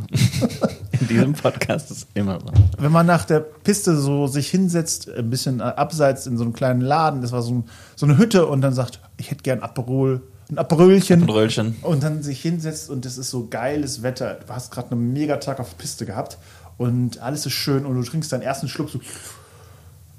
In 1.00 1.08
diesem 1.08 1.34
Podcast 1.34 1.92
ist 1.92 2.08
immer 2.14 2.40
Sommer. 2.40 2.70
Wenn 2.78 2.92
man 2.92 3.06
nach 3.06 3.26
der 3.26 3.40
Piste 3.40 3.96
so 3.96 4.28
sich 4.28 4.50
hinsetzt, 4.50 5.10
ein 5.10 5.30
bisschen 5.30 5.62
abseits 5.62 6.28
in 6.28 6.38
so 6.38 6.44
einem 6.44 6.54
kleinen 6.54 6.82
Laden, 6.82 7.22
das 7.22 7.32
war 7.32 7.42
so, 7.42 7.54
ein, 7.54 7.64
so 7.96 8.06
eine 8.06 8.18
Hütte 8.18 8.48
und 8.48 8.62
dann 8.62 8.74
sagt, 8.74 9.00
ich 9.18 9.32
hätte 9.32 9.44
gern 9.44 9.62
Aperol, 9.62 10.22
ein 10.52 10.58
Aperölchen. 10.58 11.24
Aperölchen. 11.24 11.76
Und 11.84 12.04
dann 12.04 12.24
sich 12.24 12.42
hinsetzt 12.42 12.90
und 12.90 13.06
es 13.06 13.18
ist 13.18 13.30
so 13.30 13.48
geiles 13.48 14.02
Wetter. 14.02 14.40
Du 14.46 14.54
hast 14.54 14.72
gerade 14.72 14.92
einen 14.92 15.14
mega 15.14 15.38
Tag 15.38 15.60
auf 15.60 15.70
der 15.70 15.78
Piste 15.78 16.06
gehabt 16.06 16.38
und 16.78 17.22
alles 17.22 17.46
ist 17.46 17.54
schön 17.54 17.86
und 17.86 17.96
du 17.96 18.04
trinkst 18.04 18.32
deinen 18.32 18.42
ersten 18.42 18.68
Schluck 18.68 18.90
so 18.90 19.00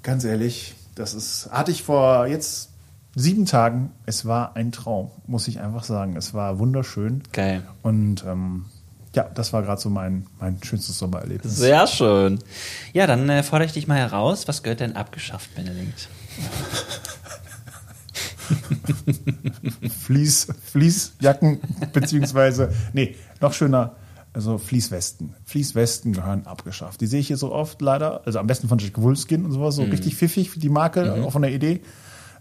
ganz 0.02 0.24
ehrlich, 0.24 0.74
das 0.94 1.14
ist, 1.14 1.48
hatte 1.50 1.70
ich 1.70 1.82
vor 1.82 2.26
jetzt 2.26 2.69
sieben 3.14 3.46
Tagen. 3.46 3.92
Es 4.06 4.26
war 4.26 4.56
ein 4.56 4.72
Traum, 4.72 5.10
muss 5.26 5.48
ich 5.48 5.60
einfach 5.60 5.84
sagen. 5.84 6.16
Es 6.16 6.34
war 6.34 6.58
wunderschön. 6.58 7.22
Geil. 7.32 7.62
Und 7.82 8.24
ähm, 8.26 8.66
ja, 9.14 9.24
das 9.34 9.52
war 9.52 9.62
gerade 9.62 9.80
so 9.80 9.90
mein, 9.90 10.26
mein 10.38 10.62
schönstes 10.62 10.98
Sommererlebnis. 10.98 11.56
Sehr 11.56 11.86
schön. 11.86 12.38
Ja, 12.92 13.06
dann 13.06 13.28
äh, 13.28 13.42
fordere 13.42 13.66
ich 13.66 13.72
dich 13.72 13.88
mal 13.88 13.98
heraus. 13.98 14.46
Was 14.46 14.62
gehört 14.62 14.80
denn 14.80 14.96
abgeschafft, 14.96 15.54
Benedikt? 15.54 16.08
Fließ, 20.00 20.48
Fließjacken, 20.72 21.60
beziehungsweise, 21.92 22.72
nee, 22.92 23.14
noch 23.40 23.52
schöner, 23.52 23.94
also 24.32 24.58
Fließwesten. 24.58 25.34
Fließwesten 25.44 26.12
gehören 26.12 26.46
abgeschafft. 26.46 27.00
Die 27.00 27.06
sehe 27.06 27.20
ich 27.20 27.26
hier 27.26 27.36
so 27.36 27.52
oft 27.52 27.80
leider. 27.82 28.22
Also 28.26 28.38
am 28.38 28.46
besten 28.46 28.68
von 28.68 28.78
Jack 28.78 29.00
Wolfskin 29.00 29.44
und 29.44 29.52
sowas. 29.52 29.74
So 29.74 29.82
mhm. 29.82 29.90
richtig 29.90 30.14
pfiffig 30.14 30.54
wie 30.54 30.60
die 30.60 30.68
Marke, 30.68 31.16
mhm. 31.16 31.24
auch 31.24 31.32
von 31.32 31.42
der 31.42 31.52
Idee. 31.52 31.80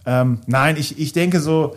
Ähm, 0.10 0.40
nein, 0.48 0.76
ich, 0.76 0.98
ich 0.98 1.14
denke 1.14 1.40
so, 1.40 1.76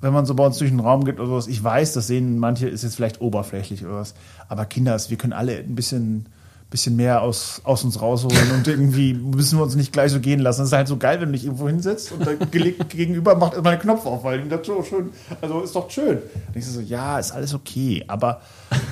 wenn 0.00 0.12
man 0.12 0.26
so 0.26 0.34
bei 0.34 0.44
uns 0.44 0.58
durch 0.58 0.70
den 0.70 0.80
Raum 0.80 1.04
geht 1.04 1.20
oder 1.20 1.28
sowas, 1.28 1.46
ich 1.46 1.62
weiß, 1.62 1.92
das 1.92 2.08
sehen 2.08 2.36
manche, 2.38 2.68
ist 2.68 2.82
jetzt 2.82 2.96
vielleicht 2.96 3.20
oberflächlich 3.20 3.84
oder 3.84 3.94
was. 3.94 4.14
Aber 4.48 4.64
Kinder, 4.64 4.98
wir 5.08 5.16
können 5.16 5.32
alle 5.32 5.56
ein 5.56 5.76
bisschen 5.76 6.26
bisschen 6.70 6.96
mehr 6.96 7.22
aus, 7.22 7.62
aus 7.64 7.82
uns 7.82 8.02
rausholen 8.02 8.50
und 8.52 8.68
irgendwie 8.68 9.14
müssen 9.14 9.58
wir 9.58 9.62
uns 9.62 9.74
nicht 9.74 9.90
gleich 9.90 10.12
so 10.12 10.20
gehen 10.20 10.40
lassen. 10.40 10.60
Das 10.60 10.68
ist 10.68 10.74
halt 10.74 10.86
so 10.86 10.98
geil, 10.98 11.18
wenn 11.18 11.28
du 11.28 11.32
dich 11.32 11.46
irgendwo 11.46 11.66
hinsetzt 11.66 12.12
und 12.12 12.26
der 12.26 12.36
gegenüber 12.88 13.36
macht 13.36 13.54
immer 13.54 13.70
einen 13.70 13.80
Knopf 13.80 14.04
auf, 14.04 14.22
weil 14.22 14.46
das 14.48 14.66
so 14.66 14.82
schön, 14.82 15.08
also 15.40 15.62
ist 15.62 15.74
doch 15.74 15.90
schön. 15.90 16.18
Und 16.18 16.56
ich 16.56 16.66
so, 16.66 16.80
ja, 16.80 17.18
ist 17.18 17.32
alles 17.32 17.54
okay, 17.54 18.04
aber 18.06 18.42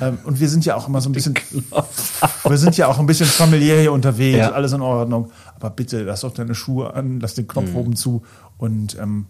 ähm, 0.00 0.18
und 0.24 0.40
wir 0.40 0.48
sind 0.48 0.64
ja 0.64 0.74
auch 0.74 0.88
immer 0.88 1.02
so 1.02 1.10
ein 1.10 1.12
bisschen, 1.12 1.34
wir 2.48 2.56
sind 2.56 2.78
ja 2.78 2.88
auch 2.88 2.98
ein 2.98 3.06
bisschen 3.06 3.26
familiär 3.26 3.80
hier 3.82 3.92
unterwegs, 3.92 4.38
ja. 4.38 4.52
alles 4.52 4.72
in 4.72 4.80
Ordnung. 4.80 5.30
Aber 5.56 5.70
bitte, 5.70 6.02
lass 6.02 6.20
doch 6.20 6.32
deine 6.32 6.54
Schuhe 6.54 6.94
an, 6.94 7.20
lass 7.20 7.34
den 7.34 7.48
Knopf 7.48 7.70
mhm. 7.70 7.76
oben 7.76 7.96
zu 7.96 8.22
und 8.58 8.96
ähm, 8.98 9.26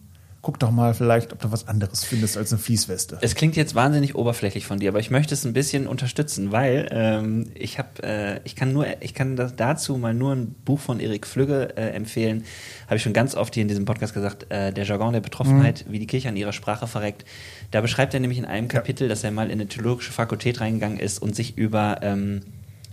guck 0.46 0.60
doch 0.60 0.70
mal 0.70 0.94
vielleicht, 0.94 1.32
ob 1.32 1.40
du 1.40 1.50
was 1.50 1.66
anderes 1.66 2.04
findest 2.04 2.36
als 2.36 2.52
eine 2.52 2.60
Fließweste. 2.60 3.18
Es 3.20 3.34
klingt 3.34 3.56
jetzt 3.56 3.74
wahnsinnig 3.74 4.14
oberflächlich 4.14 4.64
von 4.64 4.78
dir, 4.78 4.90
aber 4.90 5.00
ich 5.00 5.10
möchte 5.10 5.34
es 5.34 5.44
ein 5.44 5.52
bisschen 5.52 5.88
unterstützen, 5.88 6.52
weil 6.52 6.88
ähm, 6.92 7.50
ich 7.54 7.80
habe, 7.80 7.88
äh, 8.04 8.40
ich 8.44 8.54
kann 8.54 8.72
nur, 8.72 8.86
ich 9.00 9.12
kann 9.12 9.34
dazu 9.34 9.96
mal 9.98 10.14
nur 10.14 10.36
ein 10.36 10.54
Buch 10.64 10.78
von 10.78 11.00
Erik 11.00 11.26
Flügge 11.26 11.76
äh, 11.76 11.88
empfehlen. 11.88 12.44
Habe 12.86 12.94
ich 12.94 13.02
schon 13.02 13.12
ganz 13.12 13.34
oft 13.34 13.54
hier 13.54 13.62
in 13.62 13.66
diesem 13.66 13.86
Podcast 13.86 14.14
gesagt, 14.14 14.46
äh, 14.50 14.72
der 14.72 14.84
Jargon 14.84 15.14
der 15.14 15.20
Betroffenheit, 15.20 15.84
mhm. 15.88 15.92
wie 15.92 15.98
die 15.98 16.06
Kirche 16.06 16.28
an 16.28 16.36
ihrer 16.36 16.52
Sprache 16.52 16.86
verreckt. 16.86 17.24
Da 17.72 17.80
beschreibt 17.80 18.14
er 18.14 18.20
nämlich 18.20 18.38
in 18.38 18.44
einem 18.44 18.68
Kapitel, 18.68 19.04
ja. 19.04 19.08
dass 19.08 19.24
er 19.24 19.32
mal 19.32 19.46
in 19.46 19.54
eine 19.54 19.66
theologische 19.66 20.12
Fakultät 20.12 20.60
reingegangen 20.60 21.00
ist 21.00 21.20
und 21.20 21.34
sich 21.34 21.58
über 21.58 21.98
ähm, 22.02 22.42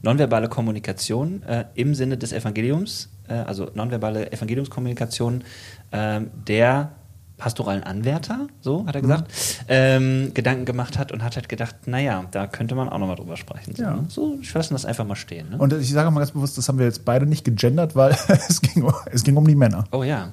nonverbale 0.02 0.50
Kommunikation 0.50 1.44
äh, 1.44 1.66
im 1.76 1.94
Sinne 1.94 2.18
des 2.18 2.34
Evangeliums, 2.34 3.10
äh, 3.28 3.34
also 3.34 3.70
nonverbale 3.74 4.32
Evangeliumskommunikation, 4.32 5.44
äh, 5.92 6.22
der 6.48 6.92
pastoralen 7.38 7.84
Anwärter, 7.84 8.48
so 8.62 8.86
hat 8.86 8.96
er 8.96 9.02
gesagt, 9.02 9.28
mhm. 9.28 9.66
ähm, 9.68 10.34
Gedanken 10.34 10.66
gemacht 10.66 10.98
hat 10.98 11.12
und 11.12 11.24
hat 11.24 11.36
halt 11.36 11.50
gedacht, 11.50 11.76
naja, 11.88 12.24
da 12.32 12.48
könnte 12.48 12.74
man 12.74 12.88
auch 12.88 13.00
nochmal 13.00 13.16
drüber 13.16 13.36
sprechen. 13.36 13.76
So, 13.76 13.84
ja. 13.84 13.96
ne? 13.96 14.06
so 14.08 14.38
ich 14.42 14.54
lasse 14.54 14.74
das 14.74 14.86
einfach 14.86 15.06
mal 15.06 15.16
stehen. 15.16 15.50
Ne? 15.50 15.58
Und 15.58 15.74
ich 15.74 15.92
sage 15.92 16.10
mal 16.12 16.22
ganz 16.22 16.32
bewusst, 16.32 16.58
das 16.58 16.70
haben 16.70 16.80
wir 16.80 16.86
jetzt 16.86 17.04
beide 17.04 17.26
nicht 17.26 17.44
gegendert, 17.44 17.96
weil 17.96 18.12
es 18.48 18.62
ging, 18.62 18.90
es 19.12 19.24
ging 19.24 19.36
um 19.36 19.48
die 19.48 19.56
Männer. 19.56 19.86
Oh 19.92 20.04
ja. 20.04 20.30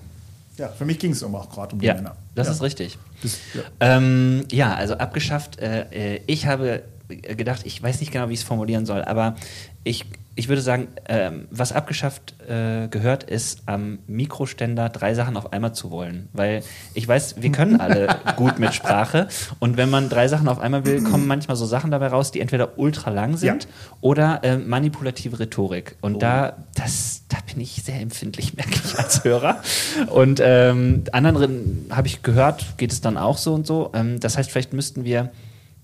Ja, 0.56 0.68
für 0.68 0.84
mich 0.84 0.98
ging 0.98 1.12
es 1.12 1.22
auch 1.24 1.50
gerade 1.50 1.72
um 1.72 1.80
die 1.80 1.86
ja, 1.86 1.94
Männer. 1.94 2.16
Das 2.34 2.46
ja. 2.46 2.52
ist 2.52 2.62
richtig. 2.62 2.98
Das, 3.22 3.38
ja. 3.54 3.62
Ähm, 3.80 4.44
ja. 4.52 4.74
also 4.74 4.94
abgeschafft. 4.94 5.58
Äh, 5.58 6.16
äh 6.16 6.20
ich 6.26 6.46
habe 6.46 6.82
gedacht, 7.08 7.62
ich 7.64 7.82
weiß 7.82 7.98
nicht 8.00 8.12
genau, 8.12 8.28
wie 8.28 8.34
ich 8.34 8.40
es 8.40 8.46
formulieren 8.46 8.86
soll, 8.86 9.02
aber 9.02 9.36
ich 9.82 10.06
ich 10.36 10.48
würde 10.48 10.62
sagen, 10.62 10.88
ähm, 11.08 11.48
was 11.50 11.72
abgeschafft 11.72 12.34
äh, 12.48 12.88
gehört, 12.88 13.24
ist 13.24 13.62
am 13.66 13.98
Mikroständer 14.06 14.88
drei 14.88 15.14
Sachen 15.14 15.36
auf 15.36 15.52
einmal 15.52 15.74
zu 15.74 15.90
wollen. 15.90 16.28
Weil 16.32 16.62
ich 16.94 17.06
weiß, 17.06 17.42
wir 17.42 17.50
können 17.50 17.80
alle 17.80 18.08
gut 18.36 18.58
mit 18.58 18.72
Sprache. 18.72 19.28
Und 19.58 19.76
wenn 19.76 19.90
man 19.90 20.08
drei 20.08 20.28
Sachen 20.28 20.48
auf 20.48 20.60
einmal 20.60 20.86
will, 20.86 21.02
kommen 21.02 21.26
manchmal 21.26 21.56
so 21.56 21.66
Sachen 21.66 21.90
dabei 21.90 22.08
raus, 22.08 22.30
die 22.30 22.40
entweder 22.40 22.78
ultra 22.78 23.10
lang 23.10 23.36
sind 23.36 23.64
ja. 23.64 23.70
oder 24.00 24.44
äh, 24.44 24.56
manipulative 24.56 25.40
Rhetorik. 25.40 25.96
Und 26.00 26.16
oh. 26.16 26.18
da, 26.18 26.56
das, 26.74 27.22
da 27.28 27.38
bin 27.52 27.60
ich 27.60 27.82
sehr 27.82 28.00
empfindlich, 28.00 28.54
merke 28.56 28.80
ich 28.84 28.98
als 28.98 29.24
Hörer. 29.24 29.62
Und 30.06 30.40
ähm, 30.42 31.04
anderen 31.12 31.86
habe 31.90 32.06
ich 32.06 32.22
gehört, 32.22 32.78
geht 32.78 32.92
es 32.92 33.00
dann 33.00 33.16
auch 33.16 33.36
so 33.36 33.52
und 33.52 33.66
so. 33.66 33.90
Ähm, 33.94 34.20
das 34.20 34.38
heißt, 34.38 34.50
vielleicht 34.50 34.72
müssten 34.72 35.04
wir 35.04 35.30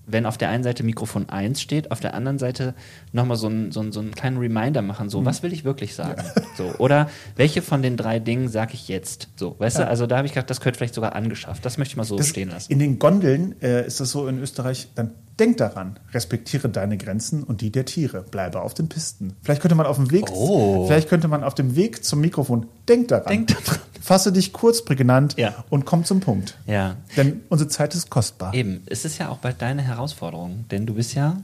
wenn 0.07 0.25
auf 0.25 0.37
der 0.37 0.49
einen 0.49 0.63
Seite 0.63 0.83
Mikrofon 0.83 1.29
1 1.29 1.61
steht, 1.61 1.91
auf 1.91 1.99
der 1.99 2.13
anderen 2.13 2.39
Seite 2.39 2.73
nochmal 3.11 3.37
so, 3.37 3.47
ein, 3.47 3.71
so, 3.71 3.81
ein, 3.81 3.91
so 3.91 3.99
einen 3.99 4.15
kleinen 4.15 4.37
Reminder 4.37 4.81
machen, 4.81 5.09
so, 5.09 5.21
mhm. 5.21 5.25
was 5.25 5.43
will 5.43 5.53
ich 5.53 5.65
wirklich 5.65 5.93
sagen? 5.93 6.23
Ja. 6.35 6.41
So, 6.55 6.73
oder 6.79 7.09
welche 7.35 7.61
von 7.61 7.81
den 7.81 7.97
drei 7.97 8.19
Dingen 8.19 8.47
sage 8.47 8.73
ich 8.73 8.87
jetzt? 8.87 9.27
So, 9.35 9.55
weißt 9.59 9.79
ja. 9.79 9.83
du, 9.85 9.89
also 9.89 10.07
da 10.07 10.17
habe 10.17 10.25
ich 10.25 10.33
gedacht, 10.33 10.49
das 10.49 10.61
könnte 10.61 10.77
vielleicht 10.77 10.95
sogar 10.95 11.13
angeschafft. 11.13 11.63
Das 11.65 11.77
möchte 11.77 11.93
ich 11.93 11.97
mal 11.97 12.03
so 12.03 12.15
das, 12.15 12.29
stehen 12.29 12.49
lassen. 12.49 12.71
In 12.71 12.79
den 12.79 12.97
Gondeln 12.97 13.61
äh, 13.61 13.85
ist 13.85 13.99
das 13.99 14.11
so 14.11 14.27
in 14.27 14.39
Österreich, 14.39 14.87
dann 14.95 15.11
denk 15.39 15.57
daran, 15.57 15.99
respektiere 16.13 16.69
deine 16.69 16.97
Grenzen 16.97 17.43
und 17.43 17.61
die 17.61 17.71
der 17.71 17.85
Tiere, 17.85 18.23
bleibe 18.23 18.61
auf 18.61 18.73
den 18.73 18.89
Pisten. 18.89 19.35
Vielleicht 19.41 19.61
könnte 19.61 19.75
man 19.75 19.85
auf 19.85 19.97
dem 19.97 20.11
Weg, 20.11 20.31
oh. 20.31 20.87
vielleicht 20.87 21.09
könnte 21.09 21.27
man 21.27 21.43
auf 21.43 21.55
dem 21.55 21.75
Weg 21.75 22.03
zum 22.03 22.21
Mikrofon, 22.21 22.67
denk 22.87 23.09
daran. 23.09 23.27
Denk 23.27 23.47
daran. 23.47 23.79
Fasse 24.01 24.31
dich 24.31 24.53
kurz 24.53 24.85
prägnant 24.85 25.37
ja. 25.37 25.65
und 25.69 25.85
komm 25.85 26.05
zum 26.05 26.21
Punkt. 26.21 26.57
Ja. 26.65 26.95
Denn 27.17 27.41
unsere 27.49 27.69
Zeit 27.69 27.93
ist 27.93 28.09
kostbar. 28.09 28.53
Eben, 28.53 28.81
es 28.85 29.03
ist 29.03 29.17
ja 29.17 29.29
auch 29.29 29.37
bald 29.37 29.61
deine 29.61 29.81
Herausforderung, 29.81 30.65
denn 30.71 30.85
du 30.85 30.93
bist 30.93 31.13
ja 31.13 31.37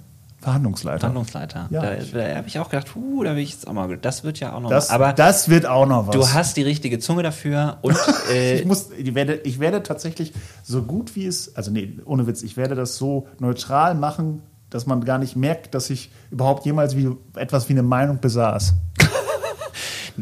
Verhandlungsleiter. 0.44 1.00
Verhandlungsleiter. 1.00 1.68
Ja. 1.70 1.82
Da, 1.82 1.96
da 1.96 2.36
habe 2.36 2.48
ich 2.48 2.60
auch 2.60 2.70
gedacht, 2.70 2.94
uh, 2.96 3.24
da 3.24 3.36
will 3.36 3.44
ich 3.44 3.52
jetzt 3.52 3.66
auch 3.66 3.74
mal. 3.74 3.98
Das 3.98 4.26
wird 4.26 4.40
ja 4.42 4.54
auch 4.54 4.60
noch 4.60 4.70
das, 4.70 4.90
was. 4.90 4.92
Aber 4.92 5.14
das 5.14 5.48
wird 5.48 5.66
auch 5.66 5.86
noch 5.86 6.08
was. 6.08 6.16
Du 6.16 6.28
hast 6.28 6.58
die 6.58 6.64
richtige 6.64 7.00
Zunge 7.00 7.24
dafür 7.24 7.78
und 7.82 7.98
äh, 8.32 8.60
ich, 8.60 8.66
muss, 8.66 8.90
ich, 8.92 9.16
werde, 9.16 9.36
ich 9.36 9.60
werde 9.60 9.84
tatsächlich 9.84 10.34
so 10.62 10.82
gut 10.82 11.16
wie 11.16 11.26
es, 11.26 11.56
also 11.56 11.72
nee, 11.72 11.98
ohne 12.04 12.28
Witz, 12.28 12.44
ich 12.44 12.58
werde 12.58 12.76
das 12.76 12.98
so 12.98 13.28
neutral 13.40 13.96
machen, 13.96 14.42
dass 14.70 14.86
man 14.86 15.06
gar 15.06 15.18
nicht 15.18 15.36
merkt, 15.36 15.76
dass 15.76 15.90
ich 15.90 16.12
überhaupt 16.30 16.66
jemals 16.66 16.98
wie, 16.98 17.16
etwas 17.36 17.70
wie 17.70 17.74
eine 17.74 17.84
Meinung 17.84 18.20
besaß. 18.20 18.74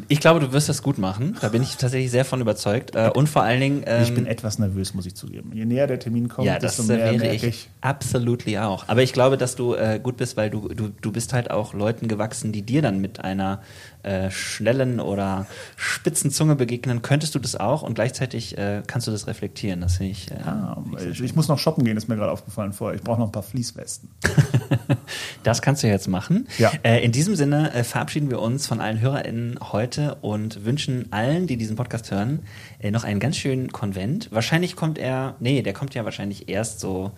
Ich 0.07 0.19
glaube, 0.19 0.39
du 0.39 0.51
wirst 0.53 0.69
das 0.69 0.83
gut 0.83 0.97
machen. 0.97 1.37
Da 1.41 1.49
bin 1.49 1.61
ich 1.61 1.75
tatsächlich 1.75 2.11
sehr 2.11 2.25
von 2.25 2.41
überzeugt. 2.41 2.95
Äh, 2.95 3.11
und 3.13 3.27
vor 3.27 3.43
allen 3.43 3.59
Dingen. 3.59 3.83
Ähm, 3.85 4.03
ich 4.03 4.13
bin 4.13 4.25
etwas 4.25 4.59
nervös, 4.59 4.93
muss 4.93 5.05
ich 5.05 5.15
zugeben. 5.15 5.51
Je 5.53 5.65
näher 5.65 5.87
der 5.87 5.99
Termin 5.99 6.29
kommt, 6.29 6.47
ja, 6.47 6.59
desto 6.59 6.83
mehr 6.83 7.19
wäre 7.19 7.35
ich, 7.35 7.43
ich. 7.43 7.69
Absolut 7.81 8.45
auch. 8.57 8.87
Aber 8.87 9.03
ich 9.03 9.13
glaube, 9.13 9.37
dass 9.37 9.55
du 9.55 9.75
äh, 9.75 9.99
gut 10.01 10.17
bist, 10.17 10.37
weil 10.37 10.49
du, 10.49 10.69
du, 10.69 10.89
du 10.89 11.11
bist 11.11 11.33
halt 11.33 11.51
auch 11.51 11.73
Leuten 11.73 12.07
gewachsen, 12.07 12.51
die 12.51 12.61
dir 12.61 12.81
dann 12.81 13.01
mit 13.01 13.23
einer 13.23 13.61
äh, 14.03 14.31
schnellen 14.31 14.99
oder 14.99 15.45
spitzen 15.75 16.31
Zunge 16.31 16.55
begegnen, 16.55 17.01
könntest 17.01 17.35
du 17.35 17.39
das 17.39 17.55
auch 17.55 17.81
und 17.81 17.93
gleichzeitig 17.93 18.57
äh, 18.57 18.81
kannst 18.87 19.07
du 19.07 19.11
das 19.11 19.27
reflektieren. 19.27 19.81
Das 19.81 19.97
finde 19.97 20.11
ich. 20.11 20.31
Äh, 20.31 20.35
ah, 20.45 20.83
ich, 21.11 21.21
ich, 21.21 21.35
muss 21.35 21.47
noch 21.47 21.59
shoppen 21.59 21.83
gehen, 21.83 21.97
ist 21.97 22.07
mir 22.07 22.15
gerade 22.15 22.31
aufgefallen 22.31 22.73
vorher. 22.73 22.95
Ich 22.95 23.03
brauche 23.03 23.19
noch 23.19 23.27
ein 23.27 23.31
paar 23.31 23.43
Fließwesten. 23.43 24.09
das 25.43 25.61
kannst 25.61 25.83
du 25.83 25.87
jetzt 25.87 26.07
machen. 26.07 26.47
Ja. 26.57 26.71
Äh, 26.83 27.03
in 27.03 27.11
diesem 27.11 27.35
Sinne 27.35 27.73
äh, 27.73 27.83
verabschieden 27.83 28.29
wir 28.29 28.39
uns 28.39 28.67
von 28.67 28.81
allen 28.81 28.99
HörerInnen 28.99 29.59
heute 29.71 30.15
und 30.21 30.65
wünschen 30.65 31.11
allen, 31.11 31.47
die 31.47 31.57
diesen 31.57 31.75
Podcast 31.75 32.11
hören, 32.11 32.39
noch 32.91 33.03
einen 33.03 33.19
ganz 33.19 33.37
schönen 33.37 33.71
Konvent. 33.71 34.29
Wahrscheinlich 34.31 34.75
kommt 34.75 34.97
er, 34.97 35.35
nee, 35.39 35.61
der 35.61 35.73
kommt 35.73 35.93
ja 35.93 36.05
wahrscheinlich 36.05 36.49
erst 36.49 36.79
so 36.79 37.11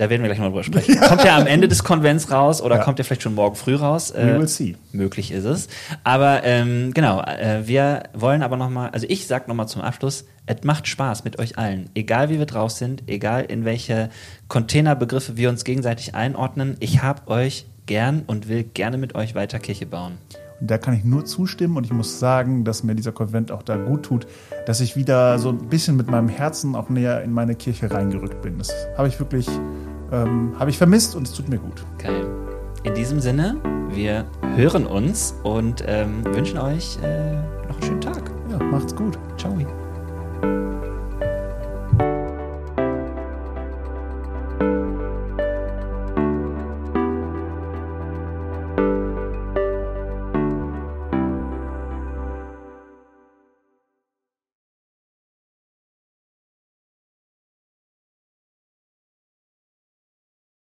Da 0.00 0.08
werden 0.08 0.22
wir 0.22 0.28
gleich 0.30 0.38
mal 0.38 0.46
drüber 0.48 0.64
sprechen. 0.64 0.98
Kommt 0.98 1.24
der 1.24 1.34
am 1.34 1.46
Ende 1.46 1.68
des 1.68 1.84
Konvents 1.84 2.30
raus 2.30 2.62
oder 2.62 2.76
Ja. 2.76 2.82
kommt 2.84 2.96
der 2.96 3.04
vielleicht 3.04 3.20
schon 3.20 3.34
morgen 3.34 3.54
früh 3.54 3.74
raus? 3.74 4.10
Äh, 4.10 4.28
We 4.34 4.38
will 4.40 4.48
see. 4.48 4.74
Möglich 4.92 5.30
ist 5.30 5.44
es. 5.44 5.68
Aber 6.04 6.42
ähm, 6.42 6.94
genau, 6.94 7.20
äh, 7.20 7.66
wir 7.68 8.04
wollen 8.14 8.42
aber 8.42 8.56
nochmal, 8.56 8.88
also 8.92 9.04
ich 9.10 9.26
sag 9.26 9.46
nochmal 9.46 9.68
zum 9.68 9.82
Abschluss, 9.82 10.24
es 10.46 10.64
macht 10.64 10.88
Spaß 10.88 11.24
mit 11.24 11.38
euch 11.38 11.58
allen. 11.58 11.90
Egal 11.94 12.30
wie 12.30 12.38
wir 12.38 12.46
drauf 12.46 12.70
sind, 12.70 13.02
egal 13.08 13.44
in 13.44 13.66
welche 13.66 14.08
Containerbegriffe 14.48 15.36
wir 15.36 15.50
uns 15.50 15.64
gegenseitig 15.64 16.14
einordnen. 16.14 16.78
Ich 16.80 17.02
hab 17.02 17.28
euch 17.28 17.66
gern 17.84 18.22
und 18.26 18.48
will 18.48 18.62
gerne 18.62 18.96
mit 18.96 19.14
euch 19.14 19.34
weiter 19.34 19.58
Kirche 19.58 19.84
bauen. 19.84 20.16
Und 20.60 20.70
da 20.70 20.78
kann 20.78 20.94
ich 20.94 21.04
nur 21.04 21.24
zustimmen 21.24 21.76
und 21.76 21.84
ich 21.84 21.92
muss 21.92 22.18
sagen, 22.18 22.64
dass 22.64 22.82
mir 22.82 22.94
dieser 22.94 23.12
Konvent 23.12 23.50
auch 23.50 23.62
da 23.62 23.76
gut 23.76 24.04
tut, 24.04 24.26
dass 24.66 24.80
ich 24.80 24.96
wieder 24.96 25.38
so 25.38 25.48
ein 25.50 25.68
bisschen 25.68 25.96
mit 25.96 26.10
meinem 26.10 26.28
Herzen 26.28 26.74
auch 26.74 26.88
näher 26.88 27.22
in 27.22 27.32
meine 27.32 27.54
Kirche 27.54 27.90
reingerückt 27.90 28.42
bin. 28.42 28.58
Das 28.58 28.70
habe 28.96 29.08
ich 29.08 29.18
wirklich, 29.18 29.48
ähm, 30.12 30.52
habe 30.58 30.70
ich 30.70 30.78
vermisst 30.78 31.16
und 31.16 31.26
es 31.26 31.32
tut 31.32 31.48
mir 31.48 31.58
gut. 31.58 31.84
Geil. 31.98 32.26
In 32.82 32.94
diesem 32.94 33.20
Sinne, 33.20 33.56
wir 33.90 34.24
hören 34.56 34.86
uns 34.86 35.34
und 35.42 35.84
ähm, 35.86 36.24
wünschen 36.24 36.58
euch 36.58 36.98
äh, 37.02 37.34
noch 37.68 37.76
einen 37.76 37.82
schönen 37.82 38.00
Tag. 38.00 38.30
Ja, 38.50 38.58
macht's 38.58 38.94
gut. 38.94 39.18
Ciao. 39.36 39.56